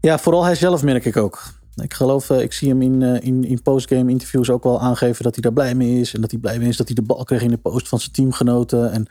Ja, 0.00 0.18
vooral 0.18 0.44
hij 0.44 0.54
zelf 0.54 0.82
merk 0.82 1.04
ik 1.04 1.16
ook. 1.16 1.42
Ik 1.76 1.94
geloof, 1.94 2.30
eh, 2.30 2.40
ik 2.40 2.52
zie 2.52 2.68
hem 2.68 2.82
in, 2.82 3.02
eh, 3.02 3.26
in, 3.26 3.44
in 3.44 3.62
postgame 3.62 4.10
interviews 4.10 4.50
ook 4.50 4.62
wel 4.64 4.80
aangeven 4.80 5.22
dat 5.24 5.32
hij 5.34 5.42
daar 5.42 5.52
blij 5.52 5.74
mee 5.74 6.00
is. 6.00 6.14
En 6.14 6.20
dat 6.20 6.30
hij 6.30 6.40
blij 6.40 6.58
mee 6.58 6.68
is 6.68 6.76
dat 6.76 6.86
hij 6.86 6.94
de 6.96 7.02
bal 7.02 7.24
kreeg 7.24 7.42
in 7.42 7.50
de 7.50 7.56
post 7.56 7.88
van 7.88 7.98
zijn 8.00 8.12
teamgenoten. 8.12 8.92
En 8.92 9.06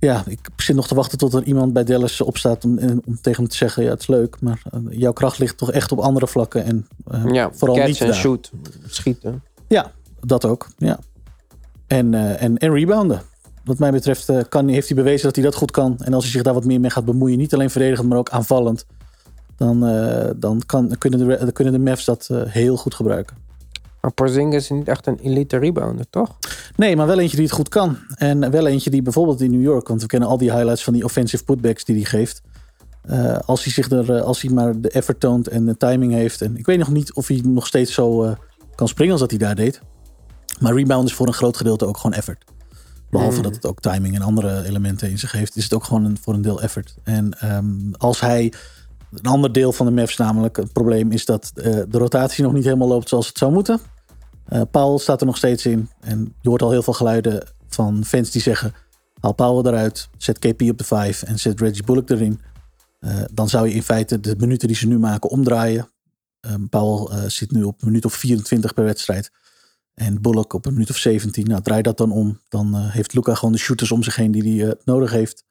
ja, 0.00 0.24
ik 0.26 0.38
zit 0.56 0.76
nog 0.76 0.86
te 0.86 0.94
wachten 0.94 1.18
tot 1.18 1.34
er 1.34 1.42
iemand 1.42 1.72
bij 1.72 1.84
Dallas 1.84 2.20
opstaat 2.20 2.64
om, 2.64 2.78
en- 2.78 3.02
om 3.06 3.20
tegen 3.20 3.42
hem 3.42 3.50
te 3.50 3.56
zeggen: 3.56 3.82
Ja, 3.84 3.90
het 3.90 4.00
is 4.00 4.06
leuk, 4.06 4.36
maar 4.40 4.62
eh, 4.70 4.80
jouw 4.90 5.12
kracht 5.12 5.38
ligt 5.38 5.56
toch 5.58 5.72
echt 5.72 5.92
op 5.92 5.98
andere 5.98 6.26
vlakken. 6.26 6.64
En 6.64 6.86
eh, 7.10 7.24
Ja, 7.32 7.50
vooral 7.52 7.76
niet 7.86 8.00
en 8.00 8.06
daar. 8.06 8.16
shoot. 8.16 8.50
Schieten. 8.86 9.42
Ja, 9.68 9.92
dat 10.20 10.44
ook. 10.44 10.68
Ja. 10.78 10.98
En, 11.86 12.14
eh, 12.14 12.42
en, 12.42 12.56
en 12.58 12.72
rebounden. 12.72 13.22
Wat 13.64 13.78
mij 13.78 13.90
betreft 13.90 14.28
eh, 14.28 14.40
kan, 14.48 14.68
heeft 14.68 14.88
hij 14.88 14.96
bewezen 14.96 15.26
dat 15.26 15.34
hij 15.36 15.44
dat 15.44 15.54
goed 15.54 15.70
kan. 15.70 15.96
En 15.98 16.14
als 16.14 16.22
hij 16.24 16.32
zich 16.32 16.42
daar 16.42 16.54
wat 16.54 16.64
meer 16.64 16.80
mee 16.80 16.90
gaat 16.90 17.04
bemoeien, 17.04 17.38
niet 17.38 17.54
alleen 17.54 17.70
verdedigend, 17.70 18.08
maar 18.08 18.18
ook 18.18 18.30
aanvallend. 18.30 18.86
Dan, 19.56 19.86
eh, 19.86 20.30
dan, 20.36 20.62
kan, 20.66 20.88
dan 20.88 20.98
kunnen, 20.98 21.18
de, 21.18 21.36
dan 21.38 21.52
kunnen 21.52 21.72
de 21.72 21.78
Mavs 21.78 22.04
dat 22.04 22.28
eh, 22.30 22.42
heel 22.44 22.76
goed 22.76 22.94
gebruiken. 22.94 23.36
Maar 24.00 24.12
Porzingis 24.12 24.62
is 24.62 24.70
niet 24.70 24.88
echt 24.88 25.06
een 25.06 25.18
elite 25.22 25.56
rebounder, 25.56 26.06
toch? 26.10 26.36
Nee, 26.76 26.96
maar 26.96 27.06
wel 27.06 27.18
eentje 27.18 27.36
die 27.36 27.46
het 27.46 27.54
goed 27.54 27.68
kan. 27.68 27.96
En 28.14 28.50
wel 28.50 28.66
eentje 28.66 28.90
die 28.90 29.02
bijvoorbeeld 29.02 29.40
in 29.40 29.50
New 29.50 29.62
York, 29.62 29.88
want 29.88 30.00
we 30.00 30.06
kennen 30.06 30.28
al 30.28 30.38
die 30.38 30.52
highlights 30.52 30.84
van 30.84 30.92
die 30.92 31.04
offensive 31.04 31.44
putbacks 31.44 31.84
die 31.84 31.94
hij 31.94 32.04
geeft. 32.04 32.42
Eh, 33.02 33.38
als 33.38 33.64
hij 33.64 33.72
zich 33.72 33.90
er, 33.90 34.22
als 34.22 34.42
hij 34.42 34.50
maar 34.50 34.80
de 34.80 34.90
effort 34.90 35.20
toont 35.20 35.48
en 35.48 35.66
de 35.66 35.76
timing 35.76 36.12
heeft. 36.12 36.42
En 36.42 36.56
ik 36.56 36.66
weet 36.66 36.78
nog 36.78 36.90
niet 36.90 37.12
of 37.12 37.26
hij 37.26 37.40
nog 37.44 37.66
steeds 37.66 37.94
zo 37.94 38.34
kan 38.74 38.88
springen 38.88 39.12
als 39.12 39.20
dat 39.20 39.30
hij 39.30 39.38
daar 39.38 39.54
deed. 39.54 39.80
Maar 40.60 40.74
rebound 40.74 41.08
is 41.08 41.14
voor 41.14 41.26
een 41.26 41.32
groot 41.32 41.56
gedeelte 41.56 41.86
ook 41.86 41.96
gewoon 41.96 42.16
effort. 42.16 42.44
Behalve 43.10 43.36
Mm. 43.36 43.42
dat 43.42 43.54
het 43.54 43.66
ook 43.66 43.80
timing 43.80 44.14
en 44.14 44.22
andere 44.22 44.64
elementen 44.64 45.10
in 45.10 45.18
zich 45.18 45.32
heeft, 45.32 45.56
is 45.56 45.64
het 45.64 45.74
ook 45.74 45.84
gewoon 45.84 46.04
een, 46.04 46.18
voor 46.20 46.34
een 46.34 46.42
deel 46.42 46.62
effort. 46.62 46.94
En 47.02 47.38
ehm, 47.40 47.92
als 47.92 48.20
hij. 48.20 48.52
Een 49.10 49.30
ander 49.30 49.52
deel 49.52 49.72
van 49.72 49.86
de 49.86 49.92
Mavs 49.92 50.16
namelijk, 50.16 50.56
het 50.56 50.72
probleem 50.72 51.10
is 51.12 51.24
dat 51.24 51.52
eh, 51.54 51.72
de 51.88 51.98
rotatie 51.98 52.44
nog 52.44 52.52
niet 52.52 52.64
helemaal 52.64 52.88
loopt 52.88 53.08
zoals 53.08 53.26
het 53.26 53.38
zou 53.38 53.52
moeten. 53.52 53.80
Eh 54.44 54.62
Paul 54.70 54.98
staat 54.98 55.20
er 55.20 55.26
nog 55.26 55.36
steeds 55.36 55.66
in. 55.66 55.88
En 56.00 56.34
je 56.40 56.48
hoort 56.48 56.62
al 56.62 56.70
heel 56.70 56.82
veel 56.82 56.92
geluiden 56.92 57.46
van 57.68 58.04
fans 58.04 58.30
die 58.30 58.42
zeggen: 58.42 58.74
haal 59.20 59.32
Powell 59.32 59.72
eruit, 59.72 60.08
zet 60.16 60.38
KP 60.38 60.62
op 60.62 60.78
de 60.78 60.84
5 60.84 61.22
en 61.22 61.38
zet 61.38 61.60
Reggie 61.60 61.84
Bullock 61.84 62.10
erin. 62.10 62.40
Eh, 63.00 63.22
dan 63.32 63.48
zou 63.48 63.68
je 63.68 63.74
in 63.74 63.82
feite 63.82 64.20
de 64.20 64.34
minuten 64.38 64.68
die 64.68 64.76
ze 64.76 64.86
nu 64.86 64.98
maken 64.98 65.30
omdraaien. 65.30 65.90
Powell 66.70 67.18
eh, 67.18 67.28
zit 67.28 67.50
nu 67.50 67.62
op 67.62 67.80
een 67.80 67.86
minuut 67.86 68.04
of 68.04 68.14
24 68.14 68.74
per 68.74 68.84
wedstrijd. 68.84 69.30
En 69.94 70.22
Bullock 70.22 70.52
op 70.52 70.66
een 70.66 70.72
minuut 70.72 70.90
of 70.90 70.96
17. 70.96 71.46
Nou, 71.46 71.62
draai 71.62 71.82
dat 71.82 71.96
dan 71.96 72.12
om. 72.12 72.40
Dan 72.48 72.74
heeft 72.76 73.14
Luca 73.14 73.34
gewoon 73.34 73.52
de 73.52 73.58
shooters 73.58 73.92
om 73.92 74.02
zich 74.02 74.16
heen 74.16 74.30
die 74.32 74.62
hij 74.62 74.74
nodig 74.84 75.10
heeft. 75.10 75.44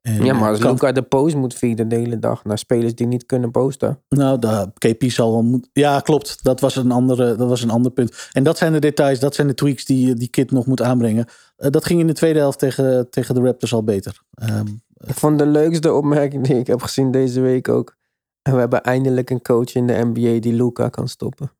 En, 0.00 0.24
ja, 0.24 0.32
maar 0.32 0.42
eh, 0.42 0.48
als 0.48 0.58
kan- 0.58 0.70
Luca 0.70 0.92
de 0.92 1.02
post 1.02 1.34
moet 1.36 1.54
feeden 1.54 1.88
de 1.88 1.96
hele 1.96 2.18
dag 2.18 2.44
naar 2.44 2.58
spelers 2.58 2.94
die 2.94 3.06
niet 3.06 3.26
kunnen 3.26 3.50
posten. 3.50 4.02
Nou, 4.08 4.38
de 4.38 4.70
KP 4.78 5.10
zal 5.10 5.32
wel 5.32 5.42
moeten. 5.42 5.70
Ja, 5.72 6.00
klopt. 6.00 6.44
Dat 6.44 6.60
was, 6.60 6.76
een 6.76 6.90
andere, 6.90 7.36
dat 7.36 7.48
was 7.48 7.62
een 7.62 7.70
ander 7.70 7.92
punt. 7.92 8.28
En 8.32 8.42
dat 8.42 8.58
zijn 8.58 8.72
de 8.72 8.78
details, 8.78 9.18
dat 9.18 9.34
zijn 9.34 9.46
de 9.46 9.54
tweaks 9.54 9.84
die 9.84 10.14
die 10.14 10.28
kid 10.28 10.50
nog 10.50 10.66
moet 10.66 10.82
aanbrengen. 10.82 11.26
Eh, 11.56 11.70
dat 11.70 11.84
ging 11.84 12.00
in 12.00 12.06
de 12.06 12.12
tweede 12.12 12.38
helft 12.38 12.58
tegen, 12.58 13.10
tegen 13.10 13.34
de 13.34 13.40
Raptors 13.40 13.72
al 13.72 13.84
beter. 13.84 14.22
Ehm, 14.30 14.66
Ik 15.06 15.14
vond 15.14 15.38
de 15.38 15.46
leukste 15.46 15.92
opmerking 15.92 16.44
die 16.46 16.58
ik 16.58 16.66
heb 16.66 16.82
gezien 16.82 17.10
deze 17.10 17.40
week 17.40 17.68
ook. 17.68 17.96
En 18.42 18.52
we 18.52 18.58
hebben 18.58 18.82
eindelijk 18.82 19.30
een 19.30 19.42
coach 19.42 19.74
in 19.74 19.86
de 19.86 20.10
NBA 20.12 20.40
die 20.40 20.52
Luca 20.52 20.88
kan 20.88 21.08
stoppen. 21.08 21.52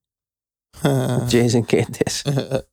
Jason 1.28 1.64
Kidd 1.64 2.04
is. 2.04 2.24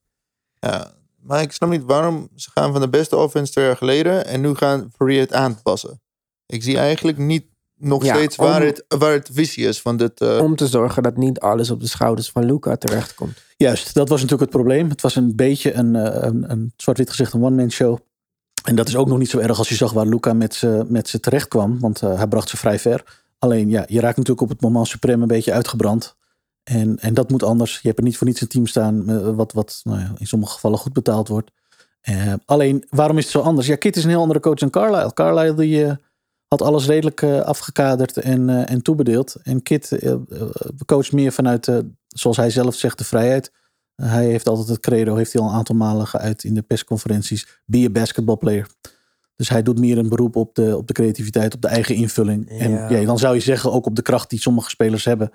ja, 0.66 0.90
maar 1.22 1.42
ik 1.42 1.52
snap 1.52 1.70
niet 1.70 1.82
waarom 1.84 2.28
ze 2.36 2.50
gaan 2.54 2.72
van 2.72 2.80
de 2.80 2.88
beste 2.88 3.16
offense 3.16 3.52
twee 3.52 3.64
jaar 3.64 3.76
geleden 3.76 4.26
en 4.26 4.40
nu 4.40 4.54
gaan 4.54 4.90
proberen 4.96 5.20
het 5.20 5.32
aan 5.32 5.54
te 5.56 5.62
passen. 5.62 6.00
Ik 6.46 6.62
zie 6.62 6.78
eigenlijk 6.78 7.18
niet 7.18 7.44
nog 7.80 8.04
Ja, 8.04 8.14
steeds 8.14 8.36
waar, 8.36 8.60
om- 8.60 8.66
het, 8.66 8.84
waar 8.88 9.12
het 9.12 9.28
visie 9.32 9.66
is 9.66 9.80
van 9.80 9.96
dit. 9.96 10.20
eh, 10.20 10.38
Om 10.42 10.56
te 10.56 10.66
zorgen 10.66 11.02
dat 11.02 11.16
niet 11.16 11.40
alles 11.40 11.70
op 11.70 11.80
de 11.80 11.86
schouders 11.88 12.30
van 12.30 12.44
Luca 12.44 12.76
terechtkomt. 12.76 13.42
Juist, 13.56 13.94
dat 13.94 14.08
was 14.08 14.20
natuurlijk 14.20 14.50
het 14.52 14.60
probleem. 14.60 14.88
Het 14.88 15.00
was 15.00 15.16
een 15.16 15.36
beetje 15.36 15.72
een, 15.72 15.96
eh, 15.96 16.28
een, 16.28 16.50
een 16.50 16.72
zwart-wit 16.76 17.10
gezegd 17.10 17.32
een 17.32 17.42
one-man 17.42 17.70
show. 17.70 17.98
En 18.64 18.74
dat 18.76 18.88
is 18.88 18.96
ook 18.96 19.08
nog 19.08 19.18
niet 19.18 19.30
zo 19.30 19.38
erg 19.38 19.58
als 19.58 19.68
je 19.68 19.74
zag 19.74 19.92
waar 19.92 20.06
Luca 20.06 20.32
met 20.32 20.54
ze, 20.54 20.84
met 20.88 21.08
ze 21.08 21.20
terecht 21.20 21.48
kwam. 21.48 21.80
Want 21.80 22.02
eh, 22.02 22.16
hij 22.16 22.26
bracht 22.26 22.48
ze 22.48 22.56
vrij 22.56 22.78
ver. 22.78 23.22
Alleen 23.38 23.68
ja, 23.70 23.84
je 23.88 24.00
raakt 24.00 24.16
natuurlijk 24.16 24.40
op 24.42 24.48
het 24.48 24.60
moment 24.60 24.88
supreme 24.88 25.22
een 25.22 25.28
beetje 25.28 25.52
uitgebrand. 25.52 26.16
En, 26.68 26.98
en 26.98 27.14
dat 27.14 27.30
moet 27.30 27.42
anders. 27.42 27.72
Je 27.72 27.86
hebt 27.86 27.98
er 27.98 28.04
niet 28.04 28.16
voor 28.16 28.26
niets 28.26 28.40
een 28.40 28.48
team 28.48 28.66
staan 28.66 29.08
eh, 29.08 29.34
wat, 29.34 29.52
wat 29.52 29.80
nou 29.84 30.00
ja, 30.00 30.12
in 30.18 30.26
sommige 30.26 30.52
gevallen 30.52 30.78
goed 30.78 30.92
betaald 30.92 31.28
wordt. 31.28 31.50
Eh, 32.00 32.32
alleen, 32.44 32.84
waarom 32.90 33.18
is 33.18 33.22
het 33.22 33.32
zo 33.32 33.40
anders? 33.40 33.66
Ja, 33.66 33.76
Kit 33.76 33.96
is 33.96 34.04
een 34.04 34.10
heel 34.10 34.20
andere 34.20 34.40
coach 34.40 34.58
dan 34.58 34.70
Carlisle. 34.70 35.12
Carlisle 35.12 35.54
die, 35.54 35.84
eh, 35.84 35.92
had 36.48 36.62
alles 36.62 36.86
redelijk 36.86 37.22
afgekaderd 37.22 38.16
en, 38.16 38.66
en 38.66 38.82
toebedeeld. 38.82 39.36
En 39.42 39.62
Kit 39.62 39.98
coacht 40.86 41.12
meer 41.12 41.32
vanuit, 41.32 41.72
zoals 42.08 42.36
hij 42.36 42.50
zelf 42.50 42.74
zegt, 42.74 42.98
de 42.98 43.04
vrijheid. 43.04 43.52
Hij 43.94 44.26
heeft 44.26 44.48
altijd 44.48 44.68
het 44.68 44.80
credo, 44.80 45.16
heeft 45.16 45.32
hij 45.32 45.42
al 45.42 45.48
een 45.48 45.54
aantal 45.54 45.74
malen 45.74 46.06
geuit 46.06 46.44
in 46.44 46.54
de 46.54 46.62
persconferenties. 46.62 47.60
Be 47.64 47.84
a 47.84 47.90
basketball 47.90 48.36
player. 48.36 48.66
Dus 49.36 49.48
hij 49.48 49.62
doet 49.62 49.78
meer 49.78 49.98
een 49.98 50.08
beroep 50.08 50.36
op 50.36 50.54
de, 50.54 50.76
op 50.76 50.86
de 50.86 50.92
creativiteit, 50.92 51.54
op 51.54 51.62
de 51.62 51.68
eigen 51.68 51.94
invulling. 51.94 52.48
En 52.48 52.70
ja, 52.70 53.04
dan 53.04 53.18
zou 53.18 53.34
je 53.34 53.40
zeggen 53.40 53.72
ook 53.72 53.86
op 53.86 53.96
de 53.96 54.02
kracht 54.02 54.30
die 54.30 54.40
sommige 54.40 54.70
spelers 54.70 55.04
hebben. 55.04 55.32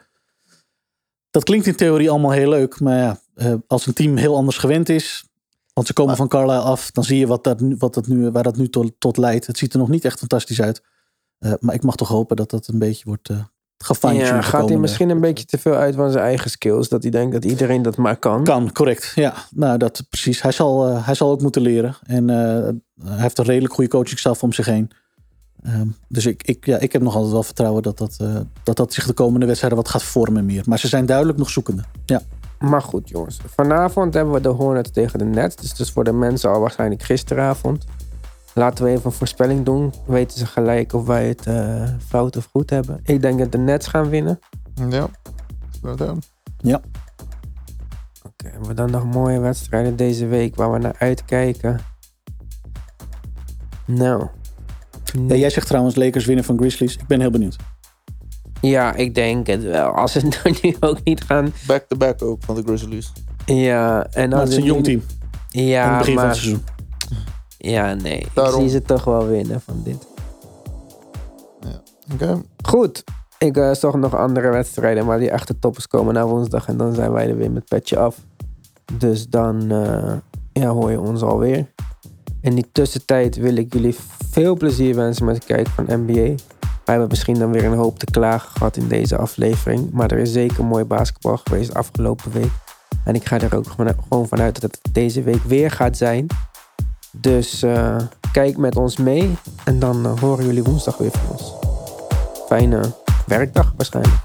Dat 1.33 1.43
klinkt 1.43 1.67
in 1.67 1.75
theorie 1.75 2.09
allemaal 2.09 2.31
heel 2.31 2.49
leuk. 2.49 2.79
Maar 2.79 2.97
ja, 2.97 3.19
eh, 3.35 3.53
als 3.67 3.87
een 3.87 3.93
team 3.93 4.15
heel 4.15 4.35
anders 4.35 4.57
gewend 4.57 4.89
is. 4.89 5.25
Want 5.73 5.87
ze 5.87 5.93
komen 5.93 6.17
Maar- 6.17 6.27
van 6.27 6.39
Carlisle 6.39 6.61
af. 6.61 6.91
Dan 6.91 7.03
zie 7.03 7.19
je 7.19 7.27
wat 7.27 7.43
dat 7.43 7.59
nu, 7.59 7.75
wat 7.77 7.93
dat 7.93 8.07
nu, 8.07 8.29
waar 8.31 8.43
dat 8.43 8.57
nu 8.57 8.69
tot, 8.69 8.91
tot 8.97 9.17
leidt. 9.17 9.47
Het 9.47 9.57
ziet 9.57 9.73
er 9.73 9.79
nog 9.79 9.89
niet 9.89 10.05
echt 10.05 10.19
fantastisch 10.19 10.61
uit. 10.61 10.81
Eh, 11.39 11.53
maar 11.59 11.75
ik 11.75 11.83
mag 11.83 11.95
toch 11.95 12.07
hopen 12.07 12.35
dat 12.35 12.49
dat 12.49 12.67
een 12.67 12.79
beetje 12.79 13.03
wordt 13.05 13.29
uh. 13.29 13.37
Ja, 13.99 14.41
gaat 14.41 14.69
hij 14.69 14.77
misschien 14.77 15.09
een 15.09 15.21
beetje 15.21 15.45
te 15.45 15.57
veel 15.57 15.73
uit 15.73 15.95
van 15.95 16.11
zijn 16.11 16.23
eigen 16.23 16.49
skills? 16.49 16.89
Dat 16.89 17.01
hij 17.01 17.11
denkt 17.11 17.33
dat 17.33 17.45
iedereen 17.45 17.81
dat 17.81 17.97
maar 17.97 18.17
kan. 18.17 18.43
Kan, 18.43 18.71
correct. 18.71 19.11
Ja, 19.15 19.33
nou 19.49 19.77
dat 19.77 20.03
precies. 20.09 20.41
Hij 20.41 20.51
zal, 20.51 20.85
hij 20.85 21.13
zal 21.15 21.31
ook 21.31 21.41
moeten 21.41 21.61
leren. 21.61 21.95
En 22.03 22.27
hij 22.27 22.73
heeft 23.03 23.37
een 23.37 23.45
redelijk 23.45 23.73
goede 23.73 23.89
coachingstaf 23.89 24.43
om 24.43 24.53
zich 24.53 24.65
heen. 24.65 24.91
Ehm, 25.63 25.87
dus 26.07 26.25
ik, 26.25 26.43
ik, 26.43 26.65
ja, 26.65 26.77
ik 26.77 26.91
heb 26.91 27.01
nog 27.01 27.13
altijd 27.15 27.33
wel 27.33 27.43
vertrouwen 27.43 27.83
dat 27.83 27.97
dat, 27.97 28.15
eh, 28.19 28.35
dat 28.63 28.75
dat 28.75 28.93
zich 28.93 29.05
de 29.05 29.13
komende 29.13 29.45
wedstrijden 29.45 29.79
wat 29.79 29.89
gaat 29.89 30.03
vormen 30.03 30.45
meer. 30.45 30.63
Maar 30.65 30.79
ze 30.79 30.87
zijn 30.87 31.05
duidelijk 31.05 31.37
nog 31.37 31.49
zoekende. 31.49 31.83
Ja, 32.05 32.21
Maar 32.59 32.81
goed, 32.81 33.09
jongens. 33.09 33.39
Vanavond 33.45 34.13
hebben 34.13 34.33
we 34.33 34.41
de 34.41 34.49
Hornets 34.49 34.91
tegen 34.91 35.19
de 35.19 35.25
Nets. 35.25 35.55
Dus, 35.55 35.73
dus 35.73 35.91
voor 35.91 36.03
de 36.03 36.11
mensen 36.13 36.49
al 36.49 36.59
waarschijnlijk 36.59 37.03
gisteravond. 37.03 37.85
Laten 38.53 38.83
we 38.83 38.89
even 38.89 39.05
een 39.05 39.11
voorspelling 39.11 39.65
doen. 39.65 39.93
Weten 40.05 40.37
ze 40.37 40.45
gelijk 40.45 40.93
of 40.93 41.05
wij 41.05 41.27
het 41.27 41.47
eh, 41.47 41.83
fout 42.07 42.37
of 42.37 42.47
goed 42.51 42.69
hebben. 42.69 42.99
Ik 43.03 43.21
denk 43.21 43.39
dat 43.39 43.51
de 43.51 43.57
Nets 43.57 43.87
gaan 43.87 44.09
winnen. 44.09 44.39
ja. 44.89 45.07
Zo 45.81 45.95
dan. 45.95 46.21
Oké, 48.23 48.47
hebben 48.47 48.67
we 48.67 48.73
dan 48.73 48.91
nog 48.91 49.05
mooie 49.05 49.39
wedstrijden 49.39 49.95
deze 49.95 50.25
week 50.25 50.55
waar 50.55 50.71
we 50.71 50.77
naar 50.77 50.95
uitkijken? 50.97 51.79
Nou. 53.85 54.27
Ja, 55.27 55.35
jij 55.35 55.49
zegt 55.49 55.67
trouwens 55.67 55.95
Lakers 55.95 56.25
winnen 56.25 56.45
van 56.45 56.57
Grizzlies. 56.57 56.95
Ik 56.95 57.07
ben 57.07 57.19
heel 57.19 57.29
benieuwd. 57.31 57.55
Ja, 58.61 58.93
ik 58.95 59.15
denk 59.15 59.47
het 59.47 59.63
wel. 59.63 59.91
Als 59.91 60.11
ze 60.11 60.19
het 60.43 60.61
nu 60.61 60.75
ook 60.79 61.03
niet 61.03 61.23
gaan. 61.23 61.53
Back-to-back 61.67 62.21
ook 62.21 62.43
van 62.43 62.55
de 62.55 62.61
Grizzlies. 62.61 63.11
Ja, 63.45 64.07
en 64.11 64.29
Maar 64.29 64.39
als 64.39 64.49
het 64.49 64.57
is 64.57 64.63
een 64.63 64.73
jong 64.73 64.83
team 64.83 65.01
Ja, 65.49 65.89
het 65.89 65.97
begin 65.97 66.13
maar, 66.13 66.23
van 66.23 66.33
het 66.33 66.39
seizoen. 66.39 66.63
Ja, 67.57 67.93
nee. 67.93 68.25
Daarom. 68.33 68.53
Ik 68.53 68.69
zie 68.69 68.69
ze 68.69 68.81
toch 68.81 69.03
wel 69.03 69.27
winnen 69.27 69.61
van 69.61 69.81
dit. 69.83 70.07
Oké. 72.13 72.41
Goed. 72.65 73.03
Ik 73.37 73.69
zag 73.71 73.93
nog 73.93 74.15
andere 74.15 74.49
wedstrijden, 74.49 75.05
maar 75.05 75.19
die 75.19 75.29
echte 75.29 75.59
toppers 75.59 75.87
komen 75.87 76.13
na 76.13 76.25
woensdag. 76.25 76.67
En 76.67 76.77
dan 76.77 76.93
zijn 76.93 77.11
wij 77.11 77.29
er 77.29 77.37
weer 77.37 77.51
met 77.51 77.65
petje 77.65 77.97
af. 77.97 78.17
Dus 78.97 79.27
dan 79.27 79.71
eh, 79.71 80.13
ja, 80.53 80.69
hoor 80.69 80.91
je 80.91 80.99
ons 80.99 81.21
alweer. 81.21 81.65
In 82.43 82.55
die 82.55 82.69
tussentijd 82.71 83.35
wil 83.35 83.55
ik 83.55 83.73
jullie 83.73 83.95
veel 84.29 84.55
plezier 84.55 84.95
wensen 84.95 85.25
met 85.25 85.35
het 85.35 85.45
kijken 85.45 85.73
van 85.73 85.85
NBA. 85.85 86.13
Wij 86.85 86.95
hebben 86.95 87.07
misschien 87.09 87.39
dan 87.39 87.51
weer 87.51 87.65
een 87.65 87.77
hoop 87.77 87.99
te 87.99 88.05
klagen 88.05 88.49
gehad 88.49 88.77
in 88.77 88.87
deze 88.87 89.17
aflevering. 89.17 89.91
Maar 89.91 90.11
er 90.11 90.17
is 90.17 90.31
zeker 90.31 90.65
mooi 90.65 90.83
basketbal 90.83 91.37
geweest 91.37 91.73
afgelopen 91.73 92.31
week. 92.31 92.51
En 93.05 93.15
ik 93.15 93.25
ga 93.25 93.39
er 93.39 93.55
ook 93.55 93.67
gewoon 93.67 93.95
gewoon 94.01 94.27
vanuit 94.27 94.61
dat 94.61 94.71
het 94.71 94.93
deze 94.93 95.21
week 95.21 95.43
weer 95.43 95.71
gaat 95.71 95.97
zijn. 95.97 96.27
Dus 97.11 97.63
eh, 97.63 97.95
Kijk 98.33 98.57
met 98.57 98.75
ons 98.75 98.97
mee. 98.97 99.35
En 99.63 99.79
dan 99.79 100.05
eh, 100.05 100.19
horen 100.19 100.45
jullie 100.45 100.63
woensdag 100.63 100.97
weer 100.97 101.11
van 101.11 101.21
ons. 101.31 101.53
Fijne 102.47 102.93
werkdag 103.25 103.73
waarschijnlijk. 103.77 104.22